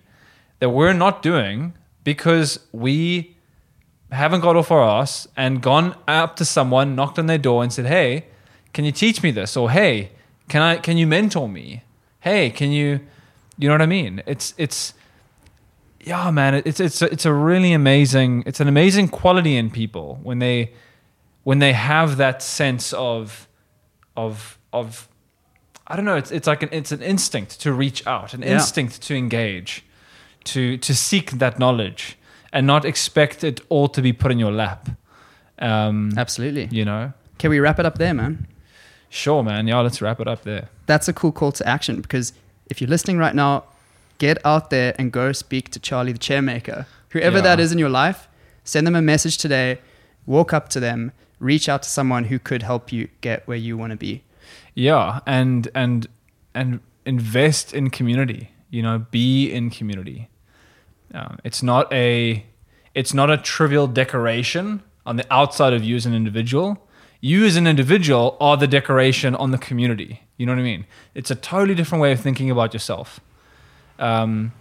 that 0.61 0.71
we're 0.71 0.93
not 0.93 1.23
doing 1.23 1.75
because 2.05 2.61
we 2.73 3.37
haven't 4.11 4.41
got 4.41 4.57
off 4.57 4.71
our 4.71 4.83
ass 5.01 5.27
and 5.37 5.61
gone 5.63 5.95
up 6.07 6.37
to 6.37 6.45
someone, 6.45 6.95
knocked 6.95 7.19
on 7.19 7.27
their 7.27 7.39
door, 7.39 7.63
and 7.63 7.73
said, 7.73 7.87
"Hey, 7.87 8.27
can 8.73 8.85
you 8.85 8.93
teach 8.93 9.23
me 9.23 9.31
this?" 9.31 9.57
Or 9.57 9.71
"Hey, 9.71 10.11
can 10.49 10.63
I? 10.63 10.77
Can 10.77 10.97
you 10.99 11.07
mentor 11.07 11.49
me? 11.49 11.83
Hey, 12.21 12.51
can 12.51 12.71
you? 12.71 13.01
You 13.59 13.69
know 13.69 13.75
what 13.75 13.83
I 13.83 13.87
mean? 13.87 14.23
It's 14.27 14.55
it's." 14.59 14.95
Yeah, 16.03 16.31
man, 16.33 16.55
it's 16.65 16.81
it's 16.81 17.01
a, 17.03 17.07
it's 17.13 17.25
a 17.27 17.33
really 17.33 17.73
amazing. 17.73 18.43
It's 18.47 18.61
an 18.61 18.69
amazing 18.69 19.09
quality 19.09 19.57
in 19.57 19.71
people 19.71 20.19
when 20.23 20.39
they 20.41 20.73
when 21.45 21.59
they 21.61 21.73
have 21.73 22.17
that 22.17 22.43
sense 22.43 22.93
of 22.93 23.49
of 24.17 24.59
of 24.73 25.09
I 25.87 25.95
don't 25.97 26.05
know. 26.05 26.17
It's 26.17 26.33
it's 26.33 26.47
like 26.49 26.63
an 26.65 26.71
it's 26.73 26.93
an 26.93 27.03
instinct 27.03 27.61
to 27.61 27.73
reach 27.73 28.05
out, 28.07 28.35
an 28.35 28.43
Yeah. 28.43 28.55
instinct 28.55 29.01
to 29.03 29.15
engage, 29.15 29.85
to 30.45 30.77
to 30.79 30.95
seek 30.95 31.31
that 31.39 31.59
knowledge, 31.59 32.17
and 32.53 32.67
not 32.67 32.85
expect 32.85 33.45
it 33.45 33.61
all 33.69 33.89
to 33.89 34.03
be 34.03 34.13
put 34.13 34.33
in 34.33 34.39
your 34.41 34.53
lap. 34.53 34.89
Um, 35.61 36.11
Absolutely. 36.17 36.69
you 36.73 36.85
know, 36.85 37.13
Can 37.39 37.51
we 37.51 37.61
wrap 37.61 37.79
it 37.79 37.87
up 37.87 37.99
there, 37.99 38.15
man? 38.15 38.47
sure, 39.09 39.45
man. 39.45 39.69
Yeah, 39.69 39.81
let's 39.81 40.01
wrap 40.03 40.19
it 40.21 40.27
up 40.27 40.43
there. 40.43 40.69
that's 40.87 41.07
a 41.09 41.13
cool 41.13 41.31
call 41.33 41.53
to 41.53 41.69
action 41.69 42.01
because 42.01 42.33
if 42.67 42.81
you're 42.81 42.91
listening 42.91 43.19
right 43.19 43.35
now, 43.35 43.65
get 44.27 44.39
out 44.45 44.71
there 44.71 44.95
and 44.99 45.11
go 45.11 45.33
speak 45.33 45.65
to 45.75 45.79
Charlie 45.81 46.13
the 46.13 46.25
chairmaker. 46.29 46.87
Whoever 47.15 47.39
Yeah. 47.39 47.49
that 47.49 47.59
is 47.65 47.73
in 47.73 47.79
your 47.85 47.95
life, 48.03 48.29
send 48.73 48.87
them 48.87 48.95
a 48.95 49.03
message 49.13 49.37
today, 49.37 49.69
walk 50.27 50.53
up 50.53 50.69
to 50.75 50.79
them, 50.87 51.11
reach 51.41 51.69
out 51.73 51.83
to 51.83 51.91
someone 51.99 52.25
who 52.31 52.39
could 52.39 52.63
help 52.63 52.93
you 52.93 53.09
get 53.21 53.39
where 53.49 53.57
you 53.67 53.77
want 53.77 53.91
to 53.91 53.97
be. 54.09 54.13
Yeah, 54.75 55.21
and 55.27 55.69
and 55.75 56.07
and 56.55 56.69
invest 57.05 57.75
in 57.75 57.91
community. 57.99 58.43
You 58.71 58.83
know, 58.87 58.97
be 59.11 59.51
in 59.59 59.71
community. 59.79 60.21
Um, 61.19 61.39
it's 61.49 61.63
not 61.63 61.85
a 61.93 62.45
it's 62.95 63.13
not 63.21 63.29
a 63.31 63.37
trivial 63.37 63.87
decoration 64.03 64.67
on 65.05 65.17
the 65.17 65.27
outside 65.31 65.73
of 65.79 65.83
you 65.89 65.97
as 65.97 66.07
an 66.07 66.15
individual. 66.15 66.69
You 67.21 67.45
as 67.51 67.57
an 67.57 67.67
individual 67.67 68.37
are 68.41 68.57
the 68.57 68.69
decoration 68.79 69.35
on 69.35 69.51
the 69.51 69.59
community. 69.69 70.13
You 70.37 70.47
know 70.47 70.53
what 70.55 70.61
I 70.67 70.73
mean? 70.73 70.85
It's 71.19 71.31
a 71.31 71.39
totally 71.53 71.75
different 71.75 72.03
way 72.03 72.13
of 72.13 72.21
thinking 72.21 72.51
about 72.51 72.73
yourself. 72.73 73.09
Um, 73.99 74.53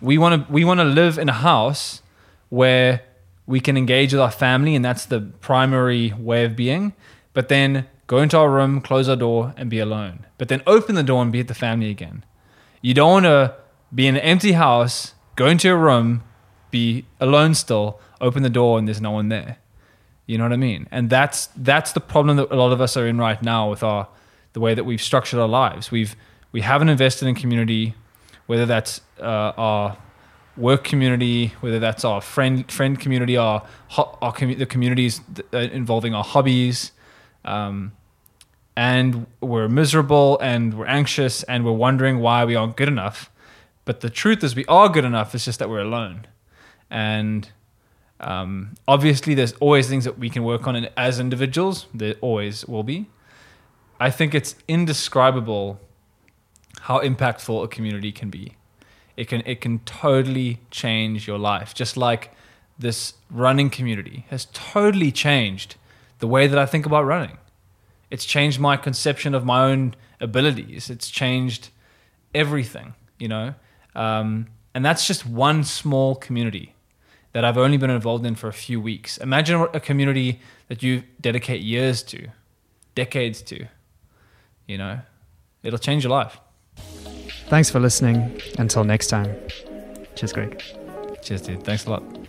we 0.00 0.18
want 0.18 0.46
to 0.46 0.52
we 0.52 0.64
want 0.64 0.80
to 0.80 0.84
live 0.84 1.18
in 1.18 1.28
a 1.28 1.34
house 1.34 2.02
where 2.48 3.02
we 3.46 3.60
can 3.60 3.76
engage 3.76 4.12
with 4.12 4.20
our 4.20 4.30
family, 4.30 4.74
and 4.74 4.84
that's 4.84 5.06
the 5.06 5.20
primary 5.20 6.12
way 6.18 6.44
of 6.44 6.56
being. 6.56 6.92
But 7.32 7.48
then 7.48 7.86
go 8.06 8.18
into 8.18 8.36
our 8.36 8.50
room, 8.50 8.80
close 8.80 9.08
our 9.08 9.16
door, 9.16 9.54
and 9.56 9.70
be 9.70 9.78
alone. 9.78 10.26
But 10.38 10.48
then 10.48 10.62
open 10.66 10.94
the 10.94 11.02
door 11.02 11.22
and 11.22 11.32
be 11.32 11.40
at 11.40 11.48
the 11.48 11.54
family 11.54 11.90
again. 11.90 12.24
You 12.82 12.94
don't 12.94 13.10
want 13.10 13.24
to 13.26 13.54
be 13.94 14.06
in 14.06 14.16
an 14.16 14.22
empty 14.22 14.52
house, 14.52 15.14
go 15.36 15.46
into 15.46 15.68
your 15.68 15.76
room, 15.76 16.22
be 16.70 17.06
alone 17.20 17.54
still, 17.54 18.00
open 18.20 18.42
the 18.42 18.50
door, 18.50 18.78
and 18.78 18.86
there's 18.86 19.00
no 19.00 19.12
one 19.12 19.28
there. 19.28 19.58
You 20.26 20.38
know 20.38 20.44
what 20.44 20.52
I 20.52 20.56
mean? 20.56 20.88
And 20.90 21.08
that's 21.08 21.48
that's 21.56 21.92
the 21.92 22.00
problem 22.00 22.36
that 22.36 22.50
a 22.50 22.56
lot 22.56 22.72
of 22.72 22.80
us 22.80 22.96
are 22.96 23.06
in 23.06 23.18
right 23.18 23.40
now 23.42 23.70
with 23.70 23.82
our 23.82 24.08
the 24.54 24.60
way 24.60 24.74
that 24.74 24.84
we've 24.84 25.02
structured 25.02 25.38
our 25.38 25.48
lives. 25.48 25.90
We've 25.90 26.16
we 26.50 26.62
haven't 26.62 26.88
invested 26.88 27.28
in 27.28 27.34
community, 27.34 27.94
whether 28.46 28.66
that's 28.66 29.00
uh, 29.20 29.52
our 29.56 29.98
work 30.56 30.84
community, 30.84 31.52
whether 31.60 31.78
that's 31.78 32.04
our 32.04 32.20
friend 32.20 32.70
friend 32.70 32.98
community, 32.98 33.36
our 33.36 33.66
our 33.98 34.32
the 34.32 34.66
communities 34.66 35.20
th- 35.34 35.46
uh, 35.52 35.58
involving 35.74 36.14
our 36.14 36.24
hobbies, 36.24 36.92
um, 37.44 37.92
and 38.76 39.26
we're 39.40 39.68
miserable 39.68 40.38
and 40.40 40.74
we're 40.74 40.86
anxious 40.86 41.42
and 41.44 41.64
we're 41.64 41.72
wondering 41.72 42.18
why 42.18 42.44
we 42.44 42.54
aren't 42.54 42.76
good 42.76 42.88
enough. 42.88 43.30
But 43.84 44.00
the 44.00 44.10
truth 44.10 44.42
is, 44.42 44.56
we 44.56 44.64
are 44.66 44.88
good 44.88 45.04
enough. 45.04 45.34
It's 45.34 45.44
just 45.44 45.58
that 45.58 45.68
we're 45.68 45.80
alone, 45.80 46.26
and 46.90 47.48
um, 48.20 48.74
obviously, 48.88 49.34
there's 49.34 49.52
always 49.54 49.88
things 49.88 50.04
that 50.04 50.18
we 50.18 50.30
can 50.30 50.42
work 50.44 50.66
on 50.66 50.88
as 50.96 51.20
individuals. 51.20 51.86
There 51.92 52.14
always 52.20 52.66
will 52.66 52.82
be. 52.82 53.06
I 53.98 54.10
think 54.10 54.34
it's 54.34 54.56
indescribable 54.68 55.80
how 56.82 57.00
impactful 57.00 57.64
a 57.64 57.68
community 57.68 58.12
can 58.12 58.30
be. 58.30 58.56
It 59.16 59.28
can 59.28 59.42
it 59.46 59.60
can 59.60 59.80
totally 59.80 60.60
change 60.70 61.26
your 61.26 61.38
life. 61.38 61.74
Just 61.74 61.96
like 61.96 62.32
this 62.78 63.14
running 63.30 63.70
community 63.70 64.26
has 64.28 64.46
totally 64.52 65.10
changed 65.10 65.76
the 66.18 66.26
way 66.26 66.46
that 66.46 66.58
I 66.58 66.66
think 66.66 66.86
about 66.86 67.04
running. 67.04 67.38
It's 68.10 68.24
changed 68.24 68.60
my 68.60 68.76
conception 68.76 69.34
of 69.34 69.44
my 69.44 69.64
own 69.64 69.94
abilities. 70.20 70.90
It's 70.90 71.10
changed 71.10 71.70
everything, 72.34 72.94
you 73.18 73.28
know. 73.28 73.54
Um, 73.94 74.48
and 74.74 74.84
that's 74.84 75.06
just 75.06 75.26
one 75.26 75.64
small 75.64 76.14
community 76.14 76.74
that 77.32 77.44
I've 77.44 77.58
only 77.58 77.76
been 77.76 77.90
involved 77.90 78.24
in 78.24 78.34
for 78.34 78.48
a 78.48 78.52
few 78.52 78.80
weeks. 78.80 79.18
Imagine 79.18 79.66
a 79.72 79.80
community 79.80 80.40
that 80.68 80.82
you 80.82 81.02
dedicate 81.20 81.62
years 81.62 82.02
to, 82.04 82.28
decades 82.94 83.42
to. 83.42 83.66
You 84.66 84.78
know, 84.78 85.00
it'll 85.62 85.78
change 85.78 86.04
your 86.04 86.10
life. 86.10 86.38
Thanks 87.48 87.70
for 87.70 87.80
listening. 87.80 88.40
Until 88.58 88.84
next 88.84 89.06
time. 89.08 89.34
Cheers, 90.16 90.32
Greg. 90.32 90.62
Cheers, 91.22 91.42
dude. 91.42 91.64
Thanks 91.64 91.86
a 91.86 91.90
lot. 91.90 92.25